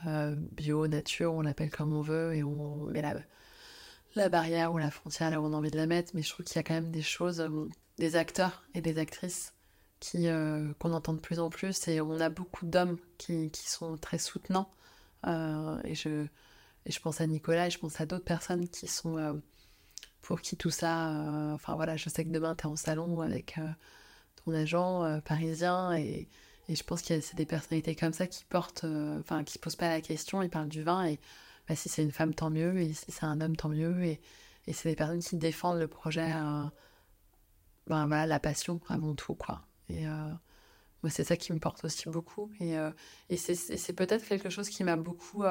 bio, 0.03 0.87
nature, 0.87 1.31
on 1.31 1.41
l'appelle 1.41 1.69
comme 1.69 1.93
on 1.93 2.01
veut 2.01 2.33
et 2.33 2.43
on 2.43 2.85
met 2.87 3.03
la, 4.15 4.29
barrière 4.29 4.73
ou 4.73 4.79
la 4.79 4.89
frontière 4.89 5.29
là 5.29 5.39
où 5.39 5.45
on 5.45 5.53
a 5.53 5.55
envie 5.55 5.69
de 5.69 5.77
la 5.77 5.85
mettre. 5.85 6.11
Mais 6.15 6.23
je 6.23 6.29
trouve 6.29 6.45
qu'il 6.45 6.55
y 6.55 6.59
a 6.59 6.63
quand 6.63 6.73
même 6.73 6.89
des 6.89 7.03
choses, 7.03 7.47
des 7.97 8.15
acteurs 8.15 8.63
et 8.73 8.81
des 8.81 8.97
actrices 8.97 9.53
qui 10.01 10.27
euh, 10.27 10.73
qu'on 10.79 10.91
entend 10.91 11.13
de 11.13 11.19
plus 11.19 11.39
en 11.39 11.49
plus 11.49 11.87
et 11.87 12.01
on 12.01 12.19
a 12.19 12.29
beaucoup 12.29 12.65
d'hommes 12.65 12.97
qui, 13.17 13.51
qui, 13.51 13.69
sont 13.69 13.97
très 13.97 14.17
soutenants 14.17 14.69
euh, 15.27 15.79
et 15.85 15.95
je 15.95 16.25
et 16.87 16.91
je 16.91 16.99
pense 16.99 17.21
à 17.21 17.27
Nicolas 17.27 17.67
et 17.67 17.69
je 17.69 17.77
pense 17.77 18.01
à 18.01 18.07
d'autres 18.07 18.25
personnes 18.25 18.67
qui 18.67 18.87
sont 18.87 19.17
euh, 19.17 19.33
pour 20.23 20.41
qui 20.41 20.57
tout 20.57 20.71
ça 20.71 21.11
enfin 21.53 21.75
voilà 21.75 21.97
je 21.97 22.09
sais 22.09 22.25
que 22.25 22.31
demain 22.31 22.55
tu 22.55 22.63
es 22.63 22.65
en 22.65 22.75
salon 22.75 23.21
avec 23.21 23.59
ton 24.45 24.53
agent 24.53 25.21
parisien 25.21 25.93
et, 25.93 26.27
et 26.67 26.75
je 26.75 26.83
pense 26.83 27.07
y 27.09 27.13
a 27.13 27.19
des 27.33 27.45
personnalités 27.45 27.95
comme 27.95 28.13
ça 28.13 28.27
qui 28.27 28.45
portent 28.45 28.85
enfin 29.19 29.43
qui 29.43 29.57
posent 29.57 29.75
pas 29.75 29.89
la 29.89 30.01
question 30.01 30.41
ils 30.41 30.49
parlent 30.49 30.69
du 30.69 30.83
vin 30.83 31.05
et 31.05 31.19
bah, 31.67 31.75
si 31.75 31.89
c'est 31.89 32.03
une 32.03 32.11
femme 32.11 32.33
tant 32.33 32.49
mieux 32.49 32.79
et 32.79 32.93
si 32.93 33.11
c'est 33.11 33.25
un 33.25 33.39
homme 33.41 33.55
tant 33.55 33.69
mieux 33.69 34.03
et, 34.03 34.19
et 34.67 34.73
c'est 34.73 34.89
des 34.89 34.95
personnes 34.95 35.21
qui 35.21 35.37
défendent 35.37 35.79
le 35.79 35.87
projet 35.87 36.31
ben, 37.87 38.07
voilà, 38.07 38.25
la 38.25 38.39
passion 38.39 38.79
avant 38.87 39.15
tout, 39.15 39.35
quoi. 39.35 39.61
Et 39.89 40.05
moi, 40.05 41.09
c'est 41.09 41.23
ça 41.23 41.35
qui 41.35 41.51
me 41.51 41.59
porte 41.59 41.83
aussi 41.83 42.09
beaucoup. 42.09 42.51
Et, 42.59 42.75
et 43.29 43.37
c'est 43.37 43.93
peut-être 43.93 44.25
quelque 44.25 44.49
chose 44.49 44.69
qui 44.69 44.83
m'a 44.83 44.95
beaucoup, 44.95 45.43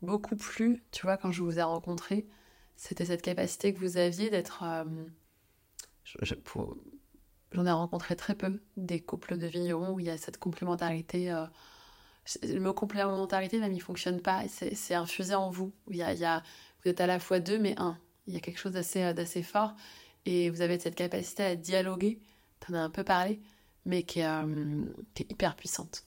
beaucoup 0.00 0.36
plu, 0.36 0.82
tu 0.90 1.02
vois, 1.02 1.16
quand 1.16 1.32
je 1.32 1.42
vous 1.42 1.58
ai 1.58 1.62
rencontré. 1.62 2.26
C'était 2.76 3.04
cette 3.04 3.22
capacité 3.22 3.72
que 3.72 3.78
vous 3.78 3.96
aviez 3.98 4.30
d'être. 4.30 4.64
J'en 7.52 7.66
ai 7.66 7.70
rencontré 7.70 8.16
très 8.16 8.34
peu 8.34 8.60
des 8.76 9.00
couples 9.00 9.36
de 9.36 9.46
vignerons 9.46 9.92
où 9.92 10.00
il 10.00 10.06
y 10.06 10.10
a 10.10 10.16
cette 10.16 10.38
complémentarité 10.38 11.32
le 12.42 12.60
mot 12.60 12.72
complémentarité 12.72 13.58
même 13.58 13.72
il 13.72 13.82
fonctionne 13.82 14.20
pas 14.20 14.42
c'est 14.48 14.94
infusé 14.94 15.34
en 15.34 15.50
vous. 15.50 15.72
Vous 15.86 16.00
êtes 16.90 17.00
à 17.00 17.06
la 17.06 17.18
fois 17.18 17.40
deux 17.40 17.58
mais 17.58 17.74
un. 17.78 17.98
Il 18.26 18.34
y 18.34 18.36
a 18.36 18.40
quelque 18.40 18.58
chose 18.58 18.72
d'assez 18.72 19.12
d'assez 19.14 19.42
fort 19.42 19.74
et 20.24 20.50
vous 20.50 20.60
avez 20.60 20.78
cette 20.78 20.94
capacité 20.94 21.42
à 21.42 21.56
dialoguer. 21.56 22.20
Tu 22.60 22.72
en 22.72 22.74
as 22.74 22.80
un 22.80 22.90
peu 22.90 23.04
parlé 23.04 23.40
mais 23.84 24.04
qui 24.04 24.20
est, 24.20 24.26
euh, 24.26 24.84
hyper 25.18 25.56
puissante. 25.56 26.04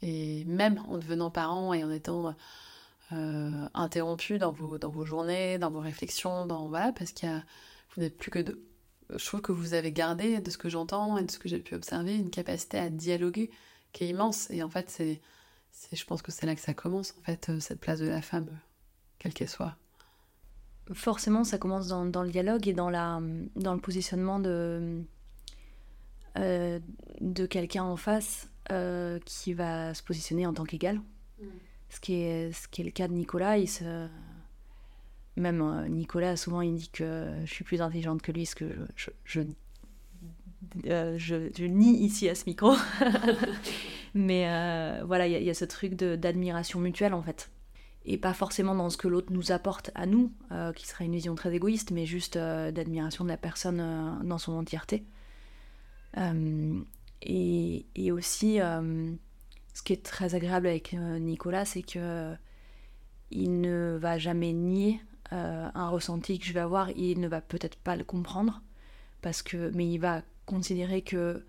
Et 0.00 0.44
même 0.46 0.82
en 0.88 0.96
devenant 0.96 1.30
parent 1.30 1.74
et 1.74 1.84
en 1.84 1.90
étant 1.90 2.34
euh, 3.12 3.68
interrompu 3.74 4.38
dans 4.38 4.52
vos 4.52 5.04
journées 5.04 5.58
dans 5.58 5.70
vos 5.70 5.80
réflexions 5.80 6.46
dans 6.46 6.68
voilà 6.68 6.92
parce 6.92 7.12
qu'il 7.12 7.44
vous 7.94 8.02
n'êtes 8.02 8.16
plus 8.16 8.30
que 8.30 8.38
deux 8.38 8.71
je 9.16 9.26
trouve 9.26 9.40
que 9.40 9.52
vous 9.52 9.74
avez 9.74 9.92
gardé 9.92 10.40
de 10.40 10.50
ce 10.50 10.58
que 10.58 10.68
j'entends 10.68 11.18
et 11.18 11.24
de 11.24 11.30
ce 11.30 11.38
que 11.38 11.48
j'ai 11.48 11.58
pu 11.58 11.74
observer 11.74 12.16
une 12.16 12.30
capacité 12.30 12.78
à 12.78 12.90
dialoguer 12.90 13.50
qui 13.92 14.04
est 14.04 14.08
immense 14.08 14.50
et 14.50 14.62
en 14.62 14.70
fait 14.70 14.90
c'est 14.90 15.20
je 15.92 16.04
pense 16.04 16.22
que 16.22 16.32
c'est 16.32 16.46
là 16.46 16.54
que 16.54 16.60
ça 16.60 16.74
commence, 16.74 17.14
en 17.18 17.22
fait, 17.22 17.48
euh, 17.48 17.60
cette 17.60 17.80
place 17.80 18.00
de 18.00 18.08
la 18.08 18.22
femme, 18.22 18.46
quelle 19.18 19.32
qu'elle 19.32 19.48
soit. 19.48 19.76
Forcément, 20.92 21.44
ça 21.44 21.58
commence 21.58 21.88
dans, 21.88 22.04
dans, 22.04 22.22
le 22.22 22.30
dialogue 22.30 22.66
et 22.68 22.72
dans, 22.72 22.90
la, 22.90 23.20
dans 23.56 23.74
le 23.74 23.80
positionnement 23.80 24.38
de, 24.38 25.02
euh, 26.38 26.80
de 27.20 27.46
quelqu'un 27.46 27.84
en 27.84 27.96
face 27.96 28.48
euh, 28.70 29.18
qui 29.24 29.54
va 29.54 29.94
se 29.94 30.02
positionner 30.02 30.46
en 30.46 30.52
tant 30.52 30.64
qu'égal. 30.64 31.00
Mm. 31.40 31.44
Ce, 31.88 32.00
qui 32.00 32.14
est, 32.14 32.52
ce 32.52 32.68
qui 32.68 32.80
est 32.80 32.84
le 32.84 32.90
cas 32.90 33.08
de 33.08 33.12
Nicolas. 33.12 33.58
Il 33.58 33.68
se... 33.68 34.08
Même 35.36 35.86
Nicolas, 35.88 36.36
souvent, 36.36 36.60
il 36.60 36.74
dit 36.74 36.90
que 36.90 37.32
je 37.44 37.52
suis 37.52 37.64
plus 37.64 37.80
intelligente 37.80 38.20
que 38.20 38.32
lui, 38.32 38.44
ce 38.44 38.54
que 38.54 38.66
je, 39.24 39.42
je, 40.84 41.64
nie 41.64 42.04
ici 42.04 42.28
à 42.28 42.34
ce 42.34 42.44
micro. 42.46 42.74
Mais 44.14 44.48
euh, 44.48 45.02
voilà, 45.06 45.26
il 45.26 45.42
y, 45.42 45.50
a 45.50 45.54
ce 45.54 45.64
truc 45.64 45.94
d'admiration 45.94 46.80
mutuelle 46.80 47.14
en 47.14 47.22
fait. 47.22 47.50
Et 48.04 48.18
pas 48.18 48.34
forcément 48.34 48.74
dans 48.74 48.90
ce 48.90 48.96
que 48.96 49.08
l'autre 49.08 49.32
nous 49.32 49.52
apporte 49.52 49.90
à 49.94 50.06
nous, 50.06 50.32
euh, 50.50 50.72
qui 50.72 50.86
serait 50.86 51.04
une 51.04 51.12
vision 51.12 51.34
très 51.34 51.54
égoïste, 51.54 51.92
mais 51.92 52.04
juste 52.04 52.36
euh, 52.36 52.72
d'admiration 52.72 53.24
de 53.24 53.28
la 53.28 53.36
personne 53.36 54.20
dans 54.24 54.38
son 54.38 54.52
entièreté. 54.52 55.04
Et, 57.24 57.86
et, 57.94 58.12
aussi, 58.12 58.58
ce 58.58 59.82
qui 59.82 59.92
est 59.92 60.04
très 60.04 60.34
agréable 60.34 60.66
avec 60.66 60.92
Nicolas, 60.92 61.64
c'est 61.64 61.82
que 61.82 62.34
il 63.30 63.62
ne 63.62 63.96
va 63.98 64.18
jamais 64.18 64.52
nier 64.52 65.00
un 65.32 65.88
ressenti 65.88 66.38
que 66.38 66.44
je 66.44 66.52
vais 66.52 66.60
avoir, 66.60 66.90
il 66.90 67.20
ne 67.20 67.28
va 67.28 67.40
peut-être 67.40 67.76
pas 67.76 67.96
le 67.96 68.04
comprendre, 68.04 68.62
parce 69.22 69.42
que, 69.42 69.70
mais 69.74 69.90
il 69.90 69.98
va 69.98 70.22
considérer 70.46 71.02
que 71.02 71.44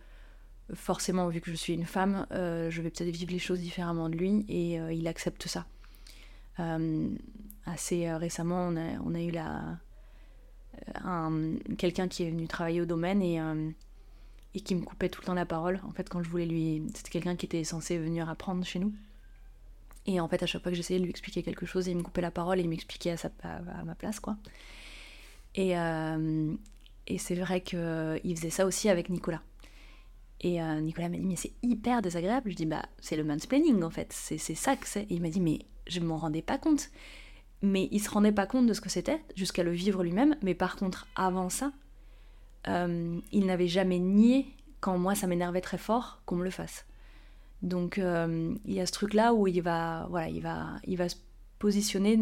forcément, 0.74 1.28
vu 1.28 1.42
que 1.42 1.52
je 1.52 1.56
suis 1.56 1.74
une 1.74 1.86
femme, 1.86 2.26
euh, 2.32 2.70
je 2.70 2.82
vais 2.82 2.90
peut-être 2.90 3.10
vivre 3.10 3.32
les 3.32 3.40
choses 3.40 3.60
différemment 3.60 4.10
de 4.10 4.16
lui 4.16 4.46
et 4.48 4.80
euh, 4.80 4.94
il 4.94 5.08
accepte 5.08 5.48
ça. 5.48 5.66
Euh, 6.60 7.10
assez 7.66 8.12
récemment, 8.14 8.68
on 8.68 9.16
a, 9.16 9.22
eu 9.22 9.32
la, 9.32 9.78
quelqu'un 11.78 12.08
qui 12.08 12.24
est 12.24 12.30
venu 12.30 12.48
travailler 12.48 12.82
au 12.82 12.86
domaine 12.86 13.22
et, 13.22 13.40
et 14.54 14.60
qui 14.60 14.76
me 14.76 14.82
coupait 14.82 15.10
tout 15.10 15.22
le 15.22 15.28
temps 15.28 15.34
la 15.34 15.46
parole. 15.46 15.80
En 15.88 15.92
fait, 15.92 16.10
quand 16.10 16.22
je 16.22 16.30
voulais 16.30 16.46
lui. 16.46 16.84
C'était 16.94 17.10
quelqu'un 17.10 17.36
qui 17.38 17.46
était 17.46 17.64
censé 17.64 17.98
venir 17.98 18.30
apprendre 18.30 18.66
chez 18.66 18.80
nous. 18.80 18.94
Et 20.06 20.20
en 20.20 20.28
fait, 20.28 20.44
à 20.44 20.46
chaque 20.46 20.62
fois 20.62 20.72
que 20.72 20.76
j'essayais 20.76 21.00
de 21.00 21.06
lui 21.06 21.12
expliquer 21.12 21.44
quelque 21.44 21.66
chose, 21.66 21.88
il 21.88 21.98
me 21.98 22.04
coupait 22.04 22.22
la 22.22 22.32
parole 22.32 22.60
et 22.60 22.64
il 22.64 22.70
m'expliquait 22.70 23.16
à, 23.44 23.48
à, 23.48 23.84
ma 23.84 23.96
place, 23.96 24.20
quoi. 24.20 24.36
Et, 25.56 25.74
et 27.08 27.18
c'est 27.18 27.36
vrai 27.36 27.62
qu'il 27.62 28.36
faisait 28.36 28.50
ça 28.50 28.66
aussi 28.66 28.90
avec 28.90 29.10
Nicolas. 29.10 29.42
Et 30.44 30.62
euh, 30.62 30.82
Nicolas 30.82 31.10
m'a 31.10 31.18
dit, 31.18 31.26
mais 31.26 31.38
c'est 31.38 31.54
hyper 31.64 32.02
désagréable. 32.02 32.52
Je 32.52 32.56
dis, 32.56 32.66
bah, 32.66 32.86
c'est 33.00 33.16
le 33.16 33.24
mansplaining 33.24 33.82
en 33.82 33.90
fait, 33.90 34.12
c'est 34.12 34.38
ça 34.38 34.76
que 34.76 34.88
c'est. 34.88 35.04
Et 35.04 35.16
il 35.16 35.22
m'a 35.22 35.30
dit, 35.30 35.42
mais 35.42 35.60
je 35.88 36.02
m'en 36.02 36.18
rendais 36.18 36.42
pas 36.42 36.58
compte. 36.58 36.90
Mais 37.62 37.88
il 37.92 38.02
se 38.02 38.10
rendait 38.10 38.34
pas 38.34 38.46
compte 38.46 38.68
de 38.68 38.74
ce 38.74 38.82
que 38.82 38.90
c'était, 38.90 39.22
jusqu'à 39.36 39.64
le 39.64 39.72
vivre 39.72 40.04
lui-même. 40.04 40.36
Mais 40.44 40.54
par 40.54 40.76
contre, 40.76 41.08
avant 41.16 41.50
ça, 41.50 41.72
euh, 42.68 43.20
il 43.32 43.46
n'avait 43.46 43.70
jamais 43.70 44.00
nié 44.00 44.48
quand 44.82 44.98
moi 44.98 45.16
ça 45.16 45.28
m'énervait 45.28 45.62
très 45.62 45.78
fort 45.78 46.22
qu'on 46.26 46.36
me 46.36 46.44
le 46.44 46.50
fasse. 46.50 46.86
Donc 47.64 47.98
euh, 47.98 48.54
il 48.66 48.74
y 48.74 48.80
a 48.80 48.86
ce 48.86 48.92
truc-là 48.92 49.34
où 49.34 49.48
il 49.48 49.62
va, 49.62 50.06
voilà, 50.10 50.30
il 50.30 50.42
va, 50.42 50.68
il 50.86 50.98
va 50.98 51.10
se 51.10 51.16
positionner 51.58 52.20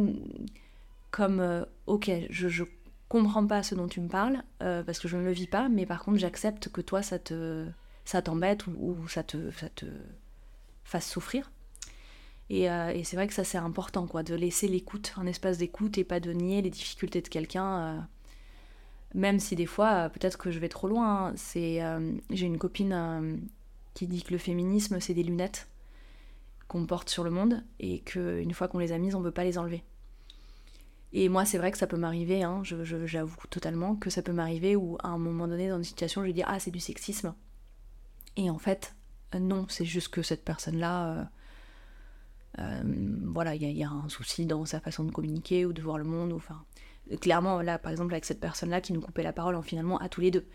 comme, 1.10 1.66
ok, 1.88 2.10
je, 2.30 2.48
je 2.48 2.64
comprends 3.10 3.46
pas 3.46 3.64
ce 3.64 3.76
dont 3.76 3.90
tu 3.90 4.00
me 4.00 4.08
parles 4.08 4.44
parce 4.60 5.00
que 5.00 5.10
je 5.10 5.18
ne 5.18 5.24
le 5.24 5.32
vis 5.32 5.48
pas, 5.48 5.68
mais 5.68 5.86
par 5.86 6.04
contre 6.04 6.20
j'accepte 6.20 6.70
que 6.70 6.80
toi 6.80 7.02
ça 7.02 7.20
te 7.20 7.66
ça 8.06 8.22
t'embête 8.22 8.68
ou, 8.68 9.08
ça, 9.08 9.24
te, 9.24 9.52
ça 9.52 9.70
te 9.70 9.86
fasse 10.84 11.10
souffrir. 11.10 11.52
Et, 12.50 12.70
euh, 12.70 12.90
et 12.90 13.04
c'est 13.04 13.16
vrai 13.16 13.28
que 13.28 13.34
ça 13.34 13.44
c'est 13.44 13.58
important, 13.58 14.08
quoi, 14.08 14.24
de 14.24 14.36
laisser 14.36 14.68
l'écoute, 14.68 15.14
un 15.18 15.26
espace 15.26 15.58
d'écoute 15.58 15.98
et 15.98 16.04
pas 16.04 16.20
de 16.20 16.32
nier 16.34 16.62
les 16.62 16.70
difficultés 16.70 17.22
de 17.22 17.30
quelqu'un. 17.30 17.80
Euh, 17.80 18.00
même 19.14 19.40
si 19.40 19.56
des 19.56 19.66
fois, 19.66 19.92
euh, 19.94 20.10
peut-être 20.10 20.38
que 20.38 20.52
je 20.52 20.60
vais 20.60 20.70
trop 20.70 20.88
loin. 20.88 21.28
Hein. 21.28 21.34
c'est, 21.36 21.82
j'ai 22.30 22.46
une 22.46 22.58
copine 22.58 23.40
qui 23.94 24.08
dit 24.08 24.24
que 24.24 24.32
le 24.32 24.38
féminisme 24.38 25.00
c'est 25.00 25.14
des 25.14 25.24
lunettes 25.24 25.68
qu'on 26.68 26.86
porte 26.86 27.10
sur 27.10 27.26
le 27.26 27.32
monde 27.32 27.64
et 27.80 28.00
qu'une 28.00 28.54
fois 28.54 28.70
qu'on 28.70 28.80
les 28.80 28.94
a 28.94 28.98
mises, 28.98 29.14
on 29.14 29.20
veut 29.20 29.32
pas 29.32 29.44
les 29.44 29.58
enlever. 29.58 29.84
Et 31.12 31.28
moi, 31.28 31.44
c'est 31.44 31.58
vrai 31.58 31.72
que 31.72 31.78
ça 31.78 31.88
peut 31.88 31.98
m'arriver, 31.98 32.44
hein, 32.44 32.62
j'avoue 32.64 33.36
totalement 33.50 33.98
que 33.98 34.10
ça 34.10 34.22
peut 34.22 34.32
m'arriver 34.32 34.78
où 34.78 34.98
à 35.04 35.10
un 35.10 35.18
moment 35.18 35.48
donné, 35.48 35.68
dans 35.68 35.78
une 35.78 35.84
situation, 35.84 36.22
je 36.22 36.28
vais 36.28 36.34
dire 36.34 36.46
Ah, 36.48 36.60
c'est 36.60 36.72
du 36.72 36.80
sexisme. 36.80 37.36
Et 38.38 38.50
en 38.50 38.58
fait, 38.58 38.96
non, 39.38 39.66
c'est 39.68 39.84
juste 39.84 40.08
que 40.08 40.22
cette 40.22 40.46
personne-là, 40.46 41.14
euh, 41.14 41.24
euh, 42.60 42.82
voilà, 43.26 43.56
il 43.56 43.64
y, 43.64 43.84
a 43.84 43.90
un 43.90 44.08
souci 44.08 44.46
dans 44.46 44.64
sa 44.66 44.80
façon 44.80 45.04
de 45.04 45.12
communiquer 45.12 45.66
ou 45.66 45.74
de 45.74 45.82
voir 45.82 45.98
le 45.98 46.06
monde. 46.06 46.32
Enfin, 46.32 46.64
clairement, 47.20 47.62
là, 47.62 47.78
par 47.78 47.92
exemple, 47.92 48.14
avec 48.14 48.26
cette 48.26 48.40
personne-là 48.40 48.82
qui 48.82 48.94
nous 48.94 49.02
coupait 49.02 49.24
la 49.24 49.34
parole, 49.34 49.56
en 49.56 49.62
finalement, 49.62 49.98
à 50.00 50.10
tous 50.10 50.22
les 50.22 50.32
deux. 50.32 50.46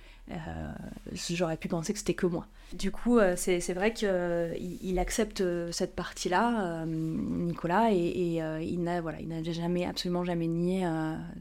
J'aurais 1.13 1.57
pu 1.57 1.69
penser 1.69 1.93
que 1.93 1.99
c'était 1.99 2.15
que 2.15 2.27
moi. 2.27 2.47
Du 2.73 2.91
coup, 2.91 3.21
c'est 3.37 3.75
vrai 3.75 3.93
qu'il 3.93 4.79
il 4.81 4.99
accepte 4.99 5.43
cette 5.71 5.95
partie-là, 5.95 6.85
Nicolas, 6.87 7.93
et, 7.93 8.41
il 8.63 8.83
n'a 8.83 9.01
voilà, 9.01 9.19
jamais, 9.43 9.87
absolument 9.87 10.25
jamais 10.25 10.47
nié 10.49 10.89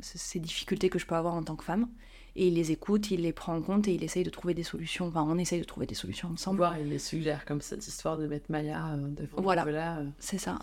ces 0.02 0.40
difficultés 0.40 0.90
que 0.90 1.00
je 1.00 1.06
peux 1.06 1.16
avoir 1.16 1.34
en 1.34 1.44
tant 1.44 1.56
que 1.56 1.64
femme 1.64 1.88
et 2.36 2.48
il 2.50 2.56
les 2.56 2.72
écoute, 2.72 3.12
il 3.12 3.22
les 3.22 3.32
prend 3.32 3.56
en 3.56 3.62
compte 3.62 3.88
et 3.88 3.94
il 3.94 4.04
essaye 4.04 4.24
de 4.24 4.30
trouver 4.30 4.54
des 4.54 4.64
solutions. 4.64 5.08
Enfin, 5.08 5.26
on 5.28 5.38
essaye 5.38 5.60
de 5.60 5.66
trouver 5.66 5.86
des 5.86 5.96
solutions 5.96 6.30
ensemble. 6.30 6.58
Voir, 6.58 6.78
il 6.78 6.90
les 6.90 7.00
suggère, 7.00 7.46
comme 7.46 7.62
cette 7.62 7.88
histoire 7.88 8.18
de 8.18 8.28
mettre 8.28 8.52
Maya 8.52 8.88
euh, 8.88 9.08
devant 9.08 9.42
voilà. 9.42 9.66
Euh, 10.00 10.06
c'est 10.20 10.38
ça. 10.38 10.60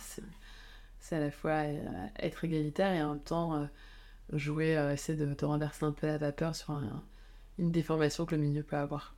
C'est 1.01 1.17
à 1.17 1.21
la 1.21 1.31
fois 1.31 1.51
euh, 1.51 2.07
être 2.19 2.45
égalitaire 2.45 2.93
et 2.93 3.03
en 3.03 3.15
même 3.15 3.21
temps 3.21 3.67
jouer, 4.33 4.73
essayer 4.93 5.19
de 5.19 5.33
te 5.35 5.45
renverser 5.45 5.85
un 5.85 5.93
peu 5.93 6.07
la 6.07 6.19
vapeur 6.19 6.55
sur 6.55 6.81
une 7.59 7.71
déformation 7.71 8.27
que 8.27 8.35
le 8.35 8.43
milieu 8.43 8.63
peut 8.63 8.77
avoir. 8.77 9.15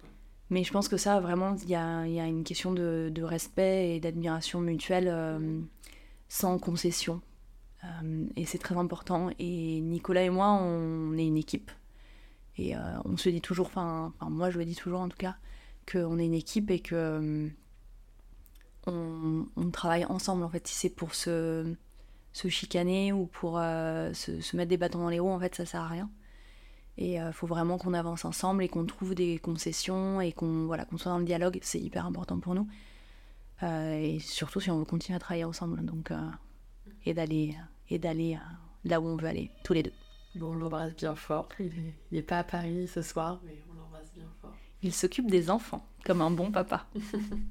Mais 0.51 0.63
je 0.65 0.73
pense 0.73 0.89
que 0.89 0.97
ça, 0.97 1.21
vraiment, 1.21 1.57
il 1.63 1.69
y 1.69 1.75
a, 1.75 2.07
y 2.07 2.21
a, 2.21 2.27
une 2.27 2.45
question 2.45 2.73
de, 2.73 3.11
de 3.13 3.23
respect 3.23 3.97
et 3.97 4.01
d'admiration 4.01 4.61
mutuelle 4.61 5.09
sans 6.29 6.59
concession. 6.59 7.23
et 8.37 8.45
c'est 8.45 8.59
très 8.59 8.77
important. 8.77 9.31
Et 9.39 9.81
Nicolas 9.81 10.23
et 10.23 10.31
moi, 10.31 10.53
on 10.53 11.17
est 11.17 11.27
une 11.27 11.37
équipe. 11.37 11.71
Et 12.57 12.77
euh, 12.77 12.81
on 13.05 13.17
se 13.17 13.29
dit 13.29 13.41
toujours, 13.41 13.67
enfin, 13.67 14.13
moi 14.21 14.51
je 14.51 14.59
le 14.59 14.65
dis 14.65 14.77
toujours 14.77 15.01
en 15.01 15.09
tout 15.09 15.17
cas, 15.17 15.37
qu'on 15.91 16.19
est 16.19 16.27
une 16.27 16.35
équipe 16.35 16.71
et 16.71 16.81
que 16.81 16.95
euh, 16.95 17.49
on, 18.87 19.71
travaille 19.71 20.05
ensemble 20.05 20.45
en 20.45 20.49
fait. 20.49 20.67
C'est 20.69 20.91
pour 20.91 21.15
se, 21.15 21.75
se, 22.35 22.49
chicaner 22.49 23.13
ou 23.13 23.25
pour 23.27 23.59
euh, 23.59 24.13
se, 24.13 24.57
mettre 24.57 24.69
des 24.69 24.77
bâtons 24.77 24.99
dans 24.99 25.09
les 25.09 25.21
roues, 25.21 25.31
en 25.31 25.41
fait 25.41 25.55
ça 25.55 25.65
sert 25.65 25.81
à 25.81 25.89
rien. 25.89 26.11
Et 26.99 27.15
il 27.15 27.33
faut 27.33 27.49
vraiment 27.49 27.77
qu'on 27.77 27.93
avance 27.93 28.25
ensemble 28.25 28.63
et 28.63 28.69
qu'on 28.69 28.85
trouve 28.85 29.17
des 29.17 29.39
concessions 29.39 30.21
et 30.21 30.31
qu'on 30.31 30.67
voilà, 30.67 30.85
qu'on 30.85 30.97
soit 30.97 31.11
dans 31.11 31.19
le 31.19 31.25
dialogue, 31.25 31.59
c'est 31.61 31.81
hyper 31.81 32.07
important 32.07 32.39
pour 32.39 32.55
nous. 32.55 32.69
et 33.63 34.21
surtout 34.21 34.61
si 34.61 34.71
on 34.71 34.79
veut 34.79 34.85
continuer 34.85 35.17
à 35.17 35.19
travailler 35.19 35.43
ensemble. 35.43 35.85
Donc, 35.85 36.13
et 37.05 37.13
d'aller 37.13 37.57
et 37.91 37.99
d'aller 37.99 38.39
là 38.85 39.01
où 39.01 39.07
on 39.07 39.17
veut 39.17 39.27
aller, 39.27 39.51
tous 39.65 39.73
les 39.73 39.83
deux. 39.83 39.93
Bon, 40.35 40.49
on 40.49 40.55
l'embrasse 40.55 40.97
bien 40.97 41.15
fort. 41.15 41.49
Il 41.61 41.73
n'est 42.11 42.23
pas 42.23 42.41
à 42.41 42.45
Paris 42.45 42.89
ce 42.89 43.03
soir, 43.03 43.41
mais 43.45 43.63
on 43.71 43.75
l'embrasse 43.75 44.13
bien 44.13 44.29
fort. 44.41 44.55
Il 44.83 44.93
s'occupe 44.93 45.31
des 45.31 45.49
enfants, 45.49 45.87
comme 46.05 46.21
un 46.21 46.31
bon 46.31 46.51
papa. 46.51 46.87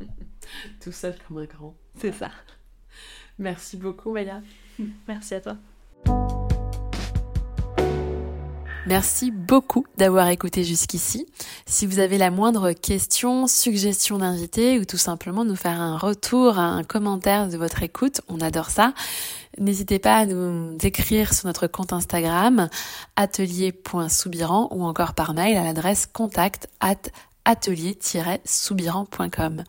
Tout 0.82 0.92
seul 0.92 1.18
comme 1.26 1.38
un 1.38 1.46
grand. 1.46 1.76
C'est 1.96 2.12
ça. 2.12 2.30
Merci 3.40 3.78
beaucoup, 3.78 4.12
Maya. 4.12 4.42
Merci 5.08 5.36
à 5.36 5.42
toi. 5.42 5.58
Merci 8.86 9.32
beaucoup 9.32 9.86
d'avoir 9.98 10.28
écouté 10.28 10.66
jusqu'ici. 10.66 11.26
Si 11.66 11.86
vous 11.86 12.00
avez 12.00 12.18
la 12.18 12.32
moindre 12.32 12.74
question, 12.74 13.48
suggestion 13.48 14.18
d'invité 14.18 14.78
ou 14.78 14.84
tout 14.84 14.98
simplement 14.98 15.46
nous 15.46 15.56
faire 15.56 15.80
un 15.80 15.98
retour, 15.98 16.60
un 16.60 16.84
commentaire 16.84 17.48
de 17.48 17.56
votre 17.56 17.82
écoute, 17.82 18.20
on 18.28 18.42
adore 18.42 18.70
ça. 18.70 18.94
N'hésitez 19.58 20.00
pas 20.00 20.18
à 20.18 20.26
nous 20.26 20.76
écrire 20.84 21.34
sur 21.34 21.48
notre 21.48 21.68
compte 21.68 21.94
Instagram 21.94 22.68
atelier.soubiran 23.16 24.68
ou 24.72 24.84
encore 24.84 25.14
par 25.14 25.34
mail 25.34 25.56
à 25.56 25.64
l'adresse 25.64 26.06
contact 26.06 26.68
at 26.82 27.10
atelier-soubiran.com. 27.46 29.64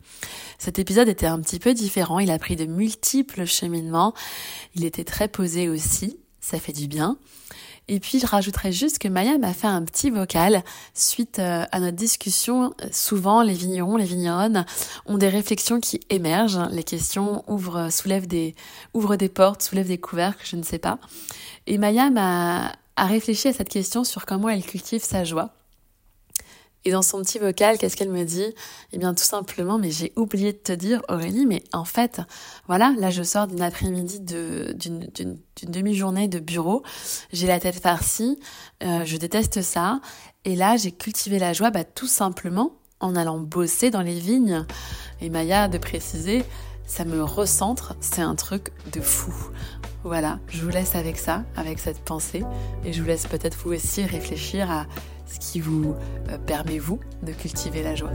Cet 0.57 0.79
épisode 0.79 1.07
était 1.07 1.25
un 1.25 1.39
petit 1.39 1.59
peu 1.59 1.73
différent, 1.73 2.19
il 2.19 2.31
a 2.31 2.39
pris 2.39 2.55
de 2.55 2.65
multiples 2.65 3.45
cheminements, 3.45 4.13
il 4.75 4.85
était 4.85 5.03
très 5.03 5.27
posé 5.27 5.69
aussi, 5.69 6.17
ça 6.39 6.59
fait 6.59 6.73
du 6.73 6.87
bien. 6.87 7.17
Et 7.87 7.99
puis 7.99 8.19
je 8.19 8.25
rajouterais 8.25 8.71
juste 8.71 8.97
que 8.97 9.07
Maya 9.07 9.37
m'a 9.37 9.53
fait 9.53 9.67
un 9.67 9.83
petit 9.83 10.09
vocal 10.09 10.63
suite 10.95 11.37
euh, 11.37 11.65
à 11.71 11.79
notre 11.79 11.95
discussion. 11.95 12.73
Souvent 12.91 13.43
les 13.43 13.53
vignerons, 13.53 13.97
les 13.97 14.05
vigneronnes 14.05 14.65
ont 15.05 15.19
des 15.19 15.29
réflexions 15.29 15.79
qui 15.79 15.99
émergent. 16.09 16.67
Les 16.71 16.83
questions 16.83 17.43
ouvrent, 17.47 17.91
soulèvent 17.91 18.25
des, 18.25 18.55
ouvrent 18.95 19.17
des 19.17 19.29
portes, 19.29 19.61
soulèvent 19.61 19.87
des 19.87 19.99
couvercles, 19.99 20.47
je 20.49 20.55
ne 20.55 20.63
sais 20.63 20.79
pas. 20.79 20.97
Et 21.67 21.77
Maya 21.77 22.09
m'a 22.09 22.71
a 22.95 23.05
réfléchi 23.05 23.49
à 23.49 23.53
cette 23.53 23.69
question 23.69 24.03
sur 24.03 24.25
comment 24.25 24.49
elle 24.49 24.63
cultive 24.63 25.03
sa 25.03 25.23
joie. 25.23 25.53
Et 26.87 26.91
dans 26.91 27.01
son 27.01 27.21
petit 27.21 27.39
vocal, 27.39 27.79
qu'est-ce 27.79 27.97
qu'elle 27.97 28.11
me 28.11 28.23
dit? 28.23 28.53
Eh 28.93 28.99
bien, 28.99 29.15
tout 29.15 29.23
simplement, 29.23 29.79
mais 29.79 29.89
j'ai 29.89 30.13
oublié 30.15 30.53
de 30.53 30.57
te 30.57 30.71
dire, 30.71 31.01
Aurélie, 31.09 31.47
mais 31.47 31.63
en 31.73 31.83
fait, 31.83 32.21
voilà, 32.67 32.93
là, 32.99 33.09
je 33.09 33.23
sors 33.23 33.47
d'une 33.47 33.63
après-midi 33.63 34.19
d'une 34.19 35.39
demi-journée 35.63 36.27
de 36.27 36.37
bureau. 36.37 36.83
J'ai 37.33 37.47
la 37.47 37.59
tête 37.59 37.79
farcie, 37.79 38.37
euh, 38.83 39.03
je 39.03 39.17
déteste 39.17 39.63
ça. 39.63 39.99
Et 40.45 40.55
là, 40.55 40.77
j'ai 40.77 40.91
cultivé 40.91 41.39
la 41.39 41.53
joie, 41.53 41.71
bah, 41.71 41.83
tout 41.83 42.07
simplement 42.07 42.73
en 42.99 43.15
allant 43.15 43.39
bosser 43.39 43.89
dans 43.89 44.01
les 44.01 44.19
vignes. 44.19 44.63
Et 45.21 45.31
Maya 45.31 45.67
de 45.67 45.79
préciser, 45.79 46.45
ça 46.85 47.03
me 47.03 47.23
recentre, 47.23 47.95
c'est 47.99 48.21
un 48.21 48.35
truc 48.35 48.71
de 48.91 49.01
fou. 49.01 49.33
Voilà, 50.03 50.37
je 50.49 50.61
vous 50.61 50.69
laisse 50.69 50.93
avec 50.93 51.17
ça, 51.17 51.43
avec 51.55 51.79
cette 51.79 51.99
pensée, 51.99 52.43
et 52.85 52.93
je 52.93 53.01
vous 53.01 53.07
laisse 53.07 53.25
peut-être 53.25 53.57
vous 53.57 53.73
aussi 53.73 54.05
réfléchir 54.05 54.69
à 54.69 54.85
ce 55.25 55.39
qui 55.39 55.59
vous 55.59 55.95
euh, 56.29 56.37
permet, 56.37 56.79
vous, 56.79 56.99
de 57.23 57.31
cultiver 57.31 57.83
la 57.83 57.95
joie. 57.95 58.11